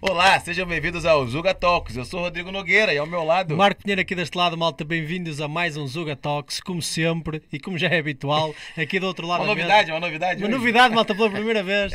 [0.00, 1.96] Olá, sejam bem-vindos ao Zuga Talks.
[1.96, 3.56] Eu sou o Rodrigo Nogueira e ao meu lado.
[3.56, 7.58] Marco Pinheiro aqui deste lado, malta, bem-vindos a mais um Zuga Talks, como sempre e
[7.58, 10.40] como já é habitual, aqui do outro lado Uma novidade, uma novidade.
[10.40, 10.56] Uma hoje.
[10.56, 11.92] novidade, malta, pela primeira vez.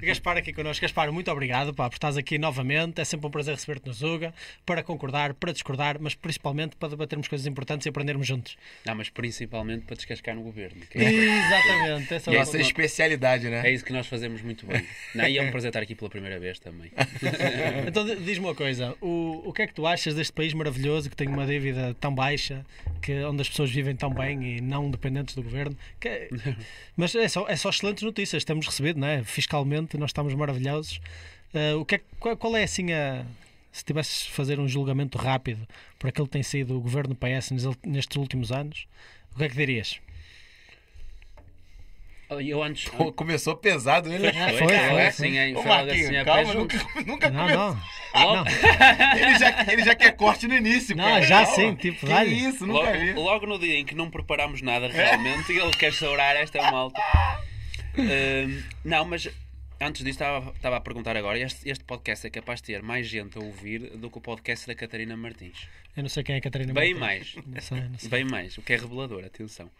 [0.00, 0.80] Gaspar aqui connosco.
[0.80, 2.98] Gaspar, muito obrigado pá, por estás aqui novamente.
[3.02, 4.32] É sempre um prazer receber-te no Zuga
[4.64, 8.56] para concordar, para discordar, mas principalmente para debatermos coisas importantes e aprendermos juntos.
[8.86, 10.80] Não, mas principalmente para descascar no governo.
[10.90, 12.14] que é, Exatamente.
[12.14, 12.60] Essa E é é a uma...
[12.62, 13.68] especialidade, né?
[13.68, 14.82] é isso que nós fazemos muito bem.
[15.14, 16.90] Não, e é um prazer estar aqui pela primeira vez também.
[17.86, 21.08] Então di- diz-me uma coisa, o, o que é que tu achas deste país maravilhoso
[21.10, 22.64] que tem uma dívida tão baixa,
[23.02, 25.76] que, onde as pessoas vivem tão bem e não dependentes do governo?
[26.00, 26.28] Que
[26.96, 29.22] mas é só, é só excelentes notícias, temos recebido, não é?
[29.24, 31.00] Fiscalmente nós estamos maravilhosos.
[31.54, 33.24] Ah, o que é, que- qual, qual é assim a.
[33.72, 35.66] Se tivesses de fazer um julgamento rápido
[35.98, 38.86] por aquilo que tem sido o governo PS nes- nestes últimos anos,
[39.34, 39.98] o que é que dirias?
[42.40, 42.88] Eu antes.
[42.88, 44.28] Pô, começou pesado ele.
[44.28, 45.56] Ah, foi, foi, foi, assim, hein?
[45.56, 47.74] Ô, Foi logo assim, a pé calma, nunca, nunca Não, começou.
[47.74, 48.24] não.
[48.36, 48.48] Logo,
[49.18, 51.22] Ele já, ele já quer corte no início, Não, cara.
[51.22, 51.54] já Calma.
[51.56, 52.34] sim, tipo, que dá-lhe.
[52.34, 53.12] isso, nunca vi.
[53.12, 57.00] logo, logo no dia em que não preparámos nada realmente, ele quer saurar esta malta.
[57.98, 59.28] Ahm, não, mas
[59.80, 63.06] antes disso estava, estava a perguntar agora: este, este podcast é capaz de ter mais
[63.06, 65.68] gente a ouvir do que o podcast da Catarina Martins.
[65.96, 67.34] Eu não sei quem é a Catarina Bem Martins.
[67.36, 67.46] mais.
[67.46, 68.08] Não sei, não sei.
[68.10, 69.70] Bem mais, o que é revelador, atenção,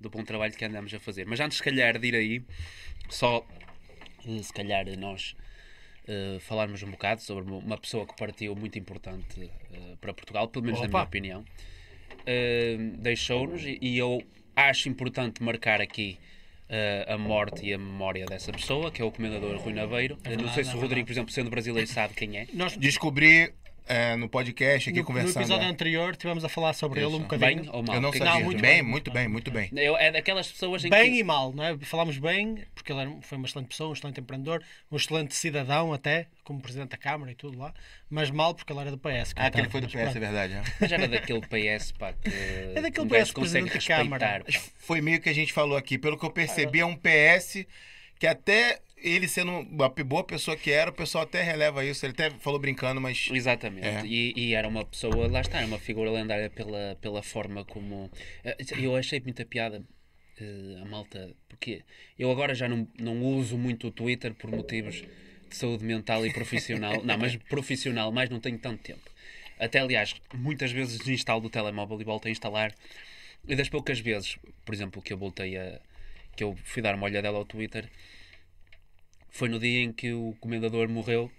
[0.00, 1.26] do bom trabalho que andamos a fazer.
[1.26, 2.42] Mas antes, se calhar, de ir aí,
[3.08, 3.44] só
[4.26, 5.34] eh, se calhar nós
[6.06, 10.64] eh, falarmos um bocado sobre uma pessoa que partiu muito importante eh, para Portugal, pelo
[10.64, 10.98] menos na Opa.
[10.98, 11.44] minha opinião.
[12.26, 14.22] Eh, Deixou-nos e, e eu
[14.56, 16.18] acho importante marcar aqui.
[17.06, 20.18] a morte e a memória dessa pessoa, que é o comendador Rui Naveiro.
[20.22, 22.46] Eu não sei se o Rodrigo, por exemplo, sendo brasileiro, sabe quem é.
[22.52, 23.54] Nós, Descobri
[23.88, 25.42] é, no podcast aqui no, no conversando.
[25.42, 25.70] episódio né?
[25.72, 27.18] anterior tivemos a falar sobre ele um Isso.
[27.20, 27.62] bocadinho.
[27.62, 27.96] Bem ou mal?
[27.96, 28.34] Eu não é sabia.
[28.34, 29.70] Não, muito bem, bem, muito bem, muito bem.
[29.76, 31.18] Eu- É daquelas pessoas em Bem que...
[31.18, 31.76] e mal, não é?
[31.78, 35.92] Falámos bem, porque ele era- foi uma excelente pessoa, um excelente empreendedor, um excelente cidadão
[35.92, 37.72] até, como presidente da Câmara e tudo lá,
[38.10, 39.32] mas mal porque ele era do PS.
[39.36, 39.70] Ah, que ele coitado.
[39.70, 40.54] foi do PS, é verdade.
[40.54, 40.62] né?
[40.80, 42.28] Mas era daquele PS, pá, que
[42.76, 44.42] É daquele um PS consegue presidente da Câmara.
[44.44, 44.60] pá.
[44.78, 45.98] Foi meio que a gente falou aqui.
[45.98, 47.66] Pelo que eu percebi, é um PS
[48.18, 52.04] que até ele sendo uma boa pessoa que era, o pessoal até releva isso.
[52.04, 53.28] Ele até falou brincando, mas.
[53.32, 53.86] Exatamente.
[53.86, 54.02] É.
[54.04, 58.10] E, e era uma pessoa, lá está, era uma figura lendária pela, pela forma como.
[58.44, 59.82] Eh, Eu achei muita piada
[60.40, 61.82] eh, a malta, porque
[62.18, 65.04] eu agora já não, não uso muito o Twitter por motivos
[65.48, 67.02] de saúde mental e profissional.
[67.04, 69.10] não, mas profissional, mais não tenho tanto tempo.
[69.58, 72.72] Até, aliás, muitas vezes desinstalo do telemóvel e volto a instalar.
[73.46, 75.80] E das poucas vezes, por exemplo, que eu voltei a.
[76.36, 77.88] que eu fui dar uma olhadela ao Twitter,
[79.30, 81.30] foi no dia em que o comendador morreu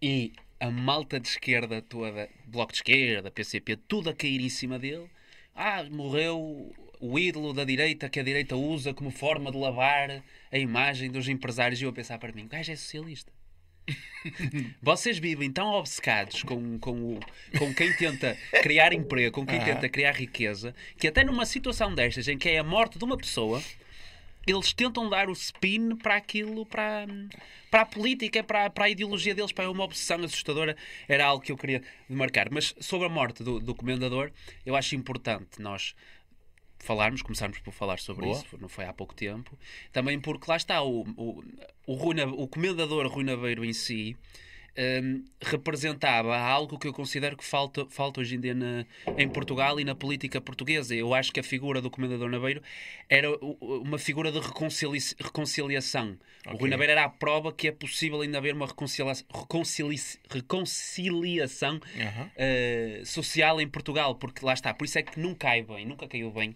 [0.00, 4.78] e a malta de esquerda toda, Bloco de Esquerda, PCP, tudo a cair em cima
[4.78, 5.06] dele.
[5.54, 10.58] Ah, morreu o ídolo da direita que a direita usa como forma de lavar a
[10.58, 11.80] imagem dos empresários.
[11.80, 13.32] E eu a pensar para mim, o gajo é socialista.
[14.82, 17.20] Vocês vivem tão obcecados com, com, o,
[17.58, 19.64] com quem tenta criar emprego, com quem Ah.
[19.64, 23.16] tenta criar riqueza, que até numa situação destas, em que é a morte de uma
[23.16, 23.62] pessoa,
[24.46, 27.06] eles tentam dar o spin para aquilo, para,
[27.70, 30.76] para a política, para, para a ideologia deles, para uma obsessão assustadora.
[31.08, 32.48] Era algo que eu queria marcar.
[32.50, 34.30] Mas sobre a morte do, do comendador,
[34.64, 35.94] eu acho importante nós
[36.78, 38.38] falarmos, começarmos por falar sobre Boa.
[38.38, 39.58] isso, não foi há pouco tempo.
[39.92, 41.42] Também porque lá está, o, o,
[41.86, 44.16] o, o comendador Rui Naveiro em si
[44.78, 48.84] hum, representava algo que eu considero que falta, falta hoje em dia na-
[49.16, 50.94] em Portugal e na política portuguesa.
[50.94, 52.62] Eu acho que a figura do comendador Naveiro
[53.08, 53.28] era
[53.60, 56.16] uma figura de reconcilia- reconciliação.
[56.46, 56.68] O Rui Ok.
[56.70, 59.96] Naveiro era a prova que é possível ainda haver uma reconcilia- reconcili-
[60.30, 61.80] reconciliação
[62.36, 66.06] eh, social em Portugal, porque lá está, por isso é que não cai bem, nunca
[66.06, 66.54] caiu bem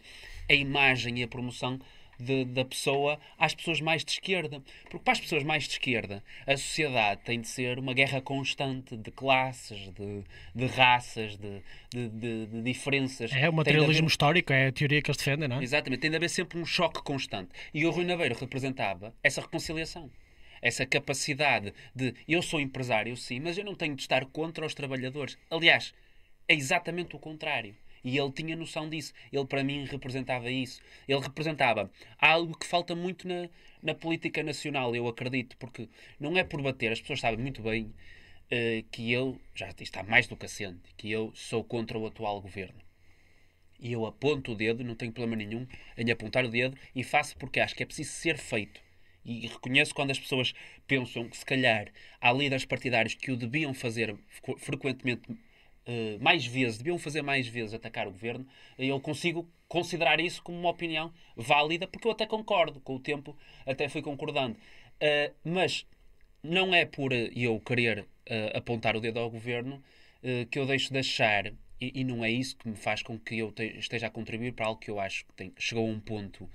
[0.48, 1.78] a imagem e a promoção
[2.22, 4.62] de- da pessoa às pessoas mais de esquerda.
[4.84, 8.96] Porque para as pessoas mais de esquerda, a sociedade tem de ser uma guerra constante
[8.96, 12.08] de classes, de, de raças, de, de,
[12.46, 13.32] de- diferenças.
[13.32, 15.62] É o materialismo haver- histórico, é a teoria que eles defendem, não é?
[15.62, 17.50] Exatamente, tem de haver sempre um choque constante.
[17.72, 20.10] E o Rui Naveiro representava essa reconciliação.
[20.62, 24.74] Essa capacidade de eu sou empresário, sim, mas eu não tenho de estar contra os
[24.74, 25.38] trabalhadores.
[25.50, 25.94] Aliás,
[26.46, 27.74] é exatamente o contrário.
[28.04, 29.12] E ele tinha noção disso.
[29.32, 30.80] Ele, para mim, representava isso.
[31.08, 33.48] Ele representava algo que falta muito na,
[33.82, 35.88] na política nacional, eu acredito, porque
[36.18, 37.92] não é por bater, as pessoas sabem muito bem
[38.50, 42.40] eh, que eu, já está mais do que assente, que eu sou contra o atual
[42.40, 42.80] governo
[43.78, 47.36] e eu aponto o dedo, não tenho problema nenhum em apontar o dedo e faço
[47.36, 48.80] porque acho que é preciso ser feito.
[49.24, 50.52] E reconheço quando as pessoas
[50.86, 51.88] pensam que se calhar
[52.20, 55.22] há líderes partidários que o deviam fazer frequ- frequentemente
[55.86, 58.46] eh, mais vezes, deviam fazer mais vezes atacar o governo,
[58.78, 63.36] eu consigo considerar isso como uma opinião válida, porque eu até concordo, com o tempo
[63.66, 64.56] até fui concordando.
[65.00, 65.86] Eh, mas
[66.42, 69.82] não é por eu querer eh, apontar o dedo ao governo
[70.50, 71.46] que eu deixo de achar,
[71.80, 74.52] e, e não é isso que me faz com que eu te- esteja a contribuir
[74.52, 76.46] para algo que eu acho que tem- chegou a um ponto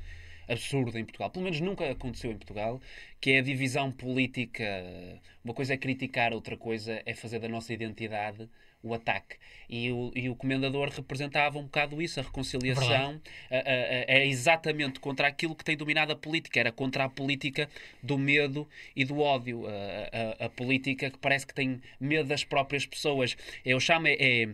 [0.48, 1.32] absurdo em Portugal.
[1.32, 2.80] Pelo menos nunca aconteceu em Portugal,
[3.20, 4.64] que é a divisão política.
[5.44, 8.50] Uma coisa é criticar, outra coisa é fazer da nossa identidade
[8.86, 9.36] o ataque.
[9.68, 13.20] E o, e o comendador representava um bocado isso, a reconciliação.
[13.50, 17.68] É exatamente contra aquilo que tem dominado a política, era contra a política
[18.02, 19.66] do medo e do ódio.
[19.68, 23.36] A, a- a política que parece que tem medo das próprias pessoas.
[23.66, 24.50] Eu chamo, é, é,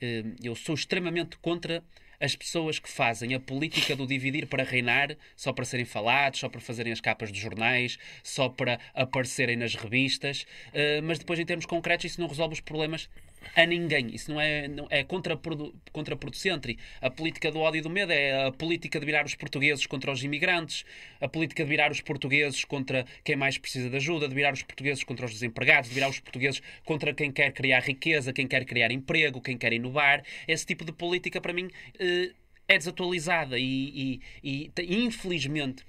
[0.00, 1.82] eh, eu sou extremamente contra
[2.20, 6.48] as pessoas que fazem a política do dividir para reinar só para serem falados, só
[6.48, 11.44] para fazerem as capas dos jornais, só para aparecerem nas revistas, eh, mas depois, em
[11.44, 13.08] termos concretos, isso não resolve os problemas
[13.54, 14.14] a ninguém.
[14.14, 16.76] Isso não é, não, é contraprodu, contraproducente.
[17.00, 20.10] A política do ódio e do medo é a política de virar os portugueses contra
[20.10, 20.84] os imigrantes,
[21.20, 24.62] a política de virar os portugueses contra quem mais precisa de ajuda, de virar os
[24.62, 28.64] portugueses contra os desempregados, de virar os portugueses contra quem quer criar riqueza, quem quer
[28.64, 30.24] criar emprego, quem quer inovar.
[30.46, 32.32] Esse tipo de política, para mim, eh,
[32.68, 35.84] é desatualizada e, e, e te- infelizmente,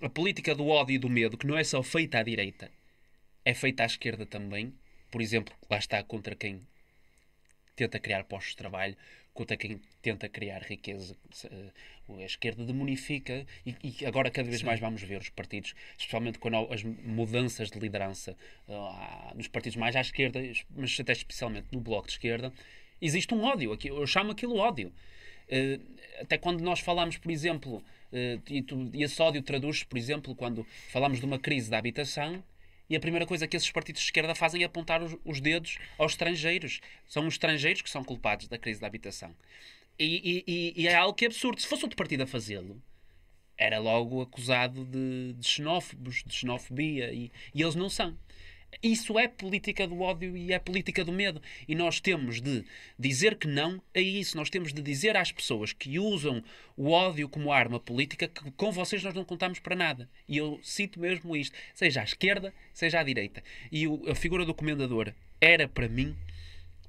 [0.00, 2.70] a política do ódio e do medo, que não é só feita à direita,
[3.44, 4.72] é feita à esquerda também.
[5.10, 6.66] Por exemplo, lá está contra quem
[7.76, 8.96] tenta criar postos de trabalho,
[9.32, 11.16] contra quem tenta criar riqueza.
[11.50, 11.70] Eh,
[12.06, 16.48] A esquerda demonifica e, e agora cada vez mais vamos ver os partidos, especialmente com
[16.70, 18.36] as mudanças de liderança
[18.68, 20.38] ah, nos partidos mais à esquerda,
[20.76, 22.52] mas até especialmente no bloco de esquerda,
[23.00, 23.72] existe um ódio.
[23.72, 24.92] aqui- Eu chamo aquilo ódio.
[25.48, 25.80] Eh,
[26.20, 27.82] até quando nós falamos, por exemplo,
[28.12, 31.78] eh, e, tu, e esse ódio traduz-se, por exemplo, quando falamos de uma crise da
[31.78, 32.44] habitação,
[32.88, 35.78] e a primeira coisa que esses partidos de esquerda fazem é apontar os, os dedos
[35.98, 36.80] aos estrangeiros.
[37.06, 39.34] São os estrangeiros que são culpados da crise da habitação.
[39.98, 41.60] E, e- e- é algo que é absurdo.
[41.60, 42.82] Se fosse outro partido a fazê-lo,
[43.56, 48.16] era logo acusado de, de xenófobos, de xenofobia, e, e eles não são.
[48.82, 51.40] Isso é política do ódio e é política do medo.
[51.66, 52.64] E nós temos de
[52.98, 54.36] dizer que não a isso.
[54.36, 56.42] Nós temos de dizer às pessoas que usam
[56.76, 60.08] o ódio como arma política que com vocês nós não contamos para nada.
[60.28, 63.42] E eu cito mesmo isto, seja à esquerda, seja à direita.
[63.70, 66.14] E o- a figura do comendador era, para mim,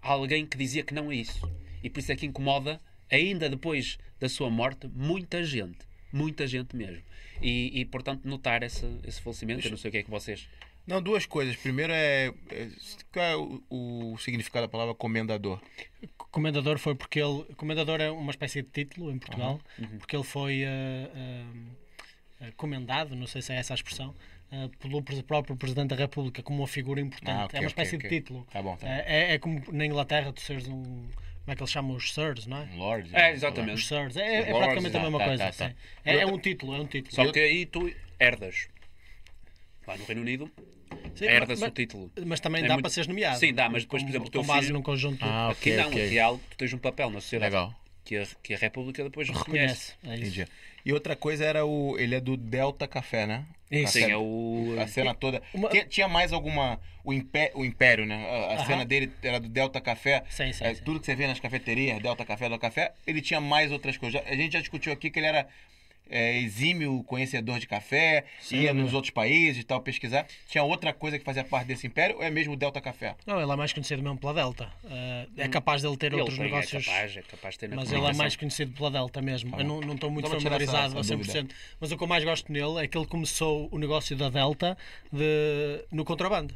[0.02, 1.50] alguém que dizia que não a isso.
[1.84, 5.80] E por isso é que incomoda, ainda depois da sua morte, muita gente.
[6.12, 7.04] Muita gente mesmo.
[7.42, 9.60] E, e, portanto, notar esse, esse falecimento.
[9.68, 10.48] Eu não sei o que é que vocês.
[10.88, 11.56] Não, duas coisas.
[11.56, 12.28] Primeiro é.
[12.52, 12.70] é
[13.12, 15.60] qual é o, o significado da palavra comendador?
[16.32, 17.44] Comendador foi porque ele.
[17.56, 19.98] Comendador é uma espécie de título em Portugal, Uhum.
[19.98, 21.10] porque ele foi eh,
[22.42, 24.14] eh, comendado, não sei se é essa a expressão,
[24.52, 27.32] eh, pelo próprio Presidente da República como uma figura importante.
[27.42, 28.10] Ah, ok, é uma espécie ok.
[28.10, 28.48] de título.
[28.52, 28.94] Tá bom, tá bom.
[28.94, 30.84] É, é- como na Inglaterra tu seres um.
[30.84, 32.70] Como é que eles chamam os sirs, não é?
[32.76, 33.10] Lord.
[33.16, 33.76] É, exatamente.
[33.76, 34.18] Os sirs.
[34.18, 35.44] É, é Lords, praticamente a mesma tá, coisa.
[35.46, 35.70] tá, tá.
[35.70, 35.76] sim.
[36.04, 37.16] É, é um título, é um título.
[37.16, 38.68] Só que aí tu herdas.
[39.88, 40.52] Lá no Reino Unido,
[41.16, 42.12] Sim, herdas mas, o título.
[42.26, 43.40] mas também É dá muito- para seres nomeado.
[43.40, 45.50] Sim, dá, mas depois, com, por exemplo, o teu com base filho- num conjunto Ah,
[45.50, 46.06] Aqui ok, não, ok.
[46.06, 47.52] aqui é algo que tu tens um papel na sociedade.
[47.54, 47.74] Legal.
[48.04, 49.94] Que a, que a República depois reconhece.
[50.04, 50.42] reconhece.
[50.42, 50.48] É.
[50.86, 51.98] E outra coisa era o.
[51.98, 53.44] Ele é do Delta Café, né?
[53.72, 53.94] Isso.
[53.94, 54.76] Sim, Café- é o.
[54.80, 55.42] A cena toda.
[55.52, 56.80] Uma- Tinha, tinha mais alguma.
[57.04, 58.16] O, impé, o Império, né?
[58.16, 58.66] A, a Aham.
[58.68, 60.24] cena dele era do Delta Café.
[60.30, 60.84] Sim, sim, É, sim.
[60.84, 62.94] Tudo que você vê nas cafeterias, Delta Café, Delta Café.
[63.08, 64.22] Ele tinha mais outras coisas.
[64.28, 65.48] A gente já discutiu aqui que ele era
[66.10, 68.84] é, exímio conhecedor de café, Sem ia dúvida.
[68.84, 70.26] nos outros países e tal, pesquisar.
[70.48, 73.16] Tinha outra coisa que fazia parte desse império ou é mesmo o Delta Café?
[73.26, 74.70] Não, ele é mais conhecido mesmo pela Delta.
[74.84, 76.88] Uh, é capaz dele ter Ele outros tem, negócios.
[76.88, 79.52] É capaz, é capaz de ter Mas ele é mais conhecido pela Delta mesmo.
[79.52, 81.08] Tá Eu não não estou muito familiarizado essa- a essa
[81.44, 81.54] 100%.
[81.80, 84.78] Mas o que eu mais gosto nele é que ele começou o negócio da Delta
[85.12, 86.54] de- no contrabando.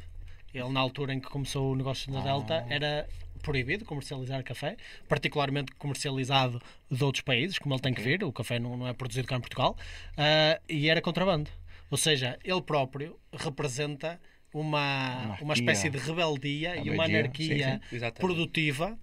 [0.52, 2.72] Ele, na altura em que começou o negócio da Delta, Ah.
[2.74, 3.08] era
[3.40, 4.76] proibido comercializar café,
[5.08, 8.22] particularmente comercializado de outros países, como ele tem que vir.
[8.24, 9.76] O café não, não é produzido cá em Portugal.
[10.16, 11.50] ah, e era contrabando.
[11.90, 14.20] Ou seja, ele próprio representa
[14.54, 15.44] uma, Anarquia.
[15.44, 17.96] uma espécie de rebeldia e uma anarquia sim.
[17.96, 18.20] Exatamente.
[18.20, 18.98] produtiva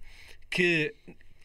[0.50, 0.94] que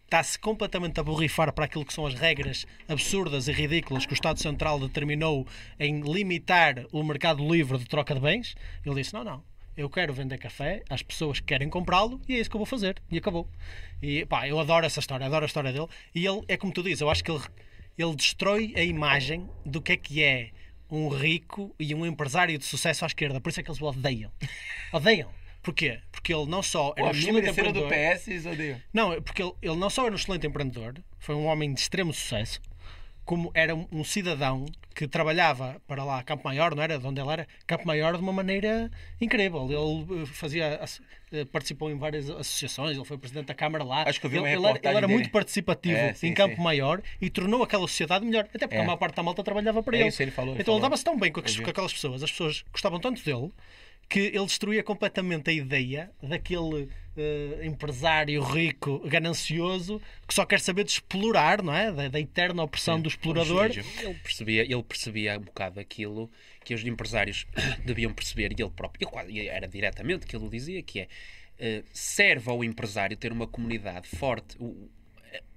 [0.05, 4.15] está-se completamente a borrifar para aquilo que são as regras absurdas e ridículas que o
[4.15, 5.47] Estado Central determinou
[5.79, 8.55] em limitar o mercado livre de troca de bens.
[8.85, 9.43] Ele disse: não, não.
[9.75, 12.65] Eu quero vender café às pessoas que querem comprá-lo e é isso que eu vou
[12.65, 13.01] fazer.
[13.09, 13.47] E acabou.
[14.01, 15.87] E pá, eu adoro essa história, adoro a história dele.
[16.13, 17.41] E ele, é como tu dizes, eu acho que ele,
[17.97, 20.51] ele destrói a imagem do que é que é
[20.91, 23.41] um rico e um empresário de sucesso à esquerda.
[23.41, 24.31] Por isso é que eles o odeiam.
[24.93, 25.29] Odeiam.
[25.63, 25.99] Porquê?
[26.11, 28.17] Porque ele não só era um excelente mereceira do empreendedor...
[28.17, 28.81] PS odeiam.
[28.93, 31.79] Não, é porque ele, ele não só era um excelente empreendedor, foi um homem de
[31.79, 32.61] extremo sucesso,
[33.25, 36.99] como era um, cidadão que trabalhava para lá Campo Maior, não era?
[36.99, 37.47] De onde ele era?
[37.65, 39.65] Campo Maior de uma maneira incrível.
[39.65, 40.79] Ele eh, fazia,
[41.31, 44.03] eh, participou em várias associações, ele foi presidente da Câmara lá.
[44.07, 46.55] Acho que eu vi ele, ele era, ele era muito participativo É, sim, em Campo
[46.57, 46.61] sim.
[46.61, 48.43] Maior e tornou aquela sociedade melhor.
[48.53, 48.81] Até porque É.
[48.81, 50.09] a maior parte da malta trabalhava para É ele.
[50.09, 50.89] isso, ele falou, ele então ele falou.
[50.89, 53.51] dava-se tão bem com, com aquelas pessoas, as pessoas gostavam tanto dele
[54.09, 56.87] que ele destruía completamente a ideia daquele
[57.17, 61.91] eh, empresário rico, ganancioso, que só quer saber de explorar, não é?
[61.91, 63.69] Da, da eterna opressão do explorador.
[64.01, 66.29] Ele percebia, ele percebia um bocado aquilo
[66.63, 67.45] que os empresários
[67.85, 71.07] deviam perceber, e ele próprio, ele era diretamente que ele o dizia, que é
[71.59, 74.55] eh, serve ao empresário ter uma comunidade forte.
[74.59, 74.89] O-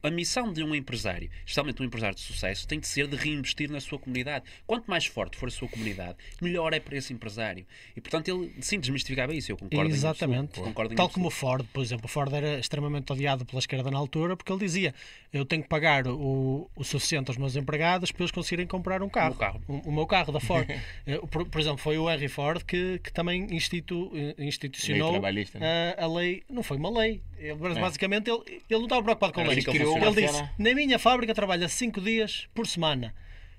[0.07, 3.71] a missão de um empresário, especialmente um empresário de sucesso, tem de ser de reinvestir
[3.71, 4.45] na sua comunidade.
[4.67, 7.67] Quanto mais forte for a sua comunidade, melhor é para esse empresário.
[7.97, 9.53] E portanto ele sim desmistificava isso.
[9.53, 9.91] Eu concordo.
[9.91, 10.61] Exatamente.
[10.61, 11.31] Concordo em Tal como o.
[11.31, 12.07] Ford, por exemplo.
[12.07, 14.95] O Ford era extremamente odiado pela esquerda na altura porque ele dizia:
[15.33, 19.09] Eu tenho que pagar o, o suficiente aos meus empregados para eles conseguirem comprar um
[19.09, 19.35] carro.
[19.35, 19.63] O carro.
[19.69, 20.67] O, o meu carro da Ford.
[21.07, 25.21] Eh, por, por exemplo, foi o Henry Ford que, que também institu, eh, institucionou Lei
[25.21, 25.95] trabalhista, né?
[25.97, 26.43] a, a lei.
[26.49, 27.21] Não foi uma lei.
[27.39, 29.59] Ele, mas basicamente ele, ele não estava preocupado com leis.
[29.59, 33.15] assim que ele disse: Na minha fábrica trabalha 5 dias por semana.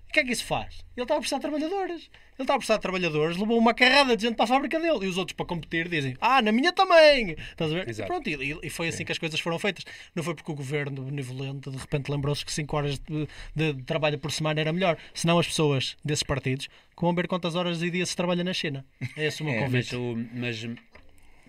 [0.09, 0.85] O que é que isso faz?
[0.95, 2.09] Ele estava a precisar de trabalhadores.
[2.39, 5.05] Ele estava a precisar de trabalhadores, levou uma carrada de gente para a fábrica dele.
[5.05, 7.31] E os outros, para competir, dizem: Ah, na minha também!
[7.51, 7.87] Estás a ver?
[7.87, 8.07] E Exato.
[8.07, 9.83] pronto, e, e foi assim que as coisas foram feitas.
[10.15, 14.17] Não foi porque o governo benevolente de repente lembrou-se que 5 horas de, de trabalho
[14.17, 14.97] por semana era melhor.
[15.13, 18.53] Senão as pessoas desses partidos que vão ver quantas horas e dias se trabalha na
[18.53, 18.85] China.
[19.17, 19.93] É esse o meu É, convite.
[19.93, 20.79] Mas, o- mas,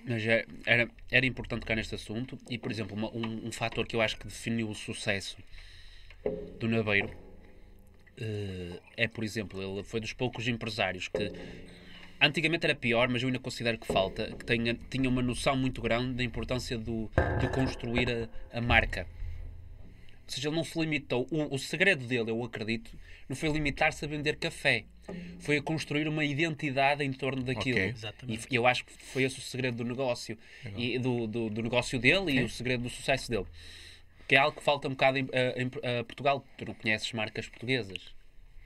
[0.08, 3.86] mas é- era, era importante tocar neste assunto e, por exemplo, uma- um, um fator
[3.86, 5.36] que eu acho que definiu o sucesso
[6.60, 7.10] do Naveiro
[8.16, 11.30] eh, é, por exemplo, ele foi dos poucos empresários que
[12.20, 15.80] antigamente era pior, mas eu ainda considero que falta, que tenha, tinha uma noção muito
[15.80, 19.06] grande da importância do, de construir a, a marca.
[20.28, 21.26] Ou seja, ele não se limitou.
[21.30, 22.90] O, o segredo dele, eu acredito,
[23.28, 24.85] não foi limitar-se a vender café.
[25.40, 27.78] Foi a construir uma identidade em torno daquilo.
[27.78, 27.88] Ok.
[27.90, 28.47] Exatamente.
[28.50, 30.37] E eu acho que foi esse o segredo do negócio.
[30.76, 33.47] E do, do, do negócio dele e o segredo do sucesso dele.
[34.28, 36.44] Que é algo que falta um bocado em, a- em- a Portugal.
[36.58, 38.14] Tu não conheces marcas portuguesas.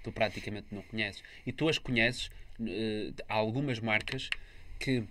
[0.02, 1.22] Tu praticamente não conheces.
[1.46, 2.28] E tu as conheces.
[2.60, 4.28] eh, há algumas marcas
[4.80, 5.04] que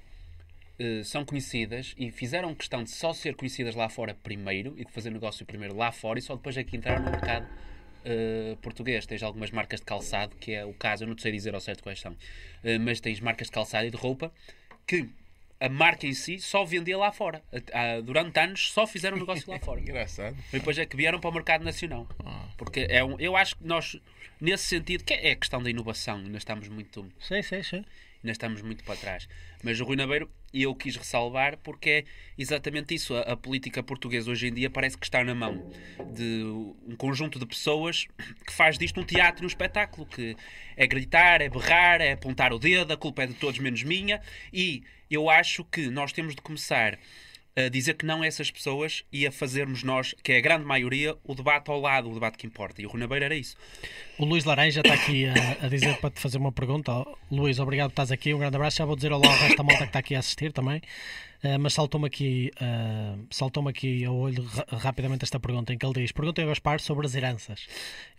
[0.84, 4.92] eh, são conhecidas e fizeram questão de só ser conhecidas lá fora primeiro e de
[4.92, 7.48] fazer negócio primeiro lá fora e só depois é que entraram no mercado
[8.04, 9.06] eh, português.
[9.06, 11.62] Tens algumas marcas de calçado, que é o caso, eu não te sei dizer ao
[11.62, 12.16] certo quais são,
[12.64, 14.32] eh, mas tens marcas de calçado e de roupa
[14.88, 15.08] que
[15.60, 17.44] a marca em si só vendia lá fora.
[17.72, 19.80] A- a- durante anos só fizeram negócio lá fora.
[19.86, 20.36] Engraçado.
[20.52, 22.08] E depois é que vieram para o mercado nacional.
[22.26, 22.48] Ah.
[22.58, 23.96] Porque é um, eu acho que nós,
[24.40, 27.86] nesse sentido, que é a questão da inovação, ainda estamos muito Sim, sim, sim.
[28.24, 29.28] Ainda estamos muito para trás.
[29.64, 32.04] Mas o Rui Naveiro, e eu quis ressalvar porque é
[32.38, 33.16] exatamente isso.
[33.16, 35.72] A, a política portuguesa hoje em dia parece que está na mão
[36.14, 36.44] de
[36.88, 38.08] um conjunto de pessoas
[38.46, 40.36] que faz disto um teatro e um espetáculo, que
[40.76, 44.22] é gritar, é berrar, é apontar o dedo, a culpa é de todos menos minha,
[44.54, 46.98] e eu acho que nós temos de começar
[47.56, 50.64] a dizer que não a essas pessoas e a fazermos nós, que é a grande
[50.66, 52.82] maioria, o debate ao lado, o debate que importa.
[52.82, 53.56] E o Rui Naveiro era isso.
[54.18, 56.92] O Luís Laranja está aqui a, a dizer para te fazer uma pergunta.
[57.30, 58.34] Luís, obrigado por estás aqui.
[58.34, 58.78] Um grande abraço.
[58.78, 60.82] Já vou dizer olá ao resto da malta que está aqui a assistir também.
[61.44, 65.84] Eh, mas saltou-me aqui, eh, saltou aqui ao olho ra- rapidamente esta pergunta em que
[65.86, 67.66] ele diz: Perguntem ao Gaspar sobre as heranças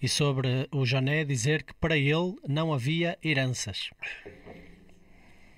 [0.03, 3.91] e sobre o Joné dizer que para ele não havia heranças.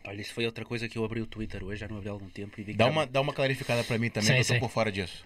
[0.06, 2.12] Olha, isso foi outra coisa que eu abri o Twitter hoje, já não abri há
[2.12, 2.61] algum tempo.
[2.61, 4.58] E vi que Dá uma, dá uma clarificada para mim também, Sim, que eu sim.
[4.61, 5.25] por fora disso.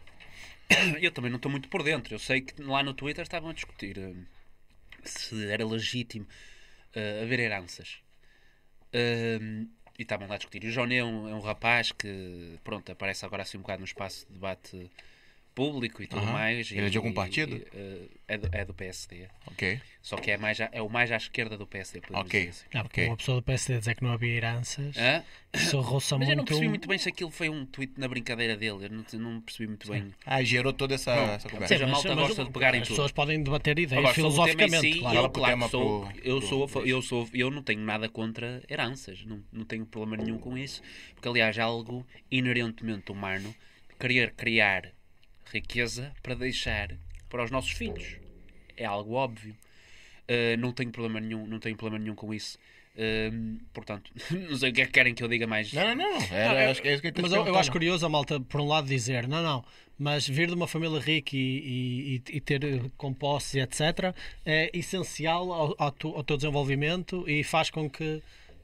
[1.01, 2.15] Eu também não estou muito por dentro.
[2.15, 4.13] Eu sei que lá no Twitter estavam a discutir eh,
[5.03, 6.27] se era legítimo
[6.95, 8.01] eh, haver heranças.
[8.93, 9.39] Eh,
[9.99, 10.63] e estavam lá a discutir.
[10.63, 13.81] E o Joné é um, é um rapaz que, pronto, aparece agora assim um bocado
[13.81, 14.91] no espaço de debate
[15.59, 16.71] público e tudo mais.
[16.71, 17.57] Ele e- é de algum partido?
[17.57, 19.27] e, eh, é, do, é do PSD.
[19.51, 19.81] Ok.
[20.01, 22.39] Só que é, mais é o mais à esquerda do PSD, podemos Ok.
[22.41, 22.67] dizer assim.
[22.73, 23.09] Ah, porque Ok.
[23.11, 25.23] uma pessoa do PSD dizer que não havia heranças, Hã?
[25.53, 26.31] isso roça Mas muito.
[26.31, 28.85] eu não percebi muito bem se aquilo foi um tweet na brincadeira dele.
[28.87, 30.15] Eu não, não percebi muito bem.
[30.25, 31.23] Ah, gerou toda essa, Não.
[31.35, 31.85] essa Sim, conversa.
[31.85, 32.95] a malta gosta de pegar em as tudo.
[32.95, 34.93] pessoas podem debater ideias Agora, filosoficamente.
[34.93, 35.17] si, claro.
[35.17, 38.63] eu, pro claro, sou, pro- eu, pro- sou, eu, sou, eu não tenho nada contra
[38.71, 40.81] heranças, não, não tenho problema nenhum com isso,
[41.15, 43.55] porque aliás é algo inerentemente humano
[43.99, 44.93] querer criar
[45.53, 46.91] riqueza para deixar
[47.29, 48.17] para os nossos filhos.
[48.77, 49.55] É algo óbvio.
[50.31, 52.59] Uh, não tenho problema nenhum, não tenho problema nenhum com isso.
[52.95, 55.73] Uh, portanto, não sei o que é que querem que eu diga mais.
[55.73, 56.23] Não, não, não.
[56.31, 58.09] Era, Não, eu- acho que é isso que eu Mas eu, eu acho curioso a
[58.09, 59.65] malta, por um lado, dizer: não, não,
[59.99, 64.15] mas vir de uma família rica e, e- e- ter eh, com posses e etc.
[64.45, 68.23] é essencial ao, ao tu- ao teu desenvolvimento e faz com que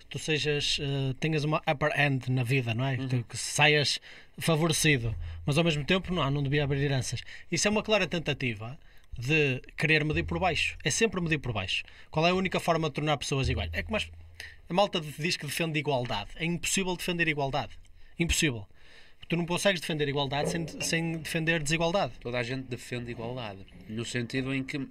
[0.08, 2.96] tu sejas, eh, tenhas uma upper end na vida, não é?
[2.96, 3.08] Uhum.
[3.08, 4.00] Que, que saias
[4.38, 7.22] favorecido, mas ao mesmo tempo não, não devia haver heranças.
[7.50, 8.78] Isso é uma clara tentativa
[9.18, 10.76] de querer medir por baixo.
[10.84, 11.84] É sempre medir por baixo.
[12.10, 13.70] Qual é a única forma de tornar pessoas iguais?
[13.72, 14.10] É que mais
[14.68, 16.30] a malta diz que defende igualdade.
[16.36, 17.72] É impossível defender igualdade.
[18.18, 18.66] Impossível.
[19.28, 22.12] Tu não consegues defender igualdade sem, sem defender desigualdade.
[22.20, 24.86] Toda a gente defende igualdade, no sentido em que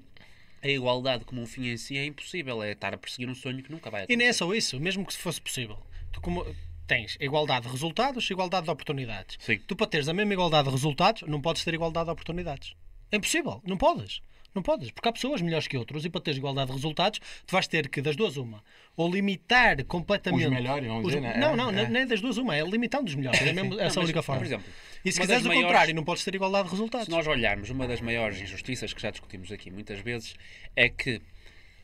[0.64, 3.62] a igualdade como um fim em si é impossível, é estar a perseguir um sonho
[3.62, 4.18] que nunca vai E acontecer.
[4.18, 5.78] nem é só isso, mesmo que se fosse possível.
[6.12, 6.46] Tu, como,
[6.88, 9.38] tens igualdade de resultados e igualdade de oportunidades.
[9.40, 9.60] Sim.
[9.68, 12.74] Tu, para teres a mesma igualdade de resultados, não podes ter igualdade de oportunidades.
[13.12, 13.62] É impossível.
[13.66, 14.22] Não podes.
[14.56, 14.92] Não podes.
[14.92, 17.90] Porque há pessoas melhores que outros e para teres igualdade de resultados, tu vais ter
[17.90, 18.64] que, das duas, uma,
[18.96, 20.46] ou limitar completamente.
[20.46, 21.38] Os melhores, vamos dizer, né?
[21.38, 21.88] Não, É, não, é.
[21.90, 22.56] nem das duas, uma.
[22.56, 23.42] É limitar um dos melhores.
[23.42, 24.42] É mesmo essa a mas, única forma.
[24.42, 24.66] Por exemplo,
[25.04, 27.06] e se quiseres o maiores- contrário, não podes ter igualdade de resultados.
[27.06, 30.36] Se nós olharmos, uma das maiores injustiças que já discutimos aqui muitas vezes
[30.76, 31.20] é que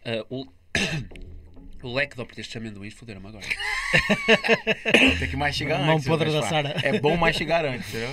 [0.06, 0.46] ah, o,
[1.84, 3.46] o leque de oportunidades de amendoins fuderam-me agora.
[5.20, 6.08] Tem que mastigar Mão antes.
[6.08, 6.44] podre da.
[6.44, 6.76] Sara.
[6.84, 8.10] É bom mastigar antes, entendeu?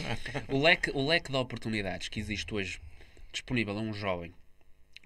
[0.48, 2.80] O leque, o leque de oportunidades que existe hoje
[3.32, 4.32] disponível a um jovem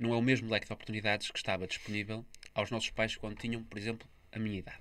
[0.01, 3.63] não é o mesmo leque de oportunidades que estava disponível aos nossos pais quando tinham,
[3.63, 4.81] por exemplo, a minha idade.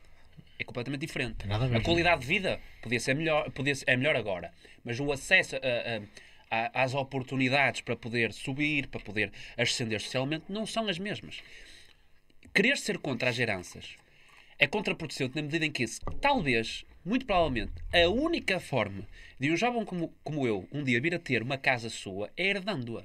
[0.57, 1.45] É completamente diferente.
[1.51, 4.51] A a qualidade de vida podia ser melhor, podia ser, é melhor agora,
[4.83, 5.59] mas o acesso a-
[6.49, 11.41] a- às oportunidades para poder subir, para poder ascender socialmente, não são as mesmas.
[12.53, 13.95] Querer ser contra as heranças
[14.57, 15.85] é contraproducente na medida em que,
[16.19, 19.07] talvez, muito provavelmente, a única forma
[19.39, 22.47] de um jovem como, como eu um dia vir a ter uma casa sua é
[22.47, 23.03] herdando-a.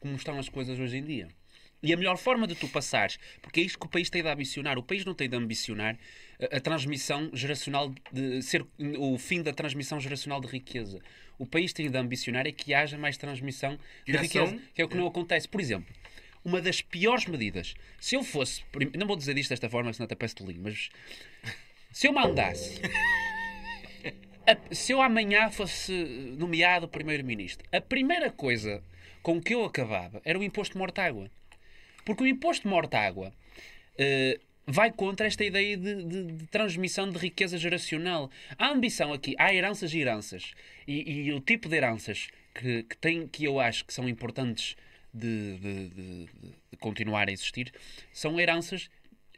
[0.00, 1.28] Como estão as coisas hoje em dia.
[1.82, 4.28] E a melhor forma de tu passares, porque é isto que o país tem de
[4.28, 4.78] ambicionar.
[4.78, 5.96] O país não tem de ambicionar
[6.38, 8.66] a, a transmissão geracional, de ser
[8.98, 11.00] o fim da transmissão geracional de riqueza.
[11.38, 14.44] O país tem de ambicionar é que haja mais transmissão de Criação.
[14.46, 15.48] riqueza, que é o que não acontece.
[15.48, 15.88] Por exemplo,
[16.44, 18.62] uma das piores medidas, se eu fosse,
[18.96, 20.90] não vou dizer isto desta forma, senão até peço de mas
[21.92, 22.78] se eu mandasse,
[24.46, 25.92] a- se eu amanhã fosse
[26.36, 28.82] nomeado primeiro-ministro, a primeira coisa
[29.22, 31.30] com que eu acabava era o imposto de mortágua.
[32.04, 33.32] Porque o imposto de mortágua
[33.98, 38.30] eh, vai contra esta ideia de, de- de transmissão de riqueza geracional.
[38.58, 40.52] A ambição aqui, há heranças e heranças.
[40.86, 44.76] E, e o tipo de heranças que, que, tem, que eu acho que são importantes
[45.12, 46.28] de, de-
[46.78, 47.72] continuar a existir
[48.12, 48.88] são heranças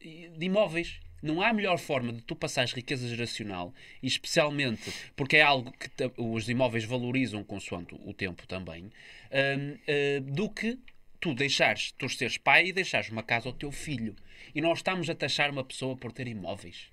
[0.00, 1.00] de imóveis.
[1.22, 5.88] Não há melhor forma de tu passares riqueza geracional, especialmente porque é algo que
[6.18, 10.76] os imóveis valorizam consoante o tempo também, hum, eh, do que
[11.22, 14.16] tu deixares, tu seres pai e deixares uma casa ao teu filho.
[14.52, 16.90] E nós estamos a taxar uma pessoa por ter imóveis.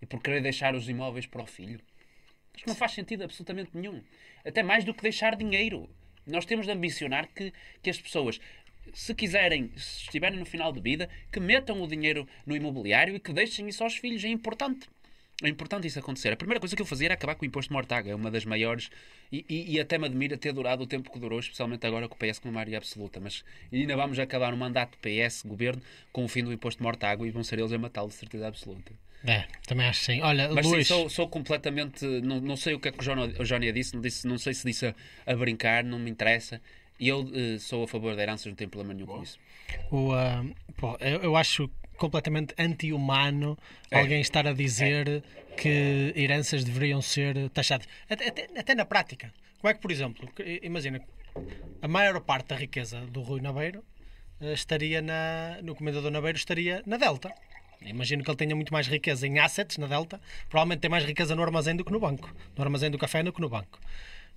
[0.00, 1.78] E por querer deixar os imóveis para o filho.
[2.56, 4.02] Isto não faz sentido absolutamente nenhum.
[4.46, 5.90] Até mais do que deixar dinheiro.
[6.26, 8.40] Nós temos de ambicionar que, que as pessoas,
[8.94, 13.20] se quiserem, se estiverem no final de vida, que metam o dinheiro no imobiliário e
[13.20, 14.24] que deixem isso aos filhos.
[14.24, 14.88] É importante.
[15.42, 16.32] É importante isso acontecer.
[16.32, 18.10] A primeira coisa que eu fazia era acabar com o imposto de mortaga.
[18.10, 18.90] É uma das maiores.
[19.30, 22.14] E, e, e até me admira ter durado o tempo que durou, especialmente agora com
[22.14, 23.20] o PS com uma maioria absoluta.
[23.20, 25.80] Mas ainda vamos acabar o mandato do PS, governo,
[26.12, 28.48] com o fim do imposto de mortaga e vão ser eles a matá-lo de certeza
[28.48, 28.92] absoluta.
[29.24, 30.20] É, também acho sim.
[30.22, 32.04] Olha, Mas sim, Luís, sou, sou completamente.
[32.04, 34.54] Não, não sei o que é que o Jónia, Jónia disse, não, disse, não sei
[34.54, 36.60] se disse a, a brincar, não me interessa.
[36.98, 39.38] E eu eh, sou a favor de heranças, não tenho problema nenhum com isso.
[39.92, 40.44] o, ah,
[40.76, 43.58] pô, eu, eu acho completamente anti-humano
[43.90, 43.98] É.
[43.98, 45.22] alguém estar a dizer
[45.56, 47.86] que heranças deveriam ser taxadas.
[48.08, 49.32] Até, até- até na prática.
[49.60, 50.28] Como é que, por exemplo,
[50.62, 51.00] imagina,
[51.82, 53.84] a maior parte da riqueza do Rui Naveiro
[54.40, 57.32] eh, estaria na, no Comendador Naveiro estaria na Delta.
[57.82, 60.20] Imagino que ele tenha muito mais riqueza em assets na Delta.
[60.48, 62.32] Provavelmente tem mais riqueza no armazém do que no banco.
[62.56, 63.78] No armazém do café do que no banco.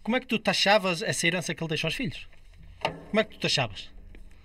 [0.04, 2.28] Como é que tu taxavas essa herança que ele deixou aos filhos?
[3.10, 3.90] Como é que tu taxavas?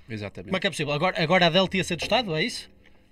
[0.08, 0.48] Exatamente.
[0.48, 0.92] Como é que é possível?
[0.92, 2.70] Agora, agora a Delta ia ser do Estado, é isso?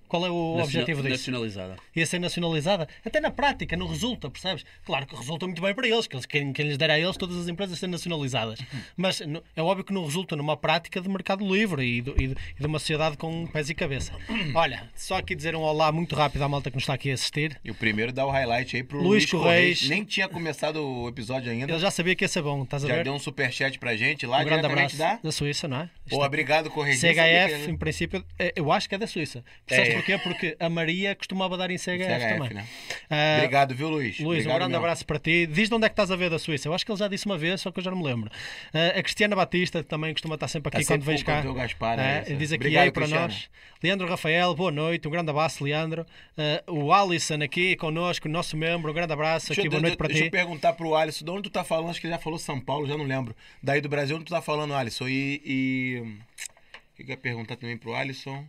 [0.08, 1.10] Qual é o Nacional- objetivo disso?
[1.30, 1.76] Nacionalizada.
[1.96, 2.88] Ia ser nacionalizada?
[3.04, 4.64] Até na prática, não resulta, percebes?
[4.84, 7.16] Claro que resulta muito bem para eles, que eles quem, quem lhes dera a eles
[7.16, 8.58] todas as empresas serem nacionalizadas.
[8.96, 12.28] Mas no- é óbvio que não resulta numa prática de mercado livre e, do- e
[12.28, 14.12] de, e de uma sociedade com pés e cabeça.
[14.54, 17.14] Olha, só aqui dizer um olá muito rápido à malta que nos está aqui a
[17.14, 17.58] assistir.
[17.64, 19.78] E o primeiro dá o highlight aí pro Luís Luiz, Correis.
[19.80, 19.88] Correis.
[19.88, 21.72] Nem tinha começado o episódio ainda.
[21.72, 23.04] Ele já sabia que ia ser bom, estás a Já ver?
[23.04, 25.16] deu um superchat pra gente lá um grande abraço da...
[25.22, 25.90] da Suíça, não é?
[26.10, 29.44] É- obrigado, sabia CHF, em princípio, é- eu acho que é da Suíça.
[29.68, 29.92] É.
[29.94, 30.18] porquê?
[30.18, 32.54] Porque a Maria costumava dar em CHF, CHF, também.
[32.54, 32.66] né?
[33.10, 34.18] Ah, Obrigado, viu, Luiz?
[34.18, 34.84] Luís, Obrigado um grande mesmo.
[34.84, 35.46] abraço para ti.
[35.46, 36.68] Diz de onde é que estás a ver da Suíça.
[36.68, 38.30] Eu acho que ele já disse uma vez, só que eu já não me lembro.
[38.72, 41.42] Ah, a Cristiana Batista também costuma estar sempre Tá aqui quando vens o cá.
[41.42, 42.36] teu Gaspar, Ah, é isso.
[42.36, 43.26] diz aqui Obrigado, aí para Cristiana.
[43.28, 43.48] nós.
[43.82, 45.06] Leandro Rafael, boa noite.
[45.06, 46.06] Um grande abraço, Leandro.
[46.66, 48.90] O Alisson aqui connosco, nosso membro.
[48.90, 49.66] Um grande abraço Deixa, aqui.
[49.68, 50.26] eu- Boa noite deixa- para deixa ti.
[50.26, 51.90] eu perguntar pro Alisson, de onde tu tá falando?
[51.90, 53.34] Acho que ele já falou São Paulo, já não lembro.
[53.62, 55.06] Daí do Brasil, onde tu tá falando, Alisson?
[55.08, 55.40] E.
[55.44, 55.93] e...
[56.02, 58.46] O que que eu ia perguntar também pro Alisson?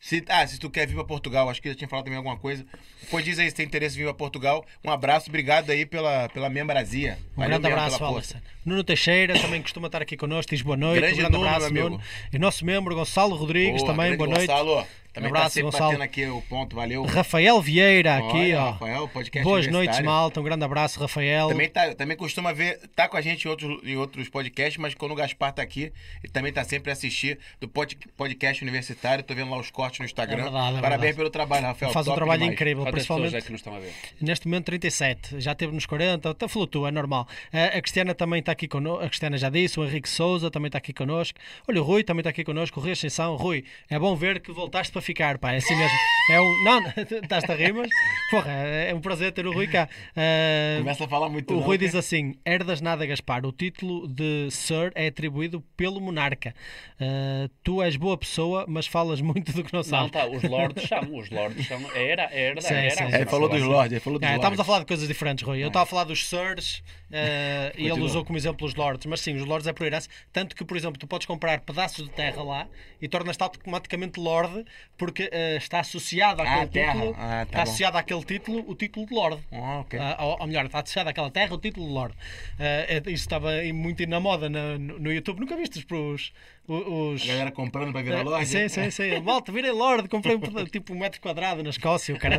[0.00, 2.16] Se, ah, se tu quer vir pra Portugal, acho que eu já tinha falado também
[2.16, 2.64] alguma coisa.
[3.00, 4.64] Depois diz aí se tem interesse em vir pra Portugal.
[4.84, 7.18] Um abraço, obrigado aí pela, pela membrazia.
[7.36, 8.04] Um grande abraço.
[8.04, 8.38] Alisson.
[8.64, 10.50] Nuno Teixeira também costuma estar aqui connosco.
[10.54, 11.00] Diz boa noite.
[11.00, 12.02] Grande grande abraço, meu Nuno.
[12.32, 14.16] E nosso membro Gonçalo Rodrigues Boa, também.
[14.16, 14.46] Boa noite.
[14.46, 14.86] Gonçalo.
[15.12, 15.84] Também abraço, tá sempre Gonçalo.
[15.92, 17.02] batendo aqui o ponto, valeu.
[17.04, 18.70] Rafael Vieira aqui, Olha, ó.
[18.72, 20.40] Rafael, podcast Boas noites, malta.
[20.40, 21.48] Um grande abraço, Rafael.
[21.48, 24.94] Também, tá, também costuma ver, tá com a gente em outros, em outros podcasts, mas
[24.94, 25.92] quando o Gaspar tá aqui,
[26.22, 29.24] ele também tá sempre a assistir do pod- podcast universitário.
[29.24, 30.38] Tô vendo lá os cortes no Instagram.
[30.38, 31.16] É verdade, é Parabéns verdade.
[31.16, 31.92] pelo trabalho, Rafael.
[31.92, 32.54] Faz um trabalho demais.
[32.54, 33.92] incrível, Quantas principalmente é que nos estão a ver?
[34.20, 35.40] neste momento 37.
[35.40, 37.26] Já teve nos 40, até flutua, é normal.
[37.52, 39.02] A Cristiana também está aqui connosco.
[39.04, 41.38] A Cristiana já disse, o Henrique Souza também está aqui connosco.
[41.66, 42.78] Olha, o Rui também está aqui connosco.
[42.78, 43.34] O Rui Ascensão.
[43.36, 45.52] Rui, é bom ver que voltaste para ficar, pá.
[45.52, 45.96] É assim mesmo.
[46.30, 46.64] É um.
[46.64, 46.80] Não,
[47.22, 47.88] estás a rimas?
[48.30, 49.88] Porra, é um prazer ter o Rui cá.
[50.14, 53.46] Eh, Começa a falar muito O não, Rui diz assim: Herdas nada, Gaspar.
[53.46, 56.54] O título de Sir é atribuído pelo monarca.
[57.00, 60.10] Uh, tu és boa pessoa, mas falas muito do que não Não, sabes.
[60.10, 61.78] tá, os lords são, os lords são.
[61.94, 62.90] Era, era, Sim, era.
[62.90, 63.16] sim, assim, sim.
[63.16, 64.42] Ele falou dos lords, ele falou dos Ah, lords.
[64.44, 65.62] estamos a falar de coisas diferentes, Rui.
[65.62, 66.78] Eu estava a falar dos Sirs
[67.10, 69.06] uh, e ele usou como exemplo os Lords.
[69.06, 70.08] Mas sim, os Lords é por herança.
[70.32, 72.66] Tanto que, por exemplo, tu podes comprar pedaços de terra lá
[73.00, 74.64] e tornas-te automaticamente Lord
[74.98, 76.92] porque uh, está associado àquele Ah, terra.
[76.92, 77.14] título.
[77.16, 77.62] Ah, tá está bom.
[77.62, 79.42] associado àquele título o título de Lord.
[79.52, 79.98] Ah, ok.
[79.98, 82.14] Ah, ou, ou melhor, está associado àquela terra o título de Lord.
[82.58, 85.40] Ah, é- isso estava muito na moda na- no, YouTube.
[85.40, 86.32] Nunca viste os.
[86.68, 88.46] os A galera comprando para virar lorde.
[88.46, 89.20] Sim, sim, sim.
[89.24, 92.14] Malta, virei Lord, comprei um tipo um metro quadrado na Escócia.
[92.14, 92.38] O, cara,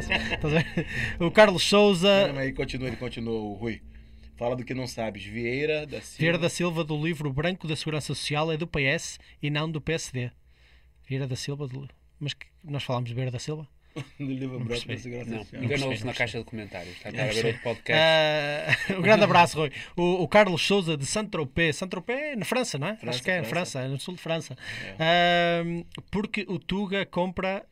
[1.20, 3.82] o Carlos Souza, Não, mas aí continua, ele continua, o Rui.
[4.38, 5.24] Fala do que não sabes.
[5.26, 6.18] Vieira da Silva.
[6.20, 9.82] Vieira da Silva do livro Branco da Segurança Social é do PS e não do
[9.82, 10.32] PSD.
[11.08, 11.90] Vieira da Silva do.
[12.20, 13.68] Mas que- nós falámos de Vieira da Silva?
[14.20, 14.96] No livro branco percebi.
[14.96, 15.64] da segurança Não, social.
[15.64, 16.96] enganou-se na caixa de comentários.
[16.96, 18.02] Está a ver outro podcast.
[18.02, 19.72] Ah, um grande abraço, Rui.
[19.98, 21.76] O, o Carlos Souza de Saint-Tropez.
[21.78, 22.96] Saint-Tropez é na França, não é?
[22.96, 23.80] França, Acho que é na França.
[23.82, 24.56] É no sul de França.
[25.00, 25.64] Ah,
[26.12, 27.66] porque o Tuga compra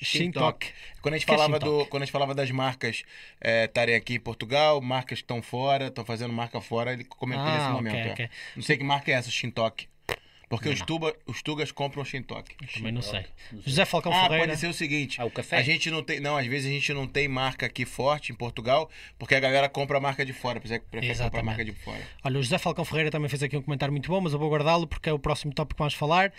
[0.00, 0.68] Shintok.
[1.02, 1.78] Quando a gente Que é falava Shintok?
[1.84, 3.02] do, quando a gente falava das marcas
[3.40, 7.44] eh, estarem aqui em Portugal, marcas que estão fora, estão fazendo marca fora, ele comentou
[7.46, 7.96] Ah, nesse momento.
[7.96, 8.12] é.
[8.12, 8.30] ok.
[8.54, 9.88] Não sei que marca é essa, Shintok.
[10.48, 12.54] Porque os, tuba, os tugas compram Shintok.
[12.74, 13.24] Também não sei.
[13.66, 14.46] José Falcão Ah, Ferreira.
[14.48, 15.20] pode ser o seguinte.
[15.20, 15.58] Ah, o café?
[15.58, 16.20] A gente não tem.
[16.20, 19.68] Não, às vezes a gente não tem marca aqui forte em Portugal, porque a galera
[19.68, 20.58] compra a marca de fora.
[20.58, 21.44] Prefere prefere comprar a Exatamente.
[21.46, 22.00] marca de fora.
[22.24, 24.48] Olha, o José Falcão Ferreira também fez aqui um comentário muito bom, mas eu vou
[24.50, 26.32] guardá-lo porque é o próximo tópico que vamos falar.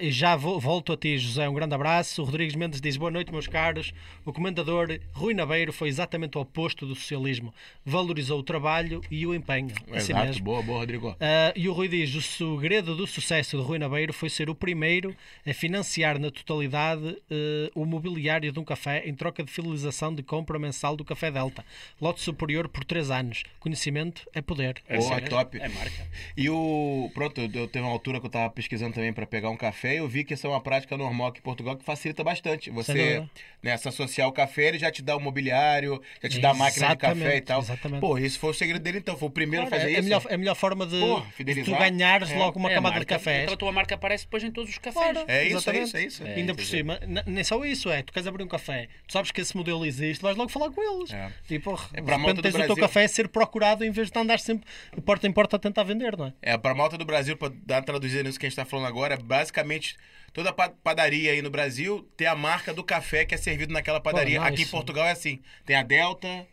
[0.00, 1.48] E já vou- volto a ti, José.
[1.48, 2.22] Um grande abraço.
[2.22, 3.92] O Rodrigues Mendes diz: Boa noite, meus caros.
[4.24, 7.52] O comentador Rui Nabeiro foi exatamente o oposto do socialismo.
[7.84, 9.74] Valorizou o trabalho e o empenho.
[9.92, 10.44] Assim Exato, mesmo.
[10.44, 11.16] boa, boa, Rodrigo.
[11.20, 14.54] Ah, e o Rui diz: o segredo do sucesso de Rui Nabeiro foi ser o
[14.54, 15.14] primeiro
[15.46, 20.22] a financiar na totalidade eh, o mobiliário de um café em troca de fidelização de
[20.22, 21.64] compra mensal do Café Delta.
[22.00, 23.42] Lote superior por 3 anos.
[23.58, 24.82] Conhecimento é poder.
[24.88, 25.58] É Boa, assim, top.
[25.58, 26.06] É marca.
[26.36, 27.10] E o.
[27.14, 29.98] Pronto, eu teve uma altura que eu tava pesquisando também para pegar um café e
[29.98, 32.70] eu vi que essa é uma prática normal aqui em Portugal que facilita bastante.
[32.70, 33.22] Você,
[33.62, 36.54] né, se associar o café, ele já te dá o mobiliário, já te dá a
[36.54, 37.60] máquina de café e tal.
[37.60, 38.00] exatamente.
[38.00, 39.16] Pô, isso foi o segredo dele então.
[39.16, 40.08] Foi o primeiro a Claro, fazer é, a isso.
[40.08, 42.38] melhor, é a melhor forma de, Porra, de tu ganhares É.
[42.38, 43.24] logo uma É a camada de marca.
[43.24, 43.42] cafés.
[43.44, 45.12] Então a tua marca aparece depois em todos os cafés.
[45.12, 46.26] Claro, É isso, é isso, é isso.
[46.26, 46.34] É.
[46.34, 49.40] Ainda por cima, nem só isso, é, tu queres abrir um café, tu sabes que
[49.40, 51.12] esse modelo existe, vais logo falar com eles.
[51.12, 51.58] É.
[51.60, 53.90] Porra, É para a malta repente do tens o teu café a ser procurado em
[53.90, 56.32] vez de andar sempre de porta em porta a tentar vender, não é?
[56.42, 59.16] É, pra malta do Brasil, pra dar traduzir nisso que a gente tá falando agora,
[59.16, 59.96] basicamente
[60.32, 64.00] toda pa- padaria aí no Brasil tem a marca do café que é servido naquela
[64.00, 64.38] padaria.
[64.40, 64.46] Pô.
[64.46, 65.40] Aqui em Portugal é assim.
[65.66, 66.46] Tem a Delta,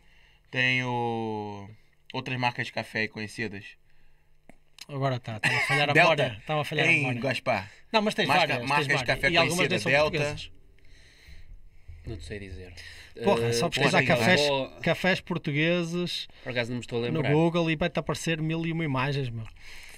[0.49, 1.69] tem o.
[2.13, 3.65] Outras marcas de café aí conhecidas.
[4.87, 6.37] Agora está, estava a falhar a memória.
[6.39, 7.21] Estava a falhar a Em memória.
[7.21, 7.69] Gaspar.
[7.91, 8.57] Não, mas tens Marca- várias.
[8.59, 10.11] tens marcas de café e algumas são Delta.
[10.11, 10.51] portuguesas.
[12.05, 12.73] Não te sei dizer.
[13.23, 17.07] Porra, Eh, só por pesquisar cafés, vou- cafés portugueses Por acaso não me estou a
[17.09, 17.31] no lembrar.
[17.33, 19.45] Google e vai-te aparecer mil e uma imagens, meu.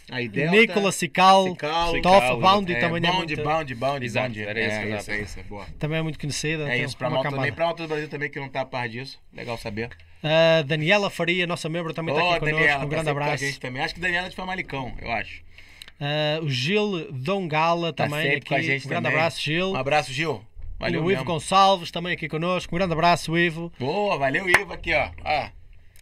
[0.10, 0.56] Aí Delta.
[0.58, 4.42] Nicolas Sical, Cical, Toff, Boundy é, também é Bound, muito, Bound, Bound, Exato, Bound.
[4.42, 5.68] era é, tava isso, é isso, é boa.
[5.78, 6.64] também é muito conhecida.
[6.64, 8.62] É então, isso, pra uma malta também, pra malta do Brasil também que não tá
[8.62, 9.20] a par disso.
[9.32, 9.90] Legal saber.
[10.24, 12.60] A Daniela Faria, nossa membro, também está Ô, aqui connosco.
[12.60, 13.38] Daniela, um tá grande abraço.
[13.46, 13.82] gente também.
[13.82, 15.42] Acho que Daniela é de Famalicão, eu acho.
[16.02, 18.48] Ah, o Gil Dongala Tá também aqui.
[18.48, 19.18] com a gente um grande também.
[19.18, 19.72] abraço, Gil.
[19.72, 20.42] Um abraço, Gil.
[20.80, 21.26] Valeu o Ivo mesmo.
[21.26, 22.74] Gonçalves também aqui connosco.
[22.74, 23.72] Um grande abraço, Ivo.
[23.80, 25.10] Boa, valeu, Ivo, aqui, ó.
[25.26, 25.50] Ah,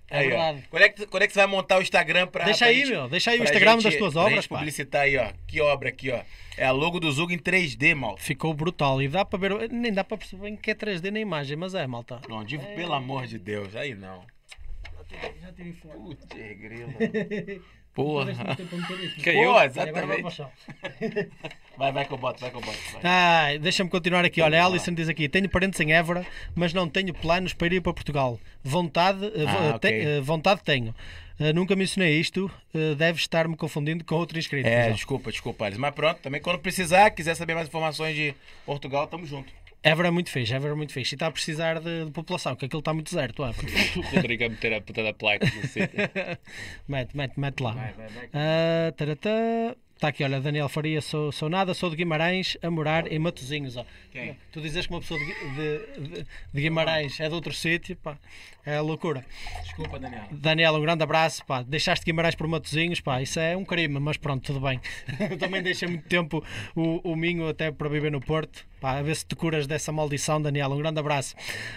[0.10, 0.30] É aí, ó.
[0.30, 0.64] verdade.
[0.70, 2.46] Quando é, que, quando é que você vai montar o Instagram pra.
[2.46, 3.10] Deixa pra aí, gente- meu.
[3.10, 4.58] Deixa aí o pra Instagram gente- das tuas pra obras, gente pá.
[4.58, 5.32] publicitar aí, ó.
[5.48, 6.22] Que obra aqui, ó.
[6.58, 8.22] É a logo do Zug em 3D, malta.
[8.22, 9.02] Ficou brutal.
[9.02, 11.86] E dá para ver, nem dá para perceber que é 3D na imagem, mas é,
[11.86, 12.20] malta.
[12.30, 14.24] Não, digo, pelo amor de Deus, aí não.
[15.42, 16.16] Já tive fome.
[16.16, 16.94] Putz, grila.
[17.98, 18.32] Porra.
[19.24, 19.52] Caiu.
[19.54, 20.36] Pô, exatamente.
[21.78, 22.78] Vai, vai que eu boto, vai eu boto.
[22.94, 23.02] vai.
[23.04, 24.42] Ai, deixa-me continuar aqui.
[24.42, 27.82] Olha, a Alison diz aqui: tenho parentes em Évora, mas não tenho planos para ir
[27.82, 28.40] para Portugal.
[28.64, 30.06] Vontade, eh, Ah, eh, te- ok.
[30.18, 30.94] eh, vontade tenho.
[31.40, 34.68] Eh, nunca mencionei isto, eh, deve estar-me confundindo com outro inscrito.
[34.68, 35.80] É, desculpa, desculpa, Alice.
[35.80, 38.34] Mas pronto, também quando precisar, quiser saber mais informações de
[38.66, 39.54] Portugal, tamo junto.
[39.88, 41.14] Évora é muito fixe, Évora é muito fixe.
[41.14, 43.44] E está a precisar de, de população, que aquilo está muito deserto.
[43.44, 43.68] Évora.
[43.98, 45.98] O Rodrigo a meter a puta da placa no sítio.
[46.88, 47.72] mete, mete, mete lá.
[47.72, 48.92] Vai, vai, vai.
[48.98, 49.76] Taratá.
[49.98, 53.76] Está aqui, olha, Daniel Faria, sou, sou nada, sou de Guimarães, a morar em Matozinhos.
[53.78, 53.86] Ó.
[54.12, 54.38] Quem?
[54.52, 58.16] Tu dizes que uma pessoa de, de- de- de Guimarães é de outro sítio, pá,
[58.64, 59.26] é loucura.
[59.64, 60.26] Desculpa, Daniel.
[60.32, 61.64] Daniel, um grande abraço, pá.
[61.64, 64.80] Deixaste Guimarães por Matozinhos, pá, isso é um crime, mas pronto, tudo bem.
[65.40, 66.44] Também deixei muito tempo
[66.76, 69.92] o, o Minho até para viver no Porto, pá, a ver se te curas dessa
[69.92, 70.72] maldição, Daniel.
[70.74, 71.34] Um grande abraço.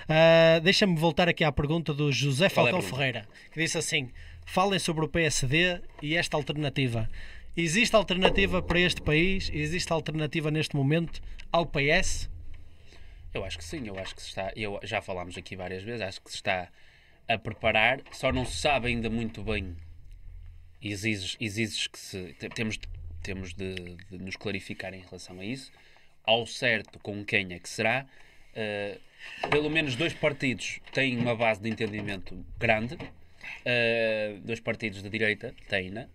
[0.07, 2.97] Ah, Deixa-me voltar aqui à pergunta do José é Falcão pergunta?
[2.97, 4.11] Ferreira, que disse assim:
[4.45, 7.09] falem sobre o PSD e esta alternativa.
[7.57, 9.51] Existe alternativa para este país?
[9.53, 12.31] Existe alternativa neste momento ao PS?
[13.35, 14.53] Eu acho que sim, eu acho que se está.
[14.57, 16.69] Eu, já falámos aqui várias vezes, acho que se está
[17.29, 19.77] a preparar, só não se sabe ainda muito bem.
[20.83, 22.33] Exige, exige que se.
[22.35, 22.79] te- Temos,
[23.23, 23.75] temos de,
[24.11, 25.71] de nos clarificar em relação a isso.
[26.25, 28.07] Ao certo, com quem é que será.
[28.53, 32.95] Uh, pelo menos dois partidos têm uma base de entendimento grande.
[32.95, 36.09] Uh, dois partidos de direita têm, né?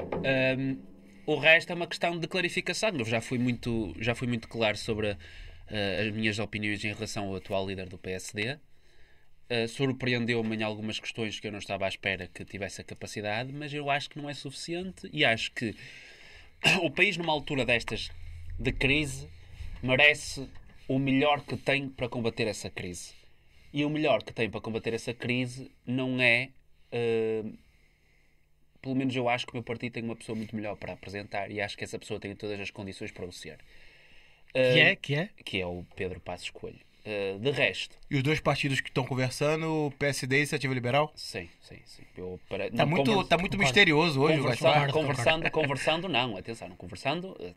[0.00, 0.80] Um,
[1.26, 2.90] o resto é uma questão de clarificação.
[2.90, 5.16] Eu já fui muito, já fui muito claro sobre uh,
[6.06, 8.54] as minhas opiniões em relação ao atual líder do PSD.
[9.50, 13.52] Uh, Surpreendeu-me em algumas questões que eu não estava à espera que tivesse a capacidade,
[13.52, 15.74] mas eu acho que não é suficiente e acho que
[16.82, 18.10] o país, numa altura destas
[18.58, 19.28] de crise,
[19.82, 20.48] merece
[20.86, 23.12] o melhor que tem para combater essa crise.
[23.72, 26.50] E o melhor que tem para combater essa crise não é.
[26.92, 27.67] uh,
[28.88, 31.50] pelo menos eu acho que o meu partido tem uma pessoa muito melhor para apresentar
[31.50, 33.58] e acho que essa pessoa tem todas as condições para o ser.
[34.54, 34.96] Que Uh, é?
[34.96, 35.28] Que é?
[35.44, 36.78] que é o Pedro Passos Coelho.
[37.04, 40.72] Uh, de resto, E os dois partidos que estão conversando, o PSD e a Iniciativa
[40.74, 41.12] Liberal?
[41.14, 42.02] sim, sim, sim.
[42.16, 46.70] Eu, para, Tá não muito, conversa- tá muito misterioso hoje, conversando, conversando, conversando, não, atenção,
[46.70, 47.54] conversando uh,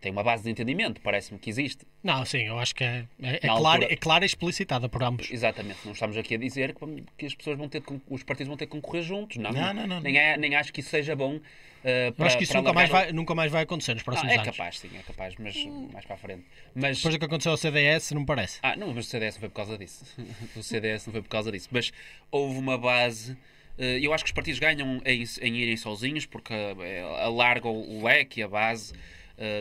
[0.00, 1.86] tem uma base de entendimento, parece-me que existe.
[2.02, 5.02] Não, sim, eu acho que é, é, é clara altura- é clara e explicitada por
[5.02, 5.30] ambos.
[5.30, 8.56] Exatamente, não estamos aqui a dizer que, que as pessoas vão ter os partidos vão
[8.56, 9.50] ter que concorrer juntos, não.
[9.52, 11.36] Não, não, não, Nem, é, nem acho que isso seja bom.
[11.36, 14.36] uh, para, acho que isso nunca mais, vai, nunca mais vai acontecer nos próximos é
[14.36, 14.56] anos.
[14.56, 15.56] capaz, sim, é capaz, mas
[15.92, 16.44] mais para a frente.
[16.74, 18.58] Mas Depois do que aconteceu ao CDS, não me parece.
[18.62, 20.04] Ah, não, mas o CDS não foi por causa disso.
[20.54, 21.68] o CDS não foi por causa disso.
[21.72, 21.90] Mas
[22.30, 23.36] houve uma base.
[23.78, 28.04] eh, Eu acho que os partidos ganham em, em irem sozinhos porque eh, alargam o
[28.04, 28.92] leque, a base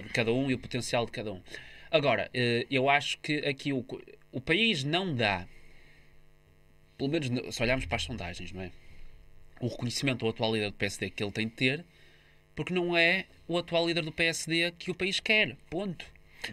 [0.02, 1.42] de cada um e o potencial de cada um.
[1.92, 3.86] Agora, eh, eu acho que aqui o,
[4.32, 5.48] o país não dá,
[6.98, 8.72] pelo menos no- se olharmos para as sondagens, não é?
[9.60, 11.86] O reconhecimento ao atual líder do PSD que ele tem de ter,
[12.56, 15.56] porque não é o atual líder do PSD que o país quer.
[15.70, 16.06] Ponto.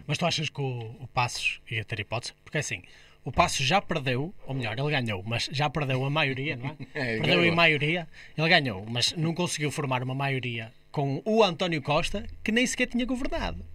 [0.07, 2.33] Mas tu achas que o, o Passos ia ter hipótese?
[2.43, 2.81] Porque assim,
[3.23, 6.75] o Passos já perdeu, ou melhor, ele ganhou, mas já perdeu a maioria, não é?
[6.93, 7.45] É, perdeu ganhou.
[7.45, 8.07] em maioria,
[8.37, 12.85] ele ganhou, mas não conseguiu formar uma maioria com o António Costa, que nem sequer
[12.85, 13.65] tinha governado.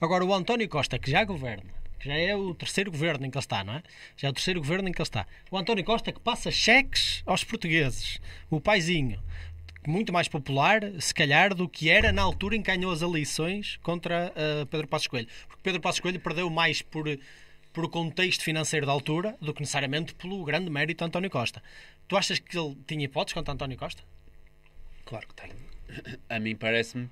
[0.00, 3.36] Agora, o António Costa, que já governa, que já é o terceiro governo em que
[3.36, 3.82] ele está, não é?
[4.16, 5.26] Já é o terceiro governo em que ele está.
[5.50, 8.18] O António Costa que passa cheques aos portugueses.
[8.50, 9.22] O paizinho,
[9.86, 13.76] muito mais popular, se calhar, do que era na altura em que ganhou as eleições
[13.82, 15.28] contra uh, Pedro Passos Coelho.
[15.46, 17.04] Porque Pedro Passos Coelho perdeu mais por,
[17.74, 21.62] por o contexto financeiro da altura do que necessariamente pelo grande mérito de António Costa.
[22.08, 24.02] Tu achas que ele tinha hipóteses contra António Costa?
[25.04, 25.63] Claro que tem.
[26.28, 27.08] A mim parece-me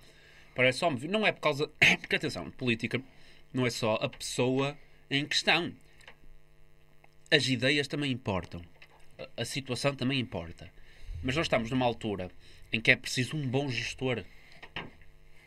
[0.55, 1.11] parece óbvio.
[1.11, 1.69] Não é por causa.
[2.01, 3.03] Porque atenção, política
[3.53, 4.77] não é só a pessoa
[5.11, 5.73] em questão.
[7.31, 8.63] As ideias também importam.
[9.37, 10.71] A, situação também importa.
[11.23, 12.31] Mas nós estamos numa altura
[12.73, 14.25] em que é preciso um bom gestor.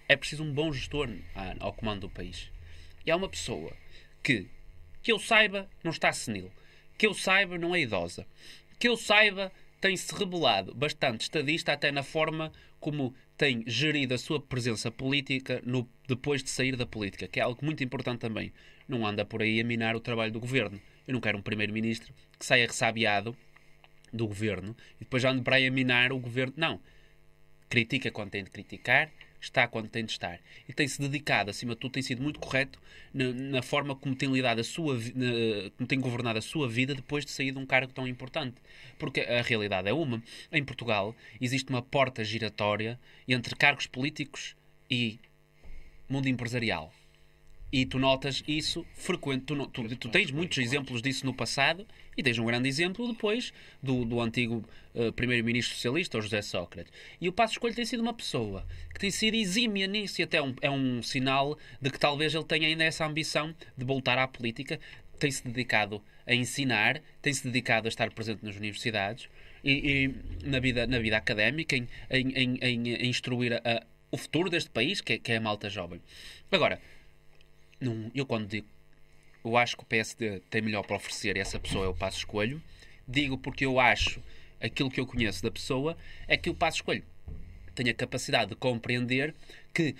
[0.07, 2.51] É preciso um bom gestor ah, ao comando do país.
[3.05, 3.73] E há uma pessoa
[4.23, 4.47] que,
[5.01, 6.51] que eu saiba, não está senil.
[6.97, 8.25] Que eu saiba, não é idosa.
[8.79, 14.39] Que eu saiba, tem-se revelado bastante estadista até na forma como tem gerido a sua
[14.39, 18.51] presença política no, depois de sair da política, que é algo muito importante também.
[18.87, 20.79] Não anda por aí a minar o trabalho do governo.
[21.07, 23.35] Eu não quero um primeiro-ministro que saia ressabiado
[24.11, 26.53] do governo e depois ande para aí a minar o governo.
[26.55, 26.79] Não.
[27.69, 29.11] Critica quando tem de criticar,
[29.45, 30.39] está quando tem de estar.
[30.67, 32.79] E tem-se dedicado, acima de tudo, tem sido muito correto
[33.13, 36.93] na, na forma como tem lidado a sua na- como tem governado a sua vida
[36.93, 38.55] depois de sair de um cargo tão importante.
[38.97, 40.21] Porque a realidade é uma.
[40.51, 44.55] Em Portugal existe uma porta giratória entre cargos políticos
[44.89, 45.19] e
[46.09, 46.93] mundo empresarial.
[47.77, 49.43] E tu notas isso frequente.
[49.45, 51.85] Tu, tu- tu tens muitos exemplos disso no passado
[52.15, 53.51] e tens um grande exemplo depois
[53.83, 56.93] do, do antigo eh, primeiro-ministro socialista, o José Sócrates.
[57.19, 60.37] E o Passos Coelho tem sido uma pessoa que tem sido exímia nisso e até
[60.37, 64.17] é um, é um sinal de que talvez ele tenha ainda essa ambição de voltar
[64.17, 64.79] à política.
[65.19, 69.27] Tem-se dedicado a ensinar, tem-se dedicado a estar presente nas universidades
[69.63, 69.71] e,
[70.43, 74.17] e na, vida, na vida académica, em, em, em, em- em instruir a- a- o
[74.17, 75.99] futuro deste país, que é, que é a malta jovem.
[76.51, 76.79] Agora,
[78.13, 78.67] eu quando digo
[79.43, 82.61] eu acho que o PSD tem melhor para oferecer essa pessoa é o Passos Coelho,
[83.07, 84.21] digo porque eu acho
[84.59, 85.95] aquilo que eu conheço da pessoa
[86.27, 87.05] é que o Passos Coelho
[87.75, 89.35] tem a capacidade de compreender
[89.73, 89.95] que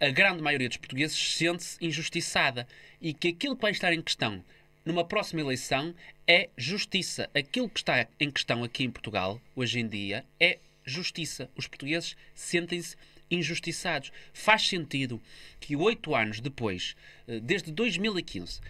[0.00, 2.66] a grande maioria dos portugueses sente-se injustiçada
[3.00, 4.42] e que aquilo que vai estar em questão
[4.84, 5.94] numa próxima eleição
[6.26, 7.28] é justiça.
[7.34, 11.50] Aquilo que está em questão aqui em Portugal, hoje em dia, é justiça.
[11.56, 12.96] Os portugueses sentem-se
[13.30, 14.12] injustiçados.
[14.32, 15.20] Faz sentido
[15.60, 18.60] que oito anos depois, eh, desde 2015,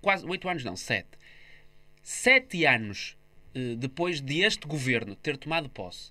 [0.00, 1.18] quase oito anos não, sete,
[2.02, 3.16] sete anos
[3.54, 6.10] eh, depois de este governo ter tomado posse,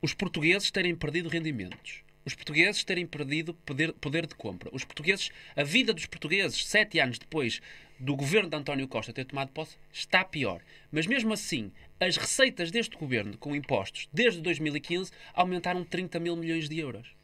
[0.00, 5.30] os portugueses terem perdido rendimentos, os portugueses terem perdido poder, poder de compra, os portugueses,
[5.56, 7.60] a vida dos portugueses, sete anos depois
[7.98, 10.62] do governo de António Costa ter tomado posse, está pior.
[10.92, 16.68] Mas mesmo assim, as receitas deste governo com impostos desde 2015 aumentaram 30 mil milhões
[16.68, 17.17] de euros.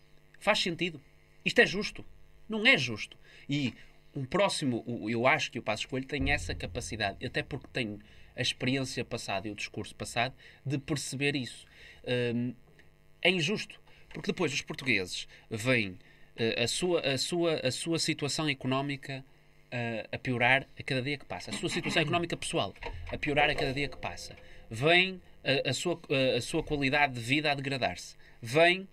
[0.45, 1.01] Faz sentido?
[1.43, 2.05] Isto é justo?
[2.47, 3.17] Não é justo.
[3.49, 3.73] E
[4.15, 7.99] um próximo, eu acho que o Passo Escolho tem essa capacidade, até porque tem
[8.37, 11.67] a experiência passada e o discurso passado, de perceber isso.
[12.07, 12.53] Hum,
[13.23, 13.81] é injusto,
[14.11, 15.99] porque depois os portugueses veem
[16.37, 19.25] eh, a, sua, a, sua, a sua situação económica
[19.71, 21.53] eh, a piorar a cada dia que passa.
[21.53, 22.75] A sua situação económica pessoal
[23.11, 24.37] a piorar a cada dia que passa.
[24.69, 28.15] Vem a, a sua, a, a sua qualidade de vida a degradar-se.
[28.43, 28.87] Vem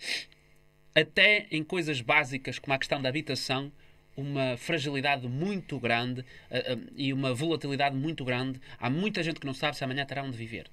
[0.95, 3.71] até em coisas básicas como a questão da habitação,
[4.15, 8.59] uma fragilidade muito grande ah, ah, e uma volatilidade muito grande.
[8.77, 10.69] Há muita gente que não sabe se amanhã terá onde viver.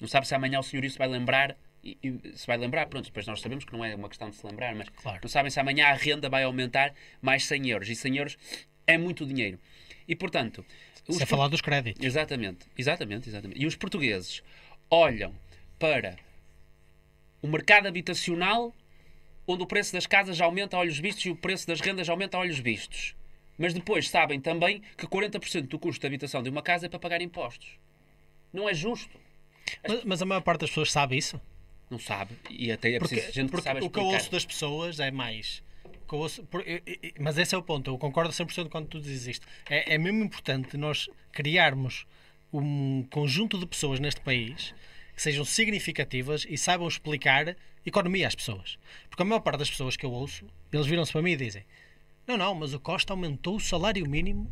[0.00, 1.56] Não sabe se amanhã o senhorio se vai lembrar.
[1.82, 4.36] E, e se vai lembrar, pronto, depois nós sabemos que não é uma questão de
[4.36, 5.18] se lembrar, mas Claro.
[5.22, 7.88] não sabem se amanhã a renda vai aumentar mais 100 euros.
[7.90, 8.38] E 100 euros
[8.86, 9.58] é muito dinheiro.
[10.08, 10.64] E portanto,
[11.06, 12.02] os Sem falar dos créditos.
[12.02, 13.60] Exatamente, exatamente, exatamente.
[13.60, 14.42] E os portugueses
[14.90, 15.34] olham
[15.78, 16.16] para
[17.42, 18.74] o mercado habitacional
[19.46, 22.36] onde o preço das casas aumenta a olhos vistos e o preço das rendas aumenta
[22.36, 23.14] a olhos vistos.
[23.58, 26.98] Mas depois sabem também que 40% do custo de habitação de uma casa é para
[26.98, 27.68] pagar impostos.
[28.52, 29.16] Não é justo.
[29.86, 31.40] Mas, mas a maior parte das pessoas sabe isso.
[31.90, 32.36] Não sabe.
[32.50, 34.18] E até é Porque, preciso gente que porque sabe o que eu explicar.
[34.18, 35.62] ouço das pessoas é mais.
[36.08, 36.46] que ouço-
[37.20, 39.46] mas esse é o ponto, eu concordo 100% quando tu dizes isto.
[39.68, 42.06] É, é mesmo importante nós criarmos
[42.52, 44.74] um conjunto de pessoas neste país
[45.14, 48.78] que sejam significativas e saibam explicar economia às pessoas.
[49.08, 51.64] Porque a maior parte das pessoas que eu ouço, eles viram-se para mim e dizem:
[52.26, 54.50] Não, não, mas o Costa aumentou o salário mínimo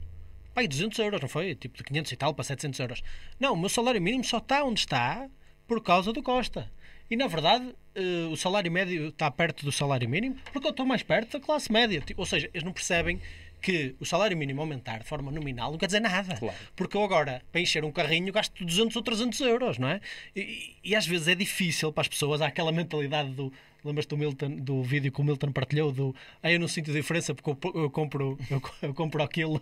[0.54, 1.54] pai, 200 euros, não foi?
[1.54, 3.02] Tipo de 500 e tal para 700 euros.
[3.40, 5.28] Não, o meu salário mínimo só está onde está
[5.66, 6.70] por causa do Costa.
[7.10, 10.86] E na verdade, eh, o salário médio está perto do salário mínimo porque eu estou
[10.86, 12.00] mais perto da classe média.
[12.00, 13.20] Tipo, Ou seja, eles não percebem
[13.62, 16.36] que o salário mínimo aumentar de forma nominal não quer dizer nada.
[16.36, 16.56] Claro.
[16.74, 20.00] Porque eu agora, para encher um carrinho, gasto 200 ou 300 euros, não é?
[20.34, 23.52] E, e- às vezes é difícil para as pessoas, há aquela mentalidade do.
[23.84, 27.34] Lembras-te do, Milton, do vídeo que o Milton partilhou do ah, eu não sinto diferença
[27.34, 29.60] porque eu, eu compro eu, co- eu compro aquilo.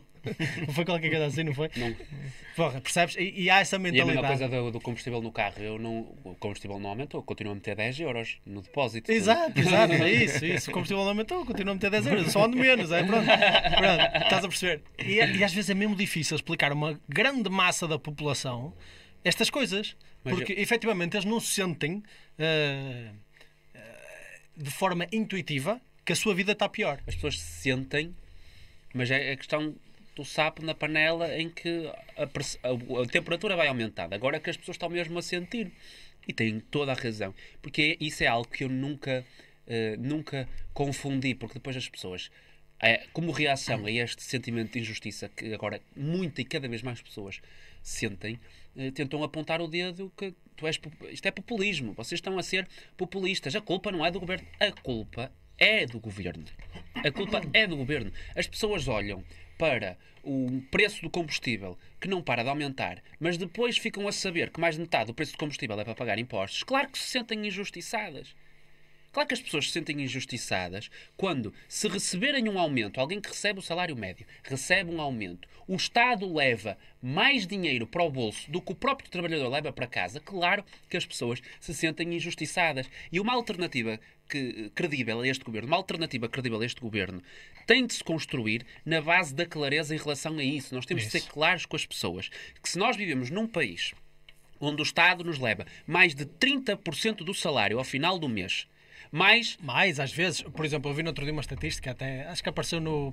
[0.67, 1.71] Não foi qualquer coisa assim, não foi?
[1.77, 1.97] Não.
[2.55, 3.17] Porra, percebes?
[3.17, 4.17] E, e há essa E a mentalidade.
[4.23, 5.55] mesma coisa do, do combustível no carro.
[5.63, 7.23] Eu não, o combustível não aumentou.
[7.23, 9.11] Continuo a meter 10 euros no depósito.
[9.11, 10.71] Exato, exato, é isso, isso.
[10.71, 13.25] O combustível não aumentou, continua a meter 10 euros, eu só ando menos, é pronto.
[13.25, 14.83] pronto estás a perceber?
[14.99, 18.75] E, e às vezes é mesmo difícil explicar uma grande massa da população
[19.25, 22.03] estas coisas, Mas porque efetivamente eles não sentem
[22.39, 23.13] ah, ah,
[24.63, 27.01] de forma intuitiva que a sua vida está pior.
[27.07, 28.15] As pessoas se sentem,
[28.95, 29.75] mas é a questão
[30.17, 34.13] do sapo na panela em que a, a- a temperatura vai aumentando.
[34.15, 35.71] Agora é que as pessoas estão mesmo a sentir.
[36.29, 37.35] E têm toda a razão.
[37.63, 39.25] Porque isso é algo que eu nunca,
[39.67, 42.31] eh, nunca confundi, porque depois as pessoas,
[42.81, 47.01] eh, como reação a este sentimento de injustiça que agora muita e cada vez mais
[47.01, 47.41] pessoas
[47.83, 48.39] sentem,
[48.95, 50.81] tentam apontar o dedo que tu és,
[51.11, 53.55] isto é populismo, vocês estão a ser populistas.
[53.55, 56.45] A culpa não é do governo, a culpa é do governo.
[56.95, 58.13] A culpa é do governo.
[58.35, 59.23] As pessoas olham
[59.59, 64.51] para o preço do combustível que não para de aumentar, mas depois ficam a saber
[64.51, 66.63] que mais de metade do preço do combustível é para pagar impostos.
[66.63, 68.35] Claro que se sentem injustiçadas.
[69.13, 73.59] Claro que as pessoas se sentem injustiçadas quando, se receberem um aumento, alguém que recebe
[73.59, 78.61] o salário médio recebe um aumento, o Estado leva mais dinheiro para o bolso do
[78.61, 82.89] que o próprio trabalhador leva para casa, claro que as pessoas se sentem injustiçadas.
[83.11, 87.23] E uma alternativa que, credível a este governo, uma alternativa credível a este governo,
[87.67, 90.75] tem de se construir na base da clareza em relação a isso.
[90.75, 91.27] Nós temos de Isso.
[91.27, 92.29] ser claros com as pessoas.
[92.63, 93.93] Que se nós vivemos num país
[94.61, 98.67] onde o Estado nos leva mais de 30% do salário ao final do mês,
[99.11, 102.43] mais Mais, às vezes, por exemplo, eu vi no outro dia uma estatística, até acho
[102.43, 103.13] que apareceu no.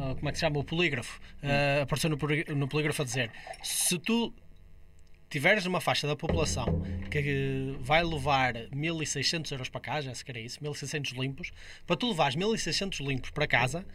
[0.00, 0.58] ah, como é que se chama?
[0.58, 1.20] O polígrafo.
[1.42, 2.16] Ah, apareceu no,
[2.56, 3.30] no polígrafo a dizer:
[3.62, 4.32] se tu
[5.28, 10.58] tiveres uma faixa da população que vai levar 1600 euros para casa, se calhar isso,
[10.60, 11.52] 1600 limpos,
[11.86, 13.86] para tu levares 1600 limpos para casa.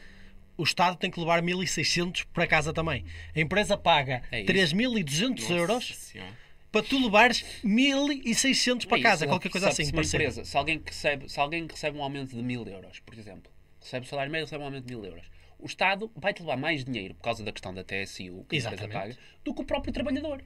[0.57, 3.03] O Estado tem que levar 1.600 para casa também.
[3.35, 4.73] A empresa paga É isso.
[4.73, 6.31] 3.200 euros Senhora.
[6.75, 9.85] Para tu levares 1.600 para É casa, qualquer coisa assim.
[9.85, 13.17] Se, uma empresa, se, alguém recebe, se alguém recebe um aumento de mil euros, por
[13.17, 13.49] exemplo,
[13.81, 15.23] recebe o salário médio, recebe um aumento de mil euros.
[15.57, 18.67] O Estado vai-te levar mais dinheiro por causa da questão da TSU que a empresa
[18.67, 18.91] Exatamente.
[18.93, 20.43] paga do que o próprio trabalhador.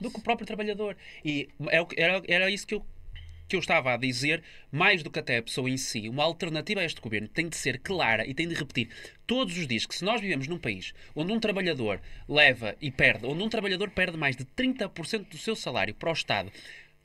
[0.00, 0.96] Do que o próprio trabalhador.
[1.24, 2.84] E é que- era, era isso que eu,
[3.52, 6.80] que eu estava a dizer, mais do que até a pessoa em si, uma alternativa
[6.80, 8.88] a este governo tem de ser clara e tem de repetir
[9.26, 13.26] todos os dias que se nós vivemos num país onde um trabalhador leva e perde,
[13.26, 16.50] onde um trabalhador perde mais de 30% do seu salário para o Estado,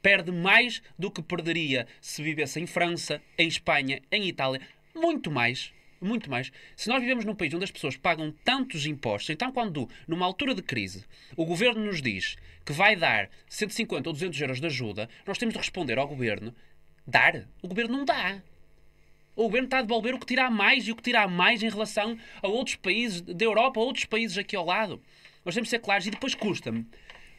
[0.02, 4.62] perde mais do que perderia se vivesse em França, em Espanha, em Itália,
[4.96, 5.74] muito mais.
[6.00, 6.52] Muito mais.
[6.76, 10.54] Se nós vivemos num país onde as pessoas pagam tantos impostos, então quando, numa altura
[10.54, 15.10] de crise, o governo nos diz que vai dar 150 ou 200 euros de ajuda,
[15.26, 16.54] nós temos de responder ao governo:
[17.06, 17.48] dar?
[17.62, 18.42] O governo não dá.
[19.36, 21.70] O governo está a devolver o que tirar mais e o que tirar mais em
[21.70, 25.02] relação a outros países da Europa, a outros países aqui ao lado.
[25.46, 26.08] Nós temos de ser claros.
[26.08, 26.86] E depois custa-me,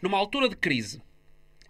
[0.00, 1.02] numa altura de crise,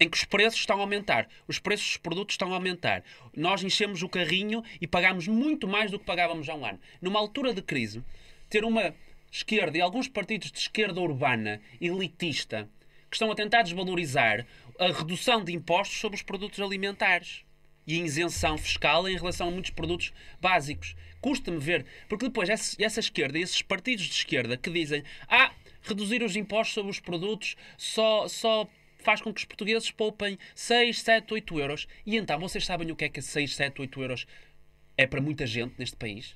[0.01, 3.03] em que os preços estão a aumentar, os preços dos produtos estão a aumentar.
[3.37, 6.81] Nós enchemos o carrinho e pagamos muito mais do que pagávamos há um ano.
[7.01, 8.03] Numa altura de crise,
[8.49, 8.95] ter uma
[9.31, 12.69] esquerda e alguns partidos de esquerda urbana, elitista,
[13.11, 14.47] que estão a tentar desvalorizar
[14.79, 17.45] a redução de impostos sobre os produtos alimentares
[17.87, 20.95] e isenção fiscal em relação a muitos produtos básicos.
[21.21, 26.37] Custa-me ver, porque depois essa, esquerda esses partidos de esquerda que dizem ah, reduzir os
[26.37, 28.69] impostos sobre os produtos só, só
[28.99, 31.87] faz com que os portugueses poupem 6, 7, 8 euros.
[32.05, 34.27] E então, vocês sabem o que é que 6, 7, 8 euros
[34.97, 36.35] é para muita gente neste país?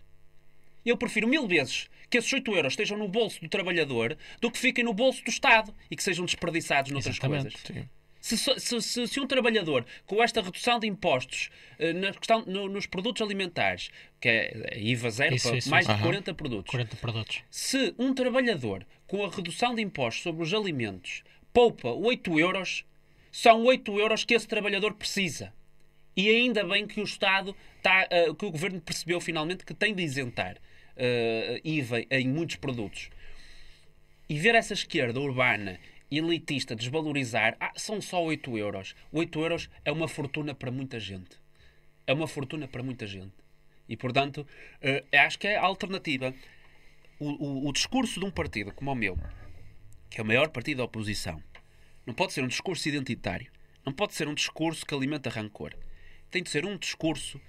[0.85, 4.59] Eu prefiro mil vezes que esses 8 euros estejam no bolso do trabalhador do que
[4.59, 7.57] fiquem no bolso do Estado e que sejam desperdiçados noutras Exatamente.
[7.63, 7.89] coisas.
[8.21, 12.69] Se, se- se- se um trabalhador, com esta redução de impostos eh, na questão, no-
[12.69, 13.91] nos produtos alimentares,
[14.21, 15.93] que é IVA zero Isso, para isso, mais isso.
[15.93, 16.09] de Aham.
[16.09, 17.43] 40 produtos, 40 produtos.
[17.51, 22.85] se um trabalhador com a redução de impostos sobre os alimentos poupa 8 euros,
[23.31, 25.53] são 8 euros que esse trabalhador precisa.
[26.17, 29.95] E ainda bem que o Estado está, eh, que o Governo percebeu finalmente que tem
[29.95, 30.57] de isentar
[30.97, 33.09] eh, IVA em muitos produtos.
[34.29, 35.79] E ver essa esquerda urbana,
[36.11, 38.95] elitista, desvalorizar, ah, são só 8 euros.
[39.11, 41.41] 8 euros é uma fortuna para muita gente.
[42.07, 43.33] É uma fortuna para muita gente.
[43.89, 44.47] E, portanto,
[44.83, 46.35] eh, acho que é a alternativa.
[47.19, 49.19] O, o- o discurso de um partido como o meu,
[50.13, 51.43] que é o maior partido da oposição,
[52.07, 53.51] não pode ser um discurso identitário.
[53.85, 55.75] Não pode ser um discurso que alimenta rancor.
[56.31, 57.41] Tem de ser um discurso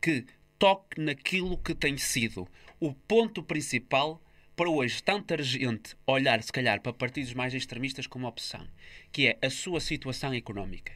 [0.00, 0.24] que
[0.56, 2.46] toque naquilo que tem sido
[2.78, 4.22] o ponto principal
[4.54, 8.68] para hoje tanta gente olhar, se calhar, para partidos mais extremistas como opção,
[9.10, 10.92] que é a sua situação económica.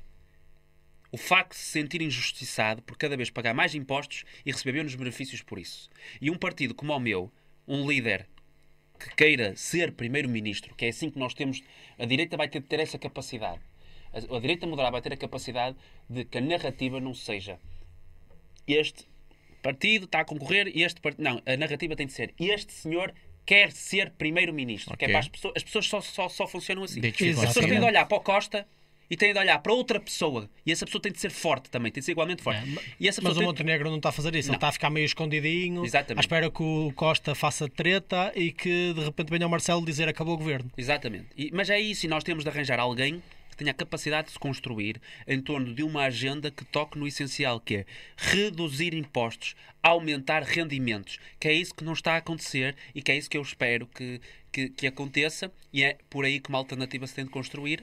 [1.10, 4.94] O facto de se sentir injustiçado por cada vez pagar mais impostos e receber menos
[4.94, 5.90] benefícios por isso.
[6.20, 7.32] E um partido como o meu,
[7.66, 8.28] um líder
[8.96, 11.62] que queira ser primeiro-ministro, que é assim que nós temos,
[11.98, 13.60] a direita vai ter de ter essa capacidade.
[14.12, 15.76] A, a direita moderada vai ter a capacidade
[16.08, 17.58] de que a narrativa não seja
[18.66, 19.06] este
[19.62, 21.22] partido está a concorrer e este partido.
[21.22, 23.12] Não, a narrativa tem de ser este senhor
[23.44, 24.96] quer ser primeiro-ministro.
[24.96, 25.12] Que é Ok.
[25.12, 27.00] para as pessoas, as pessoas só, só, só funcionam assim.
[27.00, 28.66] As pessoas têm de olhar para o Costa
[29.10, 30.48] e têm de olhar para outra pessoa.
[30.64, 32.60] E essa pessoa tem de ser forte também, tem de ser igualmente forte.
[32.60, 34.48] É, e essa Mas o tem- Montenegro não está a fazer isso.
[34.48, 34.54] Não.
[34.54, 36.18] Ele está a ficar meio escondidinho, Exatamente.
[36.18, 40.08] à espera que o Costa faça treta e que de repente venha o Marcelo dizer
[40.08, 40.70] acabou o governo.
[40.76, 41.26] Exatamente.
[41.36, 44.32] E- mas é isso, e nós temos de arranjar alguém que tenha a capacidade de
[44.34, 47.84] se construir em torno de uma agenda que toque no essencial, que é
[48.16, 53.16] reduzir impostos, aumentar rendimentos, que é isso que não está a acontecer e que é
[53.16, 54.20] isso que eu espero que,
[54.52, 57.82] que, que aconteça, e é por aí que uma alternativa se tem de construir,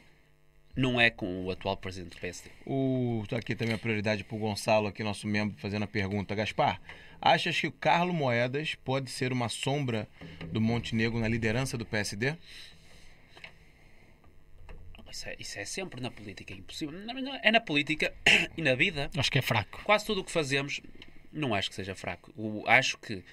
[0.76, 2.50] não é com o atual presidente do PSD.
[2.66, 6.34] O, tô aqui também a prioridade pro Gonçalo, aqui nosso membro, fazendo a pergunta.
[6.34, 6.82] Gaspar,
[7.22, 10.08] achas que o Carlos Moedas pode ser uma sombra
[10.52, 12.36] do Montenegro na liderança do PSD?
[15.12, 16.96] Isso é, isso é sempre na política, é impossível.
[17.44, 18.12] É na política
[18.58, 19.12] e na vida.
[19.16, 19.82] Acho que é fraco.
[19.84, 20.82] quase tudo o que fazemos
[21.32, 22.32] não acho que seja fraco.
[22.36, 23.24] O- acho que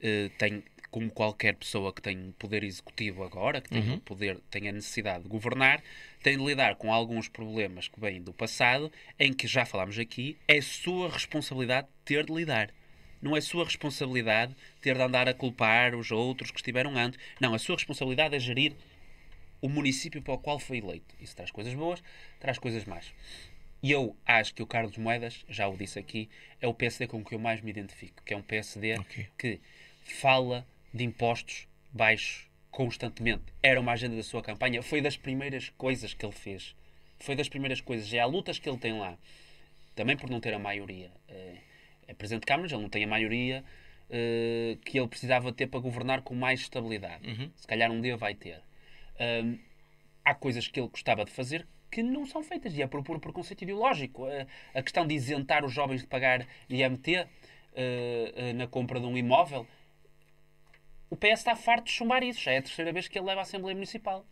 [0.00, 0.62] eh, tem,
[0.92, 5.22] como qualquer pessoa que tem poder executivo agora, que tem o poder, tem a necessidade
[5.24, 5.82] de governar,
[6.22, 10.36] tem de lidar com alguns problemas que vêm do passado, em que já falámos aqui,
[10.46, 12.70] é sua responsabilidade ter de lidar.
[13.22, 17.18] Não é sua responsabilidade ter de andar a culpar os outros que estiveram antes.
[17.40, 18.74] Não, a sua responsabilidade é gerir
[19.62, 21.14] o município para o qual foi eleito.
[21.18, 22.02] Isso traz coisas boas,
[22.38, 23.14] traz coisas más.
[23.82, 26.28] E eu acho que o Carlos Moedas, já o disse aqui,
[26.60, 29.26] é o PSD com que eu mais me identifico, que é um PSD Ok.
[29.38, 29.60] que
[30.02, 33.44] fala de impostos baixos constantemente.
[33.62, 36.74] Era uma agenda da sua campanha, foi das primeiras coisas que ele fez.
[37.18, 38.10] Foi das primeiras coisas.
[38.12, 39.16] E há lutas que ele tem lá,
[39.94, 41.10] também por não ter a maioria.
[41.28, 43.64] É, presidente de câmaras, ele não tem a maioria
[44.10, 47.26] eh, que ele precisava ter para governar com mais estabilidade.
[47.56, 48.60] Se calhar um dia vai ter.
[49.20, 49.58] Hum,
[50.24, 53.20] há coisas que ele gostava de fazer que não são feitas e é por puro
[53.20, 54.26] preconceito ideológico.
[54.26, 57.26] A, a questão de isentar os jovens de pagar IMT,
[57.74, 59.66] eh, na compra de um imóvel.
[61.12, 62.40] O PS está farto de chumbar isso.
[62.40, 64.24] Já é a terceira vez que ele leva à Assembleia Municipal.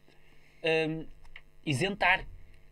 [0.65, 1.07] Hum,
[1.67, 2.25] isentar.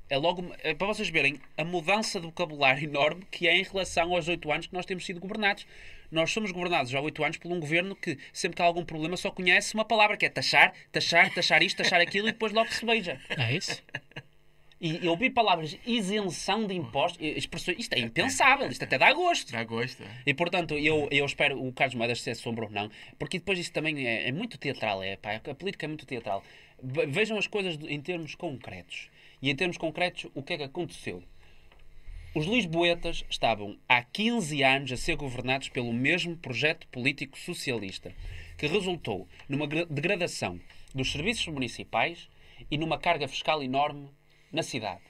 [0.09, 4.15] É logo é para vocês verem a mudança de vocabulário enorme que é em relação
[4.15, 5.67] aos oito anos que nós temos sido governados.
[6.11, 8.83] Nós somos governados já há oito anos por um governo que, sempre que há algum
[8.83, 12.51] problema, só conhece uma palavra que é taxar, taxar, taxar isto, taxar aquilo e depois
[12.51, 13.21] logo se beija.
[13.29, 13.83] É isso?
[14.81, 19.51] E eu ouvi palavras isenção de impostos, expressões, isto é impensável, isto até dá gosto.
[19.51, 20.05] Já gosta.
[20.25, 23.73] E portanto, eu, eu espero o Carlos Moedas se assombra ou não, porque depois isso
[23.73, 26.45] também é, é muito teatral, é, pá, a política é muito teatral.
[26.81, 29.11] Ve- Vejam as coisas em termos concretos.
[29.43, 31.23] E em termos concretos, o que é que aconteceu?
[32.35, 38.13] Os lisboetas estavam há 15 anos a ser governados pelo mesmo projeto político socialista,
[38.57, 40.61] que resultou numa gra- degradação
[40.95, 42.29] dos serviços municipais
[42.71, 44.09] e numa carga fiscal enorme
[44.53, 45.01] na cidade.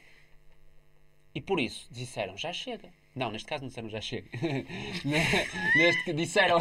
[1.35, 2.89] E por isso disseram já chega.
[3.15, 4.29] Não, neste caso não disseram já chega.
[5.75, 6.59] neste disseram,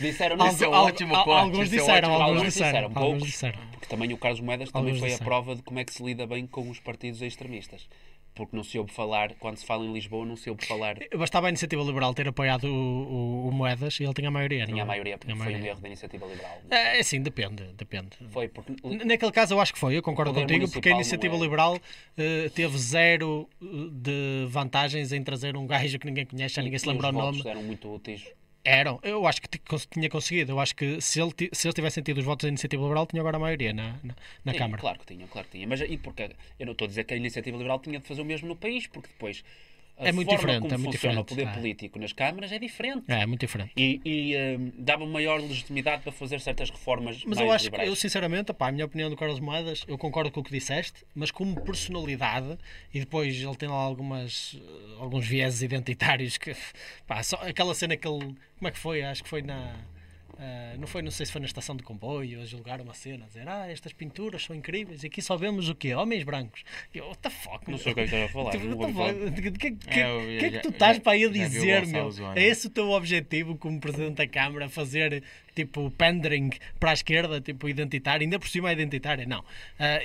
[0.00, 3.00] disseram não Isso é um ótimo alguns isso é um disseram, alguns disseram, Disseram, alguns
[3.10, 3.26] poucos.
[3.28, 3.58] disseram.
[3.72, 5.26] Porque também o Carlos Moedas também Alguns foi a disseram.
[5.28, 7.88] prova de como é que se lida bem com os partidos extremistas.
[8.34, 10.96] Porque não se ouve falar, quando se fala em Lisboa, não se ouve falar.
[11.18, 14.64] Bastava a Iniciativa Liberal ter apoiado o, o- o Moedas e ele tinha a maioria.
[14.66, 14.86] Tinha a é?
[14.86, 15.70] maioria, porque foi um maioria.
[15.70, 16.58] erro da iniciativa liberal.
[16.70, 18.10] É, sim, depende, depende.
[18.30, 18.72] Foi porque.
[19.04, 21.78] Naquele caso eu acho que foi, eu concordo contigo, porque a Iniciativa é- Liberal
[22.16, 26.78] eh, teve zero eh, de vantagens em trazer um gajo que ninguém conhece, já ninguém
[26.78, 27.42] se lembra o os nome.
[27.48, 28.24] eram muito úteis.
[28.62, 29.48] Eram, eu acho que
[29.90, 30.52] tinha conseguido.
[30.52, 33.22] Eu acho que se, ele, se eles tivessem tido os votos da Iniciativa Liberal, tinha
[33.22, 34.80] agora a maioria na, na, na Sim, Câmara.
[34.80, 35.68] Claro que tinham, claro que tinham.
[35.68, 38.20] Mas e porque eu não estou a dizer que a iniciativa liberal tinha de fazer
[38.20, 39.42] o mesmo no país, porque depois
[40.00, 41.52] É muito diferente, como é muito funciona diferente, o poder é.
[41.52, 43.04] político nas câmaras é diferente.
[43.08, 43.72] É, muito diferente.
[43.76, 47.88] E, e hum, dava maior legitimidade para fazer certas reformas Mas eu acho liberais.
[47.88, 50.50] que, eu sinceramente, pá, a minha opinião do Carlos Moedas, eu concordo com o que
[50.50, 52.58] disseste, mas como personalidade,
[52.92, 54.58] e depois ele tem lá algumas,
[54.98, 56.54] alguns vieses identitários que,
[57.06, 59.02] pá, só, aquela cena que ele, como é que foi?
[59.02, 59.76] Acho que foi na,
[60.42, 63.26] ah, não foi, não sei se foi na estação de comboio, a julgar uma cena,
[63.26, 65.94] a dizer, ah, estas pinturas são incríveis, e aqui só vemos o quê?
[65.94, 66.64] Homens brancos.
[66.94, 67.78] E eu, what the fuck, Não meu?
[67.78, 68.50] sei o que é que estás a falar.
[68.56, 69.14] Tipo, what the falar.
[69.14, 69.42] fuck?
[69.42, 72.10] Que, que, É, que é que tu estás para aí a o dizer, meu?
[72.34, 74.68] É esse o teu objetivo como Presidente da Câmara?
[74.68, 75.22] Fazer
[75.54, 79.26] tipo pandering para a esquerda, tipo identitário, ainda por cima é identitária?
[79.26, 79.44] Não.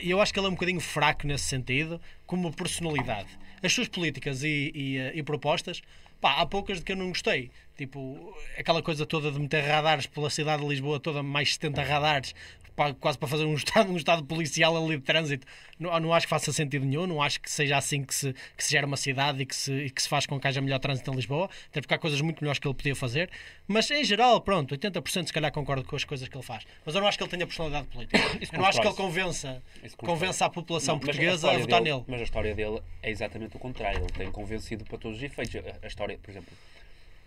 [0.02, 3.30] E eu acho que ele é um bocadinho fraco nesse sentido, como personalidade.
[3.64, 5.82] As suas políticas e, e, ah, e propostas,
[6.22, 7.52] pá, há poucas de que eu não gostei.
[7.78, 12.36] Tipo, aquela coisa toda de meter radares pela cidade de Lisboa, toda mais 70 radares,
[12.76, 15.46] pá, quase para fazer um estado, um estado policial ali de trânsito.
[15.80, 18.64] Não, não acho que faça sentido nenhum, não acho que seja assim que se, que
[18.64, 20.80] se gera uma cidade e que, se, e que se faz com que haja melhor
[20.80, 23.30] trânsito em Lisboa, até porque há coisas muito melhores que ele podia fazer.
[23.68, 26.64] Mas em geral, pronto, 80% se calhar concordo com as coisas que ele faz.
[26.86, 28.18] Mas eu não acho que ele tenha personalidade política.
[28.56, 29.62] Eu não acho que ele convença,
[29.98, 32.06] convença a população Não, portuguesa a história votar dele- nele.
[32.08, 34.00] Mas a história dele é exatamente o contrário.
[34.00, 35.56] Ele tem convencido para todos os efeitos.
[35.56, 36.50] A, a história, por exemplo,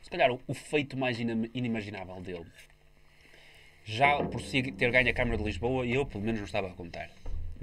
[0.02, 2.46] se calhar o, o feito mais inimaginável dele,
[3.88, 6.74] já por si ter ganho a Câmara de Lisboa, eu pelo menos não estava a
[6.74, 7.10] contar.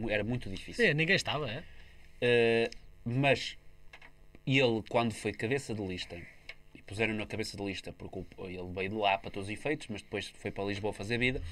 [0.10, 0.84] Era muito difícil.
[0.84, 1.60] Sim, ninguém estava, é?
[1.60, 2.70] Uh,
[3.06, 3.56] mas
[4.46, 6.20] ele, quando foi cabeça de lista,
[6.74, 9.88] e puseram na cabeça de lista, porque ele veio de lá para todos os efeitos,
[9.88, 11.44] mas depois foi para Lisboa fazer vida,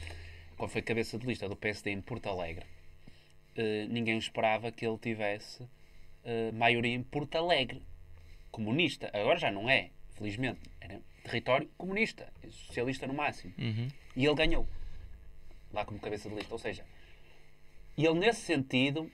[0.57, 2.65] quando foi cabeça de lista do PSD em Porto Alegre,
[3.55, 7.79] uh, ninguém esperava que ele tivesse uh, maioria em Porto Alegre,
[8.49, 9.11] comunista.
[9.13, 10.61] Agora já não é, felizmente.
[11.23, 13.53] Território comunista, socialista no máximo.
[14.15, 14.67] E ele ganhou,
[15.71, 16.53] lá como cabeça de lista.
[16.53, 16.83] Ou seja,
[17.97, 19.09] ele nesse sentido,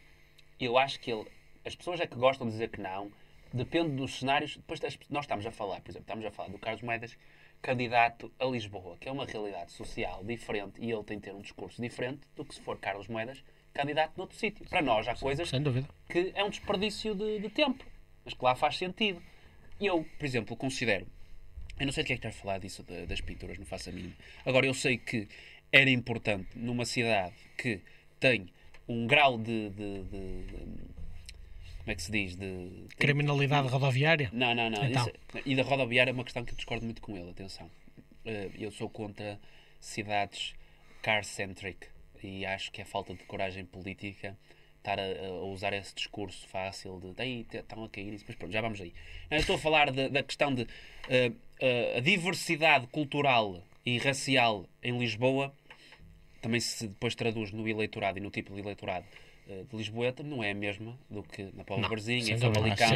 [0.60, 1.26] eu acho que ele,
[1.66, 3.12] as pessoas é que gostam de dizer que não,
[3.54, 4.56] depende dos cenários.
[4.58, 7.18] Depois das- nós estamos a falar, por exemplo, estamos a falar do Carlos Moedas,
[7.62, 11.42] candidato a Lisboa, que é uma realidade social diferente e ele tem de ter um
[11.42, 13.44] discurso diferente do que se for Carlos Moedas,
[13.74, 14.66] candidato noutro sítio.
[14.68, 15.50] Para nós há coisas
[16.10, 17.86] que é um desperdício de, de tempo,
[18.24, 19.22] mas que lá faz sentido.
[19.80, 21.06] Eu, por exemplo, considero,
[21.80, 23.66] eu não sei de que é que estás a falar disso da- das pinturas, não
[23.66, 24.14] faço a mínima.
[24.46, 25.28] Agora, eu sei que
[25.72, 27.82] era importante numa cidade que
[28.20, 28.48] tem
[28.88, 29.70] um grau de.
[29.70, 31.00] de- de- de-
[31.80, 32.36] como é que se diz?
[32.36, 34.30] De, Criminalidade rodoviária?
[34.34, 34.86] não, não, não.
[34.86, 35.08] Então.
[35.08, 37.70] Isso- e da rodoviária é uma questão que eu discordo muito com ele, atenção.
[38.26, 39.40] Eh, Eu sou contra
[39.80, 40.54] cidades
[41.02, 41.88] car-centric
[42.22, 44.38] e acho que é falta de coragem política
[44.78, 48.52] estar a, a usar esse discurso fácil de "Ei, te- estão a cair mas pronto,
[48.52, 48.94] já vamos aí.
[49.30, 50.68] Não, eu estou a falar da- questão de
[51.10, 51.32] eh,
[51.98, 55.54] a diversidade cultural e racial em Lisboa
[56.42, 59.06] também se depois traduz no eleitorado e no tipo de eleitorado
[59.48, 62.88] eh, de Lisboeta, não é a mesma do que na Não, Barzinha, em Famalicão.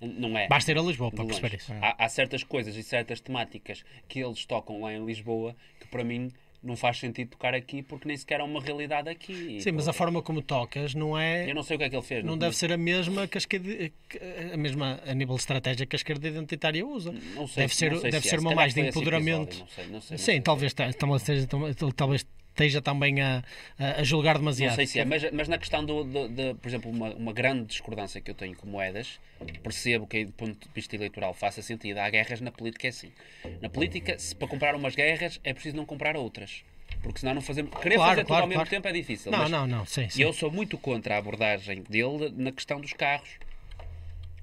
[0.00, 0.46] Não é.
[0.46, 1.72] Basta ir a Lisboa para perceber isso.
[1.80, 6.04] Há, há certas coisas e certas temáticas que eles tocam lá em Lisboa que para
[6.04, 6.30] mim
[6.66, 9.60] não faz sentido tocar aqui porque nem sequer é uma realidade aqui.
[9.60, 11.48] Sim, mas a forma como tocas não é.
[11.48, 12.24] Eu não sei o que é que ele fez.
[12.24, 13.68] Não deve ser a mesma que a esquerda,
[14.08, 14.20] que-
[14.52, 17.12] a mesma a nível de estratégia que a esquerda identitária usa.
[17.34, 18.40] Não sei, deve ser, não sei deve se ser é.
[18.40, 19.56] Uma mais de empoderamento.
[19.56, 20.40] episódio, não sei, não sei, não Sim, sei.
[20.40, 23.44] talvez, ta- tam- esteja, tam- talvez esteja também a,
[23.78, 24.70] a julgar demasiado.
[24.70, 27.32] Não sei se é, mas, mas na questão do, do- de, por exemplo, uma, uma
[27.32, 29.20] grande discordância que eu tenho com moedas,
[29.62, 31.98] percebo que do ponto de vista eleitoral faça sentido.
[31.98, 33.12] Há guerras na política, é assim.
[33.60, 36.64] Na política, se para comprar umas guerras, é preciso não comprar outras.
[37.02, 37.70] Porque senão não fazemos.
[37.80, 38.70] Querer Claro, fazer tudo claro, ao mesmo claro.
[38.70, 39.30] tempo é difícil.
[39.30, 40.22] Não, não, não, sim, sim.
[40.22, 43.28] eu sou muito contra a abordagem dele na questão dos carros.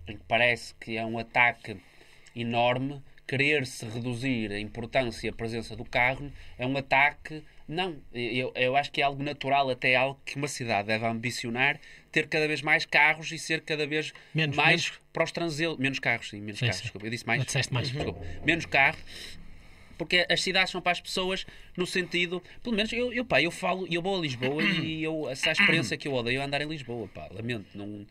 [0.08, 1.78] Em que parece que é um ataque
[2.36, 7.44] enorme querer-se reduzir a importância e a presença do carro é um ataque.
[7.68, 11.80] Não, eu, eu acho que é algo natural, até algo que uma cidade deve ambicionar,
[12.12, 15.80] ter cada vez mais carros e ser cada vez Menos- mais menos- para os transeuntes.
[15.80, 16.78] Menos carros, sim, menos Sim, carros.
[16.78, 16.84] sim.
[16.84, 17.46] Desculpa, eu disse mais.
[17.46, 17.90] Disseste mais.
[17.90, 18.20] Desculpa.
[18.46, 18.98] Menos carro.
[19.98, 21.46] Porque as cidades são para as pessoas
[21.78, 25.30] no sentido, pelo menos eu, eu, pá, eu falo, eu vou a Lisboa e eu,
[25.30, 28.06] essa é a experiência que eu odeio é andar em Lisboa, pá, lamento, não,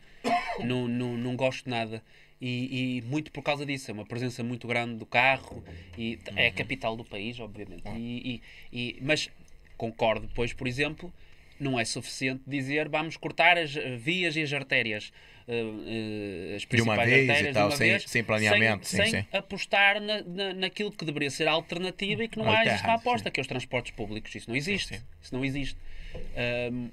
[0.63, 2.01] não, não, não gosto nada.
[2.41, 5.63] E, e muito por causa disso, é uma presença muito grande do carro
[5.97, 7.83] e é a capital do país, obviamente.
[7.95, 8.41] E,
[8.73, 9.29] e- e- mas
[9.77, 11.13] concordo depois, por exemplo,
[11.59, 15.11] não é suficiente dizer vamos cortar as vias e as artérias.
[15.47, 18.23] eh, eh, as De uma principais vez e artérias tal, de uma sem- vez, sem
[18.23, 19.27] planeamento, sem, sim, sem sim.
[19.37, 23.29] apostar na, na, naquilo que deveria ser a alternativa e que não há Alternativa, aposta,
[23.31, 24.33] que é os transportes públicos.
[24.33, 24.95] Isso não existe.
[24.97, 25.03] sim.
[25.21, 25.77] Isso não existe.
[26.35, 26.89] Ahm,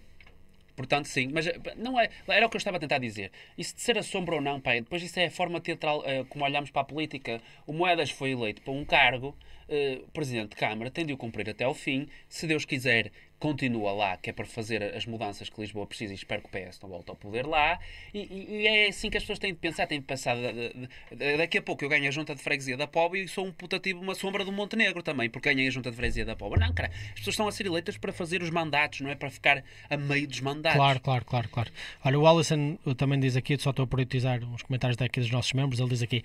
[0.77, 3.31] portanto, sim, mas eh, não é, era o que eu estava a tentar dizer.
[3.57, 6.45] Isso de ser a sombra ou não, pá, depois isso é a forma teatral, como
[6.45, 7.41] olhamos para a política.
[7.67, 9.37] O Moedas foi eleito para um cargo,
[9.71, 12.09] eh, Presidente de Câmara, tem de o cumprir até ao fim.
[12.29, 16.17] Se Deus quiser, continua lá, que é para fazer as mudanças que Lisboa precisa e
[16.17, 17.79] espero que o PS não volte ao poder lá.
[18.13, 20.89] E, e- é assim que as pessoas têm de pensar, têm de pensar de- de-
[21.17, 23.53] de- daqui a pouco eu ganho a junta de freguesia da Pobre e sou um
[23.53, 26.61] putativo, uma sombra do Montenegro também, porque ganhei a junta de freguesia da Pobre.
[26.61, 29.31] Não, cara, as pessoas estão a ser eleitas para fazer os mandatos, não é para
[29.31, 30.77] ficar a meio dos mandatos.
[30.77, 31.71] Claro, claro, claro, claro.
[32.05, 35.31] Olha, o Alisson uh, também diz aqui, só estou a priorizar uns comentários daqui dos
[35.31, 36.23] nossos membros, ele diz aqui,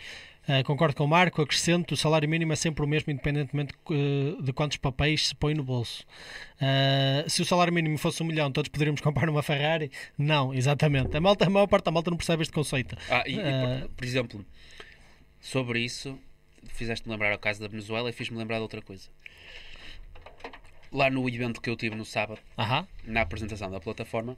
[0.48, 4.41] uh, concordo com o Marco, acrescento, o salário mínimo é sempre o mesmo, independentemente uh,
[4.41, 6.04] de quantos papéis se põe no bolso.
[6.56, 9.91] Uh, se o salário mínimo fosse um milhão, todos poderíamos comprar uma Ferrari?
[10.18, 11.16] Não, exatamente.
[11.16, 12.98] A, malta, a maior parte da malta não percebe este conceito.
[13.10, 13.80] Ah, e, e, Ah.
[13.82, 14.46] por, por exemplo,
[15.41, 16.18] sobre isso,
[16.70, 19.10] fizeste-me lembrar o caso da Venezuela e fiz-me lembrar de outra coisa.
[20.91, 22.88] Lá no evento que eu tive no sábado, Aham.
[23.04, 24.38] na apresentação da plataforma,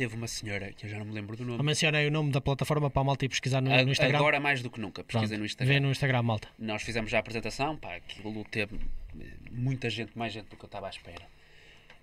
[0.00, 2.40] teve uma senhora, que eu já não me lembro do nome, mencionei o nome da
[2.40, 4.18] plataforma para a malta ir pesquisar no, A- no Instagram.
[4.18, 5.80] agora mais do que nunca, pesquisei Pronto, no Vê Instagram.
[5.80, 6.48] no Instagram, malta.
[6.58, 8.78] Nós fizemos já a apresentação, pá, aquilo teve
[9.50, 11.22] muita gente, mais gente do que eu estava à espera.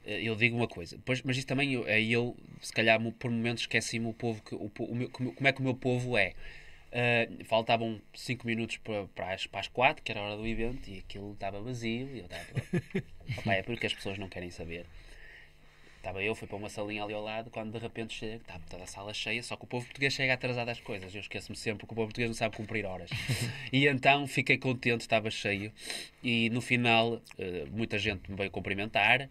[0.05, 3.31] Eh, Eu digo uma coisa, depois, mas isso também eu, é eu, se calhar por
[3.31, 6.33] momentos esqueci-me o povo, que, o, o meu- como, é que o meu povo é.
[6.91, 10.47] Eh, faltavam 5 minutos para, para, as, para as 4, que era a hora do
[10.47, 12.45] evento, e aquilo estava vazio, e eu estava.
[13.51, 14.85] É porque as pessoas não querem saber.
[16.07, 18.85] Estava eu, fui para uma salinha ali ao lado, quando de repente chega, estava toda
[18.85, 21.13] a sala cheia, só que o povo português chega atrasado às coisas.
[21.13, 23.09] Eu esqueço-me sempre que o povo português não sabe cumprir horas.
[23.73, 25.69] e então fiquei contente, estava cheio.
[26.23, 29.29] E no final, eh, muita gente me veio cumprimentar,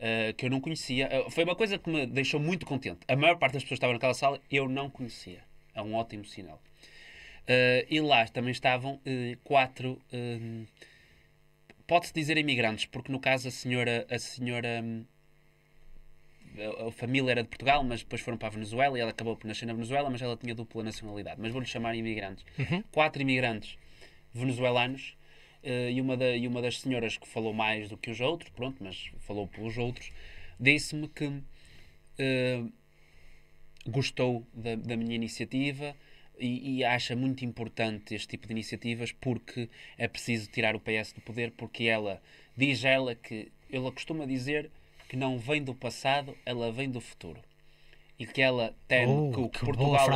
[0.00, 1.10] eh, que eu não conhecia.
[1.12, 3.00] Eh, foi uma coisa que me deixou muito contente.
[3.06, 5.42] A maior parte das pessoas que estavam naquela sala eu não conhecia.
[5.74, 6.58] É um ótimo sinal.
[7.46, 8.98] Eh, e lá também estavam
[9.44, 10.00] quatro.
[11.86, 14.06] Pode-se dizer imigrantes, porque no caso a senhora.
[14.10, 15.04] A senhora hum,
[16.58, 19.36] a, a família era de Portugal, mas depois foram para a Venezuela e ela acabou
[19.36, 21.40] por nascer na Venezuela, mas ela tinha dupla nacionalidade.
[21.40, 22.44] Mas vou-lhe chamar imigrantes.
[22.90, 23.78] Quatro imigrantes
[24.32, 25.16] venezuelanos
[25.62, 28.50] eh, e, uma da, e uma das senhoras que falou mais do que os outros,
[28.50, 30.10] pronto, mas falou pelos outros,
[30.58, 31.40] disse-me que
[32.18, 32.62] eh,
[33.86, 35.94] gostou da, da minha iniciativa
[36.38, 41.12] e, e acha muito importante este tipo de iniciativas porque é preciso tirar o PS
[41.12, 42.20] do poder porque ela
[42.56, 44.70] diz ela que ela costuma dizer
[45.08, 47.40] que não vem do passado, ela vem do futuro.
[48.18, 50.08] E que ela teme Oh, que o que que Portugal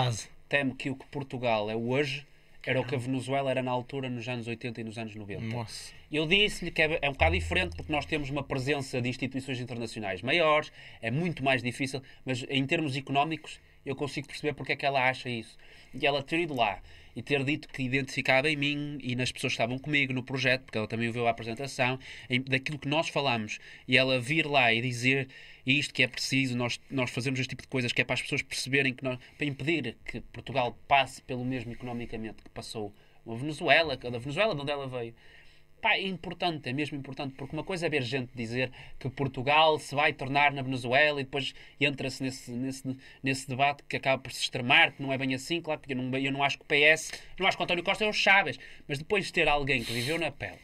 [0.48, 2.26] teme que o que Portugal é hoje
[2.66, 5.42] era o que a Venezuela era na altura nos anos 80 e nos anos 90.
[5.42, 5.92] Nossa.
[6.12, 9.58] Eu disse-lhe que é, é um bocado diferente porque nós temos uma presença de instituições
[9.60, 10.70] internacionais maiores,
[11.00, 15.08] é muito mais difícil, mas em termos económicos eu consigo perceber porque é que ela
[15.08, 15.56] acha isso.
[15.94, 16.80] E ela ter ido lá
[17.16, 20.62] e ter dito que identificava em mim e nas pessoas que estavam comigo no projeto,
[20.62, 21.98] porque ela também ouviu a apresentação,
[22.30, 23.58] em- daquilo que nós falamos,
[23.88, 25.28] e ela vir lá e dizer
[25.66, 28.22] isto que é preciso, nós, nós fazemos este tipo de coisas que é para as
[28.22, 32.94] pessoas perceberem que nós, para impedir que Portugal passe pelo mesmo economicamente que passou
[33.26, 35.14] a Venezuela, da Venezuela de onde ela veio.
[35.80, 39.78] Pá, é importante, é mesmo importante, porque uma coisa é ver gente dizer que Portugal
[39.78, 44.32] se vai tornar na Venezuela e depois entra-se nesse, nesse, nesse debate que acaba por
[44.32, 46.64] se extremar, que não é bem assim, claro, porque eu não, eu não acho que
[46.64, 48.58] o PS, não acho que o António Costa é o Chaves,
[48.88, 50.58] mas depois de ter alguém que viveu na pele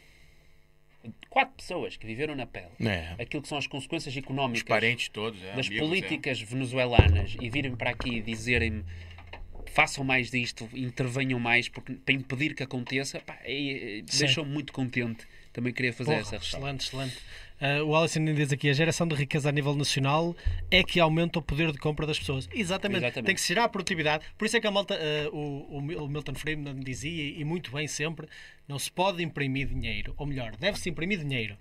[1.29, 3.15] quatro pessoas que viveram na pele É.
[3.23, 7.77] aquilo que são as consequências económicas parentes todos, é, das amigos, políticas venezuelanas e virem
[7.77, 8.85] para aqui e dizerem
[9.73, 14.73] façam mais disto, intervenham mais porque, para impedir que aconteça, pá, é- é- deixou-me muito
[14.73, 15.27] contente.
[15.53, 16.67] Também queria fazer Porra, essa ressalva.
[16.73, 17.19] excelente, excelente.
[17.61, 20.37] Ah, o Alisson diz aqui: a geração de riqueza a nível nacional
[20.69, 22.49] é que aumenta o poder de compra das pessoas.
[22.53, 23.05] Exatamente.
[23.05, 23.27] Exatamente.
[23.27, 24.25] Tem que ser a produtividade.
[24.37, 27.45] Por isso é que a malta, ah, o, o Mil- o Milton Friedman dizia, e
[27.45, 28.27] muito bem sempre:
[28.67, 30.13] não se pode imprimir dinheiro.
[30.17, 31.57] Ou melhor, deve-se imprimir dinheiro.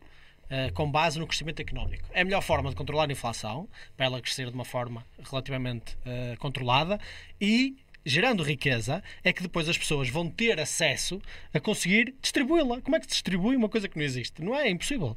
[0.49, 2.03] ah, com base no crescimento económico.
[2.13, 5.95] É a melhor forma de controlar a inflação, para ela crescer de uma forma relativamente
[6.05, 6.99] ah, controlada,
[7.39, 7.75] e
[8.05, 11.21] gerando riqueza, é que depois as pessoas vão ter acesso
[11.53, 12.81] a conseguir distribuí-la.
[12.81, 14.41] Como é que se distribui uma coisa que não existe?
[14.43, 15.15] Não é, é impossível.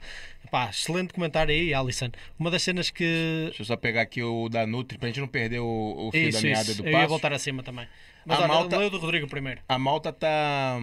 [0.51, 2.11] Pá, excelente comentário aí, Alison.
[2.39, 3.45] Uma das cenas que.
[3.47, 6.31] Deixa eu só pegar aqui o da Nutri pra gente não perder o, o fio
[6.31, 7.09] da meada do Eu ia passo.
[7.09, 7.87] voltar acima também.
[8.25, 9.61] Mas A olha, malta- leu do Rodrigo primeiro.
[9.69, 10.79] A malta tá.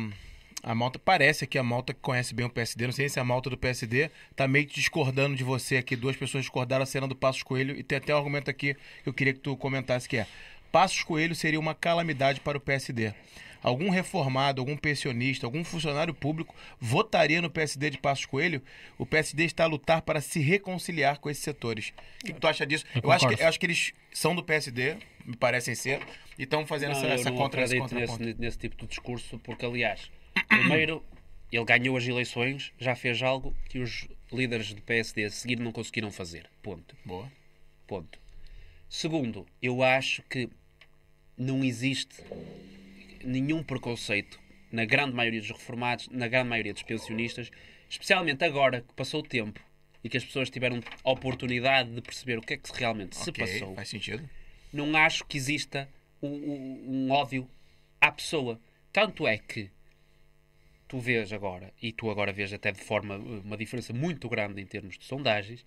[0.65, 3.23] A malta parece que a malta que conhece bem o PSD, não sei se a
[3.23, 5.93] malta do PSD tá meio que discordando de você aqui.
[5.93, 8.73] Duas pessoas discordaram a cena do Passos Coelho e tem até um argumento aqui
[9.03, 10.27] que eu queria que tu comentasse que é:
[10.73, 13.13] Passos Coelho seria uma calamidade para o PSD.
[13.61, 18.59] Algum reformado, algum pensionista, algum funcionário público votaria no PSD de Passos Coelho?
[18.97, 21.93] O PSD está a lutar para se reconciliar com esses setores.
[22.23, 22.85] O que, que tu acha disso?
[22.95, 26.01] Eu Eu, acho que, eu acho que eles são do PSD, me parecem ser,
[26.39, 29.37] e estão fazendo Não, essa, eu essa não contra esse nesse, nesse tipo de discurso,
[29.43, 30.09] porque, aliás,
[30.47, 31.05] primeiro,
[31.51, 35.71] ele ganhou as eleições, já fez algo que os líderes do PSD a seguir não
[35.71, 36.49] conseguiram fazer.
[36.63, 36.97] Ponto.
[37.05, 37.31] Boa.
[37.85, 38.17] Ponto.
[38.89, 40.49] Segundo, eu acho que
[41.37, 42.15] não existe
[43.23, 44.39] nenhum preconceito
[44.71, 47.49] na grande maioria dos reformados, na grande maioria dos pensionistas,
[47.89, 49.59] especialmente agora que passou o tempo
[50.03, 53.29] e que as pessoas tiveram a oportunidade de perceber o que é que realmente se
[53.29, 54.27] Ok, passou Faz sentido.
[54.71, 55.87] não acho que exista
[56.21, 57.47] um, um- um ódio
[58.01, 58.59] à pessoa.
[58.91, 59.69] Tanto é que
[60.87, 64.65] tu vês agora, e tu agora vês até de forma uma diferença muito grande em
[64.65, 65.65] termos de sondagens.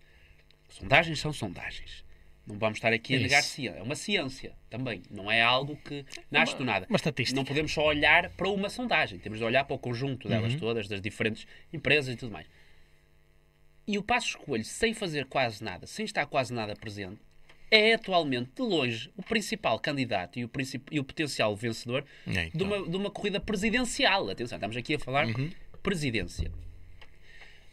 [0.68, 2.04] Sondagens são sondagens.
[2.46, 3.22] Não vamos estar aqui a Isso.
[3.24, 3.78] negar ciência.
[3.78, 5.02] É uma ciência também.
[5.10, 6.86] Não é algo que nasce do nada.
[6.88, 7.36] uma estatística.
[7.36, 9.18] Não podemos só olhar para uma sondagem.
[9.18, 10.58] Temos de olhar para o conjunto delas Uhum.
[10.60, 12.46] todas, das diferentes empresas e tudo mais.
[13.86, 17.18] E o Passos Coelho, sem fazer quase nada, sem estar quase nada presente,
[17.70, 20.50] é atualmente, de longe, o principal candidato e o,
[20.90, 22.66] e o potencial vencedor É, de, então.
[22.66, 24.28] uma, de uma corrida presidencial.
[24.30, 25.50] Atenção, estamos aqui a falar Uhum.
[25.82, 26.50] presidência.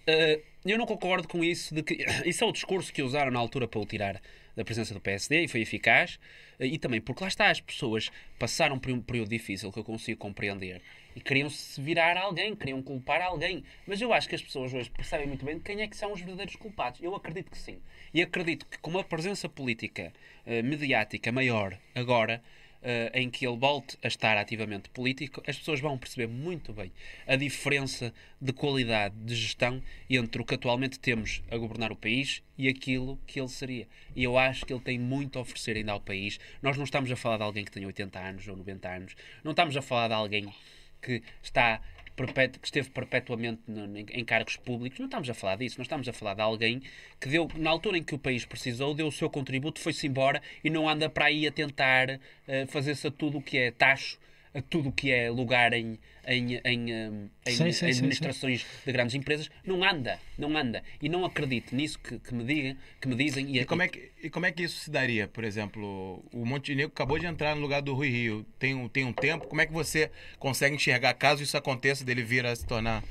[0.07, 3.39] Uh, eu não concordo com isso de que isso é o discurso que usaram na
[3.39, 4.21] altura para o tirar
[4.55, 6.19] da presença do PSD e foi eficaz
[6.59, 9.83] uh, e também porque lá está as pessoas passaram por um período difícil que eu
[9.83, 10.81] consigo compreender
[11.15, 14.89] e queriam se virar alguém, queriam culpar alguém, mas eu acho que as pessoas hoje
[14.89, 17.01] percebem muito bem quem é que são os verdadeiros culpados.
[17.01, 17.79] Eu acredito que sim.
[18.13, 20.11] E acredito que com uma presença política
[20.45, 22.41] uh, mediática maior agora
[22.85, 26.91] eh, em que ele volte a estar ativamente político, as pessoas vão perceber muito bem
[27.25, 32.43] a diferença de qualidade de gestão entre o que atualmente temos a governar o país
[32.57, 33.87] e aquilo que ele seria.
[34.13, 36.37] E eu acho que ele tem muito a oferecer ainda ao país.
[36.61, 39.15] Nós não estamos a falar de alguém que tem 80 anos ou 90 anos,
[39.45, 40.53] não estamos a falar de alguém
[41.01, 41.81] que está
[42.15, 45.85] perpetu- que esteve perpetuamente no- em em cargos públicos, não estamos a falar disso, nós
[45.85, 46.81] estamos a falar de alguém
[47.19, 50.41] que deu, na altura em que o país precisou, deu o seu contributo, foi-se embora
[50.63, 54.17] e não anda para aí a tentar eh, fazer-se a tudo o que é tacho,
[54.53, 58.91] a tudo o que é lugar em, em, em, em Sim, sim, sim, administrações de
[58.91, 60.83] grandes empresas, não anda, não anda.
[61.01, 63.57] E não acredito nisso que, que me, digam, que me dizem.
[63.57, 65.27] E como, é que, e como é que isso se daria?
[65.27, 68.45] Por exemplo, o Montenegro acabou de entrar no lugar do Rui Rio.
[68.59, 69.47] Tem um, tem um tempo.
[69.47, 73.03] Como é que você consegue enxergar, caso isso aconteça, dele vir a se tornar.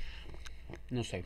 [0.91, 1.25] Não sei.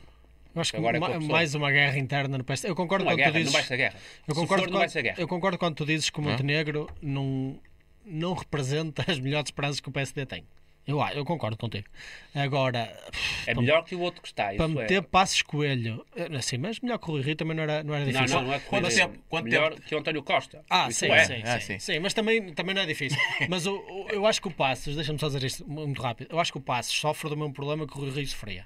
[0.55, 2.71] Eu acho que Agora é com ma- mais uma guerra interna no PSD.
[2.71, 3.53] Eu concordo é quando guerra, tu dizes.
[3.53, 3.97] não guerra.
[4.27, 6.23] Eu concordo, for, quando, eu concordo quando tu dizes que o?
[6.23, 7.61] Montenegro não,
[8.07, 10.44] não representa as melhores esperanças que o PSD tem.
[10.86, 11.88] Eu, ah, eu concordo contigo.
[12.32, 12.96] Agora,
[13.44, 14.54] É para- melhor que o outro que está.
[14.54, 15.00] para meter é.
[15.02, 18.04] passos coelho, eh, assim, mas melhor que o Rui Rio também não era, não era
[18.04, 18.36] Não, difícil.
[18.40, 20.64] não, não é Quanto tempo- quanto melhor tempo- que o António Costa.
[20.70, 21.24] Ah, sim, é.
[21.24, 21.78] sim, Ah, sim, sim.
[21.80, 23.18] sim, mas também, também não é difícil.
[23.50, 26.38] mas o, o- eu acho que o Passos, deixa-me só dizer isto muito rápido, eu
[26.38, 28.64] acho que o Passos sofre do mesmo problema que o Rui Rio sofria.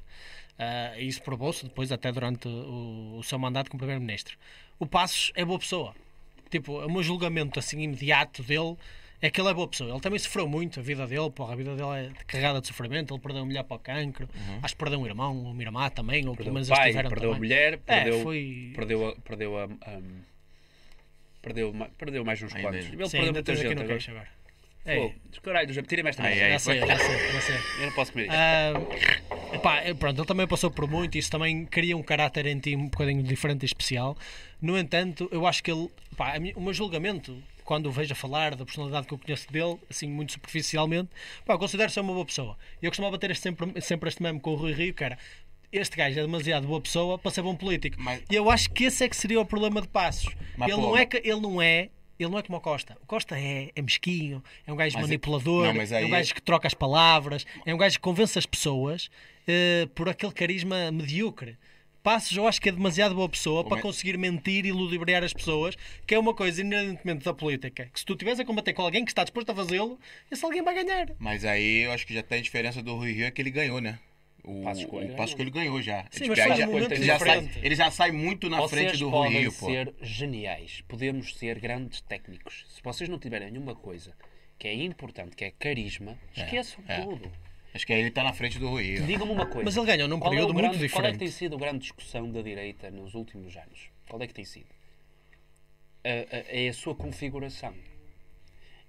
[0.98, 4.36] E isso provou-se depois, até durante o, o seu mandato como Primeiro-Ministro.
[4.78, 5.94] O Passos é boa pessoa.
[6.50, 8.76] Tipo, o meu julgamento assim imediato dele
[9.22, 9.90] é que ele é boa pessoa.
[9.90, 13.12] Ele também sofreu muito a vida dele, porra, a vida dele é carregada de sofrimento.
[13.14, 14.28] Ele perdeu a mulher para o cancro,
[14.62, 16.36] acho que perdeu um irmão, uma irmã também, ou Uhum.
[16.36, 17.48] Perdeu pelo menos o eles pai, tiveram perdeu a também.
[17.48, 18.72] mulher, perdeu, É, foi.
[18.74, 19.64] perdeu, a, perdeu a.
[19.64, 20.00] a-
[21.42, 22.86] perdeu, perdeu mais uns quantos.
[22.86, 23.94] Ele Sim, perdeu muita tens aqui gente no agora.
[23.98, 24.28] queixo agora.
[24.86, 27.56] Ei, Pô, caralho, do Tira-me esta Ai, já sei, já sei, já sei.
[27.80, 28.34] Eu não posso comer isto.
[28.34, 32.58] Ah, pá, é, pronto, ele também passou por muito, isso também cria um caráter em
[32.58, 34.16] ti um bocadinho diferente e especial.
[34.60, 37.36] No entanto, eu acho que ele, pá, a o meu julgamento,
[37.70, 41.08] quando o vejo a falar da personalidade que eu conheço dele, assim, muito superficialmente,
[41.46, 42.58] pá, eu considero ser uma boa pessoa.
[42.82, 45.16] Eu costumava ter este sempre, sempre este meme com o Rui Rio, que era
[45.70, 47.96] este gajo é demasiado boa pessoa para ser bom político.
[48.00, 50.34] Mas- E eu acho que esse é que seria o problema de Passos.
[50.58, 51.90] Mas, ele, pô, não é ele não é.
[52.18, 52.98] Ele não é como o Costa.
[53.04, 56.04] O Costa é, é mesquinho, é um gajo Mas é- manipulador, não, mas é um
[56.06, 59.08] aí- gajo que troca as palavras, é um gajo que convence as pessoas
[59.46, 61.56] eh, por aquele carisma medíocre.
[62.02, 65.76] Passos, eu acho que é demasiado boa pessoa para conseguir mentir e ludibriar as pessoas,
[66.06, 67.90] que é uma coisa inerentemente da política.
[67.92, 69.98] Que se tu estiveres a combater com alguém que está disposto a fazê-lo,
[70.30, 71.08] esse alguém vai ganhar.
[71.18, 73.50] Mas aí eu acho que já tem a diferença do Rui Rio é que ele
[73.50, 73.98] ganhou, né?
[74.42, 76.06] O Passos Coelho o Coelho ganhou já.
[76.10, 79.28] Sim, Tipo, já- ele, já sai, ele já sai muito na Vocês frente do Rui
[79.28, 79.66] Rio, pô.
[79.66, 82.64] ser geniais, podemos ser grandes técnicos.
[82.74, 84.14] Se vocês não tiverem nenhuma coisa
[84.58, 87.02] que é importante, que é carisma, esqueçam é.
[87.02, 87.30] tudo.
[87.72, 89.06] Acho que aí ele tá na frente do Rui Rio.
[89.06, 89.64] Digam-me uma coisa.
[89.64, 91.18] Mas ele ganhou num Qual é o período muito grande- Qual é que diferente.
[91.18, 93.90] tem sido a grande discussão da direita nos últimos anos?
[94.08, 94.66] Qual é que tem sido?
[96.04, 97.74] A- a- é a sua configuração.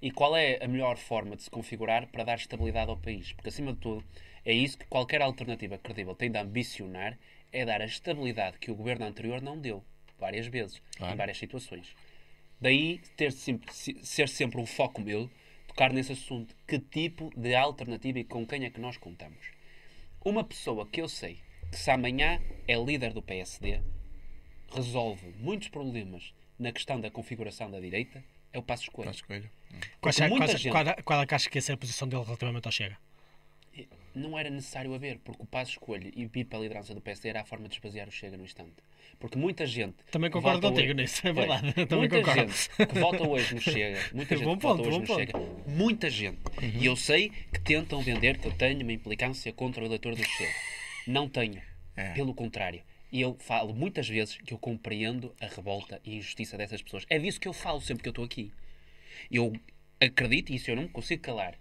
[0.02, 3.34] E qual é a melhor forma de se configurar para dar estabilidade ao país?
[3.34, 4.04] Porque, acima de tudo,
[4.44, 7.18] é isso que qualquer alternativa credível tem de ambicionar,
[7.54, 9.84] é dar a estabilidade que o governo anterior não deu,
[10.18, 11.96] várias vezes, em várias situações.
[12.60, 15.30] Daí ter sempre, se- ser sempre um foco meu,
[15.82, 16.56] tocar nesse assunto.
[16.68, 19.40] Que tipo de alternativa e com quem é que nós contamos?
[20.24, 21.40] Uma pessoa que eu sei
[21.72, 23.82] que se amanhã é líder do PSD,
[24.74, 28.24] resolve muitos problemas na questão da configuração da direita,
[28.54, 29.10] é o Passos Coelho.
[29.10, 29.50] Passos Coelho.
[30.00, 32.66] Qual, qual, gente- qual, qual é que acha que ia ser a posição dele relativamente
[32.68, 32.98] ao Chega?
[34.14, 37.30] Não era necessário haver, porque o Passos Coelho e vir para a liderança do PSD
[37.30, 38.74] era a forma de esvaziar o Chega no instante.
[39.20, 39.96] Porque muita gente.
[40.12, 41.48] Também concordo contigo hoje- nisso, é Pois.
[41.48, 41.74] verdade.
[41.88, 42.52] Também muita concordo.
[42.52, 45.20] gente que vota hoje no Chega, muita gente Bom que vota ponto, hoje no ponto.
[45.20, 46.40] Chega, muita gente.
[46.80, 50.24] E eu sei que tentam vender que eu tenho uma implicância contra o eleitor do
[50.24, 50.54] Chega.
[51.08, 51.62] Não tenho.
[51.96, 52.12] É.
[52.14, 52.82] Pelo contrário.
[53.12, 57.06] E eu falo muitas vezes que eu compreendo a revolta e a injustiça dessas pessoas.
[57.10, 58.52] É disso que eu falo sempre que eu estou aqui.
[59.30, 59.54] Eu
[60.00, 61.56] acredito, e isso eu não me consigo calar,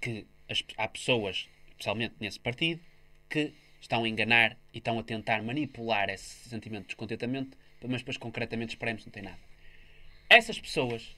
[0.00, 2.80] que as- há pessoas, especialmente nesse partido,
[3.30, 7.56] que estão a enganar e estão a tentar manipular esse sentimento de descontentamento,
[7.86, 9.38] mas depois concretamente espreme-se não tem nada.
[10.28, 11.16] Essas pessoas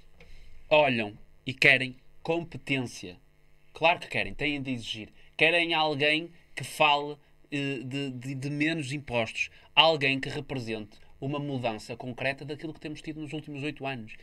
[0.68, 3.16] olham e querem competência.
[3.72, 5.08] Claro que querem, têm de exigir.
[5.36, 7.16] Querem alguém que fale
[7.50, 9.50] eh, de, de- de menos impostos.
[9.74, 14.14] Alguém que represente uma mudança concreta daquilo que temos tido nos últimos oito anos.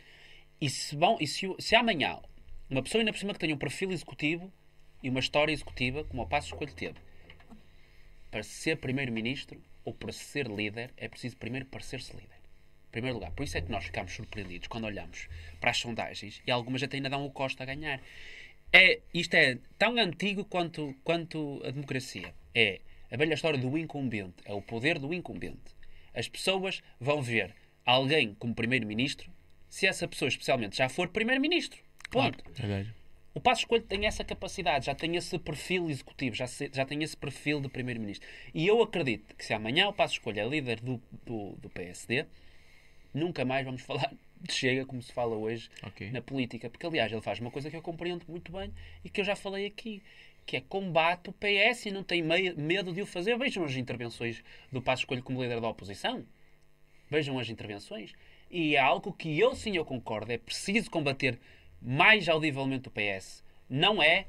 [0.60, 2.20] E se, vão, e se, se amanhã
[2.70, 4.52] uma pessoa ainda por cima que tenha um perfil executivo
[5.02, 6.98] e uma história executiva, como o Passo Escolho teve,
[8.30, 12.38] para ser primeiro-ministro ou para ser líder, é preciso primeiro parecer-se líder.
[12.88, 13.30] Em primeiro lugar.
[13.32, 15.28] Por isso é que nós ficamos surpreendidos quando olhamos
[15.60, 18.00] para as sondagens e algumas até ainda dão o Costa a ganhar.
[18.72, 22.34] É, isto é tão antigo quanto, quanto a democracia.
[22.54, 22.80] É
[23.10, 24.42] a velha história do incumbente.
[24.44, 25.76] É o poder do incumbente.
[26.14, 29.30] As pessoas vão ver alguém como primeiro-ministro
[29.68, 31.78] se essa pessoa, especialmente, já for primeiro-ministro.
[32.10, 32.42] Ponto.
[32.52, 32.94] Verdade.
[33.38, 37.04] O Passo Escolho tem essa capacidade, já tem esse perfil executivo, já, se- já tem
[37.04, 38.26] esse perfil de primeiro-ministro.
[38.52, 42.26] E eu acredito que se amanhã o Passo Escolho é líder do, do, do PSD,
[43.14, 46.10] nunca mais vamos falar de Chega como se fala hoje Ok.
[46.10, 46.68] na política.
[46.68, 48.74] Porque, aliás, ele faz uma coisa que eu compreendo muito bem
[49.04, 50.02] e que eu já falei aqui,
[50.44, 52.20] que é combate o PS e não tem
[52.56, 53.38] medo de o fazer.
[53.38, 56.26] Vejam as intervenções do Passo Escolho como líder da oposição.
[57.08, 58.12] Vejam as intervenções.
[58.50, 60.32] E é algo que eu sim eu concordo.
[60.32, 61.38] É preciso combater
[61.80, 63.42] mais audivelmente o PS.
[63.68, 64.26] Não é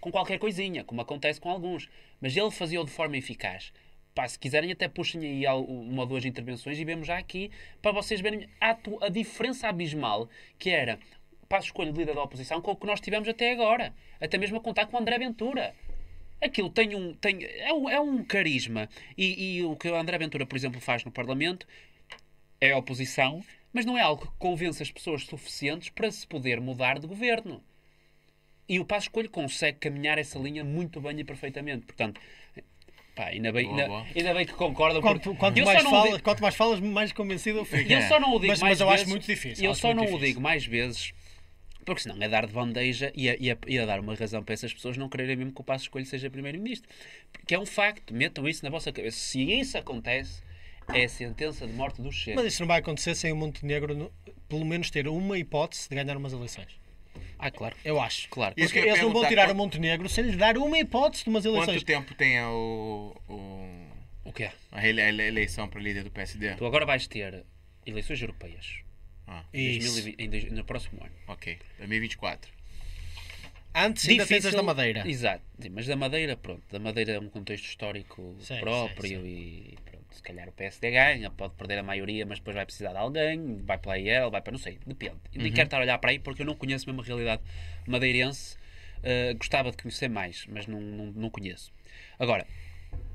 [0.00, 1.88] com qualquer coisinha, como acontece com alguns.
[2.20, 3.72] Mas ele fazia-o de forma eficaz.
[4.14, 7.50] Pá, se quiserem, até puxem aí uma ou duas intervenções e vemos já aqui
[7.82, 10.28] para vocês verem a diferença abismal
[10.58, 10.98] que era
[11.48, 13.94] para a escolha de líder da oposição com o que nós tivemos até agora.
[14.20, 15.74] Até mesmo a contar com o André Ventura.
[16.40, 18.88] Aquilo tem um, tem, é, um, é um carisma.
[19.18, 21.66] E, e o que o André Ventura, por exemplo, faz no Parlamento
[22.60, 23.42] é a oposição,
[23.76, 27.62] mas não é algo que convence as pessoas suficientes para se poder mudar de governo.
[28.68, 31.84] E o Passo Escolho consegue caminhar essa linha muito bem e perfeitamente.
[31.86, 32.18] Portanto,
[33.14, 34.06] pá, ainda bem, Boa, ainda, boa.
[34.16, 35.00] ainda bem que concordam.
[35.02, 37.92] Quanto, porque quanto eu mais fala- digo- quanto mais falas, mais convencido eu fico.
[37.92, 39.02] eu só não o digo Mas- mais mas eu vezes.
[39.02, 41.12] acho muito difícil, Eu só não o digo mais vezes,
[41.84, 44.42] porque senão é dar de bandeja e a, e a- e a dar uma razão
[44.42, 46.88] para essas pessoas não quererem mesmo que o Passo Escolho seja Primeiro-Ministro.
[47.32, 49.16] Porque é um facto, metam isso na vossa cabeça.
[49.18, 50.42] Se isso acontece,
[50.92, 52.36] é a sentença de morte do Chega.
[52.36, 54.12] Mas isto não vai acontecer sem o Montenegro, no-
[54.48, 56.78] pelo menos, ter uma hipótese de ganhar umas eleições.
[57.38, 57.76] Ah, claro.
[57.84, 58.28] Eu acho.
[58.28, 58.54] Claro.
[58.56, 60.56] Isso Porque que eu ia eles não vão tirar quanto- o Montenegro sem lhe dar
[60.56, 61.76] uma hipótese de umas eleições.
[61.82, 63.86] Quanto tempo tem a, o, o-
[64.24, 64.52] O que é?
[64.72, 66.54] a eleição para líder do PSD?
[66.54, 67.44] Tu agora vais ter
[67.84, 68.80] eleições europeias
[69.26, 69.92] Ah, em Isso.
[69.92, 71.12] 2020 em dois- no próximo ano.
[71.26, 71.58] ok.
[71.78, 72.50] 2024.
[73.74, 75.06] Antes ainda tens as Difícil- da Madeira.
[75.08, 75.42] Exato.
[75.70, 76.62] Mas da Madeira, pronto.
[76.70, 79.95] Da Madeira é um contexto histórico Sim, próprio sim, e pronto.
[80.16, 83.58] Se calhar o PSD ganha, pode perder a maioria, mas depois vai precisar de alguém,
[83.62, 85.12] vai para a IEL, vai para não sei, depende.
[85.12, 85.42] Uhum.
[85.42, 87.42] nem quero estar a olhar para aí porque eu não conheço mesmo a realidade
[87.86, 88.56] madeirense.
[88.98, 91.70] Uh, gostava de conhecer mais, mas não, não, não conheço.
[92.18, 92.46] Agora,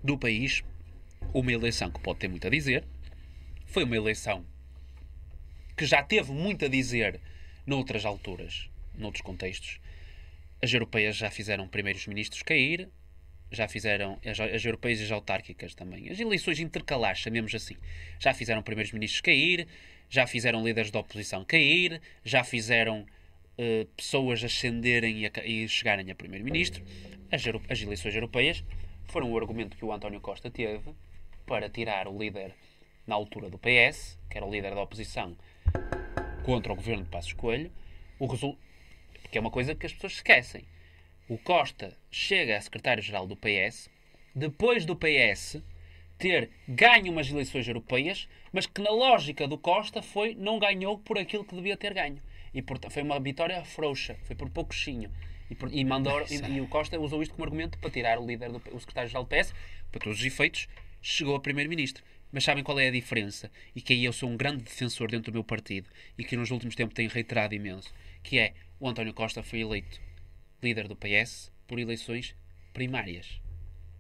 [0.03, 0.63] do país,
[1.33, 2.83] uma eleição que pode ter muito a dizer.
[3.65, 4.45] Foi uma eleição
[5.75, 7.19] que já teve muito a dizer
[7.65, 9.79] noutras alturas, noutros contextos.
[10.61, 12.89] As europeias já fizeram primeiros ministros cair,
[13.51, 16.09] já fizeram as, as europeias e as autárquicas também.
[16.09, 17.75] As eleições intercalares, chamemos assim,
[18.19, 19.67] já fizeram primeiros ministros cair,
[20.09, 23.05] já fizeram líderes da oposição cair, já fizeram
[23.57, 26.83] eh, pessoas ascenderem e, a e chegarem a primeiro-ministro.
[27.31, 28.63] As, as eleições europeias
[29.05, 30.93] foram o argumento que o António Costa teve
[31.45, 32.53] para tirar o líder
[33.05, 35.37] na altura do PS, que era o líder da oposição,
[36.43, 37.71] contra o governo de Passos Coelho,
[38.17, 38.57] o resul...
[39.21, 40.65] porque é uma coisa que as pessoas esquecem.
[41.32, 43.89] O Costa chega a secretário-geral do PS,
[44.36, 45.61] depois do PS
[46.17, 51.17] ter ganho umas eleições europeias, mas que na lógica do Costa foi não ganhou por
[51.17, 52.21] aquilo que devia ter ganho.
[52.53, 55.09] E foi uma vitória frouxa, foi por pouquinho.
[55.49, 58.25] E, por- e mandou, e, e o Costa usou isto como argumento para tirar o
[58.27, 59.53] líder, do, o secretário-geral do PS,
[59.89, 60.67] para todos os efeitos,
[61.01, 62.03] chegou a primeiro-ministro.
[62.29, 63.49] Mas sabem qual é a diferença?
[63.73, 66.51] E que aí eu sou um grande defensor dentro do meu partido e que nos
[66.51, 70.11] últimos tempos tenho reiterado imenso, que é o António Costa foi eleito
[70.62, 72.36] líder do PS por eleições
[72.74, 73.41] primárias.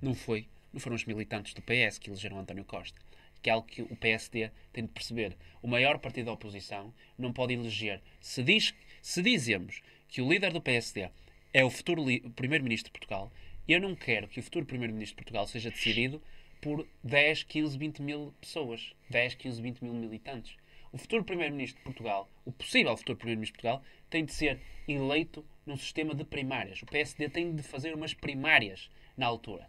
[0.01, 2.99] Não foi, não foram os militantes do PS que elegeram António Costa.
[3.41, 5.35] Que é algo que o PSD tem de perceber.
[5.61, 8.01] O maior partido da oposição não pode eleger.
[8.19, 11.09] Se, diz, se dizemos que o líder do PSD
[11.53, 12.03] é o futuro
[12.35, 13.31] primeiro-ministro de Portugal,
[13.67, 16.21] eu não quero que o futuro primeiro-ministro de Portugal seja decidido
[16.61, 18.93] por 10, 15, 20 mil pessoas.
[19.09, 20.55] 10, 15, 20 mil militantes.
[20.91, 25.43] O futuro primeiro-ministro de Portugal, o possível futuro primeiro-ministro de Portugal, tem de ser eleito
[25.65, 26.81] num sistema de primárias.
[26.83, 29.67] O PSD tem de fazer umas primárias na altura.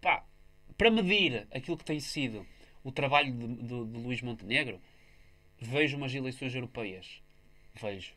[0.00, 0.24] Pá,
[0.78, 2.46] para medir aquilo que tem sido
[2.84, 4.80] o trabalho de, de- de Luís Montenegro,
[5.60, 7.20] vejo umas eleições europeias.
[7.80, 8.12] Vejo.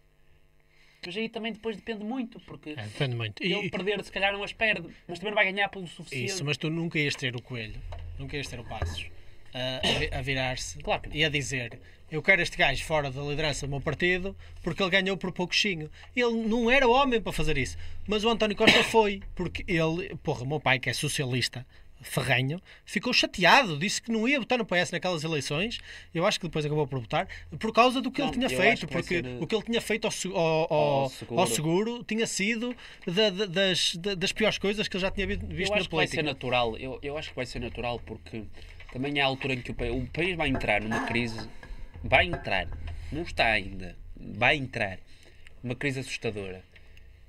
[1.05, 3.43] Mas aí também depois depende muito, porque É, depende muito.
[3.43, 6.25] E- ele perder, se calhar não as perde, mas também não vai ganhar pelo suficiente.
[6.31, 7.79] Isso, mas tu nunca ias ter o coelho,
[8.17, 9.09] nunca ias ter o Passos
[9.55, 11.79] a, a vi- a virar-se Claro e a dizer
[12.11, 15.89] eu quero este gajo fora da liderança do meu partido porque ele ganhou por pouquinho.
[16.15, 17.75] Ele não era homem para fazer isso,
[18.07, 21.65] mas o António Costa foi, porque ele, porra, o meu pai que é socialista,
[22.01, 25.79] ferrenho, ficou chateado, disse que não ia votar no PS naquelas eleições.
[26.13, 27.27] Eu acho que depois acabou por votar
[27.57, 29.63] por causa do que Não, ele tinha feito, vai porque ser, eh, o que ele
[29.63, 31.41] tinha feito ao, ao- ao- seguro.
[31.41, 32.75] ao seguro tinha sido
[33.07, 35.77] da- da- das, da- das piores coisas que ele já tinha vi- visto eu na
[35.81, 36.17] acho que vai política.
[36.17, 36.77] ser natural.
[36.77, 38.43] Eu, eu acho que vai ser natural porque
[38.95, 41.49] também a altura em que o país, o país vai entrar numa crise.
[42.01, 42.65] Vai entrar.
[43.11, 43.93] Não está ainda.
[44.15, 44.99] Vai entrar.
[45.61, 46.63] Uma crise assustadora.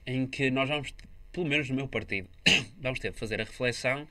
[0.07, 0.95] Em que nós vamos,
[1.33, 2.29] pelo menos no meu partido,
[2.79, 4.07] vamos ter de fazer a reflexão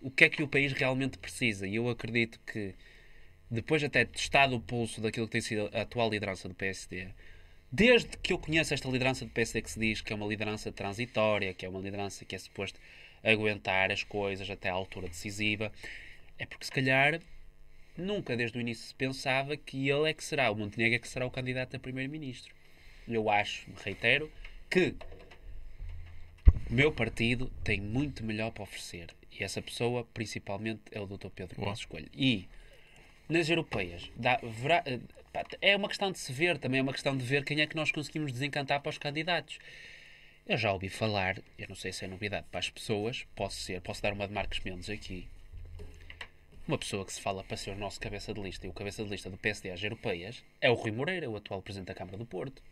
[0.00, 1.66] o que é que o país realmente precisa.
[1.66, 2.74] E eu acredito que
[3.50, 7.08] depois até testado o pulso daquilo que tem sido a atual liderança do PSD,
[7.70, 10.72] desde que eu conheço esta liderança do PSD que se diz que é uma liderança
[10.72, 12.80] transitória, que é uma liderança que é suposto
[13.22, 15.70] aguentar as coisas até à altura decisiva,
[16.38, 17.20] é porque se calhar
[17.96, 21.08] nunca desde o início se pensava que ele é que será, o Montenegro é que
[21.08, 22.54] será o candidato a primeiro-ministro.
[23.06, 24.30] Eu acho, reitero,
[24.70, 24.94] que
[26.70, 29.08] o meu partido tem muito melhor para oferecer.
[29.32, 31.28] E essa pessoa, principalmente, é o Dr.
[31.34, 31.60] Pedro.
[31.62, 32.10] Passos Coelho.
[32.14, 32.46] E
[33.28, 35.00] nas europeias, dá- verá- eh,
[35.60, 37.76] é uma questão de se ver, também é uma questão de ver quem é que
[37.76, 39.58] nós conseguimos desencantar para os candidatos.
[40.46, 43.80] Eu já ouvi falar, eu não sei se é novidade para as pessoas, posso ser,
[43.82, 45.28] posso dar uma de Marcos Mendes aqui.
[46.68, 49.02] Uma pessoa que se fala para ser o nosso cabeça de lista e o cabeça
[49.02, 52.18] de lista do PSD às europeias é o Rui Moreira, o atual Presidente da Câmara
[52.18, 52.62] do Porto.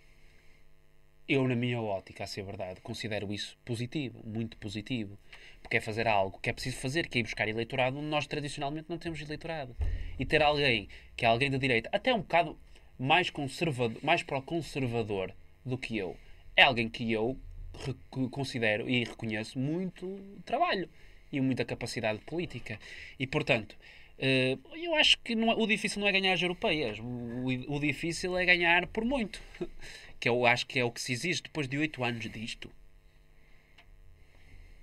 [1.26, 5.18] Eu, na minha ótica, a ser verdade, considero isso positivo, muito positivo.
[5.62, 8.26] Porque é fazer algo que é preciso fazer, que é ir buscar eleitorado onde nós
[8.26, 9.74] tradicionalmente não temos eleitorado.
[10.18, 12.58] E ter alguém que é alguém da direita, até um bocado
[12.98, 15.32] mais conservador, mais pró-conservador
[15.64, 16.18] do que eu,
[16.54, 17.40] é alguém que eu
[18.30, 20.86] considero e reconheço muito trabalho
[21.32, 22.78] e muita capacidade política.
[23.18, 23.76] E, portanto,
[24.18, 26.98] eh, eu acho que não é- o difícil não é ganhar as europeias.
[26.98, 29.40] O, o- o difícil é ganhar por muito.
[30.18, 32.70] Que eu acho que é o que se exige depois de oito anos disto.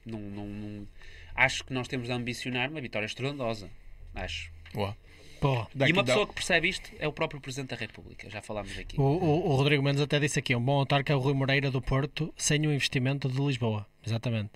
[0.06, 0.88] Não, não, não-
[1.36, 3.68] Acho que nós temos de ambicionar uma vitória estrondosa.
[4.14, 4.52] Acho.
[4.74, 4.96] Boa.
[5.42, 8.30] Pô, e uma dá- pessoa que percebe isto é o próprio Presidente da República.
[8.30, 8.98] Já falámos aqui.
[9.00, 11.72] o, o- o Rodrigo Mendes até disse aqui: um bom autarca é o Rui Moreira
[11.72, 13.86] do Porto sem o investimento de Lisboa.
[14.06, 14.52] Exatamente.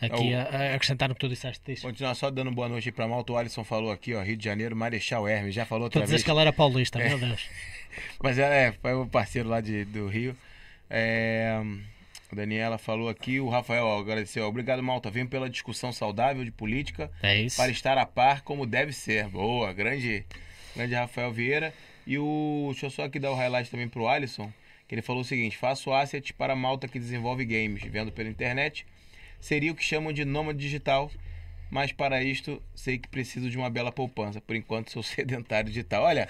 [0.00, 1.82] Aqui É o- a, a acrescentar no que tu disseste disso.
[1.82, 3.32] Continuar só dando boa noite pra malta.
[3.32, 5.54] O Alisson falou aqui, ó, Rio de Janeiro, Marechal Hermes.
[5.54, 6.22] Já falou outra dizes vez.
[6.24, 7.46] que ele era paulista, meu Deus.
[8.22, 10.36] Mas é, é, foi o parceiro lá de, do Rio.
[10.88, 11.60] É,
[12.30, 14.46] a Daniela falou aqui, o Rafael ó, agradeceu.
[14.46, 15.10] Obrigado, Malta.
[15.10, 17.56] Venho pela discussão saudável de política É isso.
[17.56, 19.26] para estar a par como deve ser.
[19.28, 20.24] Boa, grande,
[20.76, 21.74] grande Rafael Vieira.
[22.06, 22.68] E o.
[22.70, 24.52] Deixa eu só aqui dar o highlight também pro Alisson.
[24.86, 28.86] Que ele falou o seguinte: faço assets para Malta que desenvolve games, vendo pela internet.
[29.40, 31.10] Seria o que chamam de nômade digital.
[31.70, 34.40] mas para isto sei que preciso de uma bela poupança.
[34.40, 36.04] Por enquanto sou sedentário digital.
[36.04, 36.28] Olha,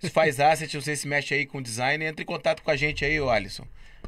[0.00, 3.04] se faz asset, você se mexe aí com design, entre em contato com a gente
[3.04, 3.66] aí, ô Alisson.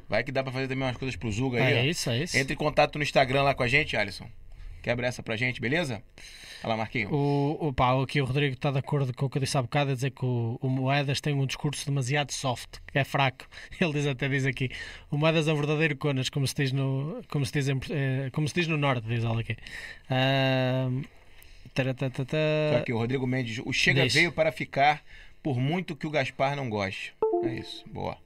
[0.09, 1.85] Vai que dá pra fazer também umas coisas pro Zuga aí, É ó.
[1.85, 2.37] isso, é isso.
[2.37, 4.27] Entre em contato no Instagram lá com a gente, Alisson.
[4.83, 6.03] Quebra essa pra gente, beleza?
[6.63, 7.13] Olha lá, Marquinho.
[7.13, 9.63] O, o, pá, aqui o Rodrigo está de acordo com o que eu disse há
[9.63, 13.47] bocado, a dizer que o, o Moedas tem um discurso demasiado soft, que é fraco.
[13.81, 14.71] Ele diz até diz aqui:
[15.11, 18.31] o Moedas é um verdadeiro conas, como se diz no, como se diz em, eh,
[18.33, 19.57] como se diz no Norte, diz ele aqui.
[20.11, 21.03] Ahm,
[21.73, 22.37] taratatata.
[22.73, 23.61] Só aqui, o Rodrigo Mendes.
[23.65, 25.03] O Chega veio para ficar
[25.43, 27.15] por muito que o Gaspar não goste.
[27.45, 28.19] É isso, boa.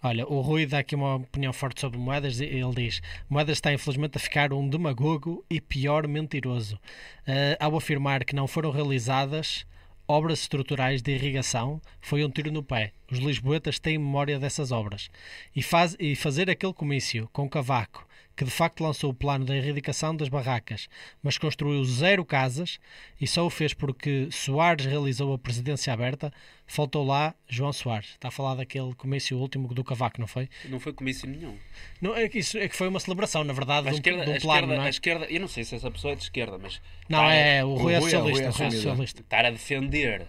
[0.00, 2.38] Olha, o Rui dá aqui uma opinião forte sobre Moedas.
[2.40, 6.78] e Ele diz: Moedas está infelizmente a ficar um demagogo e pior mentiroso,
[7.26, 9.66] Ah, ao afirmar que não foram realizadas
[10.08, 11.80] obras estruturais de irrigação.
[12.00, 12.92] Foi um tiro no pé.
[13.12, 15.10] Os lisboetas têm memória dessas obras.
[15.54, 18.07] E, faz, e fazer aquele comício com Cavaco,
[18.38, 20.88] que de facto lançou o plano da erradicação das barracas,
[21.20, 22.78] mas construiu zero casas
[23.20, 26.32] e só o fez porque Soares realizou a presidência aberta,
[26.64, 28.10] faltou lá João Soares.
[28.10, 30.48] Está a falar daquele comício último do Cavaco, não foi?
[30.66, 31.56] Não foi comício nenhum.
[32.00, 34.24] Não, é, que isso, é que foi uma celebração, na verdade, A de um, esquerda,
[34.24, 34.90] de um a, plano, esquerda, não a é?
[34.90, 37.74] esquerda, eu não sei se essa pessoa é de esquerda, mas Não, a- é o
[37.74, 38.44] Rui é Rui é- o Rui socialista.
[38.44, 39.20] é Rui é socialista.
[39.22, 40.28] estar a defender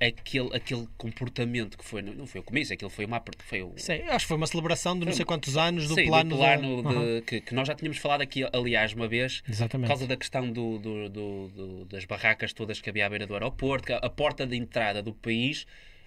[0.00, 4.02] aquele, aquele comportamento que foi, não foi o comício, aquilo foi uma foi o, Sim,
[4.08, 6.82] acho que foi uma celebração de não sei quantos anos do Sim, plano, do plano
[6.82, 7.20] da- de- Aham.
[7.22, 9.88] que, que nós já tínhamos falado aqui, aliás, uma vez, por Exatamente.
[9.88, 13.92] causa da questão do, do- do- das barracas todas que havia à beira do aeroporto,
[13.94, 15.66] a, porta de entrada do país,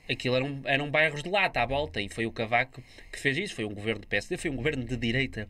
[0.10, 3.56] aquilo eram, eram bairros de lata à volta, e foi o Cavaco que fez isso,
[3.56, 5.48] foi um governo do PSD, foi um governo de direita,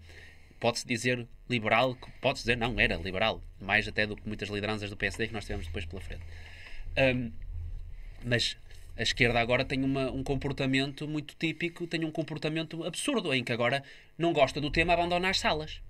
[0.59, 4.97] pode-se dizer liberal, pode-se dizer não, era liberal, mais até do que muitas lideranças do
[4.97, 6.23] PSD que nós tivemos depois pela frente.
[6.97, 7.31] Hum,
[8.23, 8.57] mas
[8.97, 13.51] a esquerda agora tem uma- um comportamento muito típico, tem um comportamento absurdo, em que
[13.51, 13.83] agora
[14.17, 15.81] não gosta do tema, abandona as salas.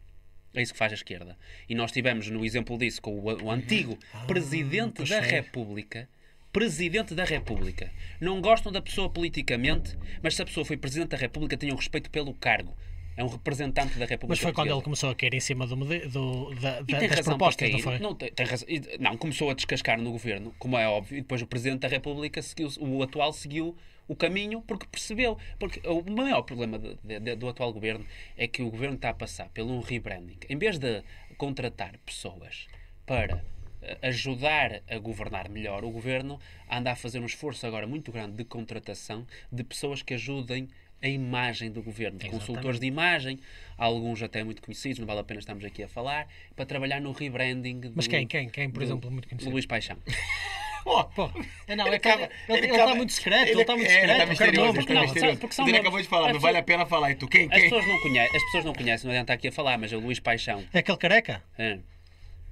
[0.54, 1.38] É isso que faz a esquerda.
[1.68, 5.32] E nós tivemos no exemplo disso com o, o antigo Presidente pois da foi.
[5.32, 6.10] República.
[6.52, 7.92] Presidente da República.
[8.20, 12.10] Não gostam da pessoa politicamente, mas se a pessoa foi Presidente da República, tenham respeito
[12.10, 12.76] pelo cargo.
[13.20, 14.28] É um representante da República.
[14.30, 17.70] Mas foi quando ele começou a cair em cima do, do- da- da- das propostas,
[17.72, 18.00] não foi?
[18.00, 18.68] Não, tem, tem razão.
[19.00, 22.42] Não, começou a descascar no governo, como é óbvio, e depois o Presidente da República,
[22.42, 23.76] seguiu, o atual, seguiu
[24.08, 25.38] o caminho porque percebeu.
[25.60, 28.06] Porque o maior problema de- de- de- do atual governo
[28.38, 30.38] é que o governo está a passar um rebranding.
[30.48, 31.04] Em vez de
[31.38, 32.68] contratar pessoas
[33.06, 33.44] para
[33.82, 36.40] eh, ajudar a governar melhor, o governo
[36.72, 40.68] anda a fazer um esforço agora muito grande de contratação de pessoas que ajudem
[41.02, 43.40] a imagem do governo, de consultores de imagem,
[43.78, 47.12] alguns até muito conhecidos, não vale a pena estarmos aqui a falar, para trabalhar no
[47.12, 47.82] rebranding.
[47.96, 48.28] Mas do- quem?
[48.28, 48.50] Quem?
[48.50, 49.52] Quem, por exemplo, muito do conhecido?
[49.52, 49.98] Luís Paixão.
[50.84, 51.28] Pô, Pô,
[51.76, 54.12] não, ele, está muito secreto, ele está muito é, discreto.
[54.12, 55.02] Ele tá quero misterioso, tá não.
[55.02, 55.20] misterioso.
[55.20, 57.12] sabe, porque são Ele nomes- acabou de falar, as não vale a pena falar.
[57.12, 57.44] E tu, quem?
[57.44, 57.62] As Quem?
[57.64, 59.98] pessoas, não conhecem, as pessoas não conhecem, não adianta estar aqui a falar, mas é
[59.98, 60.64] o Luís Paixão.
[60.74, 61.44] É aquele careca?
[61.58, 61.80] É.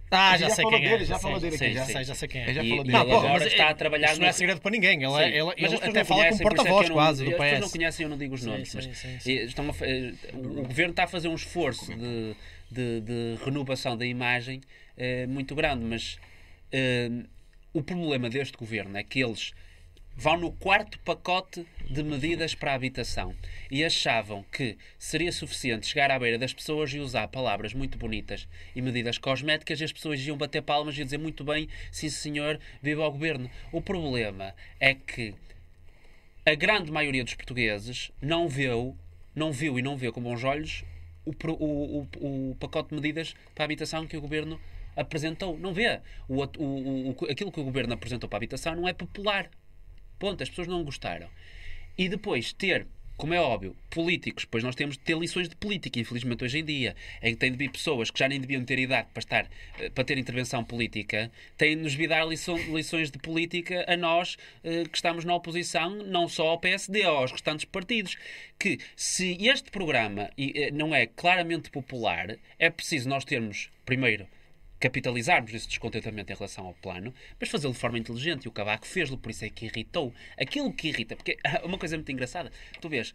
[0.10, 1.00] Ah, Já já, sei quem dele, é.
[1.00, 2.54] já sei, falou dele sei, aqui, já sei, já sei quem é.
[2.54, 2.98] Já falou dele.
[2.98, 5.04] ele pô, agora mas está é- a trabalhar Isso não é no- segredo para ninguém.
[5.04, 6.96] Ele, é- ele, ele até não fala conhecem, com por isso é que porta-voz não-
[6.96, 7.72] quase do As pessoas não PS.
[7.74, 8.74] conhecem, eu não digo os nomes.
[8.76, 12.36] mas estão eh, o, governo está a fazer um esforço de,
[12.72, 14.62] de, de renovação da imagem
[14.98, 16.18] eh, muito grande, mas
[16.72, 17.10] eh,
[17.74, 19.52] o problema deste governo é que eles
[20.16, 23.34] vão no quarto pacote de medidas para a habitação
[23.72, 28.48] e achavam que seria suficiente chegar à beira das pessoas e usar palavras muito bonitas
[28.76, 32.60] e medidas cosméticas e as pessoas iam bater palmas e dizer muito bem, sim senhor,
[32.82, 33.50] viva o governo.
[33.72, 35.34] O problema é que
[36.46, 38.96] a grande maioria dos portugueses não viu,
[39.36, 40.84] não viu e não vê com bons olhos
[41.26, 44.60] o, o, o, o pacote de medidas para a habitação que o governo
[44.96, 45.58] apresentou.
[45.58, 46.00] Não vê.
[46.28, 49.50] O, o, o- aquilo que o governo apresentou para a habitação não é popular.
[50.18, 50.42] Ponto.
[50.42, 51.28] As pessoas não gostaram.
[51.98, 52.86] E depois ter,
[53.18, 56.64] como é óbvio, políticos, pois nós temos de ter lições de política, infelizmente hoje em
[56.64, 59.50] dia, em que tem de vir pessoas que já nem deviam ter idade para estar,
[59.80, 64.38] eh, para ter intervenção política, têm de nos vir dar lições de política a nós
[64.64, 68.16] eh, que estamos na oposição, não só ao PSD, aos restantes partidos.
[68.60, 74.28] Que se este programa eh, não é claramente popular, é preciso nós termos, primeiro,
[74.80, 78.46] capitalizarmos esse descontentamento em relação ao plano, mas fazê-lo de forma inteligente.
[78.46, 80.14] E o Cavaco fez-lo, por isso é que irritou.
[80.38, 83.14] Aquilo que irrita, porque uma coisa muito engraçada, tu vês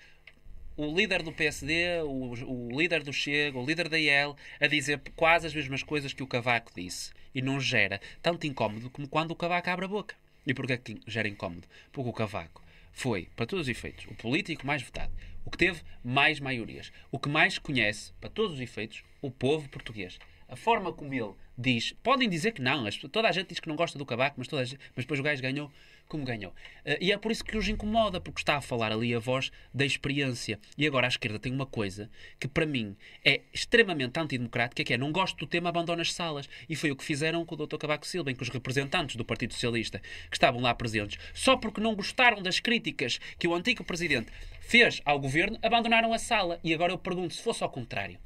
[0.77, 5.01] o líder do PSD, o, o líder do Chega, o líder da IEL, a dizer
[5.15, 7.13] quase as mesmas coisas que o Cavaco disse.
[7.35, 10.15] E não gera tanto incómodo como quando o Cavaco abre a boca.
[10.47, 11.69] E porquê que gera incómodo?
[11.93, 12.63] Porque o Cavaco
[12.93, 15.13] foi, para todos os efeitos, o político mais votado,
[15.45, 19.69] o que teve mais maiorias, o que mais conhece, para todos os efeitos, o povo
[19.69, 20.19] português.
[20.53, 23.75] A forma como ele diz, podem dizer que não, toda a gente diz que não
[23.77, 25.71] gosta do Cavaco, mas, toda gente- mas depois o gajo ganhou
[26.07, 26.53] como ganhou.
[26.85, 29.51] Eh, e é por isso que os incomoda, porque está a falar ali a voz
[29.73, 30.59] da experiência.
[30.77, 34.99] E agora a esquerda tem uma coisa que para mim é extremamente antidemocrática, que é
[34.99, 36.47] não gosto do tema, abandona as salas.
[36.69, 37.79] E foi o que fizeram com o Dr.
[37.79, 40.01] Cavaco Silva, em que os representantes do Partido Socialista
[40.31, 44.31] que estavam lá presentes, só porque não gostaram das críticas que o antigo presidente
[44.61, 46.61] fez ao governo, abandonaram a sala.
[46.63, 48.19] E agora eu pergunto, se fosse ao contrário,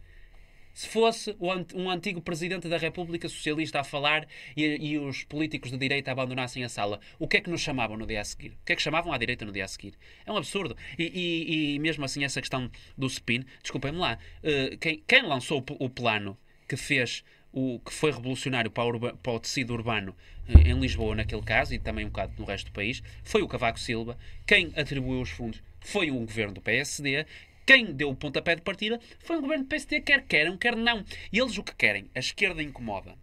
[0.76, 5.70] se fosse o um antigo presidente da República Socialista a falar e, e os políticos
[5.70, 8.50] de direita abandonassem a sala, o que é que nos chamavam no dia a seguir?
[8.50, 9.94] O que é que chamavam à direita no dia a seguir?
[10.26, 10.76] É um absurdo.
[10.98, 15.64] E, e- e mesmo assim, essa questão do spin, desculpem-me lá, eh, quem, quem lançou
[15.80, 16.36] o, o plano
[16.68, 17.24] que fez
[17.54, 20.14] o que foi revolucionário para o, urba- para o tecido urbano
[20.46, 23.48] eh, em Lisboa, naquele caso, e também um bocado no resto do país, foi o
[23.48, 24.18] Cavaco Silva.
[24.46, 27.24] Quem atribuiu os fundos foi um governo do PSD.
[27.66, 31.04] Quem deu o pontapé de partida foi um governo do PSD, quer queiram, quer não.
[31.32, 32.08] E eles o que querem?
[32.14, 33.18] A esquerda incomoda.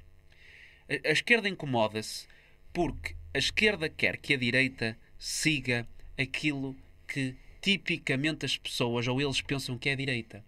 [0.89, 2.27] A, a esquerda incomoda-se
[2.73, 5.87] porque a esquerda quer que a direita siga
[6.17, 6.75] aquilo
[7.07, 10.43] que tipicamente as pessoas ou eles pensam que é a direita.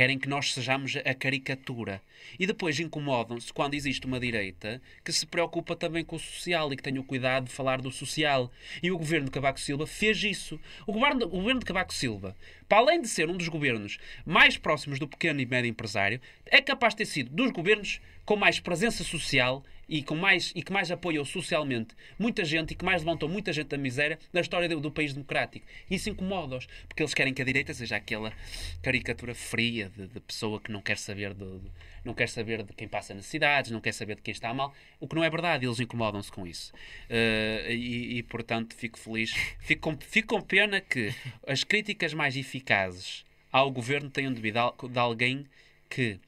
[0.00, 2.00] Querem que nós sejamos a caricatura.
[2.38, 6.76] E depois incomodam-se quando existe uma direita que se preocupa também com o social e
[6.78, 8.50] que tenha o cuidado de falar do social.
[8.82, 10.58] E o governo de Cavaco Silva fez isso.
[10.86, 12.34] O governo, o governo de Cavaco Silva,
[12.66, 16.62] para além de ser um dos governos mais próximos do pequeno e médio empresário, é
[16.62, 20.72] capaz de ter sido dos governos com mais presença social e, com mais, e que
[20.72, 24.68] mais apoiou socialmente muita gente e que mais levantou muita gente da miséria da história
[24.68, 25.66] do, do país democrático.
[25.90, 28.32] Isso incomoda-os, porque eles querem que a direita seja aquela
[28.80, 31.70] caricatura fria de, de pessoa que não quer saber de, de-
[32.04, 35.08] não quer saber de quem passa necessidades, não quer saber de quem está mal, o
[35.08, 36.72] que não é verdade, eles incomodam-se com isso.
[37.08, 41.12] Eh, e, e, portanto, fico feliz, fico com, fico com pena que
[41.48, 45.44] as críticas mais eficazes ao governo tenham devido de alguém
[45.88, 46.20] que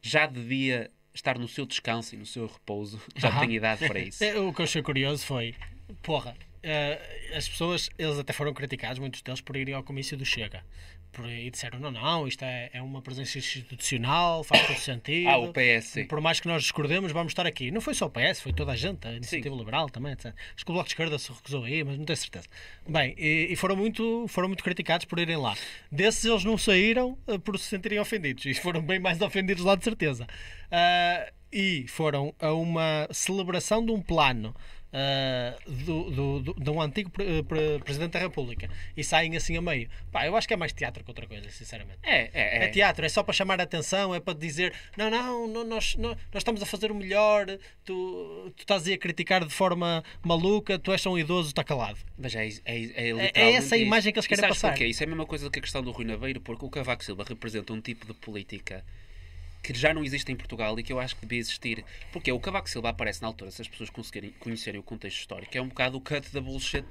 [0.00, 4.22] já devia estar no seu descanso e no seu repouso, já tem idade para isso.
[4.22, 5.54] É, O que eu achei curioso foi,
[6.02, 10.24] porra, eh, as pessoas, eles até foram criticados, muitos deles, por irem ao comício do
[10.24, 10.64] Chega.
[11.24, 15.28] E disseram, não, não, isto é, é uma presença institucional, faz todo sentido.
[15.28, 16.06] Ah, o PS.
[16.08, 17.70] Por mais que nós discordemos, vamos estar aqui.
[17.70, 19.58] Não foi só o PS, foi toda a gente, a Iniciativa Sim.
[19.58, 20.34] Liberal também, etc.
[20.54, 22.46] Acho que o Bloco de Esquerda se recusou aí, mas não tenho certeza.
[22.86, 25.54] Bem, e, e foram, muito, foram muito criticados por irem lá.
[25.90, 29.76] Desses eles não saíram eh, por se sentirem ofendidos, e foram bem mais ofendidos lá
[29.76, 30.26] de certeza.
[30.70, 34.54] Ah, e foram a uma celebração de um plano
[34.92, 39.56] ah, do, do- do- de um antigo pre- pre- Presidente da República e saem assim
[39.56, 39.88] a meio.
[40.10, 41.98] Pá, eu acho que é mais teatro que outra coisa, sinceramente.
[42.02, 42.68] É, é, É é.
[42.68, 46.10] teatro, é só para chamar a atenção, é para dizer não, não, não, nós, não-
[46.10, 47.46] nós estamos a fazer o melhor,
[47.84, 51.62] tu, tu estás aí a criticar de forma maluca, tu és só um idoso, está
[51.64, 51.98] calado.
[52.16, 54.70] Mas é, é, é, É- essa a imagem que eles querem passar.
[54.70, 54.86] porquê?
[54.86, 57.24] Isso é a mesma coisa que a questão do Rui Naveiro, porque o Cavaco Silva
[57.28, 58.84] representa um tipo de política
[59.62, 61.84] que já não existe em Portugal e que eu acho que devia existir.
[62.12, 65.56] Porque o Cavaco Silva aparece na altura, se as pessoas conseguirem conhecerem o contexto histórico,
[65.56, 66.84] é um bocado o cut da bullshit.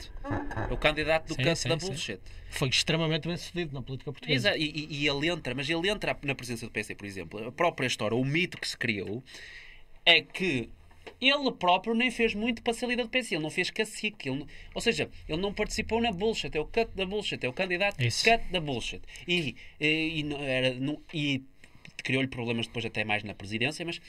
[0.69, 1.87] É o candidato do Sim, cut sim, da sim.
[1.87, 2.19] bullshit.
[2.49, 4.49] Foi extremamente bem sucedido na política portuguesa.
[4.49, 7.47] Exato, E, e- ele entra, mas ele entra na presença do PC, por exemplo.
[7.47, 9.23] A própria história, o mito que se criou
[10.05, 10.69] é que
[11.21, 13.35] ele próprio nem fez muito para ser líder do PC.
[13.35, 14.29] Ele não fez cacique.
[14.29, 16.55] Não- ou seja, ele não participou na bullshit.
[16.55, 17.43] É o cut da bullshit.
[17.45, 18.23] É o candidato Isso.
[18.23, 19.01] cut da bullshit.
[19.27, 21.43] E, e, e era, não- e
[22.05, 23.99] criou-lhe problemas depois até mais na presidência, mas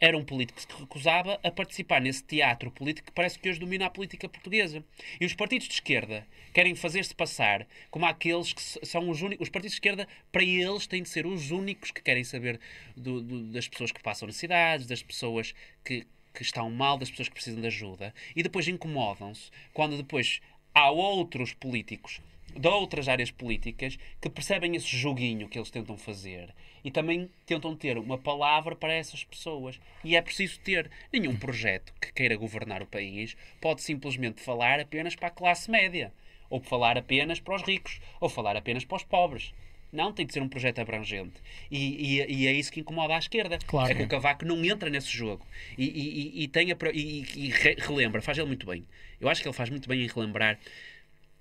[0.00, 3.60] era um político que se recusava a participar nesse teatro político que parece que hoje
[3.60, 4.82] domina a política portuguesa.
[5.20, 9.46] E os partidos de esquerda querem fazer-se passar como aqueles que são os únicos.
[9.46, 12.58] Os partidos de esquerda, para eles, têm de ser os únicos que querem saber
[12.96, 15.54] do- do- das pessoas que passam necessidades, das pessoas
[15.84, 16.04] que,
[16.34, 18.12] que estão mal, das pessoas que precisam de ajuda.
[18.34, 20.40] E depois incomodam-se quando depois
[20.74, 22.20] há outros políticos
[22.56, 26.52] de outras áreas políticas que percebem esse joguinho que eles tentam fazer
[26.84, 29.80] e também tentam ter uma palavra para essas pessoas.
[30.04, 30.90] E é preciso ter.
[31.12, 36.12] Nenhum projeto que queira governar o país pode simplesmente falar apenas para a classe média,
[36.50, 39.54] ou falar apenas para os ricos, ou falar apenas para os pobres.
[39.90, 41.34] Não, tem de ser um projeto abrangente.
[41.70, 43.58] E, e- e é isso que incomoda à esquerda.
[43.64, 43.92] Claro.
[43.92, 45.46] É que o Cavaco não entra nesse jogo.
[45.78, 48.84] E, e- tem a e- re- relembra, faz ele muito bem.
[49.20, 50.58] Eu acho que ele faz muito bem em relembrar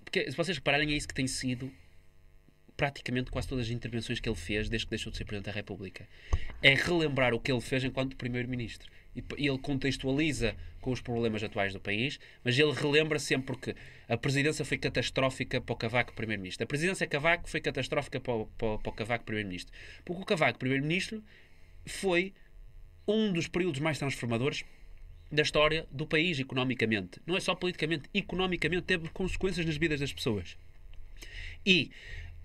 [0.06, 1.72] porque, se vocês repararem, é isso que tem sido
[2.76, 5.52] praticamente quase todas as intervenções que ele fez desde que deixou de ser Presidente da
[5.52, 6.08] República.
[6.62, 8.90] É relembrar o que ele fez enquanto Primeiro-Ministro.
[9.16, 13.76] E p- ele contextualiza com os problemas atuais do país, mas ele relembra sempre que
[14.10, 16.64] a presidência foi catastrófica para o Cavaco Primeiro-Ministro.
[16.64, 19.74] A presidência Cavaco foi catastrófica para o, para para o Cavaco Primeiro-Ministro.
[20.04, 21.24] Porque o Cavaco Primeiro-Ministro
[21.86, 22.34] foi
[23.08, 24.64] um dos períodos mais transformadores
[25.32, 27.20] da história do país economicamente.
[27.26, 30.58] Não é só politicamente, economicamente teve consequências nas vidas das pessoas.
[31.66, 31.92] E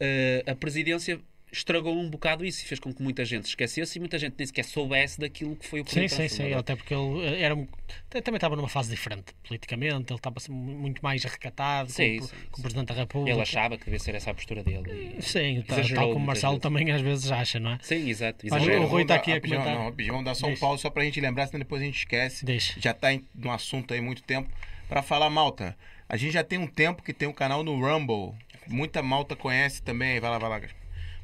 [0.00, 1.20] eh, a presidência
[1.50, 4.46] estragou um bocado isso e fez com que muita gente esquecesse e muita gente nem
[4.46, 6.52] sequer soubesse daquilo que foi o Sim, sim, sim.
[6.52, 7.66] Até porque ele eh, era, um-
[8.10, 12.56] também estava numa fase diferente politicamente, ele estava muito mais recatado Sim, como, sim, como
[12.56, 12.62] sim.
[12.62, 13.32] Presidente da República.
[13.34, 15.16] Ele achava que devia ser essa a postura dele.
[15.18, 15.64] e- Sim,
[15.94, 16.62] tal como Marcelo vezes.
[16.62, 17.78] também às vezes acha, não é?
[17.80, 18.46] Sim, exato.
[18.50, 19.84] Mas o Rui está aqui a rapidinho, comentar.
[19.84, 22.44] Não, vamos dar só um pause só pra gente lembrar, senão depois a gente esquece.
[22.44, 22.78] Deixa.
[22.78, 24.50] Já tá em, no assunto aí muito tempo.
[24.86, 25.74] Pra falar, malta,
[26.08, 28.34] a gente já tem um tempo que tem um canal no Rumble.
[28.68, 30.20] Muita malta conhece também.
[30.20, 30.60] Vai lá, vai lá.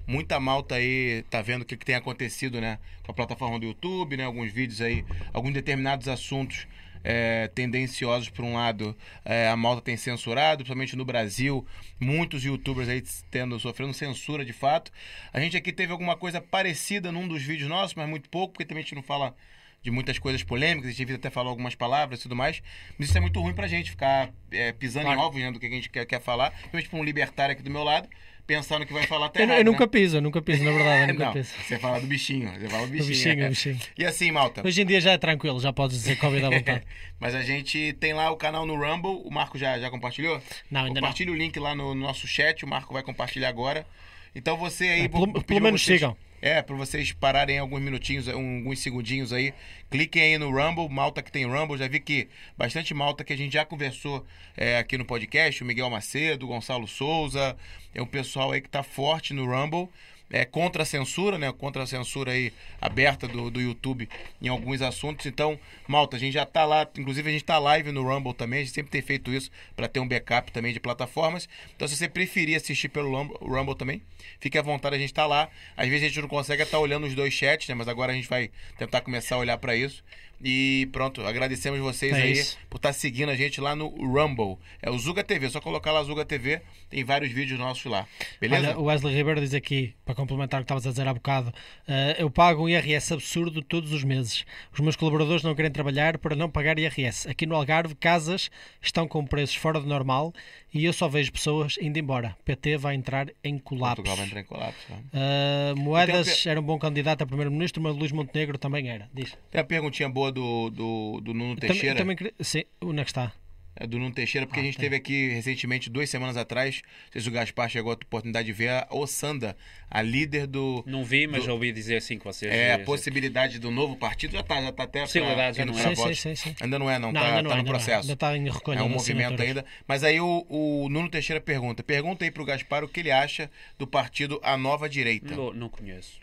[0.06, 2.78] Muita malta aí tá vendo o que, que tem acontecido, né?
[3.04, 4.24] Com a plataforma do YouTube, né?
[4.24, 6.66] Alguns vídeos aí, alguns determinados assuntos
[7.04, 11.66] é, tendenciosos por um lado, é, a malta tem censurado, principalmente no Brasil,
[12.00, 14.90] muitos youtubers aí tendo, sofrendo censura de fato.
[15.32, 18.64] A gente aqui teve alguma coisa parecida num dos vídeos nossos, mas muito pouco, porque
[18.64, 19.36] também a gente não fala
[19.84, 22.60] de muitas coisas polêmicas, a gente devia até falar algumas palavras e tudo mais,
[22.98, 25.20] mas isso é muito ruim pra gente, ficar é, pisando Claro.
[25.20, 27.62] em ovos né, do que a gente quer, quer falar, principalmente pra um libertário aqui
[27.62, 28.08] do meu lado,
[28.46, 29.90] pensando que vai falar até Eu, errado, eu nunca né?
[29.90, 31.50] piso, eu nunca piso, na verdade, eu nunca Não, piso.
[31.66, 33.08] você fala do bichinho, você fala do bichinho.
[33.10, 33.46] bichinho, é.
[33.46, 33.78] o bichinho.
[33.98, 36.82] E assim, malta, Hoje em dia já é tranquilo, já podes dizer Covid à vontade.
[37.20, 40.40] mas a gente tem lá o canal no Rumble, o Marco já, já compartilhou?
[40.70, 41.08] Não, ainda não.
[41.08, 43.86] Compartilha o link lá no nosso chat, o Marco vai compartilhar agora.
[44.34, 45.00] Então você aí.
[45.02, 46.16] É, vou- pelo- pelo menos vocês- sigam.
[46.46, 49.54] É, pra vocês pararem alguns minutinhos, alguns segundinhos aí.
[49.90, 51.78] Cliquem aí no Rumble, malta que tem Rumble.
[51.78, 55.62] Já vi que bastante malta que a gente já conversou é, aqui no podcast.
[55.62, 57.56] O Miguel Macedo, o Gonçalo Souza.
[57.94, 59.88] É um pessoal aí que tá forte no Rumble.
[60.30, 61.52] É contra a censura, né?
[61.52, 64.08] Contra a censura aí aberta do, do YouTube
[64.40, 65.26] em alguns assuntos.
[65.26, 66.88] Então, malta, a gente já tá lá.
[66.98, 68.60] Inclusive, a gente tá live no Rumble também.
[68.60, 71.48] A gente sempre tem feito isso para ter um backup também de plataformas.
[71.76, 74.02] Então, se você preferir assistir pelo Rumble, Rumble também,
[74.40, 75.48] fique à vontade, a gente tá lá.
[75.76, 77.74] Às vezes a gente não consegue estar olhando os dois chats, né?
[77.74, 80.02] Mas agora a gente vai tentar começar a olhar para isso.
[80.42, 82.58] E pronto, agradecemos vocês É aí isso.
[82.68, 84.58] por estar seguindo a gente lá no Rumble.
[84.82, 88.06] É o Zuga TV, só colocar lá Zuga TV, tem vários vídeos nossos lá.
[88.40, 88.68] Beleza?
[88.70, 91.52] Olha, o Wesley Ribeiro diz aqui, para complementar o que estavas a dizer há bocado,
[91.88, 94.44] eh, eu pago um IRS absurdo todos os meses.
[94.72, 97.28] Os meus colaboradores não querem trabalhar para não pagar IRS.
[97.28, 98.50] Aqui no Algarve, casas
[98.82, 100.32] estão com preços fora do normal
[100.72, 102.36] e eu só vejo pessoas indo embora.
[102.44, 103.96] PT vai entrar em colapso.
[103.96, 104.86] Portugal vai entrar em colapso.
[105.12, 109.08] Eh, Moedas era um bom candidato a primeiro-ministro, mas Luís Montenegro também era.
[109.12, 109.36] Diz.
[109.50, 111.96] Tem a perguntinha boa do, do, do Nuno Também, Teixeira.
[111.96, 113.32] também queria- sim, onde é que está?
[113.76, 114.84] É, do Nuno Teixeira, porque Ah, a gente tem.
[114.84, 118.52] teve aqui recentemente, duas semanas atrás, não sei se o Gaspar chegou a oportunidade de
[118.52, 119.56] ver a Ossanda,
[119.90, 120.84] a líder do.
[120.86, 122.52] Não vi, mas Do- ouvi dizer assim que vocês.
[122.52, 125.00] É, a possibilidade do novo partido já tá, já tá até.
[125.00, 125.92] pra- Possibilidade, já não é.
[125.92, 126.54] Sim, sim, sim, sim.
[126.60, 127.64] Ainda não é, não, Não, tá, tá é, no é.
[127.64, 128.02] processo.
[128.02, 129.64] Ainda está em recolha É um de movimento ainda.
[129.88, 133.50] Mas aí o, o Nuno Teixeira pergunta: pergunta aí pro Gaspar o que ele acha
[133.76, 135.34] do partido A Nova Direita.
[135.34, 136.20] Não, não conheço.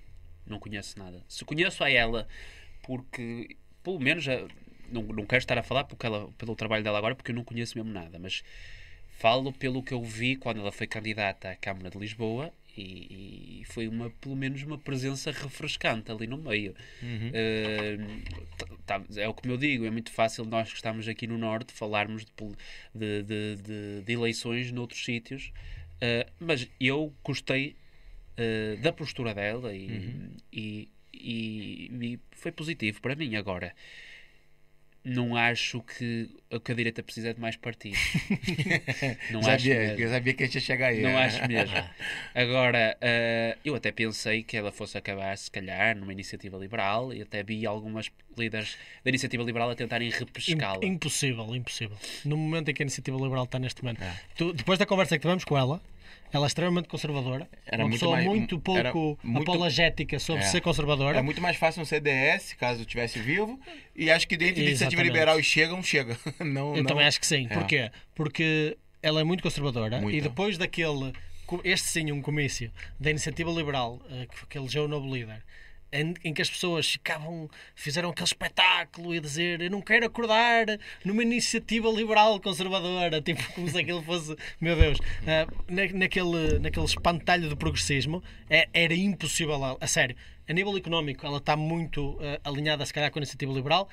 [0.48, 1.22] Não conheço nada.
[1.28, 2.30] Se conheço a ela,
[2.82, 4.26] porque, pelo menos,
[4.92, 7.44] não, não quero estar a falar porque ela, pelo trabalho dela agora, porque eu não
[7.44, 8.44] conheço mesmo nada, mas
[9.18, 13.66] falo pelo que eu vi quando ela foi candidata à Câmara de Lisboa e, e
[13.66, 16.74] foi uma, pelo menos uma presença refrescante ali no meio.
[17.04, 17.30] Uhum.
[17.34, 17.98] Eh,
[18.86, 21.74] tá- é o que eu digo, é muito fácil nós que estamos aqui no Norte
[21.74, 22.34] falarmos de,
[23.24, 23.24] de,
[23.58, 25.52] de- de- eleições noutros sítios,
[26.00, 27.76] eh, mas eu gostei
[28.38, 30.32] eh, da postura dela e, Uhum.
[30.52, 33.36] e, e- e foi positivo para mim.
[33.36, 33.74] Agora,
[35.04, 37.98] não acho que a que a direita precisa de mais partidos.
[39.32, 40.00] não acho sabia, mesmo.
[40.00, 41.02] eu sabia que a gente ia chegar aí.
[41.02, 41.26] Não é.
[41.26, 41.76] acho mesmo.
[42.36, 47.22] Agora, eh, eu até pensei que ela fosse acabar, se calhar, numa iniciativa liberal e
[47.24, 50.86] até vi algumas líderes da iniciativa liberal a tentarem repescá-la.
[50.86, 51.98] Im- Impossível, impossível.
[52.24, 54.04] No momento em que a Iniciativa Liberal está neste momento.
[54.04, 54.16] É.
[54.36, 55.82] Tu- depois da conversa que tivemos com ela,
[56.32, 57.48] ela é extremamente conservadora.
[57.66, 60.48] Era uma muito pessoa mais- muito pouco muito- apologética sobre É.
[60.48, 61.18] ser conservadora.
[61.18, 63.60] É muito mais fácil um CDS, caso tivesse vivo,
[63.96, 66.18] e acho que dentro de iniciativa liberal e chegam, chega.
[66.40, 67.48] Não, Eu não- também acho que sim.
[67.50, 67.54] É.
[67.54, 67.92] Porquê?
[68.16, 70.16] Porque ela é muito conservadora Muito.
[70.16, 71.14] e depois daquele.
[71.66, 75.44] Este sim, um comício da Iniciativa Liberal eh, que, que elegeu o novo líder.
[75.94, 80.66] Em, em que as pessoas ficavam, fizeram aquele espetáculo e dizer eu não quero acordar
[81.04, 84.98] numa iniciativa liberal conservadora, tipo como se aquilo fosse, meu Deus,
[85.28, 90.16] eh, na- naquele, naquele espantalho do progressismo, é- era impossível, a, a sério.
[90.50, 93.88] A nível económico, ela está muito eh, alinhada, se calhar, com a iniciativa liberal.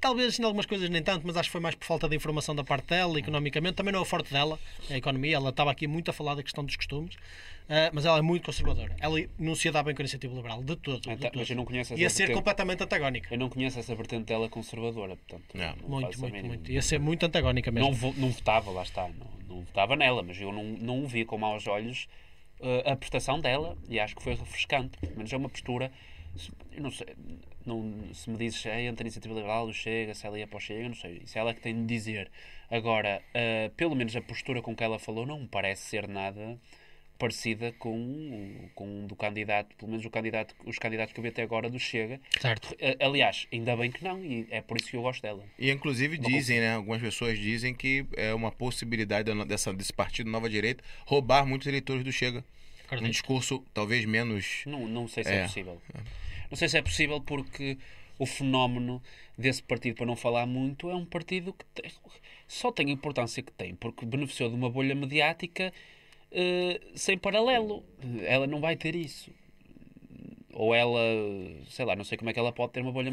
[0.00, 2.54] Talvez em algumas coisas nem tanto, mas acho que foi mais por falta de informação
[2.54, 3.74] da parte dela, economicamente.
[3.74, 4.58] Também não é o forte dela,
[4.90, 5.36] a economia.
[5.36, 7.16] Ela estava aqui muito a falar da questão dos costumes,
[7.61, 7.61] ah,
[7.92, 8.94] mas ela é muito conservadora.
[9.00, 11.10] Ela não se dá bem com a iniciativa liberal, de todo.
[11.10, 11.38] Ah, de tá, todo.
[11.38, 12.36] mas eu não conheço essa Ia ser vertente.
[12.36, 13.34] completamente antagónica.
[13.34, 15.44] Eu não conheço essa vertente dela conservadora, portanto.
[15.54, 15.76] Não.
[15.76, 16.70] não Muito, muito, muito.
[16.72, 17.88] Ia ser muito antagónica mesmo.
[17.88, 19.08] Não, vo- não votava, lá está.
[19.08, 19.26] Não,
[19.56, 22.08] não votava nela, mas eu não, não vi com maus olhos
[22.60, 24.98] eh, a prestação dela e acho que foi refrescante.
[24.98, 25.90] Pelo menos é uma postura.
[26.76, 27.06] não sei.
[27.64, 30.56] Não, se me dizes é entre a iniciativa liberal, o Chega, se ela ia para
[30.56, 31.22] o Chega, eu não sei.
[31.24, 32.28] Isso é ela que tem de dizer.
[32.68, 36.58] Agora, eh, pelo menos a postura com que ela falou não me parece ser nada
[37.26, 41.22] parecida com, o- com um do candidato, pelo menos o candidato, os candidatos que eu
[41.22, 42.20] vi até agora do Chega.
[42.40, 42.74] Certo.
[42.98, 45.44] Aliás, ainda bem que não, e é por isso que eu gosto dela.
[45.56, 46.74] E inclusive dizem, né?
[46.74, 52.02] Algumas pessoas dizem que é uma possibilidade dessa, desse partido Nova Direita roubar muitos eleitores
[52.02, 52.40] do Chega.
[52.40, 53.12] Um Acredito.
[53.12, 54.62] discurso talvez menos.
[54.66, 55.42] Não, não sei se é, É.
[55.44, 55.80] possível.
[56.50, 57.78] Não sei se é possível porque
[58.18, 59.00] o fenómeno
[59.38, 61.90] desse partido, para não falar muito, é um partido que tem-
[62.48, 65.72] só tem a importância que tem, porque beneficiou de uma bolha mediática
[66.32, 67.84] eh, sem paralelo.
[68.22, 69.30] Ela não vai ter isso.
[70.52, 71.00] Ou ela,
[71.68, 73.10] sei lá, não sei como é que ela pode ter uma bolha.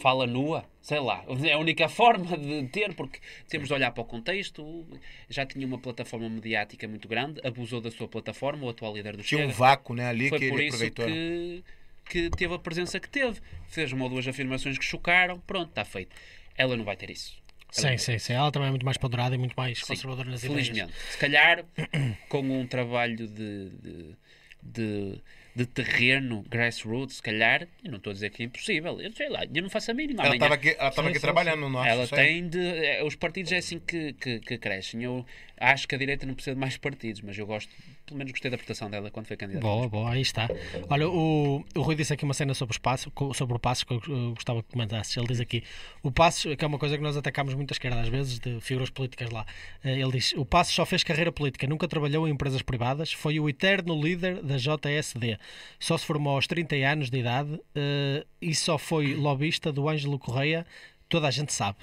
[0.00, 1.24] Fala nua, sei lá.
[1.44, 4.86] É a única forma de ter, porque temos de olhar para o contexto.
[5.28, 9.22] Já tinha uma plataforma mediática muito grande, abusou da sua plataforma, o atual líder do
[9.22, 10.06] Tinha um vácuo, né?
[10.06, 11.06] Ali Foi que por ele isso aproveitou.
[11.06, 11.64] que,
[12.08, 13.40] que teve a presença que teve.
[13.66, 16.14] Fez uma ou duas afirmações que chocaram, pronto, está feito.
[16.56, 17.42] Ela não vai ter isso.
[17.74, 18.32] Sim, sim, sim.
[18.32, 20.92] Ela também é muito mais ponderada e muito mais Sim, conservadora nas Felizmente.
[20.92, 21.10] ideias.
[21.10, 21.64] Se calhar,
[22.28, 24.16] com um trabalho de, de,
[24.62, 25.20] de,
[25.56, 29.00] de terreno, grassroots, se calhar, eu não estou a dizer que é impossível.
[29.00, 30.24] Eu sei lá, eu não faço a mínima.
[30.24, 32.14] Ela estava aqui, ela Sim, aqui sim, trabalhando no ela nosso.
[32.14, 32.60] tem de.
[32.60, 35.02] é, Os partidos é assim que, que, que crescem.
[35.02, 35.26] Eu
[35.58, 37.70] acho que a direita não precisa de mais partidos, mas eu gosto,
[38.06, 39.64] pelo menos gostei da prestação dela quando foi candidata.
[39.66, 40.48] Boa, boa, aí está.
[40.90, 43.92] Olha, o, o Rui disse aqui uma cena sobre o co- sobre o passo que
[43.94, 44.00] eu
[44.34, 45.16] gostava que comentasses.
[45.16, 45.62] Ele diz aqui:
[46.02, 48.60] o passo, que é uma coisa que nós atacamos muito à esquerda, às vezes, de
[48.60, 49.46] figuras políticas lá.
[49.82, 53.38] Eh, Ele diz: o passo só fez carreira política, nunca trabalhou em empresas privadas, foi
[53.40, 55.38] o eterno líder da JSD.
[55.78, 60.18] Só se formou aos 30 anos de idade eh, e só foi lobista do Ângelo
[60.18, 60.66] Correia,
[61.08, 61.78] toda a gente sabe.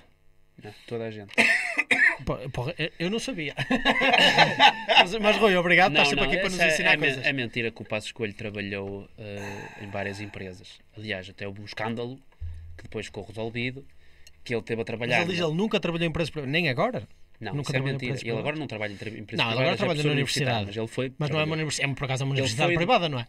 [0.64, 1.34] Não, toda a gente.
[2.54, 3.56] Porra, eu- não sabia.
[5.00, 7.26] mas, mas, Rui, obrigado, estás sempre aqui para nos é- ensinar é, coisas.
[7.26, 10.80] é mentira que o Passo Escolho trabalhou eh, em várias empresas.
[10.96, 12.18] Aliás, até houve um escândalo
[12.78, 13.86] que depois ficou resolvido,
[14.44, 15.22] que ele teve a Mas trabalhar.
[15.22, 17.08] ele diz: ele nunca trabalhou em empresas privadas, nem agora.
[17.40, 18.16] Não, nunca isso é mentira.
[18.22, 20.66] Ele agora não trabalha em empresas Não, ele agora é trabalha na universidade.
[20.68, 21.12] Mas ele foi.
[21.18, 23.26] Mas não é uma universidade, é por acaso uma universidade foi- privada, não é?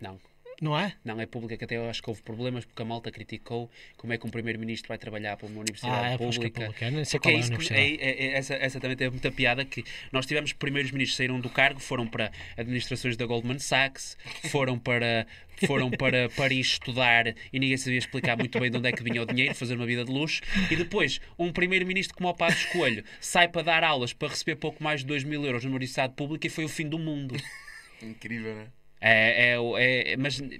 [0.00, 0.18] Não,
[0.60, 0.92] Não é?
[1.04, 4.12] não é pública, que até eu acho que houve problemas porque a malta criticou como
[4.12, 6.60] é que um primeiro-ministro vai trabalhar para uma universidade Ah, é, é pública.
[6.66, 7.04] pública.
[7.04, 7.80] Sei qual é é universidade.
[7.80, 11.18] é- é- é- essa, essa também teve muita piada que nós tivemos primeiros ministros que
[11.18, 14.16] saíram do cargo, foram para administrações da Goldman Sachs,
[14.50, 15.26] foram para
[15.66, 19.22] foram para Paris estudar e ninguém sabia explicar muito bem de onde é que vinha
[19.22, 20.40] o dinheiro, fazer uma vida de luxo,
[20.70, 24.82] e depois um primeiro-ministro como o Passos Coelho sai para dar aulas para receber pouco
[24.82, 27.36] mais de 2 mil euros numa universidade pública e foi o fim do mundo.
[28.02, 28.66] Incrível, né?
[28.66, 30.52] É, é, o- é, mas ele,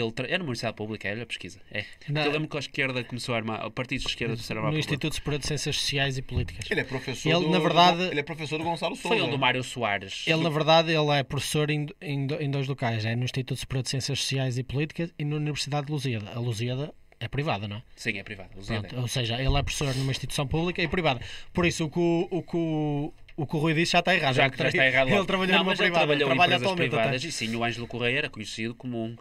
[0.00, 1.60] ele tra- é numa universidade pública, é, olha a pesquisa.
[1.70, 1.84] É.
[2.08, 4.72] Na- Eu lembro que a esquerda começou a armar, partidos de esquerda começaram a armar
[4.72, 4.78] No.
[4.78, 6.70] Instituto Superior de Ciências Sociais e Políticas.
[6.70, 9.08] Ele é professor Ele, do, na verdade- Ele é professor do Gonçalo Souza.
[9.08, 10.24] Foi onde o Mário Soares.
[10.26, 13.04] Ele, na verdade, ele é professor em, em, do- em dois locais.
[13.04, 16.30] É no Instituto Superior de Ciências Sociais e Políticas e na Universidade de Lusíada.
[16.34, 17.82] A Lusíada é privada, não é?
[17.96, 21.20] Sim, é Pronto, ou seja, ele é professor numa instituição pública e privada.
[21.52, 24.34] Por isso, o que o, o, o, que o Rui disse já está errado.
[24.34, 25.08] já Ele já está errado.
[25.08, 25.98] Ele trabalhou não, numa ele privada.
[26.06, 27.28] trabalhou em trabalha empresas atualmente privadas até.
[27.28, 29.16] e sim, o Ângelo Correia era conhecido como um,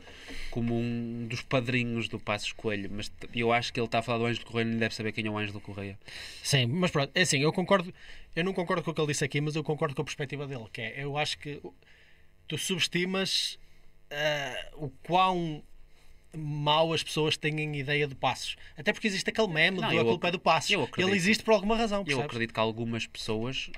[0.51, 4.19] como um dos padrinhos do Passos Coelho, mas eu acho que ele está a falar
[4.19, 5.99] do Ângelo Correia e nem deve saber quem é o Ângelo Correia.
[6.41, 7.93] Sim, mas pronto, é assim, eu concordo,
[8.35, 10.47] eu não concordo com o que ele disse aqui, mas eu concordo com a perspectiva
[10.47, 11.61] dele, que é, eu acho que
[12.47, 13.59] tu subestimas
[14.11, 15.61] ah, o quão
[16.37, 18.55] mal as pessoas têm ideia de passos.
[18.77, 20.69] Até porque existe aquele meme Não, do eu a culpa é do passos.
[20.71, 20.87] eu.
[20.97, 22.25] Ele existe por alguma razão, Eu percebes?
[22.25, 23.69] acredito que algumas pessoas.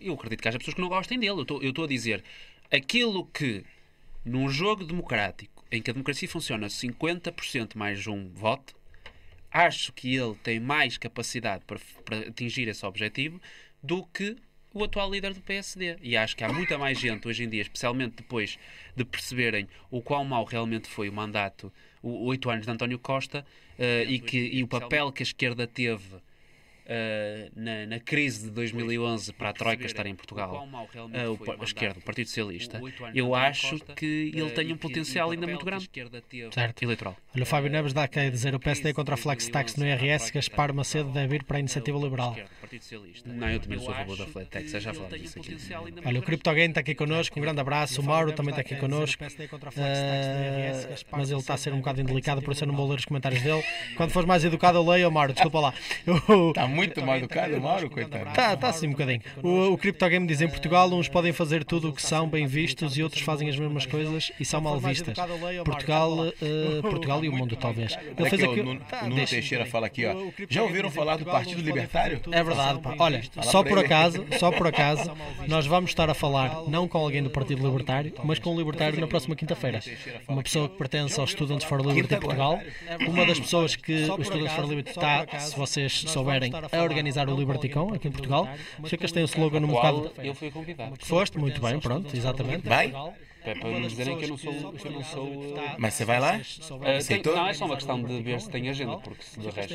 [0.00, 1.32] Eu acredito que haja pessoas que não gostem dele.
[1.32, 2.22] Eu estou- a dizer
[2.70, 3.64] aquilo que
[4.24, 8.74] num jogo democrático em que a democracia funciona 50% mais um voto,
[9.50, 13.40] acho que ele tem mais capacidade para, para atingir esse objetivo
[13.82, 14.36] do que
[14.74, 15.96] o atual líder do PSD.
[16.02, 18.58] E acho que há muita mais gente hoje em dia, especialmente depois
[18.94, 23.46] de perceberem o quão mau realmente foi o mandato, oito anos de António Costa,
[23.78, 26.16] eh, e, que, e o papel que a esquerda teve
[26.88, 30.66] eh, na, na crise de 2011 para a Troika estar em Portugal,
[31.12, 32.80] eh, o, a esquerda, o Partido Socialista,
[33.14, 35.90] eu acho que ele tem um potencial ainda muito grande
[36.50, 36.82] Certo.
[36.82, 37.16] eleitoral.
[37.34, 39.86] Olha, o Fábio Neves dá aqui a dizer o PSD contra a flex tax no
[39.86, 42.36] IRS, Gaspar Macedo deve ir para a iniciativa liberal.
[43.26, 45.56] Não, eu também sou a favor da flat tax, já falamos disso aqui.
[46.04, 48.00] Olha, o CryptoGame está aqui connosco, um grande abraço.
[48.00, 49.22] O Mauro também está aqui connosco.
[49.22, 49.28] Ah,
[51.12, 53.04] mas ele está a ser um bocado indelicado, por isso eu não vou ler os
[53.04, 53.62] comentários dele.
[53.96, 55.74] Quando fores mais educado, eu leio, Mauro, desculpa lá.
[56.54, 58.28] Tá muito mal educado, o Mauro, coitado.
[58.28, 59.20] Está tá assim um bocadinho.
[59.42, 62.96] O, o CryptoGame diz em Portugal, uns podem fazer tudo o que são bem vistos
[62.96, 65.16] e outros fazem as mesmas coisas e são mal vistas.
[65.64, 67.96] Portugal, eh, Portugal e o mundo, talvez.
[68.16, 70.14] Ele fez aqui, o Nuno, Tá, o Nuno deixa- Teixeira fala aqui, ó.
[70.48, 72.20] Já ouviram falar do Partido Libertário?
[72.30, 72.94] É verdade, pá.
[72.98, 75.10] Olha, só por acaso, só por acaso,
[75.46, 79.00] nós vamos estar a falar não com alguém do Partido Libertário, mas com um libertário
[79.00, 79.80] na próxima quinta-feira.
[80.26, 82.60] Uma pessoa que pertence aos Students for Liberty Portugal,
[83.06, 87.36] uma das pessoas que o Students for Liberty está, se vocês souberem, a organizar o
[87.36, 88.48] LibertyCon aqui em Portugal.
[88.86, 90.26] Sei que eles têm um slogan um Qual bocado.
[90.26, 90.94] eu fui convidado.
[91.00, 92.68] Foste, muito bem, pronto, exatamente.
[92.68, 92.92] Vai?
[93.44, 94.72] É para me dizerem que eu não sou.
[94.72, 96.36] Que eu não sou Mas você vai lá?
[96.36, 97.36] uh, tem- Aceitou?
[97.36, 99.74] não, é só uma questão de ver se tem agenda, porque se de resto.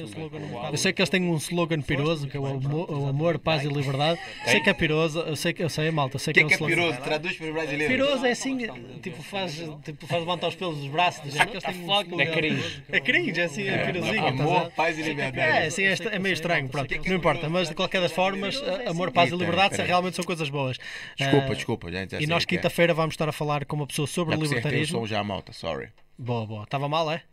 [0.72, 3.64] Eu sei que eles têm um slogan piroso, que é o amor, o amor, paz
[3.64, 4.20] e liberdade.
[4.46, 6.46] Sei que é piroso, eu sei que eu sei, malta, sei O que, que, é
[6.46, 6.76] um que é slogan.
[6.76, 7.02] piroso?
[7.02, 7.94] Traduz para o brasileiro.
[7.94, 8.58] Piroso é assim,
[9.02, 9.54] tipo faz,
[9.84, 11.32] tipo faz levantar os pelos dos braços.
[11.34, 12.22] Sei que eles têm um slogan.
[12.22, 12.84] É cringe.
[12.92, 14.16] É cringe, é assim, é pirosinho.
[14.16, 15.68] estás a Amor, paz e É, liberdade.
[15.68, 19.32] assim, é, é meio estranho, pronto, não importa, mas de qualquer das formas, amor, paz
[19.32, 20.78] e liberdade realmente são coisas boas.
[21.18, 21.88] Desculpa, Ah, desculpa,
[22.20, 22.58] E nós que é.
[22.58, 25.00] quinta-feira vamos estar a falar com uma pessoa sobre Já o libertarismo.
[25.00, 25.90] som já, malta, sorry.
[26.18, 26.64] Boa, boa.
[26.64, 27.24] Estava mal, é?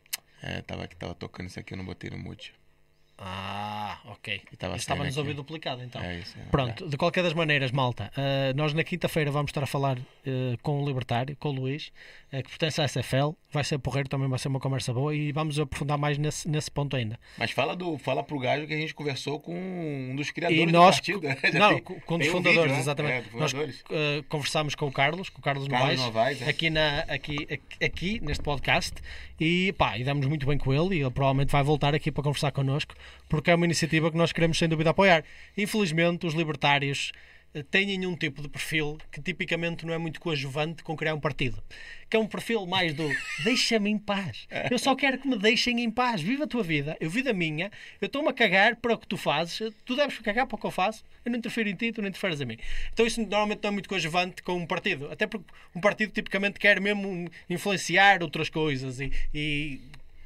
[0.43, 2.55] É, tava aqui, tava tocando isso aqui, eu não botei no mute.
[3.23, 4.41] Ah, ok.
[4.51, 6.01] E tava Estava nos ouvir duplicado então.
[6.03, 6.35] É isso.
[6.39, 6.43] é.
[6.51, 10.57] Pronto, de qualquer das maneiras, malta, eh, nós na quinta-feira vamos estar a falar eh,
[10.63, 11.93] com o Libertário, com o Luís,
[12.33, 15.33] eh, que pertence à SFL, vai ser porreiro, também vai ser uma conversa boa e
[15.33, 17.21] vamos aprofundar mais nesse, nesse ponto ainda.
[17.37, 20.67] Mas fala, do, fala pro gajo que a gente conversou com um dos criadores E
[20.73, 21.21] nós, do partido.
[21.59, 22.79] Não, tem- com um dos fundadores, vídeo, né?
[22.81, 23.29] exatamente.
[23.35, 23.85] É, nós fundadores.
[23.91, 26.49] eh, conversámos com o Carlos, com o Carlos, Carlos Novaes, Novaes, é.
[26.49, 28.95] aqui, na, aqui, aqui, aqui neste podcast
[29.41, 32.23] e pá, e damos muito bem com ele e ele provavelmente vai voltar aqui para
[32.23, 32.95] conversar connosco
[33.29, 35.25] porque é uma iniciativa que nós queremos sem dúvida apoiar.
[35.57, 37.11] Infelizmente, os libertários
[37.71, 41.63] têm um tipo de perfil que tipicamente não é muito coadjuvante com criar um partido.
[42.09, 43.09] Que é um perfil mais do
[43.45, 44.47] deixa-me em paz.
[44.71, 46.21] Eu só quero que me deixem em paz.
[46.21, 47.71] Viva a tua vida, eu vivo a minha,
[48.01, 50.67] eu estou-me a cagar para o que tu fazes, tu deves cagar para o que
[50.67, 52.59] eu faço, eu não interfiro em ti, tu não interferes em mim.
[52.93, 55.11] Então isso normalmente não é muito coadjuvante com um partido.
[55.11, 59.81] Até porque um partido tipicamente quer mesmo influenciar outras coisas e, e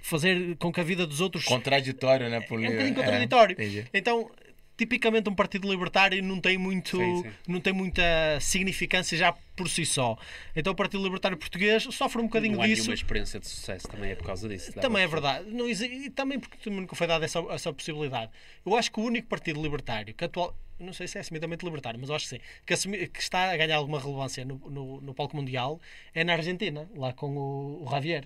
[0.04, 2.40] fazer com que a vida dos outros Contraditório, né?
[2.42, 2.62] Por...
[2.62, 3.54] é um bocadinho contraditório.
[3.54, 3.86] entendi.
[3.94, 4.30] então,
[4.76, 7.30] tipicamente um partido libertário não tem muito, Sim, sim.
[7.46, 8.02] não tem muita
[8.40, 10.16] significância já por si só.
[10.54, 12.82] Então o Partido Libertário Português sofre um bocadinho Não disso.
[12.82, 14.72] nenhuma experiência de sucesso também é por causa disso.
[14.72, 15.50] Também é uma- verdade.
[15.50, 18.30] Não, e também porque nunca foi dada essa, essa possibilidade.
[18.66, 20.56] Eu acho que o único partido libertário que atual.
[20.76, 22.40] Não sei se é assumidamente libertário, mas acho que sim.
[22.66, 25.80] Que, assumi- que está a ganhar alguma relevância no, no, no palco mundial
[26.12, 28.24] é na Argentina, lá com o, o Javier.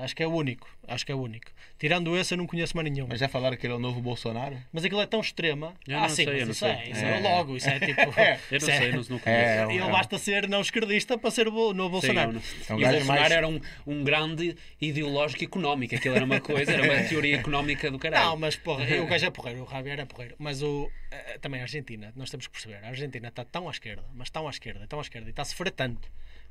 [0.00, 0.68] Acho que é o único.
[0.86, 1.50] Acho que é o único.
[1.78, 3.06] Tirando esse, eu não conheço mais nenhum.
[3.08, 4.56] Mas já falaram que ele é o novo Bolsonaro?
[4.72, 5.74] Mas aquilo é tão extrema.
[5.86, 6.70] Eu ah, sim, sei, mas eu não isso sei.
[6.70, 7.16] é, isso É.
[7.16, 8.00] é logo, isso é tipo.
[8.00, 9.26] Eu não isso sei, é- não, não conheço.
[9.26, 9.90] É, Ele é.
[9.90, 12.32] basta ser não esquerdista para ser o novo Sim, Bolsonaro.
[12.32, 15.94] não- É um e o Bolsonaro mais- era um, um grande ideológico económico.
[15.94, 18.24] Aquilo era uma coisa, era uma teoria económica do caralho.
[18.30, 20.34] Não, mas porra, o gajo é porreiro, o Javier é porreiro.
[20.38, 23.70] Mas o, eh, também a Argentina, nós temos que perceber, a Argentina está tão à
[23.70, 26.08] esquerda, mas tão à esquerda, tão à esquerda, e está a sofrer tanto.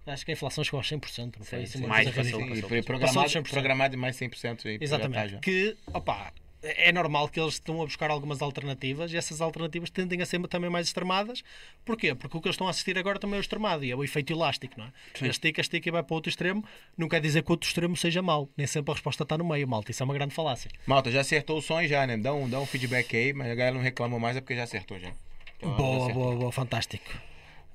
[0.07, 1.59] Acho que a inflação chegou aos 100%, não foi?
[1.59, 1.87] Sim, Assim, sim.
[1.87, 2.41] Mais passou.
[2.55, 3.49] E foi programado, dos 100%.
[3.49, 4.77] programado mais 100% aí.
[4.77, 5.31] pra já tá Exatamente.
[5.33, 5.39] já.
[5.39, 6.31] Que, opa,
[6.63, 10.39] é normal que eles estão a buscar algumas alternativas e essas alternativas tendem a ser
[10.47, 11.43] também mais extremadas.
[11.85, 12.15] Porquê?
[12.15, 14.03] Porque o que eles estão a assistir agora também é o extremado e é o
[14.03, 14.91] efeito elástico, não é?
[15.21, 16.63] Ele estica, estica e vai para outro extremo.
[16.97, 18.49] Não quer dizer que o outro extremo seja mau.
[18.57, 19.91] Nem sempre a resposta está no meio, malta.
[19.91, 20.71] Isso é uma grande falácia.
[20.85, 22.17] Malta, já acertou o som já, né?
[22.17, 24.63] Dá um, dá um feedback aí, mas a galera não reclamou mais é porque já
[24.63, 25.11] acertou já.
[25.57, 26.23] Então, já Boa, acertou.
[26.23, 27.05] boa, boa, fantástico.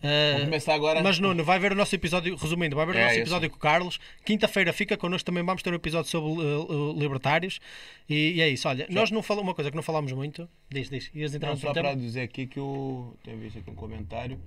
[0.03, 1.03] Uh, começar agora.
[1.03, 3.23] mas Nuno, vai ver o nosso episódio, resumindo, vai ver o É nosso isso.
[3.23, 4.01] episódio com o Carlos.
[4.25, 7.61] Quinta-feira fica connosco também, vamos ter um episódio sobre uh, libertários.
[8.09, 10.49] E, e é isso, olha, nós não falamos uma coisa que não falámos muito.
[10.69, 13.15] Diz, diz, ias entrar Não, só pra dizer aqui que o.
[13.23, 14.39] Tem visto aqui um comentário.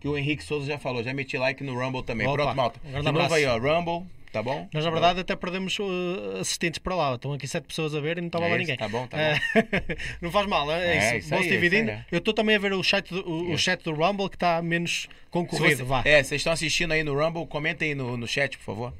[0.00, 2.26] Que o Henrique Souza já falou, já meti like no Rumble também.
[2.26, 2.80] Opa, Pronto, malta.
[2.84, 3.58] um De novo aí, ó.
[3.58, 4.66] Rumble, tá bom?
[4.72, 7.14] Nós, na verdade, até perdemos uh, assistentes para lá.
[7.14, 8.76] Estão aqui sete pessoas a ver e não estava É lá ninguém.
[8.78, 9.38] tá bom, tá Eh,
[10.22, 11.28] não faz mal, é, É, isso.
[11.28, 11.90] Vamos aí, dividindo.
[11.90, 12.06] é.
[12.10, 14.62] Eu estou também a ver o chat do, o, o chat do Rumble que está
[14.62, 15.76] menos Se concorrido.
[15.76, 16.02] você- Vá.
[16.06, 18.94] É, vocês estão assistindo aí no Rumble, comentem aí no, no chat, por favor.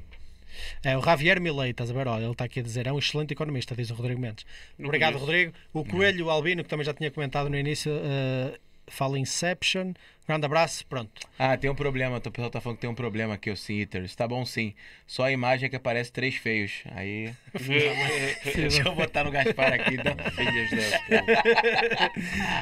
[0.83, 2.07] É, o Javier Milei, estás a ver?
[2.07, 4.45] Olha, ele está aqui a dizer, é um excelente economista, diz o Rodrigo Mendes.
[4.77, 5.25] Obrigado, conheço.
[5.25, 5.53] Rodrigo.
[5.73, 9.93] O Coelho Albino, que também já tinha comentado no início, eh, fala Inception.
[10.27, 11.11] Grande abraço, pronto.
[11.37, 12.17] Ah, tem um problema.
[12.17, 14.15] O pessoal tá falando que tem um problema aqui, o Sim Eaters.
[14.15, 14.73] Tá bom sim.
[15.05, 16.83] Só a imagem é que aparece três feios.
[16.95, 17.33] Aí.
[18.55, 19.95] Deixa eu botar no Gaspar aqui.
[19.95, 20.15] Então.
[20.15, 20.23] Da.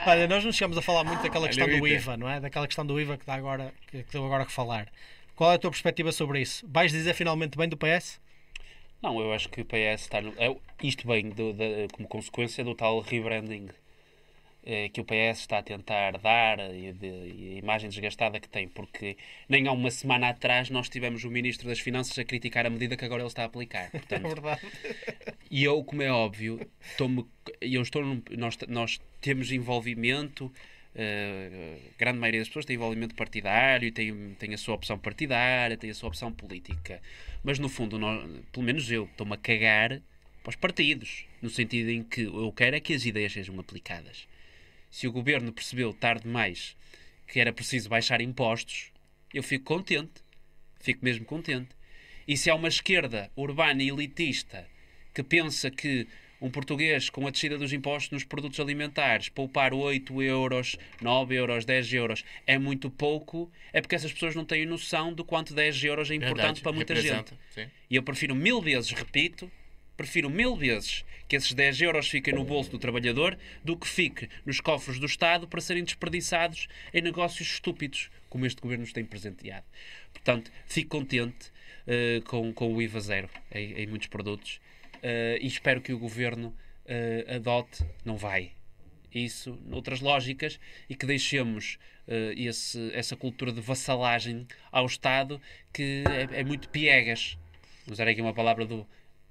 [0.11, 1.87] Olha, nós não chegamos a falar muito daquela questão do.
[1.87, 2.39] IVA, não é?
[2.39, 4.87] Daquela questão do IVA que dá agora, que, que deu agora que falar.
[5.35, 6.65] Qual é a tua perspectiva sobre isso?
[6.69, 8.19] Vais dizer finalmente bem do PS?
[9.01, 10.21] Não, eu acho que o PS está.
[10.21, 13.69] No, é, isto bem do- da- como consequência do tal rebranding
[14.93, 18.67] que o PS está a tentar dar e, de, e a imagem desgastada que tem,
[18.67, 19.17] porque
[19.47, 22.95] nem há uma semana atrás nós tivemos o Ministro das Finanças a criticar a medida
[22.95, 23.89] que agora ele está a aplicar.
[23.91, 24.61] Portanto, verdade.
[25.49, 26.59] E eu, como é óbvio,
[27.61, 30.51] eu estou num- nós, nós temos envolvimento,
[30.93, 35.77] eh, a grande maioria das pessoas tem envolvimento partidário, tem, tem a sua opção partidária,
[35.77, 37.01] tem a sua opção política.
[37.43, 40.01] Mas no fundo, nós, pelo menos eu, estou-me a cagar
[40.43, 44.27] para os partidos, no sentido em que eu quero é que as ideias sejam aplicadas.
[44.89, 46.75] Se o governo percebeu tarde demais
[47.27, 48.91] que era preciso baixar impostos,
[49.33, 50.21] eu fico contente.
[50.79, 51.69] Fico mesmo contente.
[52.27, 54.67] E se há uma esquerda urbana e elitista
[55.13, 56.07] que pensa que
[56.41, 61.65] um português com a descida dos impostos nos produtos alimentares poupar 8 euros, 9 euros,
[61.65, 65.83] 10 euros é muito pouco, é porque essas pessoas não têm noção do quanto 10
[65.83, 67.33] euros é importante Verdade, para muita gente.
[67.49, 67.67] sim.
[67.89, 69.51] E eu prefiro mil vezes, repito,
[69.99, 74.29] prefiro mil vezes que esses 10 euros fiquem no bolso do trabalhador do que fique
[74.45, 79.03] nos cofres do Estado para serem desperdiçados em negócios estúpidos, como este governo nos tem
[79.03, 79.65] presenteado.
[80.13, 81.51] Portanto, fico contente
[81.85, 84.61] eh, com, com o IVA zero em, em muitos produtos
[85.03, 86.55] eh, e espero que o governo
[86.85, 88.53] eh, adote, não vai,
[89.13, 91.77] isso noutras lógicas e que deixemos
[92.07, 95.41] eh, esse, essa cultura de vassalagem ao Estado
[95.73, 97.37] que é, é muito piegas.
[97.91, 98.87] Usar aqui uma palavra do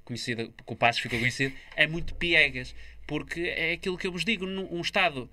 [0.08, 2.74] conhecida, que o Passos ficou conhecido, é muito piegas,
[3.06, 5.30] porque é aquilo que eu vos digo, num um Estado,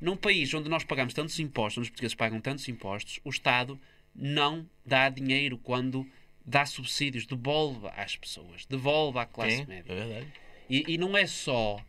[0.00, 3.78] num país onde nós pagamos tantos impostos, onde os portugueses pagam tantos impostos, o Estado
[4.14, 6.06] não dá dinheiro quando
[6.44, 9.92] dá subsídios, devolve às pessoas, devolve à classe Sim, média.
[9.92, 10.26] é verdade.
[10.68, 11.80] E, e não é só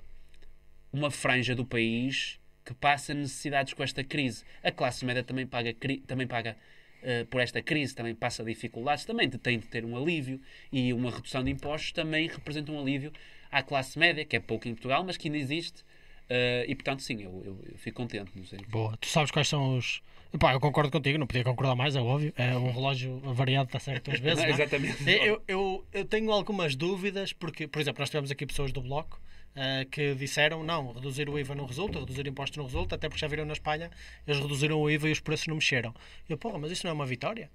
[0.91, 4.43] uma franja do país que passa necessidades com esta crise.
[4.61, 5.73] A classe média também paga,
[6.05, 6.57] também paga
[7.03, 10.39] eh, por esta crise, também passa dificuldades, também tem de ter um alívio.
[10.71, 13.11] E uma redução de impostos também representa um alívio
[13.51, 15.83] à classe média, que é pouco em Portugal, mas que ainda existe.
[16.29, 18.31] Eh, e portanto, sim, eu, eu- eu fico contente.
[18.67, 18.97] Boa.
[18.97, 20.01] Tu sabes quais são os.
[20.33, 22.33] Epá, eu concordo contigo, não podia concordar mais, é óbvio.
[22.35, 24.39] É um relógio variado, está certo às vezes.
[24.39, 24.49] não é?
[24.51, 25.09] Exatamente.
[25.09, 29.21] Eu, eu, eu tenho algumas dúvidas, porque, por exemplo, nós tivemos aqui pessoas do Bloco
[29.57, 33.19] ah, que disseram não, reduzir o IVA não resulta, reduzir impostos não resulta, até porque
[33.19, 33.89] já viram na Espanha,
[34.27, 35.95] eles reduziram o IVA e os preços não mexeram.
[36.29, 37.49] Eu, porra, mas isso não é uma vitória?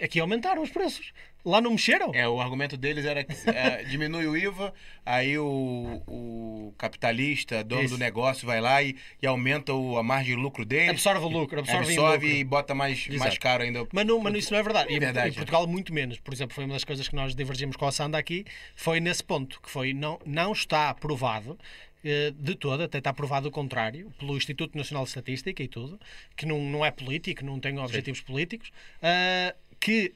[0.00, 1.12] Aqui aumentaram os preços.
[1.44, 2.12] Lá não mexeram.
[2.14, 4.74] É, o argumento deles era que é, diminui o IVA,
[5.06, 7.94] aí o, o capitalista, dono Isso.
[7.94, 10.90] do negócio, vai lá e, e aumenta o- a margem de lucro dele.
[10.90, 12.40] Absorve o lucro, absorve, absorve lucro.
[12.40, 13.86] e bota mais, mais caro ainda.
[13.92, 14.92] Mas, não, mas isso não é verdade.
[14.92, 16.18] E, Verdade, em Portugal, muito menos.
[16.18, 18.44] Por exemplo, foi uma das coisas que nós divergimos com a Sanda aqui,
[18.74, 21.56] foi nesse ponto, que foi não, não está aprovado
[22.04, 25.98] eh, de todo, até está provado o contrário, pelo Instituto Nacional de Estatística e tudo,
[26.36, 28.70] que não, não é político, não tem objetivos políticos,
[29.02, 30.14] ah, que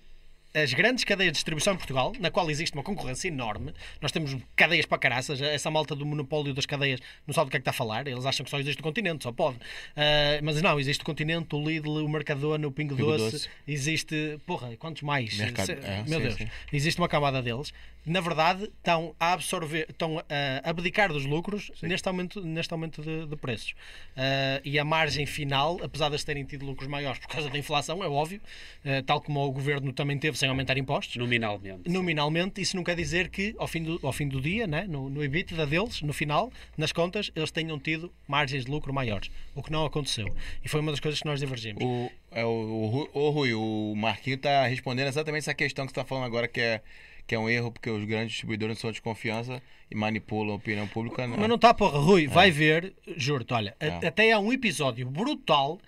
[0.55, 4.37] as grandes cadeias de distribuição em Portugal, na qual existe uma concorrência enorme, nós temos
[4.55, 7.63] cadeias para caraças, essa malta do monopólio das cadeias não sabe do que é que
[7.63, 9.57] está a falar, eles acham que só existe o continente, só pode.
[9.97, 13.49] Ah, mas não, existe o continente, o Lidl, o Mercadona, o Pingo, Pingo Doce, Doce.
[13.67, 15.37] existe, porra, quantos mais?
[15.39, 16.49] Mercado- Se- é, meu sim, Deus, sim.
[16.73, 17.73] existe uma camada deles.
[18.05, 23.27] Na verdade, estão a absorver, estão a abdicar dos lucros neste aumento, neste aumento de,
[23.27, 23.75] de preços.
[24.17, 28.03] Ah, e a margem final, apesar de terem tido lucros maiores por causa da inflação,
[28.03, 28.41] é óbvio,
[28.85, 31.89] ah, tal como o governo também teve sem aumentar impostos, Nominalmente.
[31.89, 35.09] nominalmente, isso não quer dizer que ao fim do, ao fim do dia, né, no,
[35.09, 39.31] no EBITDA deles, no final, nas contas, eles tenham tido margens de lucro maiores.
[39.55, 40.27] O que não aconteceu.
[40.65, 41.81] E foi uma das coisas que nós divergimos.
[41.85, 46.01] O, é o, o, ô, Rui, o Marquinho tá respondendo exatamente essa questão que você
[46.01, 46.81] está falando agora, que é,
[47.27, 50.89] que é um erro, porque os grandes distribuidores são de confiança e manipulam a opinião
[50.89, 51.25] pública.
[51.29, 53.89] Mas não está, porra, Rui, vai ver, juro-te, olha, É.
[54.07, 55.79] até há um episódio brutal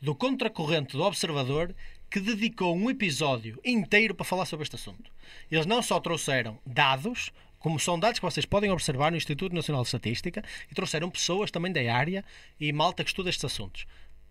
[0.00, 1.74] do Contracorrente do Observador
[2.14, 5.10] que dedicou um episódio inteiro para falar sobre este assunto.
[5.50, 9.82] Eles não só trouxeram dados, como são dados que vocês podem observar no Instituto Nacional
[9.82, 12.24] de Estatística, e trouxeram pessoas também da área
[12.60, 13.84] e malta que estuda estes assuntos.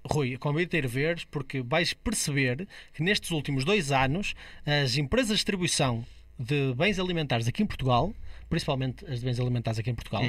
[0.09, 4.33] Rui, convido-te a ir ver, porque vais perceber que nestes últimos dois anos
[4.65, 6.05] as empresas de distribuição
[6.39, 8.15] de bens alimentares aqui em Portugal,
[8.49, 10.23] principalmente as de bens alimentares aqui em Portugal,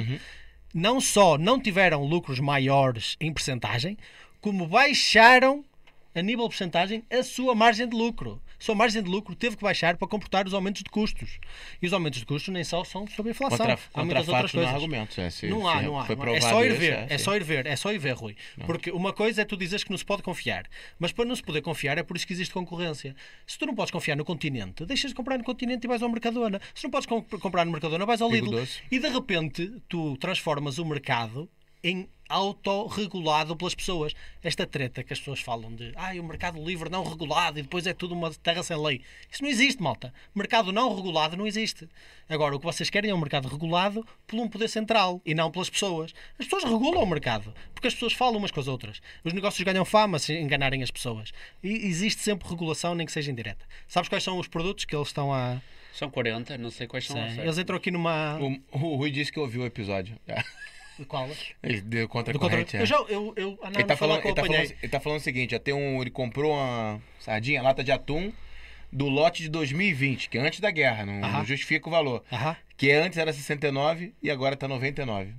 [0.73, 3.97] não só não tiveram lucros maiores em percentagem,
[4.41, 5.63] como baixaram
[6.15, 8.41] a nível de percentagem a sua margem de lucro.
[8.59, 11.39] A sua margem de lucro teve que baixar para comportar os aumentos de custos.
[11.81, 13.57] E os aumentos de custos nem só são sobre a inflação.
[13.57, 14.83] Contra, há muitas outras fatos não há coisas.
[14.83, 15.17] argumentos.
[15.19, 16.07] É, se- Não há, se não há.
[16.15, 16.37] Não há.
[16.37, 18.35] É só ir ver, é, é só ir ver, é só ir ver, Rui.
[18.65, 20.65] Porque uma coisa é tu dizeres que não se pode confiar,
[20.97, 23.15] mas para não se poder confiar é por isso que existe concorrência.
[23.45, 26.09] Se tu não podes confiar no continente, deixas de comprar no continente e vais ao
[26.09, 26.59] Mercadona.
[26.73, 28.51] Se não podes com- comprar no Mercadona, vais ao Lidl.
[28.89, 31.49] E de repente tu transformas o mercado
[31.83, 34.13] em autorregulado pelas pessoas.
[34.43, 37.87] Esta treta que as pessoas falam de ah, o mercado livre não regulado e depois
[37.87, 39.01] é tudo uma terra sem lei.
[39.31, 40.13] Isso não existe, malta.
[40.33, 41.87] Mercado não regulado não existe.
[42.29, 45.51] Agora, o que vocês querem é um mercado regulado por um poder central e não
[45.51, 46.13] pelas pessoas.
[46.39, 49.01] As pessoas regulam o mercado porque as pessoas falam umas com as outras.
[49.23, 51.31] Os negócios ganham fama se enganarem as pessoas.
[51.63, 53.65] E existe sempre regulação, nem que seja indireta.
[53.87, 55.61] Sabes quais são os produtos que eles estão a.
[55.93, 57.17] São 40, não sei quais são.
[57.17, 58.37] Eles entram aqui numa.
[58.39, 60.19] O, o Rui disse que ouviu o episódio.
[61.07, 61.29] Qual?
[61.61, 62.57] Ele deu contra Do a contra...
[62.57, 62.77] corrente.
[62.77, 62.81] é.
[62.81, 62.95] Eu já.
[63.09, 65.73] Eu, eu, não, Ele tá, falando, ele, tá falando, ele tá falando o seguinte: tem
[65.73, 68.31] um, ele comprou uma sardinha, lata de atum
[68.91, 71.37] do lote de 2020, que é antes da guerra, não, Aham.
[71.39, 72.23] não justifica o valor.
[72.31, 72.55] Aham.
[72.77, 75.33] Que antes era 69 e agora tá 99.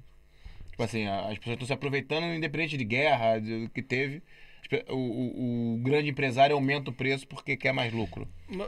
[0.71, 4.23] Tipo assim, as pessoas estão se aproveitando, independente de guerra, do que teve.
[4.89, 8.29] O, o- o grande empresário aumenta o preço porque quer mais lucro.
[8.49, 8.67] Ma-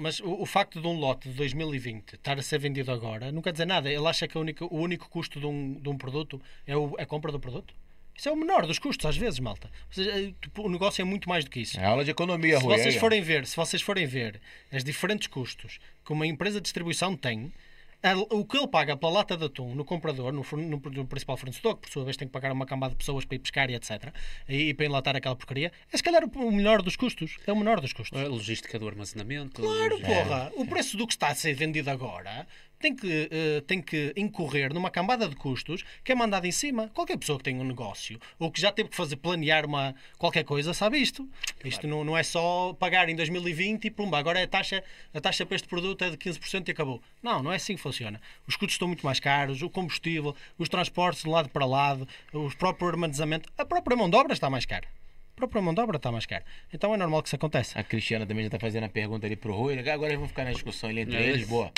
[0.00, 3.42] Mas o, o facto de um lote de 2020 estar a ser vendido agora não
[3.42, 3.90] quer dizer nada.
[3.90, 7.04] Ele acha que única- o único custo de um, de um produto é o- a
[7.04, 7.74] compra do produto.
[8.16, 9.68] Isso é o menor dos custos, às vezes, malta.
[9.88, 11.78] Ou seja, é, tipo, o negócio é muito mais do que isso.
[11.80, 12.76] É aula de economia, se Rui.
[12.78, 13.00] vocês ó.
[13.00, 14.40] forem ver, se vocês forem ver
[14.72, 17.52] as diferentes custos que uma empresa de distribuição tem,
[18.02, 21.36] a- o que ele paga pela lata de atum no comprador, no, no, no principal
[21.36, 23.70] fornecedor, que por sua vez tem que pagar uma camada de pessoas para ir pescar
[23.70, 24.12] e etc.
[24.48, 27.36] E, e para enlatar aquela porcaria, é se calhar o, o melhor dos custos.
[27.46, 28.18] É o menor dos custos.
[28.20, 29.62] A logística do armazenamento.
[29.62, 30.52] Claro, porra.
[30.56, 32.46] O preço do que está a ser vendido agora
[32.80, 36.88] tem que, eh, tem que incorrer numa cambada de custos que é mandada em cima.
[36.94, 40.44] Qualquer pessoa que tem um negócio ou que já teve que fazer planear uma, qualquer
[40.44, 41.28] coisa sabe isto.
[41.62, 44.82] Isto não, não é só pagar em 2020 e pumba, agora é a taxa,
[45.12, 47.02] a taxa para este produto é de 15% e acabou.
[47.22, 48.20] Não, não é assim que funciona.
[48.46, 52.50] Os custos estão muito mais caros, o combustível, os transportes de lado para lado, o
[52.56, 54.88] próprio armazenamento, a própria mão de obra está mais cara.
[55.34, 56.44] A própria mão de obra está mais cara.
[56.72, 57.78] Então é normal que isso aconteça.
[57.78, 59.78] A Cristiana também já está fazendo a pergunta ali pro Rui.
[59.78, 61.46] Agora eles vão ficar na discussão ali entre É eles.
[61.46, 61.70] Boa.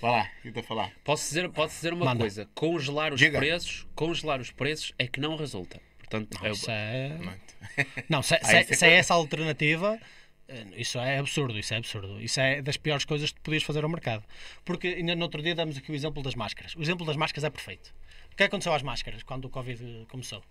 [0.00, 0.92] Vai lá, vai falar?
[1.04, 2.20] Posso dizer, posso dizer uma Manda.
[2.20, 3.38] coisa: congelar os Diga.
[3.38, 5.80] preços, congelar os preços é que não resulta.
[5.98, 7.08] Portanto, é, Isso é...
[7.18, 7.56] Muito.
[8.08, 9.98] Não, se, se, você se é essa a alternativa,
[10.46, 12.20] eh, isso é absurdo, isso é absurdo.
[12.20, 14.24] Isso é das piores coisas que podias fazer ao mercado.
[14.64, 16.76] Porque ainda no outro dia damos aqui o exemplo das máscaras.
[16.76, 17.92] O exemplo das máscaras é perfeito.
[18.32, 20.42] O que aconteceu às máscaras quando o Covid começou?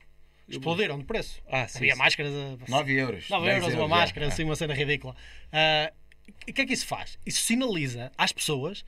[0.47, 1.41] Explodiram de preço.
[1.47, 1.99] Ah, sim, Havia sim.
[1.99, 3.29] máscaras a 9 euros.
[3.29, 3.87] 9 10 euros uma é.
[3.87, 5.15] máscara, assim, uma cena ridícula.
[5.51, 5.91] Ah,
[6.27, 7.17] o que é que isso faz?
[7.25, 8.83] Isso sinaliza às pessoas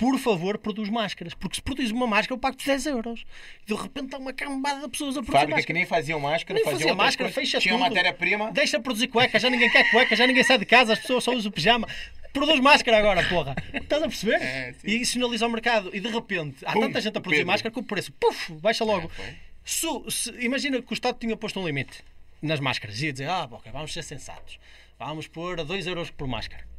[0.00, 1.34] por favor, produz máscaras.
[1.34, 3.24] Porque se produz uma máscara, eu pago-te 10 euros.
[3.62, 5.66] E de repente há uma cambada de pessoas a produzir Fábrica máscara.
[5.66, 7.50] que nem faziam máscara, Nem faziam fazia máscara, coisas.
[7.50, 7.82] fecha Tinha tudo.
[7.82, 8.50] matéria-prima.
[8.50, 11.32] Deixa produzir cueca, já ninguém quer cueca, já ninguém sai de casa, as pessoas só
[11.32, 11.86] usam pijama.
[12.32, 13.54] Produz máscara agora, porra.
[13.74, 14.40] Estás a perceber?
[14.40, 15.90] É, e isso sinaliza ao mercado.
[15.92, 17.52] E de repente, há Pum, tanta gente a produzir Pedro.
[17.52, 19.10] máscara que o preço, puf, baixa logo.
[19.18, 19.34] É.
[19.64, 22.02] Se- se- imagina que o Estado tinha posto um limite
[22.40, 23.02] nas máscaras.
[23.02, 24.58] Ia dizer, ah, ok, vamos ser sensatos.
[24.98, 26.69] Vamos pôr a 2 euros por máscara.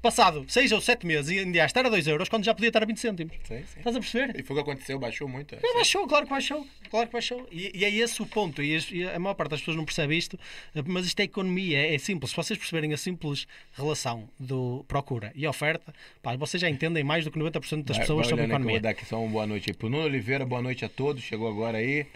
[0.00, 2.80] Passado 6 ou 7 meses, e ainda estar a 2 euros quando já podia estar
[2.80, 3.34] a 20 cêntimos.
[3.42, 3.78] Sim, sim.
[3.78, 4.38] Estás a perceber?
[4.38, 5.56] E foi o que aconteceu, baixou muito.
[5.56, 5.58] é.
[5.60, 6.64] Não, baixou, claro que baixou.
[6.88, 7.48] Claro que baixou.
[7.50, 8.62] E, e é esse o ponto.
[8.62, 10.38] E, e a maior parte das pessoas não percebe isto,
[10.86, 12.30] mas isto é economia, é, é simples.
[12.30, 15.92] Se vocês perceberem a simples relação do procura e oferta,
[16.22, 18.74] pá, vocês já entendem mais do que 90% das Vai- pessoas vai sobre eu economia.
[18.74, 21.24] vou dar aqui só uma boa noite aí pro Nuno Oliveira, boa noite a todos.
[21.24, 22.06] Chegou agora aí.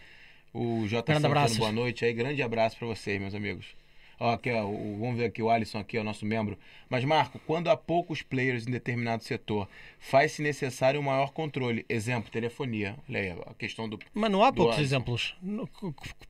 [0.55, 1.03] O J.
[1.03, 2.13] Grande Santana, boa noite aí.
[2.13, 3.67] Grande abraço pra vocês, meus amigos.
[4.23, 6.57] Ó, aqui, ó, o- vamos ver aqui o Alisson aqui, ó, nosso membro.
[6.89, 9.69] Mas, Marco, quando há poucos players em determinado setor,
[9.99, 11.85] faz-se necessário um maior controle.
[11.89, 12.97] Exemplo, telefonia.
[13.09, 13.99] Olha aí, a questão do.
[14.15, 14.95] Mas não há poucos Alisson.
[14.95, 15.35] exemplos.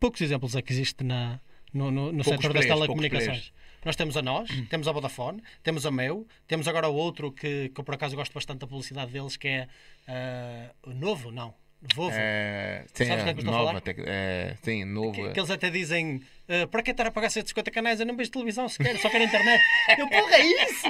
[0.01, 1.39] Poucos exemplos é que existe na,
[1.73, 3.53] no, no, no setor das players, poucos telecomunicações.
[3.85, 7.69] Nós temos a nós, temos a Vodafone, temos a Meu, temos agora o outro que,
[7.75, 9.69] que eu por acaso gosto bastante da publicidade deles, que é
[10.09, 11.53] ah, o Novo, não,
[11.97, 12.15] Vovo.
[12.17, 13.81] É, sim, Sabes o que é que a nova, falar?
[13.81, 15.13] tec- é, sim, novo.
[15.13, 17.99] Que, que eles até dizem "Ah, para que estar a pagar 150 canais?
[17.99, 19.61] Eu não vejo televisão sequer, só quero internet.
[19.99, 20.87] Eu, porra, é isso!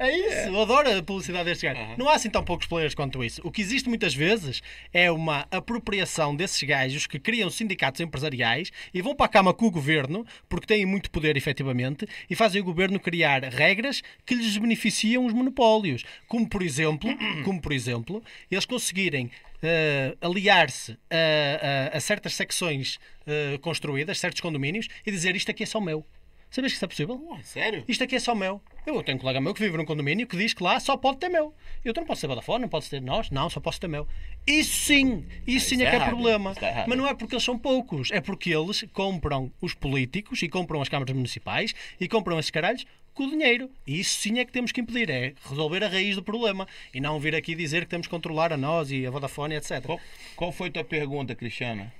[0.00, 0.48] É isso!
[0.48, 1.96] Eu adoro a publicidade destes gajos.
[1.96, 3.40] Não há assim tão poucos players quanto isso.
[3.44, 4.60] O que existe muitas vezes
[4.92, 9.66] é uma apropriação desses gajos que criam sindicatos empresariais e vão para a cama com
[9.66, 14.56] o governo, porque têm muito poder efetivamente, e fazem o governo criar regras que lhes
[14.58, 16.04] beneficiam os monopólios.
[16.26, 17.08] Como por exemplo,
[17.44, 19.30] como por exemplo, eles conseguirem
[19.62, 25.62] eh, aliar-se a, a- a certas secções eh, construídas, certos condomínios, e dizer isto aqui
[25.62, 26.04] é só meu.
[26.52, 27.18] Sabes que isso é possível?
[27.18, 27.82] Pô, sério?
[27.88, 28.60] Isto aqui é só meu.
[28.84, 31.16] Eu tenho um colega meu que vive num condomínio que diz que lá só pode
[31.16, 31.54] ter meu.
[31.82, 34.06] Eu não posso ter Vodafone, não posso ter nós, não, só posso ter meu.
[34.46, 36.54] Isso sim, isso sim é é que é errado, problema.
[36.60, 36.88] errado.
[36.88, 40.82] Mas não é porque eles são poucos, é porque eles compram os políticos e compram
[40.82, 42.84] as câmaras municipais e compram esses caralhos
[43.14, 43.70] com o dinheiro.
[43.86, 47.00] E isso sim é que temos que impedir, é resolver a raiz do problema e
[47.00, 49.82] não vir aqui dizer que temos que controlar a nós e a Vodafone, etc.
[49.86, 50.00] Qual,
[50.36, 51.90] qual foi tua pergunta, Cristiana?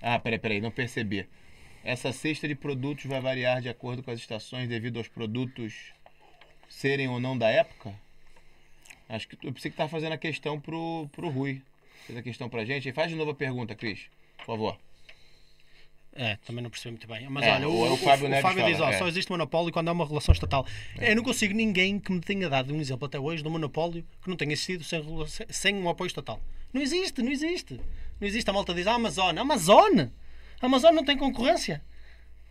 [0.00, 1.26] Ah, peraí, peraí, não percebi.
[1.82, 5.74] Essa cesta de produtos vai variar de acordo com as estações devido aos produtos
[6.68, 7.94] serem ou não da época?
[9.08, 11.62] Acho que eu pensei que fazendo a questão pro, pro Rui.
[12.06, 12.92] Fez a questão pra gente.
[12.92, 14.00] Faz de novo a pergunta, Cris,
[14.38, 14.78] por favor.
[16.12, 17.28] É, também não percebi muito bem.
[17.28, 18.98] Mas É, olha, o, o- o o- Fábio o Neves Fábio diz: ó, é.
[18.98, 20.66] só existe monopólio quando há uma relação estatal.
[20.98, 24.04] Eu não consigo ninguém que me tenha dado um exemplo até hoje de um monopólio
[24.22, 25.00] que não tenha existido sem,
[25.48, 26.40] sem um apoio estatal.
[26.72, 27.80] Não existe, não existe.
[28.20, 28.48] Não existe.
[28.50, 29.36] A malta diz: a Amazon.
[29.38, 30.08] Amazon!
[30.60, 31.82] Amazon não tem concorrência.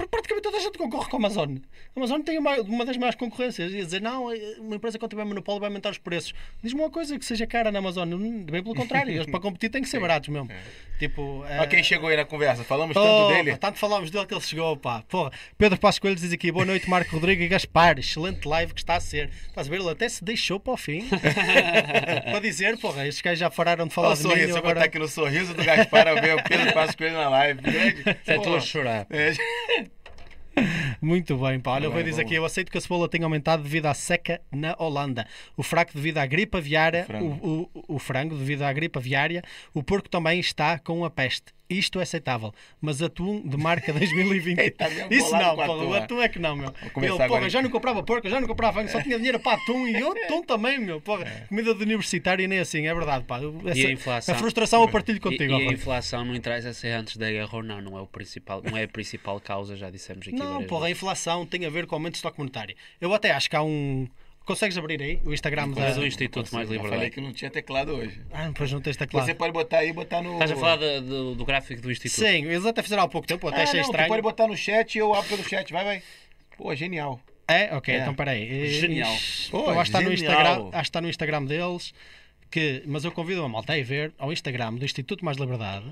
[0.08, 1.58] Praticamente toda a gente concorre com a Amazon.
[1.96, 3.72] A Amazon tem uma, uma das maiores concorrências.
[3.74, 4.28] E dizer, não,
[4.60, 6.34] uma empresa quando tiver monopólio vai aumentar os preços.
[6.64, 8.14] Diz-me uma coisa que seja cara na Amazon.
[8.14, 10.50] Hum, Bem pelo contrário, eles para competir têm que ser baratos mesmo.
[10.98, 12.64] Tipo, Olha quem chegou aí na conversa.
[12.64, 13.58] Falamos Oh, tanto dele.
[13.58, 15.04] tanto falámos dele que ele chegou, pá.
[15.08, 15.32] Porra.
[15.58, 17.98] Pedro Passos Coelho diz aqui: boa noite, Marco Rodrigo e Gaspar.
[18.00, 19.30] Excelente live que está a ser.
[19.48, 19.80] Estás a ver?
[19.80, 21.08] Ele até se deixou para o fim
[22.24, 24.30] para dizer, porra, estes gajos já pararam de falar Olha o de mim.
[24.30, 24.76] sorriso, eu eu agora...
[24.76, 27.62] botar aqui no sorriso do Gaspar a ver o Pedro Passos na live.
[27.70, 28.04] Grande.
[28.28, 29.08] Estou a chorar.
[29.10, 29.34] É,
[31.02, 31.72] Muito bem, pá.
[31.72, 32.26] Olha, o Vai, Rui diz vamos.
[32.28, 35.26] aqui: eu aceito que a cebola tenha aumentado devido à seca na Holanda,
[35.58, 37.28] o fraco devido à gripe aviária, frango.
[37.42, 41.54] o, o, o frango devido à gripe aviária, o porco também está com a peste.
[41.70, 42.52] Isto é aceitável,
[42.82, 44.58] mas atum de marca 2020.
[44.60, 45.98] Eita, mesmo Isso não, com a porra, o tua.
[46.00, 46.74] atum é que não, meu.
[46.82, 47.50] Ele, porra, agora.
[47.50, 50.42] já não comprava porco, já não comprava só tinha dinheiro para atum e eu atum
[50.42, 51.00] também, meu.
[51.00, 51.46] Porra, É.
[51.48, 53.40] comida de universitário e nem assim, é verdade, pá.
[53.40, 54.36] Eu- E a inflação?
[54.36, 57.50] frustração eu partilho E, contigo, e ó, a inflação não interessa ser antes da guerra
[57.54, 60.36] ou não, não é, o principal, não é a principal causa, já dissemos aqui.
[60.38, 60.98] Não, porra, a vezes.
[60.98, 62.76] inflação tem a ver com o aumento de estoque monetário.
[63.00, 64.08] Eu até acho que há um.
[64.50, 65.82] Consegues abrir aí o Instagram da.
[65.82, 67.12] Mas o Instituto Mais Eu falei Liberdade.
[67.14, 68.20] que não tinha teclado hoje.
[68.34, 69.24] Ah, pois não tens teclado.
[69.24, 70.34] Você pode botar aí e botar no.
[70.34, 72.20] Estás a falar do, do- do gráfico do Instituto?
[72.26, 74.08] Sim, eles até fizeram há pouco tempo, até Ah, achei não, tu estranho.
[74.10, 75.72] pode botar no chat e eu abro pelo chat.
[75.72, 76.04] Vai, vai.
[76.58, 77.22] Pô, genial.
[77.48, 78.00] É, ok, É.
[78.02, 78.70] então peraí.
[78.72, 79.16] Genial.
[79.52, 80.12] Pô, eu acho que está no.
[80.14, 81.94] Instagram, acho que está no Instagram deles.
[82.50, 85.86] Que, mas eu convido a malta a ir ver ao Instagram do Instituto Mais Liberdade.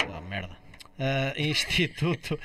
[0.00, 0.54] Ah, merda.
[0.98, 2.38] Ah, Instituto.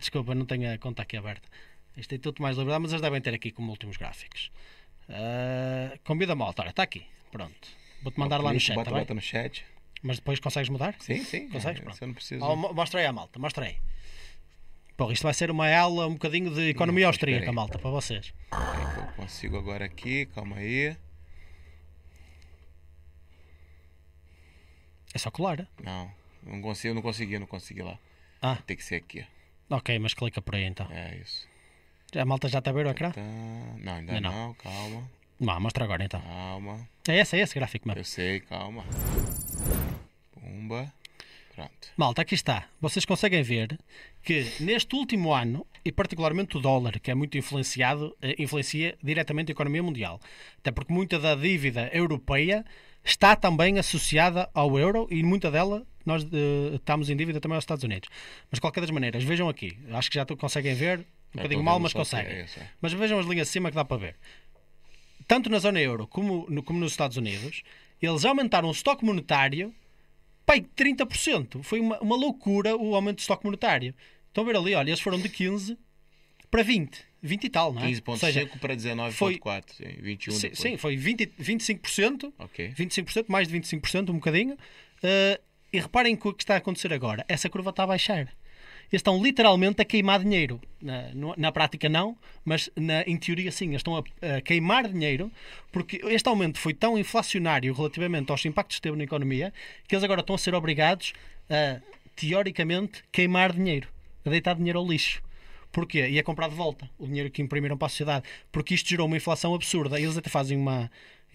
[0.00, 1.48] Desculpa, não tenho a conta aqui aberta.
[1.96, 4.50] Instituto Mais Liberdade, mas eles devem ter aqui como últimos gráficos.
[5.08, 7.06] Ah, convida a malta, olha, está aqui.
[7.30, 7.68] Pronto.
[8.02, 9.64] Vou-te mandar lá no chat, Bota, tá bota no chat.
[10.02, 10.94] Mas depois consegues mudar?
[10.98, 11.48] Sim, sim.
[11.48, 11.80] Consegues?
[11.80, 12.14] É, Pronto.
[12.14, 12.44] Precisa.
[12.44, 13.76] Oh, mo- mostra aí à malta, mostra aí.
[14.96, 17.54] Porra, isto vai ser uma aula, um bocadinho de economia Não, austríaca, aí.
[17.54, 18.32] malta, para vocês.
[18.52, 20.96] Eu consigo agora aqui, calma aí.
[25.12, 25.66] É só colar.
[25.82, 26.12] Não,
[26.42, 27.98] não consigo, não consegui, não consegui lá.
[28.42, 29.24] Ah, Tem que ser aqui.
[29.70, 30.86] ok, mas clica por aí então.
[30.90, 31.48] É isso.
[32.16, 33.12] A malta já está a ver o ecrã?
[33.78, 34.32] Não, ainda não.
[34.32, 34.54] não.
[34.54, 35.10] calma.
[35.40, 36.20] Não, mostra agora então.
[36.20, 36.88] Calma.
[37.08, 38.00] É esse, é esse gráfico mesmo.
[38.00, 38.84] Eu sei, calma.
[40.32, 40.92] Pumba.
[41.54, 41.88] Pronto.
[41.96, 42.66] Malta, aqui está.
[42.80, 43.78] Vocês conseguem ver
[44.22, 49.52] que neste último ano, e particularmente o dólar, que é muito influenciado, eh, influencia diretamente
[49.52, 50.20] a economia mundial.
[50.58, 52.64] Até porque muita da dívida europeia
[53.04, 57.64] está também associada ao euro e muita dela nós eh, estamos em dívida também aos
[57.64, 58.08] Estados Unidos.
[58.50, 59.76] Mas de qualquer das maneiras, vejam aqui.
[59.92, 61.06] Acho que já conseguem ver.
[61.34, 62.32] Um Já bocadinho mal, mas conseguem.
[62.32, 62.68] é é.
[62.80, 64.16] Mas vejam as linhas de cima que dá para ver.
[65.26, 67.62] Tanto na zona euro como, no- como nos Estados Unidos,
[68.00, 69.74] eles aumentaram o estoque monetário
[70.46, 71.62] pai, 30%.
[71.62, 73.94] Foi uma, uma loucura o aumento do estoque monetário.
[74.28, 75.78] Estão a ver ali, olha, eles foram de 15
[76.50, 77.02] para 20.
[77.22, 77.86] 20 e tal, não é?
[78.06, 79.12] Ou seja, 15.5 para 19.4.
[79.14, 79.40] foi-
[79.72, 80.58] Sim, 21 sim, depois.
[80.58, 82.32] sim, foi 20, 25%.
[82.38, 82.68] Ok.
[82.76, 84.52] 25%, mais de 25%, um bocadinho.
[84.54, 85.42] Uh,
[85.72, 88.28] e reparem que o que está a acontecer agora, essa curva está a baixar.
[88.92, 90.60] Estão literalmente a queimar dinheiro.
[90.80, 93.68] Na, na prática, não, mas na, em teoria, sim.
[93.68, 95.32] Eles estão a, a queimar dinheiro
[95.72, 99.52] porque este aumento foi tão inflacionário relativamente aos impactos que teve na economia
[99.88, 101.14] que eles agora estão a ser obrigados
[101.48, 101.80] a,
[102.14, 103.88] teoricamente, queimar dinheiro,
[104.24, 105.22] a deitar dinheiro ao lixo.
[105.74, 106.08] Porquê?
[106.08, 108.24] E a comprar de volta o dinheiro que imprimiram para a sociedade.
[108.52, 110.00] Porque isto gerou uma inflação absurda.
[110.00, 110.88] Eles até fazem uma.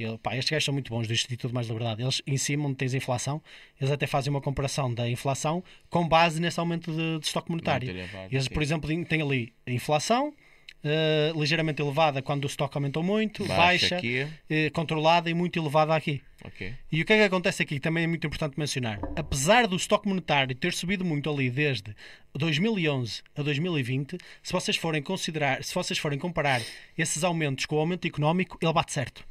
[0.03, 2.01] Ele- pá, estes gajos são muito bons do Instituto Mais Liberdade.
[2.01, 3.41] Eles, em cima, onde tens inflação,
[3.79, 7.89] eles até fazem uma comparação da inflação com base nesse aumento de, de estoque monetário.
[7.89, 8.49] Elevado, Eles, sim.
[8.53, 10.33] por exemplo, têm ali a inflação
[10.81, 15.93] eh, ligeiramente elevada quando o estoque aumentou muito, Baixa baixa, eh, controlada e muito elevada
[15.93, 16.21] aqui.
[16.45, 16.73] Ok.
[16.89, 17.81] E o que é que acontece aqui?
[17.81, 18.97] Também é muito importante mencionar.
[19.17, 21.93] Apesar do estoque monetário ter subido muito ali desde
[22.33, 26.61] 2011 a 2020, se vocês forem considerar, se vocês forem comparar
[26.97, 29.25] esses aumentos com o aumento económico, ele bate certo.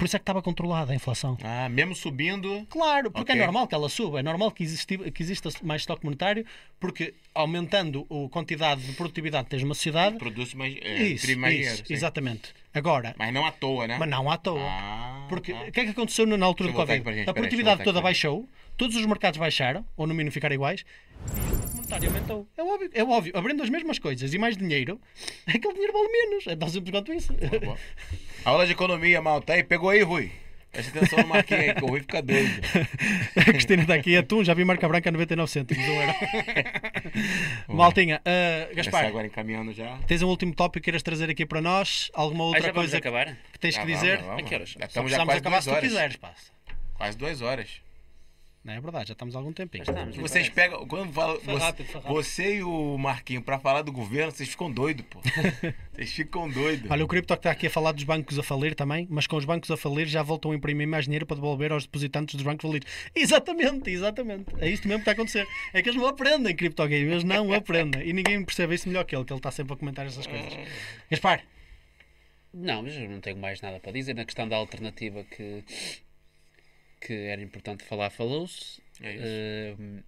[0.00, 1.36] Por isso é que estava controlada a inflação.
[1.44, 2.66] Ah, mesmo subindo.
[2.70, 3.36] Claro, porque Ok.
[3.42, 6.46] é normal que ela suba, é normal que, existi- que exista mais estoque monetário,
[6.80, 10.74] porque aumentando a quantidade de produtividade que tens numa sociedade, Produz mais.
[10.80, 11.86] É, isso, mais isso, dinheiro.
[11.86, 11.94] sim.
[12.72, 13.98] Agora, Mas não à toa, né?
[13.98, 14.60] mas não à toa.
[14.62, 15.60] Ah, Porque tá.
[15.64, 17.28] o que é que aconteceu na altura do Covid?
[17.28, 20.84] a produtividade toda baixou, todos os mercados baixaram, ou no mínimo ficaram iguais,
[21.26, 22.48] e o monetário aumentou.
[22.56, 23.32] É óbvio, é óbvio.
[23.36, 25.00] Abrindo as mesmas coisas e mais dinheiro,
[25.46, 26.46] aquele dinheiro vale menos.
[26.46, 27.32] É tão simples quanto isso.
[27.64, 27.76] Boa.
[28.44, 29.52] Aula de economia, malta.
[29.52, 30.30] Aí, pegou aí, Rui.
[30.72, 32.60] Presta atenção no marquinho aí, que o Rui fica doido.
[33.36, 36.14] A Cristina está aqui, atum, já vi marca branca a 99 cêntimos, um euro.
[37.68, 39.96] Maltinha, uh, Gaspar, agora encaminhando já.
[40.06, 42.10] tens um último tópico que queiras trazer aqui para nós?
[42.14, 43.36] Alguma Ah, outra vamos coisa que, acabar?
[43.52, 44.18] que tens Já que vamos, dizer?
[44.18, 44.42] já vamos.
[44.42, 44.68] A que horas?
[44.78, 45.88] Já estamos já quase acabar duas se tu horas.
[45.88, 46.34] quiseres, pá.
[46.94, 47.68] Quase duas horas.
[48.62, 50.14] Não é verdade, já estamos há algum estamos.
[50.14, 50.86] Que vocês pegam.
[50.86, 52.14] Quando fala, Foi você, rápido, foi rápido.
[52.14, 55.18] você e o Marquinho, pra falar do governo, vocês ficam doidos, pô.
[55.94, 56.90] vocês ficam doidos.
[56.90, 59.46] Olha, o Cripto está aqui a falar dos bancos a falir também, mas com os
[59.46, 62.68] bancos a falir já voltam a imprimir mais dinheiro para devolver aos depositantes dos bancos
[62.68, 62.86] falidos.
[63.14, 64.44] Exatamente, exatamente.
[64.58, 65.46] É isto mesmo que está a acontecer.
[65.72, 68.06] É que eles não aprendem Crypto Game, eles não aprendem.
[68.06, 70.52] E ninguém percebe isso melhor que ele, que ele está sempre a comentar essas coisas.
[71.10, 71.42] Gaspar,
[72.52, 74.14] Não, mas eu não tenho mais nada para dizer.
[74.14, 75.64] Na questão da alternativa que,
[77.00, 78.80] que era importante falar, falou-se.
[79.02, 79.16] É.
[79.18, 80.02] Eh,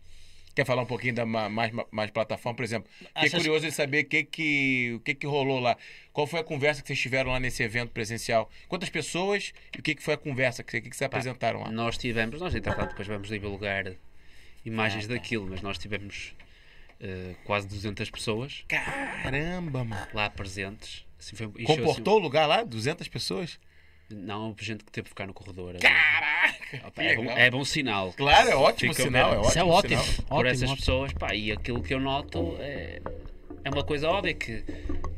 [0.54, 2.86] Quer falar um pouquinho da ma- mais, mais plataforma, por exemplo?
[2.98, 5.78] Fiquei Achas- curioso de saber o que que, o que que rolou lá.
[6.12, 8.50] Qual foi a conversa que vocês tiveram lá nesse evento presencial?
[8.68, 10.60] Quantas pessoas e o que, que foi a conversa?
[10.60, 11.70] O que, que vocês apresentaram lá?
[11.72, 13.94] nós tivemos, nós entretanto depois vamos divulgar
[14.62, 16.34] imagens daquilo, mas nós tivemos
[17.00, 20.06] eh, quase 200 pessoas Caramba, mano.
[20.12, 21.06] lá presentes.
[21.18, 22.62] Assim, foi, Comportou o lugar lá?
[22.62, 23.58] 200 pessoas?
[24.10, 25.76] Não, houve gente que teve que ficar no corredor.
[25.78, 26.86] Caraca!
[26.86, 27.38] Opa, é, bom, legal.
[27.38, 28.12] é bom sinal.
[28.14, 29.34] Claro, é ótimo Fica sinal.
[29.34, 30.02] É ótimo isso é ótimo.
[30.02, 30.26] sinal.
[30.26, 30.76] por ótimo, essas ótimo.
[30.76, 33.00] pessoas, pá, e aquilo que eu noto é,
[33.64, 34.64] é uma coisa óbvia que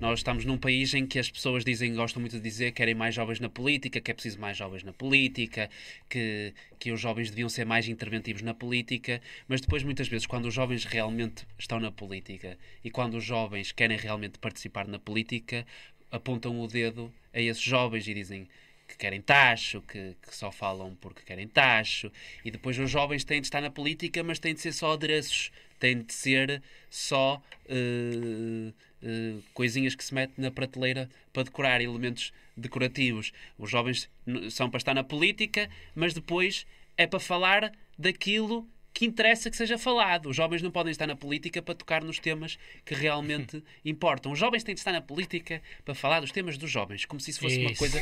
[0.01, 2.94] nós estamos num país em que as pessoas dizem, gostam muito de dizer que querem
[2.94, 5.70] mais jovens na política, que é preciso mais jovens na política,
[6.09, 10.47] que, que os jovens deviam ser mais interventivos na política, mas depois muitas vezes quando
[10.47, 15.66] os jovens realmente estão na política e quando os jovens querem realmente participar na política,
[16.11, 18.48] apontam o dedo a esses jovens e dizem
[18.86, 22.11] que querem tacho, que, que só falam porque querem tacho,
[22.44, 25.51] e depois os jovens têm de estar na política, mas têm de ser só adereços,
[25.78, 32.32] têm de ser só eh, eh, coisinhas que se metem na prateleira para decorar, elementos
[32.56, 33.32] decorativos.
[33.59, 34.09] Os jovens
[34.51, 36.66] são para estar na política, mas depois
[36.97, 40.28] é para falar daquilo que interessa que seja falado.
[40.28, 44.31] Os jovens não podem estar na política para tocar nos temas que realmente importam.
[44.31, 47.32] Os jovens têm de estar na política para falar dos temas dos jovens, como se
[47.32, 47.78] isso fosse uma Isso.
[47.81, 48.01] coisa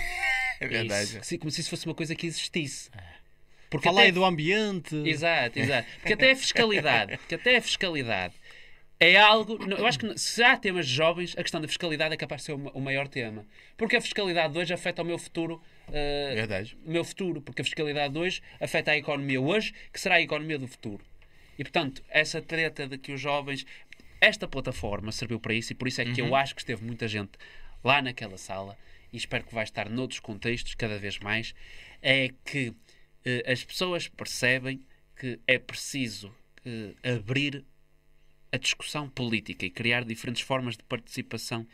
[0.64, 1.18] É verdade.
[1.20, 1.39] isso.
[1.39, 2.90] Como se isso fosse uma coisa que existisse.
[3.70, 4.94] Porque Fala até- aí do ambiente.
[4.97, 5.89] Exato, exato.
[6.01, 8.34] Porque até a fiscalidade, porque até a fiscalidade
[9.01, 9.59] é algo.
[9.64, 12.47] Eu acho que se há temas de jovens, a questão da fiscalidade é capaz de
[12.47, 13.47] ser o ma- o maior tema.
[13.76, 15.60] Porque a fiscalidade de hoje afeta o meu futuro.
[15.93, 16.76] eh, Verdade.
[16.86, 20.20] o meu futuro, porque a fiscalidade de hoje afeta a economia hoje, que será a
[20.20, 21.05] economia do futuro.
[21.59, 23.64] E portanto, essa treta de que os jovens.
[24.20, 27.09] Esta plataforma serviu para isso e por isso é que eu acho que esteve muita
[27.09, 27.32] gente
[27.82, 28.78] lá naquela sala
[29.12, 31.55] e espero que vai estar noutros contextos cada vez mais.
[32.01, 32.72] É que
[33.24, 34.80] eh, as pessoas percebem
[35.16, 36.34] que é preciso
[36.64, 37.64] eh, abrir
[38.51, 41.66] a discussão política e criar diferentes formas de participação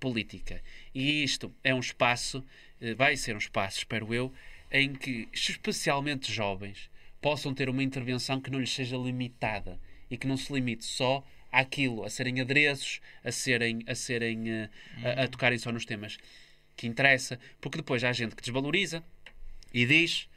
[0.00, 0.62] política.
[0.94, 2.44] E isto é um espaço,
[2.80, 4.32] eh, vai ser um espaço, espero eu,
[4.70, 6.90] em que especialmente jovens
[7.20, 9.78] possam ter uma intervenção que não lhes seja limitada
[10.10, 14.70] e que não se limite só àquilo, a serem adereços, a serem, a, serem eh,
[15.04, 16.18] a, a tocarem só nos temas
[16.82, 19.04] que interessa, porque depois há gente que desvaloriza
[19.72, 20.28] e diz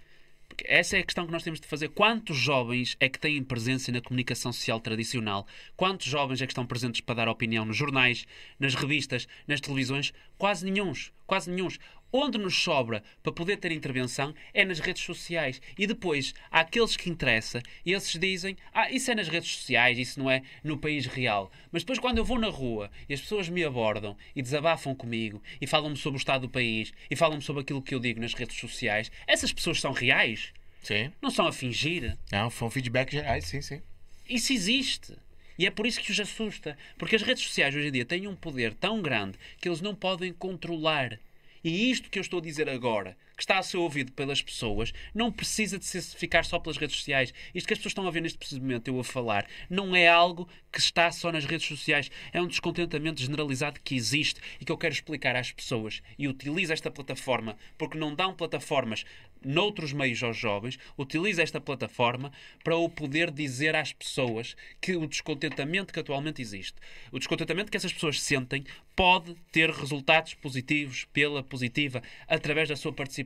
[0.47, 1.89] porque essa é a questão que nós temos de fazer.
[1.89, 5.47] Quantos jovens é que têm presença na comunicação social tradicional?
[5.75, 8.27] Quantos jovens é que estão presentes para dar opinião nos jornais,
[8.59, 10.13] nas revistas, nas televisões?
[10.37, 11.11] Quase nenhuns.
[11.25, 11.79] Quase nenhuns.
[12.17, 15.61] Onde nos sobra para poder ter intervenção é nas redes sociais.
[15.77, 19.99] E depois, há aqueles que interessa e esses dizem: Ah, isso é nas redes sociais,
[19.99, 21.51] isso não é no país real.
[21.73, 25.43] Mas depois, quando eu vou na rua e as pessoas me abordam e desabafam comigo
[25.59, 28.33] e falam-me sobre o estado do país e falam-me sobre aquilo que eu digo nas
[28.33, 30.53] redes sociais, essas pessoas são reais.
[30.83, 31.11] Sim.
[31.21, 32.17] Não são a fingir.
[32.31, 33.81] Não, foi um feedback geral, sim, sim.
[34.29, 35.17] Isso existe.
[35.59, 36.77] E é por isso que os assusta.
[36.97, 39.93] Porque as redes sociais hoje em dia têm um poder tão grande que eles não
[39.93, 41.19] podem controlar.
[41.65, 44.93] E isto que eu estou a dizer agora, que está a ser ouvido pelas pessoas,
[45.13, 47.33] não precisa de ser, ficar só pelas redes sociais.
[47.53, 50.07] Isto que as pessoas estão a ver neste preciso momento, eu a falar, não é
[50.07, 52.09] algo que está só nas redes sociais.
[52.31, 56.01] É um descontentamento generalizado que existe e que eu quero explicar às pessoas.
[56.17, 59.05] E utilizo esta plataforma porque não dão plataformas
[59.45, 62.31] noutros meios aos jovens, utilizo esta plataforma
[62.63, 66.75] para o poder dizer às pessoas que o descontentamento que atualmente existe,
[67.11, 72.93] o descontentamento que essas pessoas sentem, pode ter resultados positivos pela positiva através da sua
[72.93, 73.24] participação.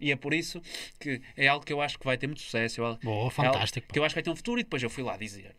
[0.00, 0.60] E é por isso
[0.98, 2.80] que é algo que eu acho que vai ter muito sucesso.
[2.80, 3.92] é algo- Boa, é fantástico, pá.
[3.92, 5.54] Que eu acho que vai ter um futuro e depois eu fui lá dizer.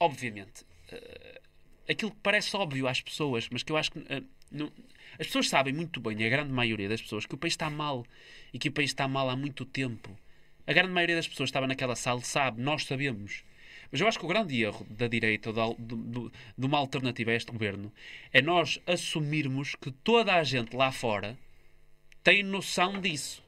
[0.00, 1.40] Obviamente, eh,
[1.88, 4.70] aquilo que parece óbvio às pessoas, mas que eu acho que eh, não-
[5.18, 8.04] as pessoas sabem muito bem, a grande maioria das pessoas, que o país está mal
[8.52, 10.16] e que o país está mal há muito tempo.
[10.66, 13.42] A grande maioria das pessoas que estava naquela sala sabe, nós sabemos.
[13.90, 17.30] Mas eu acho que o grande erro da direita ou do- do- de uma alternativa
[17.30, 17.90] a este governo
[18.32, 21.38] é nós assumirmos que toda a gente lá fora
[22.28, 23.42] tem noção disso.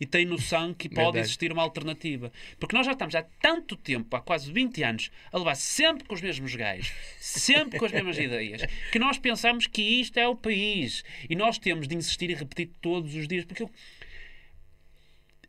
[0.00, 1.18] E tem noção que pode Verdade.
[1.20, 2.32] existir uma alternativa.
[2.58, 6.14] Porque nós já estamos há tanto tempo, há quase 20 anos, a levar sempre com
[6.14, 10.34] os mesmos gajos, sempre com as mesmas ideias, que nós pensamos que isto é o
[10.34, 11.04] país.
[11.28, 13.70] E nós temos de insistir e repetir todos os dias, porque eu...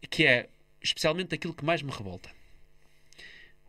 [0.10, 0.50] que é
[0.82, 2.30] especialmente aquilo que mais me revolta.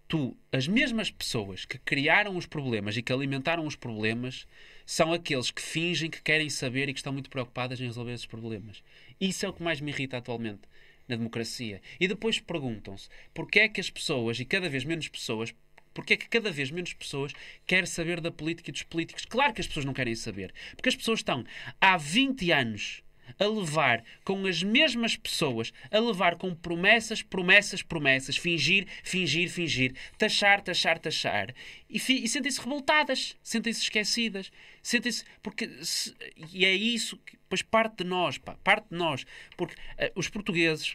[0.09, 4.47] tu, as mesmas pessoas que criaram os problemas e que alimentaram os problemas
[4.89, 8.25] são aqueles que fingem que querem saber e que estão muito preocupadas em resolver esses
[8.25, 8.83] problemas.
[9.21, 10.63] Isso é o que mais me irrita atualmente
[11.07, 11.83] na democracia.
[12.01, 15.55] E depois perguntam-se porquê é que as pessoas, e cada vez menos pessoas,
[15.93, 17.35] porque é que cada vez menos pessoas
[17.67, 19.27] querem saber da política e dos políticos?
[19.27, 20.55] Claro que as pessoas não querem saber.
[20.75, 21.45] Porque as pessoas estão
[21.79, 23.03] há 20 anos
[23.39, 29.95] a levar com as mesmas pessoas, a levar com promessas, promessas, promessas, fingir, fingir, fingir,
[30.17, 31.55] taxar, taxar, taxar,
[31.89, 34.51] e, e sentem-se revoltadas, sentem-se esquecidas,
[34.83, 35.25] sentem-se.
[35.43, 35.69] Porque.
[35.85, 36.15] se-
[36.53, 37.39] e é isso que.
[37.49, 39.25] Pois parte de nós, pá, parte de nós.
[39.57, 40.95] Porque eh, os portugueses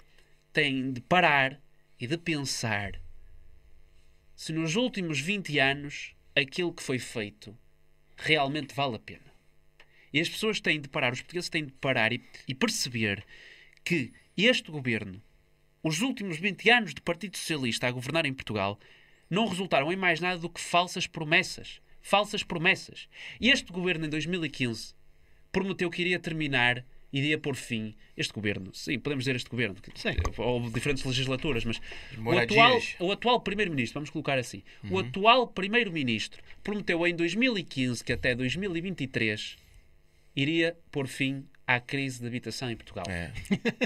[0.51, 1.59] têm de parar
[1.99, 2.99] e de pensar
[4.35, 7.57] se nos últimos 20 anos aquilo que foi feito
[8.17, 9.32] realmente vale a pena.
[10.13, 13.25] E as pessoas têm de parar, os portugueses têm de parar e, e perceber
[13.83, 15.21] que este governo,
[15.81, 18.79] os últimos 20 anos de Partido Socialista a governar em Portugal,
[19.29, 21.81] não resultaram em mais nada do que falsas promessas.
[22.01, 23.07] Falsas promessas.
[23.39, 24.93] E este governo, em 2015,
[25.51, 27.95] prometeu que iria terminar, iria pôr fim.
[28.15, 30.09] Este governo, sim, podemos dizer este governo, Sim.
[30.37, 31.81] houve diferentes legislaturas, mas
[32.23, 38.13] o atual, o atual primeiro-ministro, vamos colocar assim, o atual primeiro-ministro prometeu em 2015 que
[38.13, 39.57] até 2023
[40.35, 43.05] iria pôr fim à crise de habitação em Portugal.
[43.09, 43.31] É.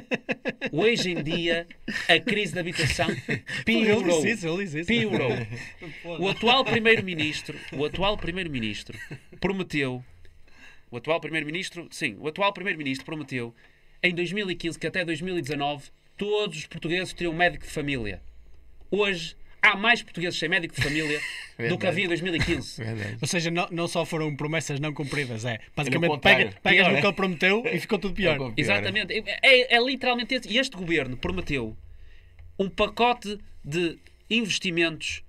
[0.72, 1.68] Hoje em dia,
[2.08, 3.08] a crise de habitação
[3.66, 4.24] piorou.
[4.86, 5.32] Piorou.
[6.20, 8.98] O atual primeiro-ministro, o atual primeiro-ministro
[9.40, 10.04] prometeu,
[10.90, 13.54] o atual primeiro-ministro, sim, o atual primeiro-ministro prometeu
[14.02, 18.22] em 2015 que até 2019 todos os portugueses teriam médico de família.
[18.90, 19.36] Hoje
[19.68, 21.20] há mais portugueses sem médico de família
[21.70, 22.84] do que havia em 2015.
[22.84, 23.18] Verdade.
[23.22, 26.98] Ou seja, não, não só foram promessas não cumpridas, é basicamente pega, pegas Pior, no
[26.98, 27.02] é?
[27.02, 28.38] que ele prometeu e ficou tudo pior.
[28.38, 29.14] Pior, Exatamente.
[29.42, 30.50] É, é literalmente esse.
[30.50, 31.78] E este governo prometeu
[32.60, 33.98] um pacote de
[34.30, 35.24] investimentos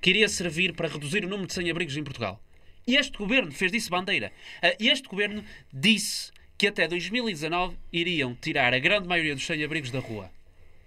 [0.00, 2.40] que iria servir para reduzir o número de sem-abrigos em Portugal.
[2.86, 4.30] E este governo fez disso bandeira.
[4.60, 5.42] Ah, Este governo
[5.72, 10.30] disse que até 2019 iriam tirar a grande maioria dos sem-abrigos da rua.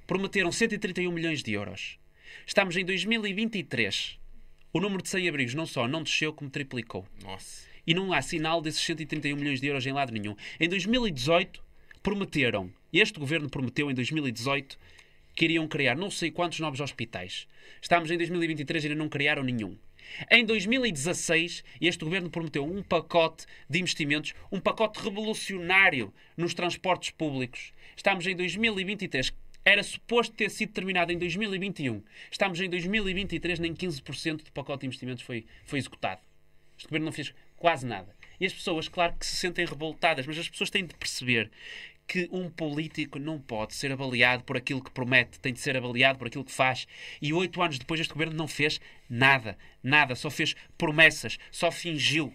[0.05, 1.97] Prometeram 131 milhões de euros.
[2.45, 4.19] Estamos em 2023.
[4.73, 7.05] O número de sem-abrigos não só não desceu, como triplicou.
[7.23, 7.67] Nossa.
[7.85, 10.35] E não há sinal desses 131 milhões de euros em lado nenhum.
[10.59, 11.63] Em 2018,
[12.03, 14.77] prometeram, este governo prometeu em 2018,
[15.35, 17.47] que iriam criar não sei quantos novos hospitais.
[17.81, 19.77] Estamos em 2023 e ainda não criaram nenhum.
[20.31, 27.71] Em 2016, este governo prometeu um pacote de investimentos, um pacote revolucionário nos transportes públicos.
[27.95, 29.33] Estamos em 2023.
[29.67, 32.01] Era suposto ter sido terminado em 2021.
[32.31, 36.21] Estamos em 2023, nem 15% do pacote de investimentos foi, foi executado.
[36.77, 38.15] Este governo não fez quase nada.
[38.39, 41.51] E as pessoas, claro que se sentem revoltadas, mas as pessoas têm de perceber
[42.07, 46.17] que um político não pode ser avaliado por aquilo que promete, tem de ser avaliado
[46.17, 46.87] por aquilo que faz.
[47.21, 48.79] E oito anos depois este governo não fez
[49.09, 52.33] nada, nada, só fez promessas, só fingiu.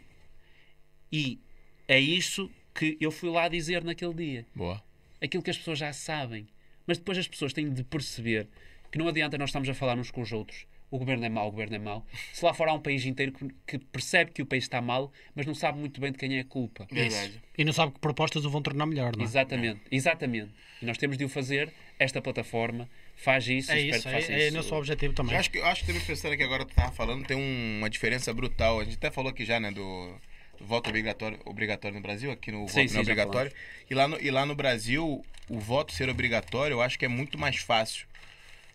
[1.10, 1.40] E
[1.88, 4.46] é isso que eu fui lá dizer naquele dia.
[4.54, 4.84] Boa.
[5.18, 6.46] Aquilo que as pessoas já sabem.
[6.86, 8.48] Mas depois as pessoas têm de perceber
[8.90, 10.66] que não adianta nós estarmos a falar uns com os outros.
[10.90, 12.06] O governo é mau, o governo é mau.
[12.34, 15.10] Se lá fora há um país inteiro que, que percebe que o país está mal,
[15.34, 16.86] mas não sabe muito bem de quem é a culpa.
[16.92, 17.40] Verdade.
[17.56, 19.26] E não sabe que propostas o vão tornar melhor, não é?
[19.26, 20.50] Exatamente, exatamente.
[20.82, 21.72] E nós temos de o fazer.
[21.98, 23.72] Esta plataforma faz isso.
[23.72, 24.56] É e espero isso, que faça é, é isso.
[24.56, 25.32] nosso objetivo também.
[25.32, 27.78] Eu acho que, eu acho que também pensando aqui agora, tu tava falando, tem um-
[27.78, 28.80] uma diferença brutal.
[28.80, 30.20] A gente até falou aqui já, né, do, do
[30.60, 33.52] voto obrigatório, obrigatório no Brasil, aqui no Sim, voto sim, não já obrigatório.
[33.90, 37.08] E lá, no, e lá no Brasil, o voto ser obrigatório, eu acho que é
[37.08, 38.06] muito mais fácil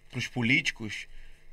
[0.09, 1.07] para os políticos.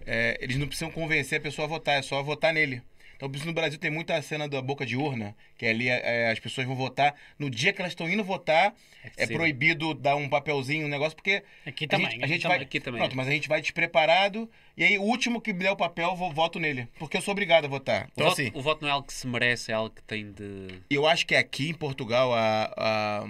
[0.06, 2.82] é, eles não precisam convencer a pessoa a votar, é só votar nele.
[3.16, 6.30] Então, por isso no Brasil tem muita cena da boca de urna, que ali é,
[6.30, 7.14] as pessoas vão votar.
[7.38, 8.74] No dia que elas estão indo votar,
[9.16, 9.34] é, Sim.
[9.34, 12.80] proibido dar um papelzinho, um negócio, porque Aqui a também, gente, a gente vai, Aqui
[12.80, 13.00] também.
[13.00, 16.16] Pronto, mas a gente vai despreparado e aí o último que der o papel, eu
[16.16, 16.88] vou, voto nele.
[16.98, 18.06] Porque eu sou obrigado a votar.
[18.06, 20.02] O, Então, voto, assim, o voto não é algo que se merece, é algo que
[20.02, 20.80] tem de.
[20.90, 23.26] eu acho que aqui em Portugal a, a,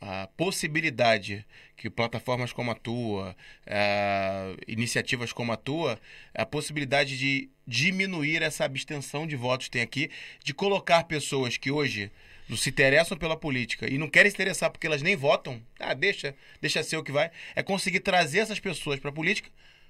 [0.00, 1.44] a possibilidade
[1.76, 3.36] que plataformas como a tua,
[3.66, 5.98] a, iniciativas como a tua,
[6.34, 10.10] a possibilidade de diminuir essa abstenção de votos tem aqui,
[10.42, 12.10] de colocar pessoas que hoje
[12.48, 15.94] não se interessam pela política e não querem se interessar porque elas nem votam, ah,
[15.94, 19.48] deixa, deixa ser o que vai, é conseguir trazer essas pessoas para a política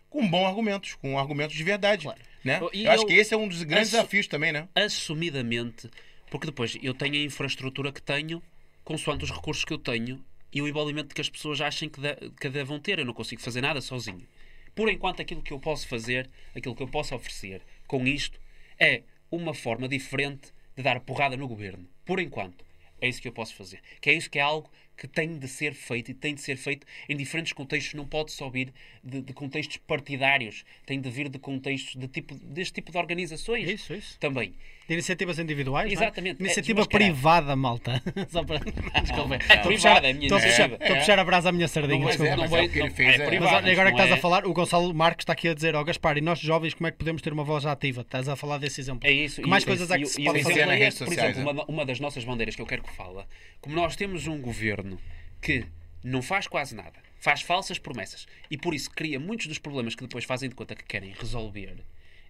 [0.09, 2.21] com bons argumentos, com argumentos de verdade, Claro.
[2.45, 2.61] né?
[2.73, 4.69] E eu, acho eu- que esse é um dos grandes desafios também, né?
[4.75, 5.91] assumidamente,
[6.31, 8.41] porque depois eu tenho a infraestrutura que tenho,
[8.85, 10.25] consoante os recursos que eu tenho
[10.55, 12.99] e o envolvimento que as pessoas achem que, de- que devam ter.
[13.01, 14.27] Eu não consigo fazer nada sozinho.
[14.75, 18.41] Por enquanto, aquilo que eu posso fazer, aquilo que eu posso oferecer com isto,
[18.79, 21.87] é uma forma diferente de dar porrada no governo.
[22.05, 22.65] Por enquanto.
[23.01, 23.81] É isso que eu posso fazer.
[24.01, 26.57] Que é isso que é algo que tem de ser feito e tem de ser
[26.57, 27.93] feito em diferentes contextos.
[27.95, 28.73] Não pode só vir
[29.03, 33.69] de, de contextos partidários, tem de vir de contextos de tipo, deste tipo de organizações
[33.69, 34.19] Isso, isso.
[34.19, 34.55] também.
[34.87, 35.91] De iniciativas individuais.
[35.91, 35.95] é?
[35.95, 36.41] Exatamente.
[36.41, 37.09] É Iniciativa desmascarar.
[37.13, 38.03] privada, malta.
[38.29, 38.59] Só para.
[38.59, 39.35] Desculpa.
[39.35, 41.49] é Estou a privada, puxar- é a minha estou a puxar- a puxar a brasa
[41.49, 41.99] à minha sardinha.
[41.99, 42.33] Não, mas desculpa.
[42.33, 43.19] é, não mas é ele não- fez, é é.
[43.19, 45.55] Mas privado, olha, agora que estás a é- falar, o Gonçalo Marques está aqui a
[45.55, 48.03] dizer, ó Gaspar, e nós jovens, como é que podemos ter uma voz ativa?
[48.03, 49.09] Estás a falar desse exemplo.
[49.09, 49.41] É isso.
[49.41, 51.53] Que mais E- coisas é que se e pode fazer é este, Por exemplo, é?
[51.53, 53.27] uma, uma das nossas bandeiras que eu quero que fala,
[53.63, 54.99] como nós temos um governo
[55.41, 55.65] que
[56.03, 60.03] não faz quase nada, faz falsas promessas e por isso cria muitos dos problemas que
[60.03, 61.77] depois fazem de conta que querem resolver,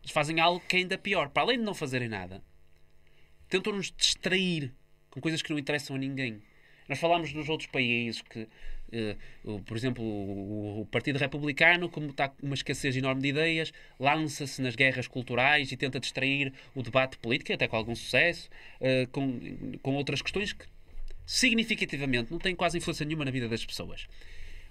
[0.04, 1.30] eles fazem algo que é ainda pior.
[1.30, 2.42] Para além de não fazerem nada,
[3.48, 4.72] tentam-nos distrair
[5.10, 6.42] com coisas que não interessam a ninguém.
[6.86, 8.46] Nós falámos nos outros países que,
[8.92, 9.16] eh,
[9.64, 14.60] por exemplo, o, o Partido Republicano, como está com uma escassez enorme de ideias, lança-se
[14.60, 18.50] nas guerras culturais e tenta distrair o debate político, até com algum sucesso,
[18.80, 19.40] eh, com,
[19.80, 20.66] com outras questões que,
[21.24, 24.06] significativamente, não têm quase influência nenhuma na vida das pessoas.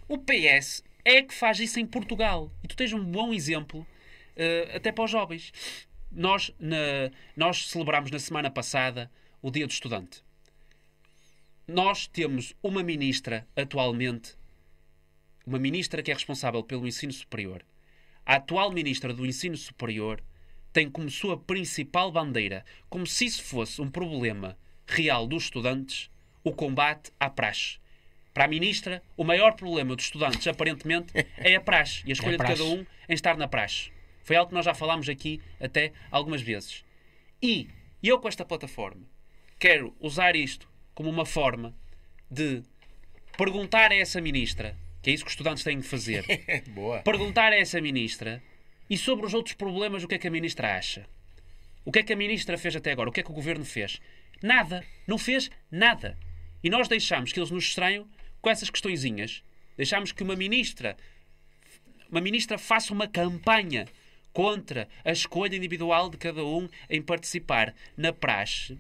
[0.07, 2.51] O PS é que faz isso em Portugal.
[2.64, 3.88] E tu tens um bom exemplo
[4.35, 5.51] eh, até para os jovens.
[6.11, 9.10] Nós, na, nós celebramos na semana passada
[9.41, 10.23] o Dia do Estudante.
[11.68, 14.35] Nós temos uma ministra atualmente,
[15.45, 17.64] uma ministra que é responsável pelo ensino superior.
[18.26, 20.22] A atual ministra do ensino superior
[20.72, 24.57] tem como sua principal bandeira, como se isso fosse um problema
[24.88, 26.10] real dos estudantes,
[26.43, 27.77] o combate à praxe.
[28.34, 32.31] Para a ministra, o maior problema dos estudantes, aparentemente, é a praxe e a escolha
[32.31, 32.53] de praxe.
[32.53, 33.91] cada um em estar na praxe.
[34.24, 36.84] Foi algo que nós já falámos aqui até algumas vezes.
[37.41, 37.68] E
[38.02, 39.06] eu, com esta plataforma,
[39.60, 41.76] quero usar isto como uma forma
[42.30, 42.64] de
[43.38, 46.26] perguntar a essa ministra, que é isso que os estudantes têm de fazer,
[46.70, 47.02] Boa.
[47.02, 48.41] perguntar a essa ministra
[48.90, 51.06] e sobre os outros problemas o que é que a ministra acha.
[51.86, 53.10] O que é que a ministra fez até agora?
[53.10, 54.00] O que é que o governo fez?
[54.41, 54.86] Nada.
[55.06, 56.18] Não fez nada.
[56.64, 58.08] E nós deixamos que eles nos distraiam
[58.41, 59.44] com essas questõezinhas.
[59.76, 60.95] Deixamos que uma ministra
[62.10, 63.88] uma ministra faça uma campanha
[64.34, 68.77] contra a escolha individual de cada um em participar na praxe.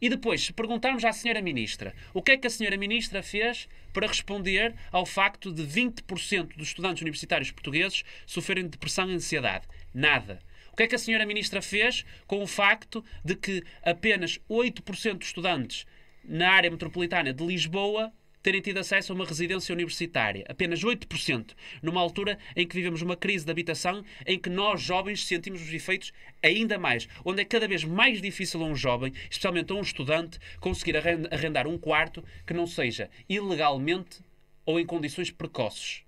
[0.00, 3.68] E depois, se perguntarmos à senhora ministra o que é que a senhora ministra fez
[3.92, 9.66] para responder ao facto de 20% dos estudantes universitários portugueses sofrerem de depressão e ansiedade?
[9.94, 10.40] Nada.
[10.72, 15.18] O que é que a senhora ministra fez com o facto de que apenas 8%
[15.18, 15.86] dos estudantes
[16.24, 18.12] na área metropolitana de Lisboa
[18.42, 20.44] terem tido acesso a uma residência universitária.
[20.48, 25.24] Apenas 8%, numa altura em que vivemos uma crise de habitação, em que nós, jovens,
[25.26, 26.12] sentimos os efeitos
[26.42, 27.08] ainda mais.
[27.24, 31.28] Onde é cada vez mais difícil a um jovem, especialmente a um estudante, conseguir arren-
[31.30, 34.20] arrendar um quarto que não seja ilegalmente
[34.64, 36.02] ou em condições precoces.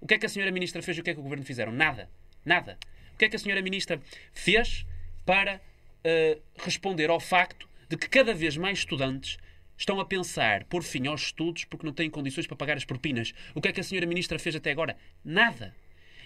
[0.00, 1.44] O que é que a senhora ministra fez e o que é que o governo
[1.44, 1.72] fizeram?
[1.72, 2.10] Nada.
[2.44, 2.78] Nada.
[3.14, 4.00] O que é que a senhora ministra
[4.32, 4.86] fez
[5.26, 5.60] para
[6.02, 9.36] eh, responder ao facto de que cada vez mais estudantes
[9.80, 13.32] estão a pensar por fim aos estudos porque não têm condições para pagar as propinas?
[13.54, 14.96] O que é que a senhora ministra fez até agora?
[15.24, 15.74] Nada.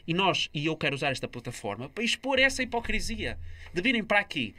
[0.06, 3.38] E nós, e eu quero usar esta plataforma para expor essa hipocrisia
[3.72, 4.54] de virem para aqui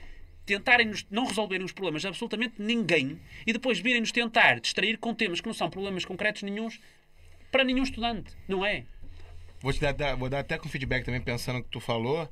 [0.45, 5.41] tentarem não resolverem os problemas de absolutamente ninguém e depois virem-nos tentar distrair com temas
[5.41, 6.79] que não são problemas concretos nenhuns
[7.51, 8.85] para nenhum estudante, não é?
[9.59, 12.29] Vou, te dar, vou dar até com feedback também, pensando no que tu falou.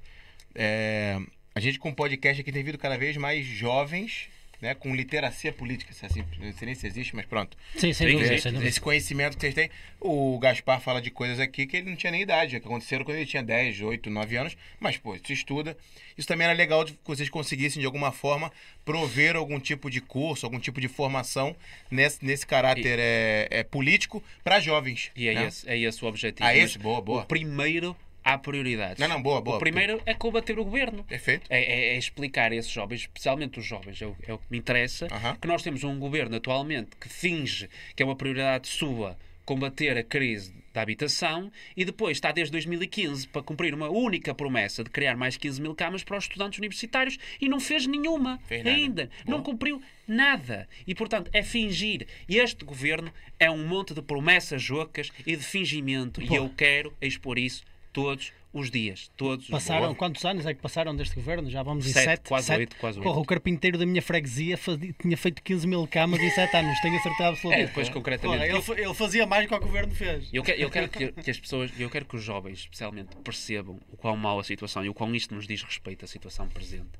[0.53, 1.19] É,
[1.55, 4.29] a gente com podcast aqui tem vindo cada vez mais jovens,
[4.63, 4.73] né?
[4.73, 7.57] Com literacia política, se assim, não sei nem se existe, mas pronto.
[7.75, 8.29] Sim, sem dúvida.
[8.29, 8.41] sim.
[8.41, 8.69] sem dúvida.
[8.69, 9.69] Esse conhecimento que vocês têm.
[9.99, 13.17] O Gaspar fala de coisas aqui que ele não tinha nem idade, que aconteceram quando
[13.17, 14.57] ele tinha 10, 8, 9 anos.
[14.79, 15.75] Mas, pô, tu estuda.
[16.17, 18.51] Isso também era legal de que vocês conseguissem, de alguma forma,
[18.85, 21.53] prover algum tipo de curso, algum tipo de formação
[21.91, 25.11] nesse, nesse caráter é, é, político para jovens.
[25.13, 25.47] E é, né?
[25.47, 26.47] esse, é esse o objetivo.
[26.47, 26.79] Ah, esse?
[26.79, 27.23] Boa, boa.
[27.23, 28.97] O primeiro há prioridades.
[28.99, 29.57] Não, não, boa, boa.
[29.57, 31.03] O primeiro é combater o governo.
[31.03, 31.45] Perfeito.
[31.49, 34.45] É, é- é explicar a esses jovens, especialmente os jovens, é o, é o que
[34.49, 35.35] me interessa, Aham.
[35.35, 40.03] que nós temos um governo atualmente que finge que é uma prioridade sua combater a
[40.03, 45.17] crise da habitação e depois está desde 2015 para cumprir uma única promessa de criar
[45.17, 49.09] mais 15 mil camas para os estudantes universitários e não fez nenhuma Fez ainda.
[49.25, 49.43] Não Boa.
[49.43, 50.67] cumpriu nada.
[50.87, 52.07] E, portanto, é fingir.
[52.27, 56.21] E este governo é um monte de promessas ocas e de fingimento.
[56.23, 57.63] E eu quero expor isso
[57.93, 59.09] todos os dias.
[59.17, 59.97] Todos os Passaram, dias.
[59.97, 61.49] quantos anos é que passaram deste governo?
[61.49, 62.27] Já vamos em Sete, sete.
[62.27, 62.59] quase sete?
[62.59, 63.03] oito, quase oito.
[63.07, 66.79] Porra, o carpinteiro da minha freguesia fazia- tinha feito 15 mil camas em 7 anos,
[66.81, 67.59] tenho a certeza absoluta.
[67.59, 68.51] É, depois concretamente.
[68.53, 70.29] Porra, ele, ele fazia mais do que o governo fez.
[70.33, 73.79] Eu quero, eu quero que, que as pessoas, eu quero que os jovens, especialmente, percebam
[73.91, 76.91] o quão mal a situação e o quão isto nos diz respeito à situação presente.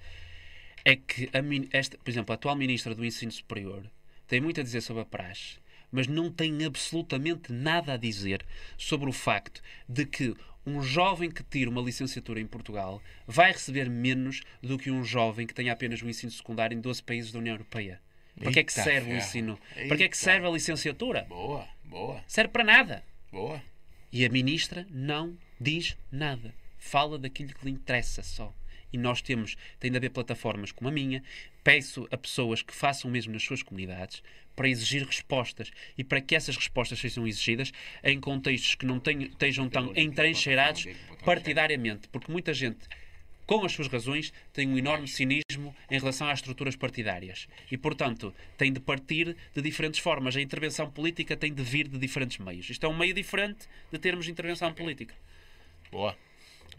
[0.86, 3.84] É que, a, esta, por exemplo, a atual Ministra do Ensino Superior
[4.28, 5.57] tem muito a dizer sobre a praxe,
[5.91, 8.44] mas não tem absolutamente nada a dizer
[8.78, 13.90] sobre o facto de que um jovem que tira uma licenciatura em Portugal vai receber
[13.90, 17.40] menos do que um jovem que tenha apenas o ensino secundário em 12 países da
[17.40, 17.99] União Europeia.
[18.40, 19.60] Para que é que serve o ensino?
[19.88, 21.26] Para que é que serve a licenciatura?
[21.30, 23.03] Boa, boa, Serve para nada.
[23.31, 23.61] boa.
[24.11, 26.53] E a ministra não diz nada.
[26.77, 28.53] Fala daquilo que lhe interessa só.
[28.94, 31.22] E nós temos, tem de haver plataformas como a minha.
[31.64, 34.22] Peço a pessoas que façam mesmo nas suas comunidades
[34.56, 37.72] para exigir respostas e para que essas respostas sejam exigidas
[38.03, 40.86] em contextos que não tenham- estejam tão entrincheirados
[41.26, 42.07] partidariamente.
[42.10, 42.88] Porque muita gente,
[43.48, 47.48] com as suas razões, tem um enorme cinismo em relação às estruturas partidárias.
[47.72, 50.36] E, portanto, tem de partir de diferentes formas.
[50.36, 52.70] A intervenção política tem de vir de diferentes meios.
[52.70, 55.15] Isto é um meio diferente de termos intervenção política.
[55.91, 56.15] Boa.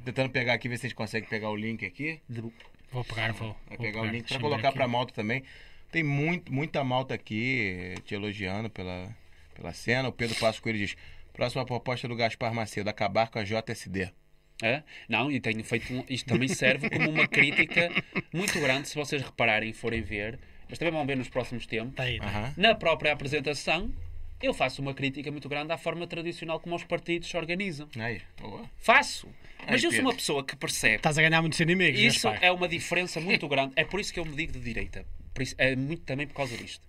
[0.05, 2.21] Tentando pegar aqui, ver se a gente consegue pegar o link aqui.
[2.91, 3.57] Vou pegar, vou.
[3.67, 4.13] Vai vou pegar o pegar.
[4.13, 5.43] link pra Deixa-me colocar pra malta também.
[5.91, 9.15] Tem muito, muita malta aqui eh, te elogiando pela,
[9.55, 10.09] pela cena.
[10.09, 10.97] O Pedro Passo Coelho diz:
[11.33, 14.11] próxima proposta do Gaspar Macedo, acabar com a JSD.
[14.63, 14.83] É?
[15.09, 17.91] Não, e tenho feito um- isto também serve como uma crítica
[18.33, 20.39] muito grande, se vocês repararem e forem ver,
[20.69, 21.95] mas também vão ver nos próximos tempos.
[21.97, 22.53] Tá aí, tá.
[22.57, 23.93] Na própria apresentação,
[24.41, 27.89] eu faço uma crítica muito grande à forma tradicional como os partidos se organizam.
[27.99, 28.65] Aí, boa.
[28.79, 29.29] Faço.
[29.67, 32.45] Mas Aí, eu sou uma pessoa que percebe Estás a ganhar muitos inimigos, Isso Gaspar.
[32.45, 33.73] é uma diferença muito grande.
[33.77, 35.07] É por isso que eu me digo de direita.
[35.41, 36.87] Isso- é muito também por causa disto.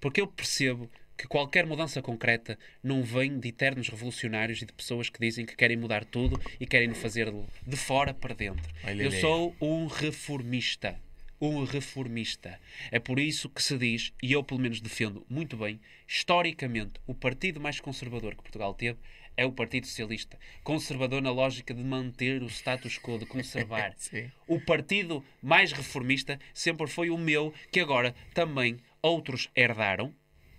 [0.00, 5.08] Porque eu percebo que qualquer mudança concreta não vem de eternos revolucionários e de pessoas
[5.08, 8.70] que dizem que querem mudar tudo e querem fazê-lo de fora para dentro.
[8.84, 9.20] Olha eu ali.
[9.20, 10.98] sou um reformista.
[11.40, 12.58] Um reformista.
[12.90, 17.14] É por isso que se diz, e eu pelo menos defendo muito bem, historicamente, o
[17.14, 18.98] partido mais conservador que Portugal teve
[19.36, 20.38] é o Partido Socialista.
[20.62, 23.94] Conservador na lógica de manter o status quo, de conservar.
[24.46, 30.14] O partido mais reformista sempre foi o meu, que agora também outros herdaram.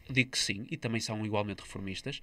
[0.09, 2.21] Digo que sim, e também são igualmente reformistas,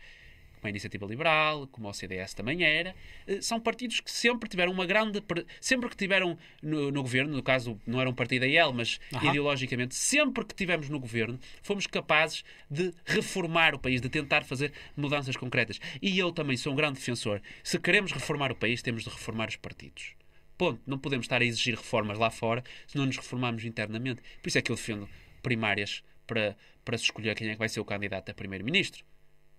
[0.61, 2.95] como a Iniciativa Liberal, como o CDS também era.
[3.27, 5.20] Eh, São partidos que sempre tiveram uma grande.
[5.20, 8.73] pre- Sempre que tiveram no, no governo, no caso não era um partido a ele,
[8.73, 9.01] mas
[9.31, 14.73] ideologicamente, sempre que tivemos no governo, fomos capazes de reformar o país, de tentar fazer
[14.97, 15.81] mudanças concretas.
[16.01, 17.41] E eu também sou um grande defensor.
[17.65, 20.12] Se queremos reformar o país, temos de reformar os partidos.
[20.59, 20.81] Ponto.
[20.87, 24.20] Não podemos estar a exigir reformas lá fora se não nos reformarmos internamente.
[24.43, 25.09] Por isso é que eu defendo
[25.43, 26.55] primárias para,
[26.85, 29.03] para se escolher quem é que vai ser o candidato a primeiro-ministro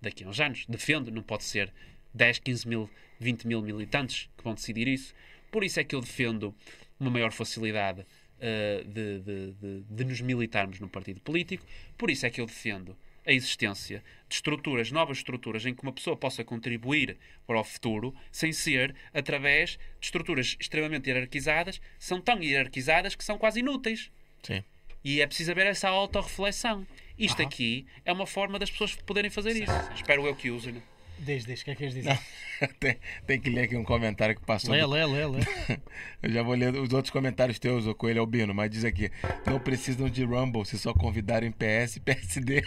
[0.01, 0.65] daqui a uns anos.
[0.67, 1.71] Defendo, não pode ser
[2.13, 5.13] 10, 15 mil, 20 mil militantes que vão decidir isso.
[5.51, 6.53] Por isso é que eu defendo
[6.99, 8.05] uma maior facilidade
[8.39, 11.65] eh, de, de- de- de nos militarmos no partido político.
[11.97, 15.93] Por isso é que eu defendo a existência de estruturas, novas estruturas, em que uma
[15.93, 22.41] pessoa possa contribuir para o futuro, sem ser através de estruturas extremamente hierarquizadas, são tão
[22.41, 24.09] hierarquizadas que são quase inúteis.
[24.41, 24.63] Sim.
[25.03, 26.85] E é preciso haver essa autorreflexão.
[27.17, 29.71] Isto aqui é uma forma das pessoas poderem fazer isso.
[29.95, 30.73] Espero eu que usem.
[30.73, 30.81] né?
[31.19, 32.19] Diz, diz, o que é que queres dizer?
[32.79, 32.97] tem,
[33.27, 34.71] tem que ler aqui um comentário que passou.
[34.73, 35.39] Lê, do- lê, lê, lê.
[36.23, 39.11] Eu já vou ler os outros comentários teus, ô Coelho Albino, mas diz aqui:
[39.45, 42.63] não precisam de Rumble se só convidarem PS e PSD.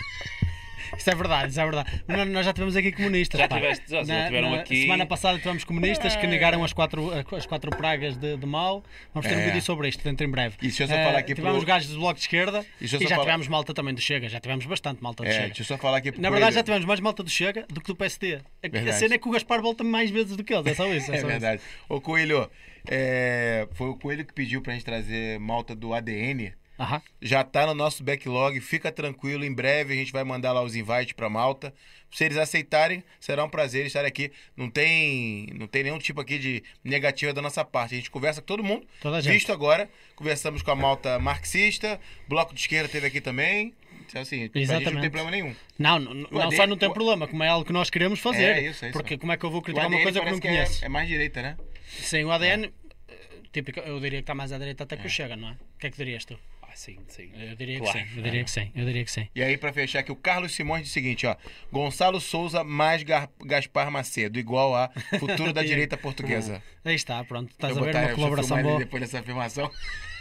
[0.96, 2.02] Isso é verdade, isso é verdade.
[2.06, 3.38] Mas nós já tivemos aqui comunistas.
[3.40, 3.56] Já pá.
[3.56, 4.82] tiveste- já- já na, tiveram na aqui.
[4.82, 8.82] semana passada tivemos comunistas que negaram as quatro, as quatro pragas de, de mal.
[9.12, 9.46] Vamos ter um É.
[9.46, 10.56] vídeo sobre isto dentro em breve.
[10.58, 12.98] E deixa eu só falar aqui tivemos pro- gajos do Bloco de Esquerda e só
[12.98, 14.28] já falar- tivemos malta também do Chega.
[14.28, 15.46] Já tivemos bastante malta do É, Chega.
[15.46, 17.80] deixa eu só falar aqui pro Na verdade, já tivemos mais malta do Chega do
[17.80, 18.34] que do PSD.
[18.36, 20.66] A- A cena é que o Gaspar volta mais vezes do que eles.
[20.66, 21.10] É só isso.
[21.12, 21.62] É, É só verdade.
[21.88, 22.50] Ô Coelho,
[22.90, 26.52] é, foi o Coelho que pediu pra gente trazer malta do ADN.
[26.78, 27.00] Aham.
[27.22, 30.74] Já tá no nosso backlog, fica tranquilo, em breve a gente vai mandar lá os
[30.74, 31.72] invites pra Malta.
[32.10, 34.30] Se eles aceitarem, será um prazer estar aqui.
[34.56, 37.94] Não tem, não tem nenhum tipo aqui de negativa da nossa parte.
[37.94, 38.86] A gente conversa com todo mundo.
[39.00, 39.32] Toda a gente.
[39.32, 43.72] Visto agora, conversamos com a Malta marxista, Bloco de Esquerda teve aqui também.
[44.08, 45.10] Então, assim, pra gente não tem Exatamente.
[45.10, 45.54] problema nenhum.
[45.78, 48.20] Não, não, não ADN só não tem o- problema, como é algo que nós queremos
[48.20, 48.44] fazer.
[48.44, 48.98] É, isso, é isso.
[48.98, 50.82] Porque como é que eu vou criticar uma coisa que não conheço?
[50.84, 51.56] é, é mais direita, né?
[51.88, 52.70] Sim, o ADN,
[53.08, 53.14] eh,
[53.52, 55.06] típico, eu diria que está mais à direita até que É.
[55.06, 55.52] o Chega, não é?
[55.52, 56.38] O que é que dirias tu?
[56.74, 57.30] Ah, sim, sim.
[57.38, 57.92] Eu diria Claro.
[57.96, 59.28] que sim, eu diria que sim, eu diria que sim.
[59.32, 61.36] E aí, pra fechar aqui, o Carlos Simões diz o seguinte, ó.
[61.72, 64.90] Gonçalo Souza mais Gar- Gaspar Macedo, igual a
[65.20, 66.60] futuro da direita portuguesa.
[66.84, 68.78] Aí está, pronto, estás Eu a ver botar- uma colaboração boa.
[68.80, 69.70] depois dessa afirmação.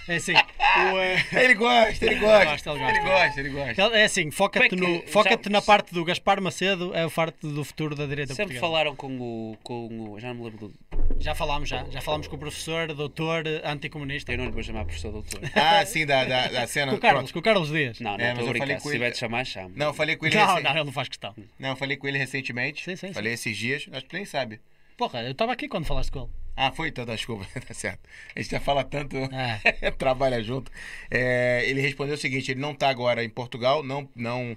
[0.07, 2.45] É assim, o, eh, Ele gosta, ele gosta.
[2.45, 3.09] gosta, ele ele gosta.
[3.09, 3.81] gosta, ele gosta.
[3.83, 7.05] ele- é assim, foca-te é no, que- foca-te já- na parte do Gaspar Macedo, é
[7.05, 8.61] o parte do futuro da direita Sempre portuguesa.
[8.61, 10.19] falaram com o, com o.
[10.19, 10.73] Já não me lembro do.
[11.21, 14.33] Já falámos já, já falámos com o professor, doutor, eh, anticomunista.
[14.33, 15.39] Eu não lhe vou chamar professor doutor.
[15.55, 16.91] Ah, sim, da, da, da cena.
[16.91, 17.33] Com o Carlos, pronto.
[17.33, 17.99] com o Carlos Dias.
[18.01, 19.71] Não, não É, mas eu falei Se com tiver ele- de chamar, chama.
[19.73, 21.33] Não, eu falei com ele Não, recen- não, ele não faz questão.
[21.57, 22.83] Não, eu falei com ele recentemente.
[22.83, 23.85] Sim, sim, Falei esses dias.
[23.91, 24.59] Acho que tu nem sabe.
[24.97, 26.29] Porra, eu estava aqui quando falaste com ele.
[26.55, 26.89] Ah, foi?
[26.89, 27.45] Então, desculpa.
[27.67, 28.07] tá certo.
[28.35, 29.17] A gente já fala tanto.
[29.17, 29.91] É.
[29.97, 30.71] trabalha junto.
[31.09, 34.55] É, ele respondeu o seguinte: ele não tá agora em Portugal, não, não,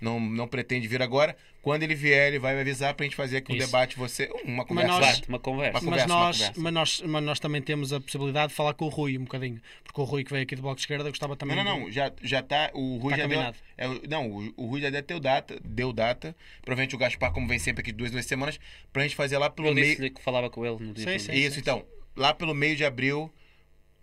[0.00, 1.36] não, não pretende vir agora.
[1.62, 3.66] Quando ele vier, ele vai avisar pra gente fazer aqui um Isso.
[3.66, 4.30] debate, você.
[4.44, 4.92] Uma conversa.
[5.00, 5.70] nós- uma conversa.
[5.70, 6.60] Uma Mas conversa, nós, conversa.
[6.60, 9.60] mas, nós, mas nós também temos a possibilidade de falar com o Rui um bocadinho.
[9.82, 11.80] Porque o Rui que veio aqui do Bloco de Esquerda gostava também Não, não, de-
[11.86, 11.90] não.
[11.90, 12.70] Já, já tá.
[12.72, 13.56] O Rui Tá já combinado.
[13.76, 13.92] deu.
[14.04, 16.36] É, não, o, o Rui já deu data, deu data.
[16.62, 18.60] Provavelmente o Gaspar, como vem sempre aqui duas, duas semanas,
[18.92, 19.88] pra gente fazer lá pelo Eu meio.
[19.88, 21.32] disse-lhe que falava com ele no dia Sim, sim.
[21.32, 21.84] Isso, então.
[22.14, 23.28] Lá pelo meio de abril,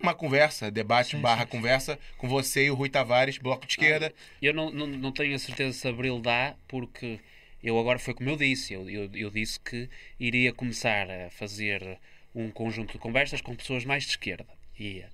[0.03, 4.13] uma conversa, debate barra conversa com você e o Rui Tavares, Bloco de Esquerda.
[4.41, 7.19] Eu não, não, não tenho a certeza se Abril dá, porque
[7.63, 8.73] eu agora foi como eu disse.
[8.73, 9.89] Eu, eu, eu disse que
[10.19, 11.97] iria começar a fazer
[12.35, 14.45] um conjunto de conversas com pessoas mais de esquerda.
[14.77, 15.05] E,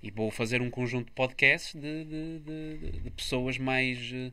[0.00, 4.30] e vou fazer um conjunto de podcasts de, de, de- de- de pessoas mais, eh,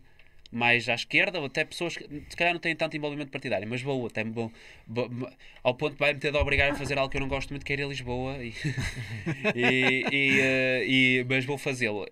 [0.53, 3.81] mais à esquerda, ou até pessoas que se calhar não têm tanto envolvimento partidário, mas
[3.81, 4.51] vou até vou,
[4.87, 5.29] vou-
[5.63, 7.65] ao ponto que vai-me ter de obrigar a fazer algo que eu não gosto muito,
[7.65, 8.37] que é ir a Lisboa.
[8.43, 8.53] E,
[9.55, 12.05] e, e, eh, e- mas vou fazê-lo.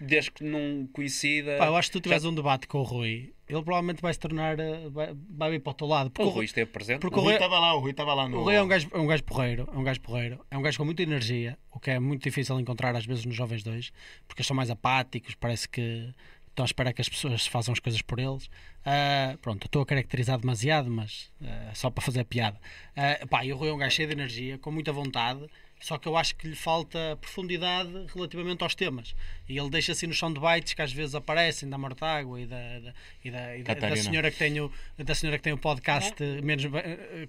[0.00, 1.58] Desde que não coincida.
[1.58, 4.12] Pá, eu acho que tu tiveres Já- um debate com o Rui, ele provavelmente vai
[4.12, 4.58] se tornar.
[4.58, 6.10] eh, Vai, vai vir para o teu lado.
[6.10, 6.98] Porque O Rui, esteve presente.
[7.00, 8.38] porque O Rui Rui- tava lá, o Rui tava lá no.
[8.38, 10.62] o Rui é um gajo, é um gajo porreiro, é um gajo porreiro, é um
[10.62, 13.92] gajo com muita energia, o que é muito difícil encontrar às vezes nos jovens dois,
[14.26, 16.12] porque eles são mais apáticos, parece que
[16.56, 18.48] estão à espera que as pessoas façam as coisas por eles.
[18.84, 22.58] Ah, pronto, estou a caracterizar demasiado, mas ah, só para fazer a piada.
[22.96, 25.46] Ah, pá, e o Rui é um gajo cheio de energia, com muita vontade,
[25.78, 29.14] só que eu acho que lhe falta profundidade relativamente aos temas.
[29.46, 32.94] E ele deixa assim nos soundbites que às vezes aparecem da Mortágua e da, da,
[33.22, 36.40] e da, e da- senhora que tem o, da senhora que tem o podcast eh,
[36.40, 36.64] menos,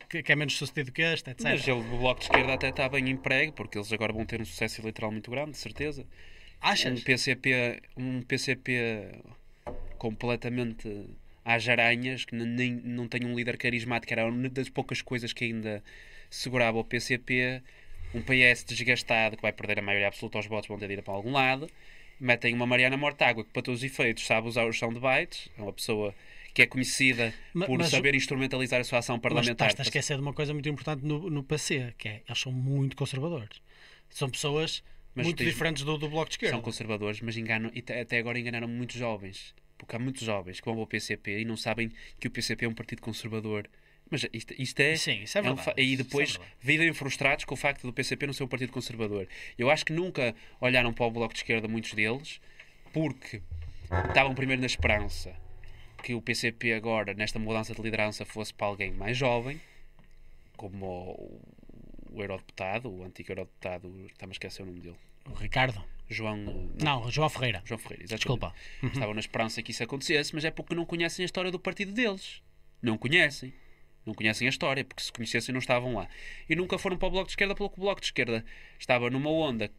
[0.09, 1.43] que, que é menos sucedido que este, etc.
[1.43, 4.39] Mas ele, o Bloco de Esquerda até está bem emprego, porque eles agora vão ter
[4.41, 6.05] um sucesso eleitoral muito grande, de certeza.
[6.61, 6.99] Achas?
[6.99, 9.21] Um PCP, um PCP
[9.97, 11.05] completamente
[11.45, 15.45] às aranhas, que nem, não tem um líder carismático, era uma das poucas coisas que
[15.45, 15.83] ainda
[16.29, 17.61] segurava o PCP.
[18.13, 21.01] Um PS desgastado, que vai perder a maioria absoluta aos votos, vão ter de ir
[21.01, 21.69] para algum lado.
[22.19, 25.73] Metem uma Mariana Mortágua, que para todos os efeitos sabe usar os soundbites, é uma
[25.73, 26.15] pessoa
[26.53, 29.67] que é conhecida Ma- por mas- saber instrumentalizar a sua ação Mas parlamentar.
[29.69, 32.51] estás a esquecer de uma coisa muito importante no, no PC, que é eles são
[32.51, 33.61] muito conservadores.
[34.09, 34.81] São pessoas
[35.17, 36.53] Mas muito tens- diferentes do, do Bloco de Esquerda.
[36.55, 39.53] são conservadores, mas enganam, e até agora enganaram muitos jovens.
[39.77, 42.67] Porque há muitos jovens que vão ao PCP e não sabem que o PCP é
[42.67, 43.69] um partido conservador.
[44.09, 44.95] Mas isto, isto é.
[44.95, 45.65] Sim, isso é um verdade.
[45.65, 46.51] fa- e Isso é depois verdade.
[46.61, 49.27] vivem frustrados com o facto do PCP não ser um partido conservador.
[49.57, 52.39] Eu acho que nunca olharam para o Bloco de Esquerda, muitos deles,
[52.93, 53.41] porque
[54.07, 55.35] estavam primeiro na esperança
[56.01, 59.59] que o PCP agora, nesta mudança de liderança, fosse para alguém mais jovem,
[60.55, 61.41] como o,
[62.11, 64.95] o eurodeputado, o antigo eurodeputado, está-me a esquecer o nome dele.
[65.29, 65.83] O Ricardo.
[66.09, 66.71] João.
[66.81, 67.61] Não, João Ferreira.
[67.65, 68.19] João Ferreira, exatamente.
[68.19, 68.53] Desculpa.
[68.81, 71.91] Estavam na esperança que isso acontecesse, mas é porque não conhecem a história do partido
[71.91, 72.41] deles.
[72.81, 73.53] Não conhecem.
[74.05, 76.07] Não conhecem a história, porque se conhecessem não estavam lá.
[76.49, 78.45] E nunca foram para o Bloco de Esquerda, pelo que o Bloco de Esquerda
[78.79, 79.69] estava numa onda.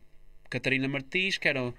[0.50, 1.72] Catarina Martins, que era,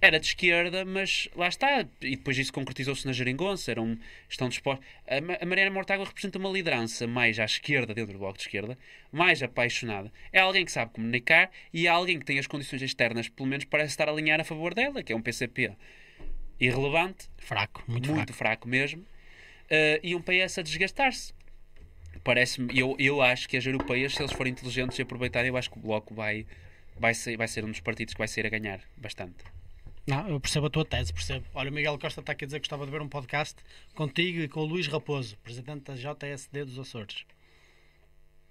[0.00, 1.80] era de esquerda, mas lá está.
[2.00, 3.70] E depois isso concretizou-se na Geringonça.
[3.70, 3.98] Eram,
[4.28, 4.86] estão dispostos.
[5.06, 8.44] A, Ma- a Mariana Mortágua representa uma liderança mais à esquerda, dentro do Bloco de
[8.44, 8.78] Esquerda,
[9.12, 10.10] mais apaixonada.
[10.32, 13.64] É alguém que sabe comunicar e é alguém que tem as condições externas, pelo menos
[13.66, 15.72] parece estar a alinhar a favor dela, que é um PCP
[16.58, 18.66] irrelevante, Fraco, muito, muito fraco.
[18.66, 19.04] fraco mesmo,
[19.68, 21.32] eh, e um PS a desgastar-se.
[22.22, 25.70] Parece-me, eu, eu acho que as europeias, se eles forem inteligentes e aproveitarem, eu acho
[25.70, 26.46] que o Bloco vai,
[26.98, 29.36] vai, ser, vai ser um dos partidos que vai sair a ganhar bastante.
[30.06, 31.46] Não, eu percebo a tua tese, percebo.
[31.54, 33.56] Olha, o Miguel Costa está aqui a dizer que gostava de ver um podcast
[33.94, 37.24] contigo e com o Luís Raposo, presidente da JSD dos Açores.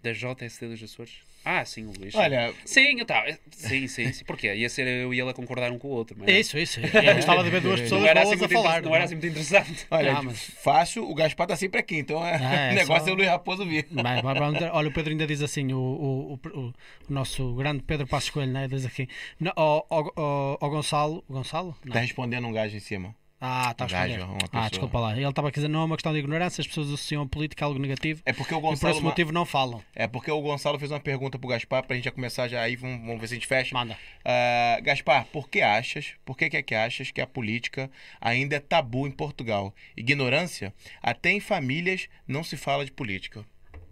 [0.01, 1.13] Da JSD dos Açores?
[1.43, 2.13] Ah, sim, o Luís.
[2.15, 4.25] Olha, Sim, eu tava, sim, sim, sim.
[4.25, 4.53] Porquê?
[4.55, 6.15] Ia ser eu e ele a concordar um com o outro.
[6.19, 6.79] Mas É isso, isso.
[6.81, 8.69] Eu gostava de ver duas pessoas não era, assim a muito, falar.
[8.79, 9.87] inter- não era assim muito interessante.
[9.89, 13.05] olha, Ah, mas- fácil, o Gaspar tá sempre aqui, então é, Ah, é o negócio
[13.05, 13.83] só- é o Luiz Raposo vir.
[13.83, 13.93] Ter-
[14.73, 16.73] olha, o Pedro ainda diz assim: o, o, o, o- o
[17.13, 18.67] nosso grande Pedro Passos Coelho, né?
[18.67, 19.07] diz aqui:
[19.39, 21.23] não, ao, ao, ao- ao Gonçalo.
[21.29, 21.75] Gonçalo?
[21.85, 21.93] Não.
[21.93, 23.15] Tá respondendo um gajo em cima.
[23.41, 24.31] Ah, está a gajo, responder.
[24.33, 24.69] uma Ah, pessoa.
[24.69, 25.15] desculpa lá.
[25.15, 27.63] Ele estava a dizer: não é uma questão de ignorância, as pessoas associam a política
[27.63, 28.93] a algo negativo É porque o e por Gonçalo.
[28.93, 29.81] esse motivo não falam.
[29.95, 32.75] É porque o Gonçalo fez uma pergunta pro Gaspar pra gente já começar já aí,
[32.75, 33.73] vamos, vamos ver se a gente fecha.
[33.73, 33.97] Manda.
[34.25, 37.89] Ah, Gaspar, por que achas, por que, é que achas que a política
[38.19, 39.73] ainda é tabu em Portugal?
[39.95, 40.73] Ignorância?
[41.01, 43.45] Até em famílias não se fala de política.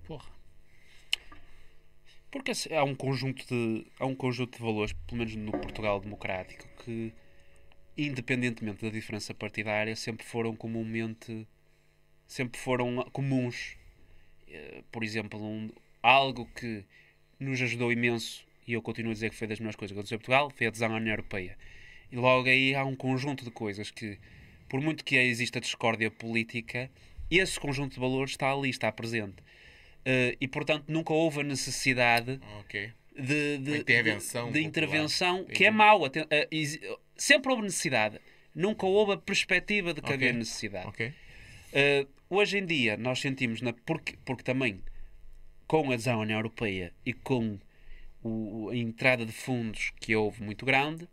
[0.06, 0.26] Porra.
[2.30, 6.66] Porque há um conjunto de há um conjunto de valores, pelo menos no Portugal democrático,
[6.84, 7.14] que
[7.98, 11.48] independentemente da diferença partidária, sempre foram comumente
[12.28, 13.78] sempre foram comuns.
[14.50, 15.72] Eh, Por exemplo, um-
[16.04, 16.84] algo que
[17.40, 20.16] nos ajudou imenso e eu continuo a dizer que foi das melhores coisas que aconteceu
[20.16, 21.58] em Portugal, foi a adesão à União Europeia.
[22.12, 24.18] E logo aí há um conjunto de coisas que,
[24.70, 26.90] por muito que exista discórdia política,
[27.32, 29.36] esse conjunto de valores está ali, está presente.
[30.06, 32.92] Eh, e portanto nunca houve a necessidade Ok.
[33.18, 36.02] de, de- intervenção de, de intervenção que é mau.
[36.52, 36.82] Exi-
[37.18, 38.20] sempre houve necessidade.
[38.54, 40.16] Nunca houve a perspectiva de que Ok.
[40.16, 40.88] havia necessidade.
[40.88, 41.08] Ok.
[41.08, 44.82] Uh, hoje em dia nós sentimos, na, porque, porque também
[45.68, 47.60] com a adesão à União Europeia e com
[48.24, 51.08] o- a entrada de fundos que houve muito grande,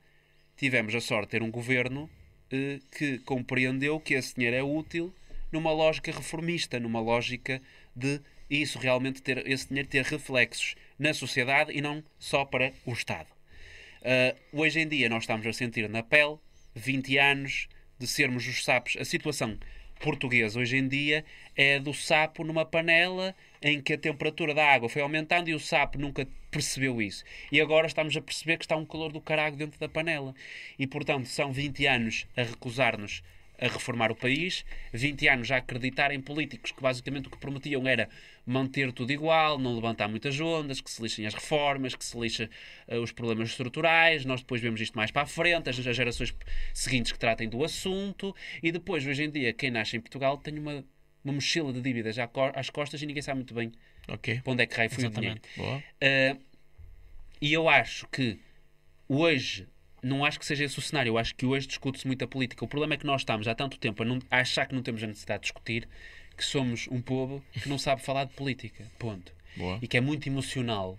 [0.56, 2.08] tivemos a sorte de ter um governo
[2.50, 5.12] eh, que compreendeu que esse dinheiro é útil
[5.50, 7.60] numa lógica reformista, numa lógica
[7.96, 12.92] de isso realmente ter esse dinheiro ter reflexos na sociedade e não só para o
[12.92, 13.28] Estado.
[14.04, 16.36] Uh, hoje em dia nós estamos a sentir na pele
[16.74, 17.68] 20 anos
[17.98, 18.98] de sermos os sapos.
[19.00, 19.58] A situação
[19.98, 21.24] portuguesa hoje em dia
[21.56, 25.58] é do sapo numa panela em que a temperatura da água foi aumentando e o
[25.58, 27.24] sapo nunca percebeu isso.
[27.50, 30.34] E agora estamos a perceber que está um calor do caralho dentro da panela.
[30.78, 33.22] E portanto são 20 anos a recusar-nos
[33.58, 37.86] a reformar o país, 20 anos a acreditar em políticos que basicamente o que prometiam
[37.86, 38.08] era
[38.44, 42.48] manter tudo igual, não levantar muitas ondas, que se lixem as reformas, que se lixem
[42.88, 44.24] eh, os problemas estruturais.
[44.24, 46.34] Nós depois vemos isto mais para a frente, as, as gerações
[46.72, 48.34] seguintes que tratem do assunto.
[48.62, 50.84] E depois, hoje em dia, quem nasce em Portugal tem uma,
[51.24, 52.16] uma mochila de dívidas
[52.54, 53.72] às costas e ninguém sabe muito bem
[54.08, 54.40] Ok.
[54.40, 55.40] para onde é que raio foi o dinheiro.
[55.56, 56.38] Exatamente.
[56.38, 56.54] Uh,
[57.40, 58.38] e eu acho que
[59.08, 59.66] hoje,
[60.04, 62.64] não acho que seja esse o cenário, eu acho que hoje discute-se muito a política.
[62.64, 64.82] O problema é que nós estamos há tanto tempo a, não- a achar que não
[64.82, 65.88] temos a necessidade de discutir
[66.36, 68.84] que somos um povo que não sabe falar de política.
[68.98, 69.32] Ponto.
[69.56, 69.78] Boa.
[69.80, 70.98] E que é muito emocional.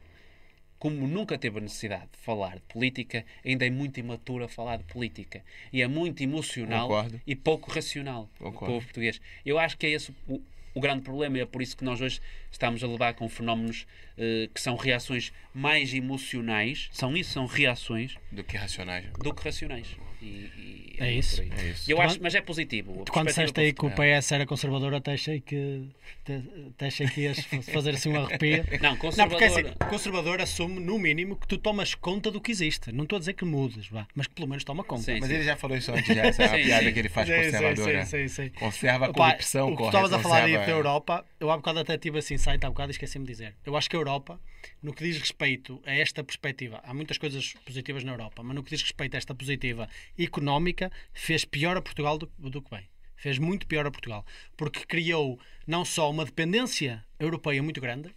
[0.80, 4.78] Como nunca teve a necessidade de falar de política, ainda é muito imaturo a falar
[4.78, 5.42] de política.
[5.74, 7.22] E é muito emocional Concordo.
[7.26, 8.74] e pouco racional o Concordo.
[8.74, 9.20] povo português.
[9.46, 10.42] Eu acho que é esse o,
[10.76, 12.20] o grande problema e é por isso que nós hoje
[12.52, 13.88] estamos a levar com fenómenos
[14.18, 19.06] eh, que são reações mais emocionais, são isso, são reações, Do que racionais.
[19.14, 19.88] do que racionais.
[20.26, 21.42] E, e É isso.
[21.42, 21.90] É isso.
[21.92, 23.04] Eu Tu acho, mas é positivo.
[23.08, 23.90] A quando disseste aí que o.
[23.92, 25.88] PS era conservador, até achei que,
[26.24, 27.40] até, achei que ias
[27.72, 28.64] fazer assim um arrepio.
[28.82, 29.30] Não, Não, conservador.
[29.30, 32.92] porque é assim, conservador assume, no mínimo, que tu tomas conta do que existe.
[32.92, 35.04] Não estou a dizer que mudes, vá, mas que pelo menos toma conta.
[35.04, 35.36] Sim, Mas sim.
[35.36, 36.24] ele já falou isso antes, já.
[36.26, 36.94] Essa é Sim, piada sim.
[36.94, 38.06] que ele faz Sim, sim, conservadora.
[38.06, 38.50] sim, sim, sim.
[38.58, 41.52] Conserva a Opa, corrupção, o que tu corre, estavas a falar aí da Europa, eu
[41.52, 43.54] há bocado até tive esse insight, há bocado esqueci-me de dizer.
[43.66, 44.40] Eu acho que a Europa,
[44.82, 48.64] no que diz respeito a esta perspectiva, há muitas coisas positivas na Europa, mas no
[48.64, 52.88] que diz respeito a esta positiva económica, fez pior a Portugal do, do que bem.
[53.16, 54.26] Fez muito pior a Portugal.
[54.56, 58.14] Porque criou não só uma dependência europeia muito grande,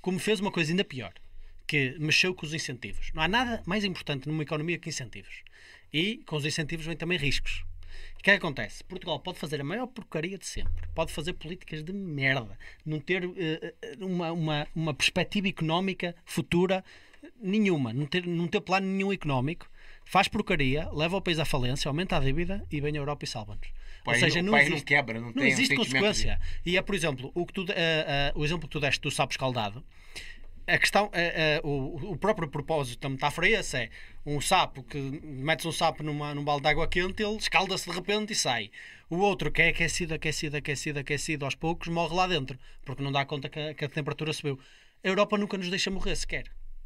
[0.00, 1.12] como fez uma coisa ainda pior,
[1.66, 3.10] que mexeu com os incentivos.
[3.14, 5.42] Não há nada mais importante numa economia que incentivos.
[5.92, 7.64] E com os incentivos vem também riscos.
[8.20, 8.84] O que é que acontece?
[8.84, 10.86] Portugal pode fazer a maior porcaria de sempre.
[10.94, 12.58] Pode fazer políticas de merda.
[12.84, 16.84] Não ter eh, uma, uma, uma perspectiva económica futura
[17.40, 17.94] nenhuma.
[17.94, 19.66] Não ter, não ter plano nenhum económico.
[20.04, 23.28] Faz porcaria, leva o país à falência, aumenta a dívida e vem a Europa e
[23.28, 23.68] salva-nos.
[24.02, 26.38] O país não- país não quebra, não não tem existe consequência.
[26.66, 29.10] E é, por exemplo, o, que tu, eh, eh, o exemplo que tu deste do
[29.10, 29.82] sapo escaldado,
[30.74, 33.90] a questão, eh, eh, o, o próprio propósito da metáfora é esse: é
[34.24, 37.94] um sapo que metes um sapo numa, num balde de água quente, ele escalda-se de
[37.94, 38.70] repente e sai.
[39.08, 43.10] O outro que é aquecido, aquecido, aquecido, aquecido aos poucos, morre lá dentro, porque não
[43.10, 44.58] dá conta que a, que a temperatura subiu.
[45.02, 46.44] A Europa nunca nos deixa morrer sequer.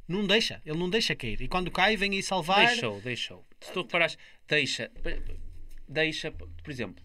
[0.09, 1.41] Não deixa, ele não deixa cair.
[1.41, 2.67] E quando cai, vem aí salvar.
[2.67, 3.45] Deixou, deixou.
[3.61, 4.17] Se tu reparares,
[4.49, 4.91] deixa.
[5.89, 7.04] Deixa, por exemplo,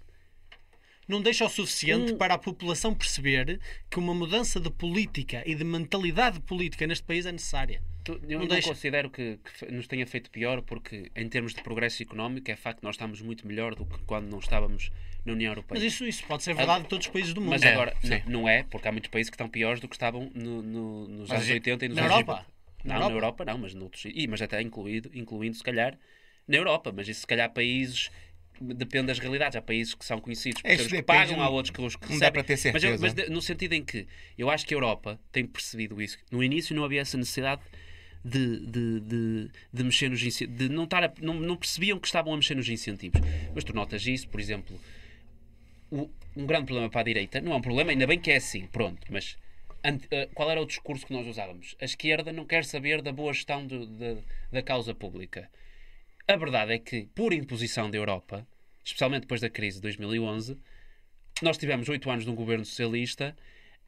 [1.10, 3.60] não deixa o suficiente Um- para a população perceber
[3.90, 7.82] que uma mudança de política e de mentalidade política neste país é necessária.
[8.08, 8.70] Eu Não não, deixa.
[8.70, 12.80] considero que, que nos tenha feito pior, porque em termos de progresso económico, é facto
[12.80, 14.92] que nós estamos muito melhor do que quando não estávamos
[15.26, 15.80] na União Europeia.
[15.82, 17.52] Mas isso, isso pode ser verdade de todos os países do mundo.
[17.52, 19.96] Mas É, agora, não, não é, porque há muitos países que estão piores do que
[19.96, 22.32] estavam no- no- nos Mas anos e- 80 e nos na anos Europa?
[22.34, 22.50] 90.
[22.84, 23.10] Na Não, Europa?
[23.10, 24.06] na Europa não, mas noutros.
[24.06, 25.98] E, mas até incluído, incluindo, se calhar,
[26.48, 26.92] na Europa.
[26.96, 28.10] Mas isso, se calhar, países.
[28.62, 29.56] Depende das realidades.
[29.56, 31.96] Há países que são conhecidos por É, serem que pagam, não- há outros que os
[31.96, 32.32] que não dá recebem.
[32.34, 32.98] para ter Mas, certeza.
[33.02, 34.08] mas de- no sentido em que
[34.38, 36.18] eu acho que a Europa tem percebido isso.
[36.32, 37.62] No início não havia essa necessidade
[38.24, 40.58] de, de, de, de mexer nos incentivos.
[40.58, 43.22] De não, estar a- não, não percebiam que estavam a mexer nos incentivos.
[43.56, 44.80] Mas tu notas isso, por exemplo,
[45.92, 48.36] o- um grande problema para a direita, não é um problema, ainda bem que é
[48.36, 49.38] assim, pronto, mas
[49.84, 51.76] ante- eh, qual era o discurso que nós usávamos?
[51.82, 54.18] A esquerda não quer saber da boa gestão do- da-
[54.52, 55.50] da causa pública.
[56.32, 58.48] A verdade é que, por imposição da Europa,
[58.86, 60.58] especialmente depois da crise de 2011,
[61.42, 63.36] nós tivemos oito anos de um governo socialista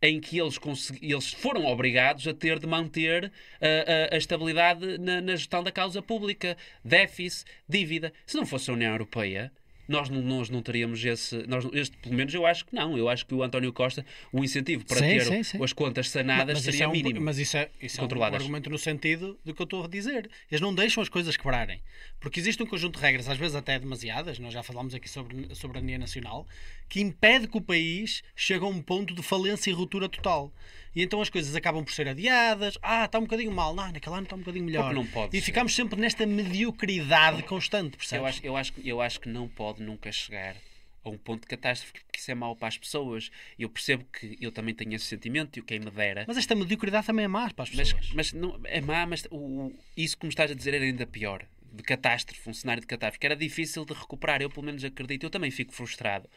[0.01, 0.59] em que eles,
[0.99, 3.31] eles foram obrigados a ter de manter
[3.61, 8.11] a, a- a estabilidade na, na gestão da causa pública, déficit, dívida.
[8.26, 9.51] Se não fosse a União Europeia,
[9.88, 11.98] nós não, nós não teríamos esse, nós, este.
[11.98, 12.98] Pelo menos eu acho que não.
[12.98, 15.64] Eu acho que o António Costa, o incentivo para Sim, ter sim, sim.
[15.64, 17.22] as contas sanadas isso seria é um, mínimo.
[17.22, 20.30] mas isso é, isso é um argumento no sentido do que eu estou a dizer.
[20.49, 21.82] Eles não deixam as coisas quebrarem.
[22.20, 25.48] Porque existe um conjunto de regras, às vezes até demasiadas, nós já falámos aqui sobre
[25.52, 26.48] a soberania nacional,
[26.91, 30.53] que impede que o país chegue a um ponto de falência e ruptura total.
[30.93, 32.77] E então as coisas acabam por ser adiadas.
[32.81, 33.73] Ah, está um bocadinho mal.
[33.73, 34.93] Não, naquele ano está um bocadinho melhor.
[34.93, 35.45] Não pode e ser.
[35.45, 38.19] ficamos sempre nesta mediocridade constante, percebes?
[38.22, 40.55] Eu acho, eu, acho, que- eu acho que não pode nunca chegar
[41.03, 43.31] a um ponto de catástrofe, porque isso é mau para as pessoas.
[43.57, 46.26] Eu percebo que eu também tenho esse sentimento e o quem me dera.
[46.27, 48.13] Mas esta mediocridade também é má para as Mas, pessoas.
[48.13, 49.38] mas não, é má, mas o,
[49.68, 51.45] o- isso que me estás a dizer era ainda pior.
[51.73, 54.41] De catástrofe, um cenário de catástrofe, que era difícil de recuperar.
[54.41, 55.23] Eu, pelo menos, acredito.
[55.26, 56.30] Eu também fico frustrado.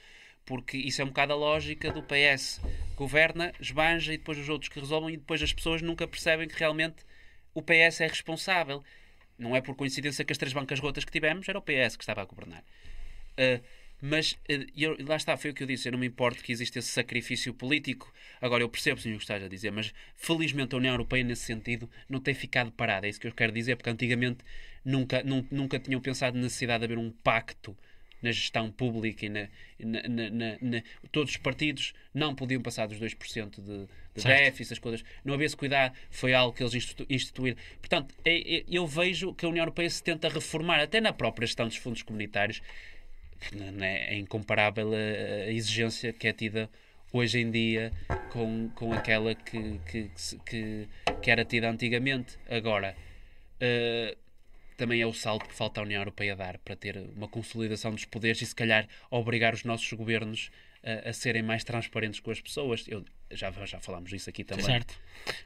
[0.45, 2.61] Porque isso é um bocado a lógica do PS.
[2.97, 6.59] Governa, esbanja e depois os outros que resolvem e depois as pessoas nunca percebem que
[6.59, 6.97] realmente
[7.55, 8.85] o PS é responsável.
[9.39, 12.03] Não é por coincidência que as três bancas rotas que tivemos era o PS que
[12.05, 12.63] estava a governar.
[13.39, 13.61] Uh,
[14.01, 15.89] mas uh, eu- lá está, foi o que eu disse.
[15.89, 18.13] Eu não me importo que exista esse sacrifício político.
[18.41, 21.43] Agora, eu percebo sim o que estás a dizer, mas felizmente a União Europeia, nesse
[21.43, 23.07] sentido, não tem ficado parada.
[23.07, 24.45] É isso que eu quero dizer, porque antigamente
[24.85, 27.77] nunca, nun- nunca tinham pensado na necessidade de haver um pacto
[28.25, 29.49] na gestão pública e na,
[29.79, 30.83] na- na- na-
[31.13, 34.41] todos os partidos não podiam passar dos 2% de, de Certo.
[34.45, 35.05] déficit, as coisas.
[35.25, 37.59] Não havia esse cuidado, foi algo que eles institu- instituíram.
[37.81, 41.47] Portanto, é- é- eu vejo que a União Europeia se tenta reformar, até na própria
[41.47, 42.63] gestão dos fundos comunitários,
[43.81, 46.71] é, é incomparável a, a exigência que é tida
[47.13, 47.93] hoje em dia
[48.31, 50.11] com, com aquela que, que,
[50.47, 50.89] que
[51.21, 52.37] que, era tida antigamente.
[52.49, 52.97] Agora,
[53.61, 54.17] eh,
[54.77, 58.05] também é o salto que falta à União Europeia dar para ter uma consolidação dos
[58.05, 60.51] poderes e, se calhar, obrigar os nossos governos
[60.85, 62.85] a, a serem mais transparentes com as pessoas.
[62.87, 64.65] Eu, já, já falámos disso aqui também.
[64.65, 64.95] Certo.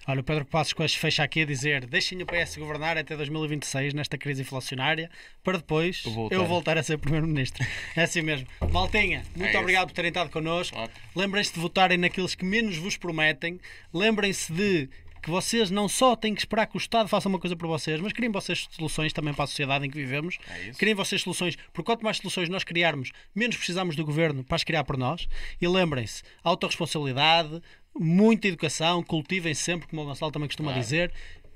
[0.07, 3.95] Olha, o Pedro Passos Coelho fecha aqui a dizer deixem o PS governar até 2026
[3.95, 5.11] nesta crise inflacionária
[5.43, 6.35] para depois voltar.
[6.35, 7.65] eu voltar a ser Primeiro-Ministro.
[7.97, 8.47] É assim mesmo.
[8.71, 9.59] Maltinha, muito isso.
[9.59, 10.77] obrigado por terem estado connosco.
[11.15, 13.61] Lembrem-se de votarem naqueles que menos vos prometem.
[13.93, 14.89] Lembrem-se de
[15.23, 18.01] que vocês não só têm que esperar que o Estado faça uma coisa por vocês,
[18.01, 20.39] mas criem vocês soluções também para a sociedade em que vivemos.
[20.49, 20.71] É.
[20.73, 24.65] Criem vocês soluções, porque quanto mais soluções nós criarmos, menos precisamos do governo para as
[24.65, 25.29] criar por nós.
[25.61, 27.61] E lembrem-se, autorresponsabilidade,
[27.99, 30.81] muita educação, cultivem sempre, como o Gonçalo também costuma Claro.
[30.83, 31.13] dizer.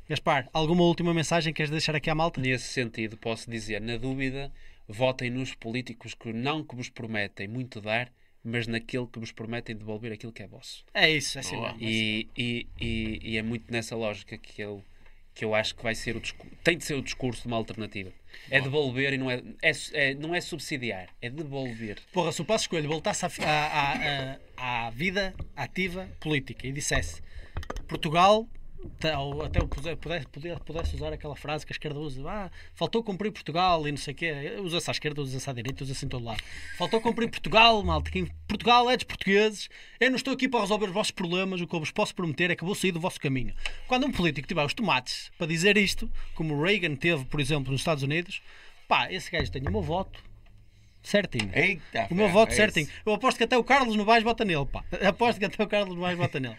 [0.09, 2.41] Gaspar, alguma última mensagem que queres deixar aqui à malta?
[2.41, 4.53] Nesse sentido, posso dizer, na dúvida,
[4.89, 8.11] votem nos políticos que não que vos prometem muito dar,
[8.45, 10.85] mas naquele que vos prometem devolver aquilo que é vosso.
[10.93, 11.79] É isso, é assim mesmo.
[11.81, 14.85] E, e, e, e é muito nessa lógica que eu,
[15.35, 17.57] que eu acho que vai ser o discurso, tem de ser o discurso de uma
[17.57, 18.11] alternativa.
[18.51, 21.99] É devolver e não é, é, é- não é subsidiar, é devolver.
[22.13, 27.23] Porra, se o Passo Escolho voltasse à, à- à- vida ativa política e dissesse
[27.87, 28.49] Portugal,
[29.19, 30.27] ou até pudesse,
[30.65, 34.13] pudesse, usar aquela frase que a esquerda usa, ah, faltou cumprir Portugal e não sei
[34.13, 36.43] o quê, usa-se à esquerda, usa-se à direita, usa-se em todo lado.
[36.77, 39.69] Faltou cumprir Portugal, malta, que Portugal é dos portugueses,
[40.01, 42.51] eu não estou aqui para resolver os vossos problemas, o que eu vos posso prometer
[42.51, 43.55] é que vou sair do vosso caminho.
[43.87, 47.81] Quando um político tiver os tomates para dizer isto, como Reagan teve, por exemplo, nos
[47.81, 48.43] Estados Unidos,
[48.89, 50.23] pá, esse gajo tem o meu voto
[51.03, 51.51] certinho.
[51.53, 52.85] Eita, O meu voto é certinho.
[52.85, 52.93] isso.
[53.05, 54.85] Eu aposto que até o Carlos Novaes vota nele, pá.
[55.07, 56.57] Aposto que até o Carlos Novaes vota nele.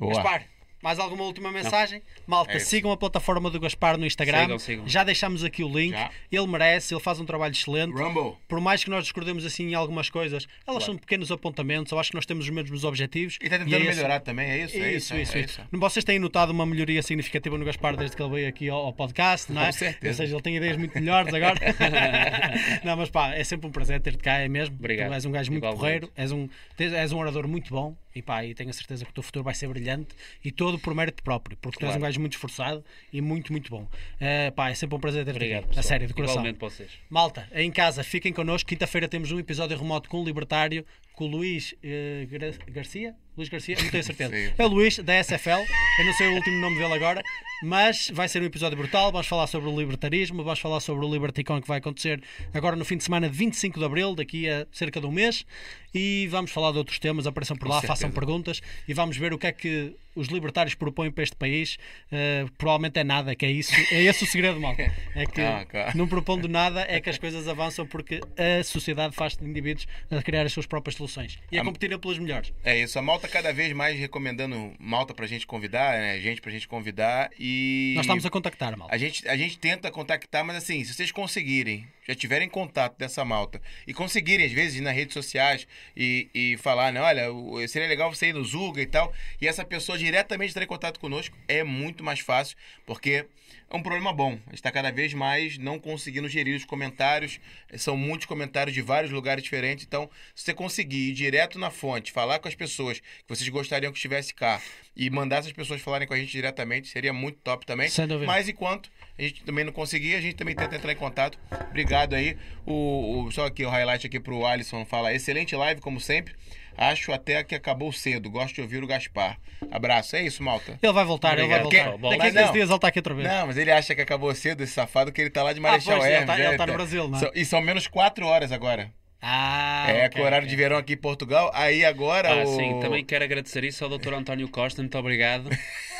[0.00, 0.46] Gaspar,
[0.82, 2.02] mais alguma última mensagem?
[2.26, 2.66] Malta, É isso.
[2.66, 4.42] sigam a plataforma do Gaspar no Instagram.
[4.42, 4.88] Sigam, sigam.
[4.88, 5.92] Já deixámos aqui o link.
[5.92, 6.10] Já.
[6.30, 7.92] Ele merece, ele faz um trabalho excelente.
[7.94, 8.36] Rumble.
[8.48, 11.92] Por mais que nós discordemos assim em algumas coisas, elas são pequenos apontamentos.
[11.92, 13.38] Eu acho que nós temos os mesmos objetivos.
[13.40, 14.76] E está é tentando esse- melhorar também, é isso?
[14.76, 15.60] É isso, isso, é isso.
[15.72, 18.92] Vocês têm notado uma melhoria significativa no Gaspar desde que ele veio aqui ao, ao
[18.92, 19.66] podcast, não é?
[19.72, 20.08] Com certeza.
[20.08, 21.58] Ou seja, ele tem ideias muito melhores agora.
[22.84, 24.74] não, mas pá, é sempre um prazer ter-te cá, é mesmo.
[24.74, 25.08] Obrigado.
[25.10, 25.80] Tu és um gajo muito Igualmente.
[25.80, 26.48] porreiro, és um,
[26.78, 29.44] és um orador muito bom e pá, e tenho a certeza que o teu futuro
[29.44, 30.14] vai ser brilhante
[30.44, 31.98] e todo por mérito próprio, porque tu és Claro.
[31.98, 33.86] um gajo muito esforçado e muito, muito bom.
[34.20, 35.60] Eh, pá, é sempre um prazer ter-te Obrigado.
[35.60, 35.64] aqui.
[35.66, 35.84] A pessoal.
[35.84, 36.34] sério, de coração.
[36.36, 36.90] Igualmente vocês.
[37.08, 38.68] Malta, em casa, fiquem connosco.
[38.68, 40.84] Quinta-feira temos um episódio remoto com o Libertário,
[41.14, 43.14] com o Luís eh, Gra- Garcia.
[43.36, 44.30] Luís Garcia, não tenho certeza.
[44.36, 44.52] Sim.
[44.58, 45.64] É o Luís, da SFL.
[45.98, 47.22] Eu não sei o último nome dele agora,
[47.62, 49.10] mas vai ser um episódio brutal.
[49.10, 52.22] Vamos falar sobre o libertarismo, vamos falar sobre o LibertyCon que vai acontecer
[52.52, 55.46] agora no fim de semana de 25 de Abril, daqui a cerca de um mês.
[55.94, 57.26] E vamos falar de outros temas.
[57.26, 61.10] Apareçam por lá, façam perguntas e vamos ver o que é que os libertários propõem
[61.10, 61.78] para este país.
[62.10, 63.72] Eh, provavelmente é nada, que é isso.
[63.90, 64.82] É esse o segredo, malta.
[65.14, 65.96] É que Ah, claro.
[65.98, 70.22] não propondo nada, é que as coisas avançam porque a sociedade faz de indivíduos a
[70.22, 72.52] criar as suas próprias soluções e a Ah, competirem pelas melhores.
[72.64, 76.18] É isso, a malta cada vez mais recomendando malta pra gente convidar, né?
[76.20, 77.92] Gente pra gente convidar e.
[77.96, 78.94] Nós estamos a contactar, malta.
[78.94, 83.24] A gente, a gente tenta contactar, mas assim, se vocês conseguirem, já tiverem contato dessa
[83.24, 87.26] malta e conseguirem, às vezes, ir nas redes sociais e, e falar, né, olha,
[87.68, 90.98] seria legal você ir no Zuga e tal, e essa pessoa diretamente entrar em contato
[90.98, 93.26] conosco, é muito mais fácil, porque
[93.70, 94.32] é um problema bom.
[94.32, 97.40] A gente está cada vez mais não conseguindo gerir os comentários,
[97.76, 102.12] são muitos comentários de vários lugares diferentes, então, se você conseguir ir direto na fonte,
[102.12, 104.60] falar com as pessoas que vocês gostariam que estivesse cá
[104.96, 107.88] e mandar essas pessoas falarem com a gente diretamente, seria muito top também.
[107.88, 108.26] Sem dúvida.
[108.26, 108.90] Mas enquanto
[109.24, 111.38] a gente também não conseguir, a gente também tenta entrar em contato.
[111.70, 112.36] Obrigado aí.
[112.66, 116.34] O, o- só aqui o highlight aqui pro Alisson fala: excelente live, como sempre.
[116.76, 118.30] Acho até que acabou cedo.
[118.30, 119.36] Gosto de ouvir o Gaspar.
[119.70, 120.16] Abraço.
[120.16, 120.78] É isso, malta.
[120.82, 121.90] Ele vai voltar, ele vai Obrigado.
[121.90, 121.98] voltar.
[121.98, 122.52] Bom, Daqui a mas 15 não.
[122.52, 123.28] dias ele está aqui outra vez.
[123.28, 125.96] Não, mas ele acha que acabou cedo esse safado, que ele tá lá de Marechal
[125.98, 126.26] pois, ele Hermes.
[126.28, 126.56] tá- ele né?
[126.56, 127.20] tá no Brasil, né?
[127.34, 128.90] E são menos 4 horas agora.
[129.20, 130.50] Ah, é, ok, com o horário ok.
[130.50, 131.50] de verão aqui em Portugal.
[131.54, 132.56] Aí agora Ah, o...
[132.56, 134.14] sim, também quero agradecer isso ao Dr.
[134.14, 135.48] António Costa, muito obrigado.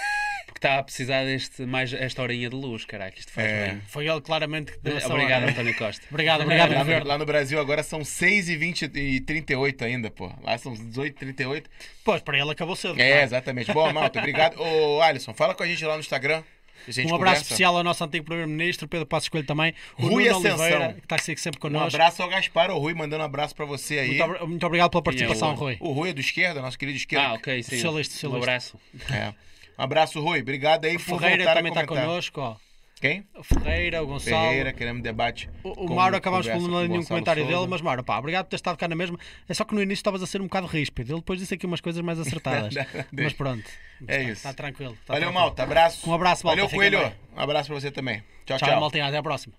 [0.63, 3.67] Está a precisar deste, mais esta horinha de luz, caraca, isto faz É.
[3.71, 3.83] bem.
[3.89, 5.51] Foi ele claramente que deu essa Obrigado, hora.
[5.51, 6.07] António Costa.
[6.09, 10.09] Obrigado, obrigado, Lá no, lá no Brasil agora são 6 e 20 e 38 ainda,
[10.09, 10.31] pô.
[10.41, 11.69] Lá são 18 e 38.
[12.05, 12.95] Pois, para ele acabou cedo.
[13.01, 13.25] É, claro.
[13.25, 13.73] exatamente.
[13.73, 14.21] Boa, malta.
[14.21, 14.57] Obrigado.
[14.61, 16.45] Ô, Alisson, fala com a gente lá no Instagram.
[16.87, 17.43] Um abraço conversa.
[17.43, 19.75] especial ao nosso antigo primeiro-ministro, Pedro Passos Coelho também.
[19.99, 20.59] O Rui Nuno Ascensão.
[20.67, 21.89] Oliveira, que está sempre Um connosco.
[21.97, 24.17] abraço ao Gaspar, ao Rui, mandando um abraço pra você aí.
[24.19, 25.77] Muito, muito obrigado pela participação, o- Rui.
[25.81, 27.27] O Rui é do esquerda, nosso querido esquerda.
[27.27, 27.77] Ah, ok, sim.
[27.77, 28.51] Socialista, Um socialista.
[28.51, 28.81] abraço.
[29.13, 29.52] É.
[29.83, 30.41] Abraço, Rui.
[30.41, 32.41] Obrigado aí O por Ferreira voltar também a está connosco.
[32.41, 32.57] Ó.
[33.01, 33.27] Quem?
[33.37, 34.43] O Ferreira, o Gonçalo.
[34.49, 35.51] Ferreira, queremos debate.
[35.65, 37.57] O, o Mauro acabámos por não ler nenhum comentário Souza.
[37.59, 39.19] dele, mas Mauro, pá, obrigado por ter estado cá na mesma.
[39.49, 41.11] É só que no início estavas a ser um bocado ríspido.
[41.13, 42.73] Ele depois disse aqui umas coisas mais acertadas.
[43.11, 43.65] mas pronto.
[44.07, 44.33] É Está- isso.
[44.33, 44.93] Está tranquilo.
[45.01, 45.33] está Valeu, tranquilo.
[45.47, 45.63] Malta.
[45.65, 46.09] Abraço.
[46.09, 46.63] Um abraço, malta.
[46.63, 46.99] Valeu, Coelho.
[47.01, 47.13] bem.
[47.37, 48.23] Um abraço pra você também.
[48.47, 48.81] Tchau, Tchau, tchau.
[48.81, 49.07] maltinha.
[49.07, 49.53] Até à próxima.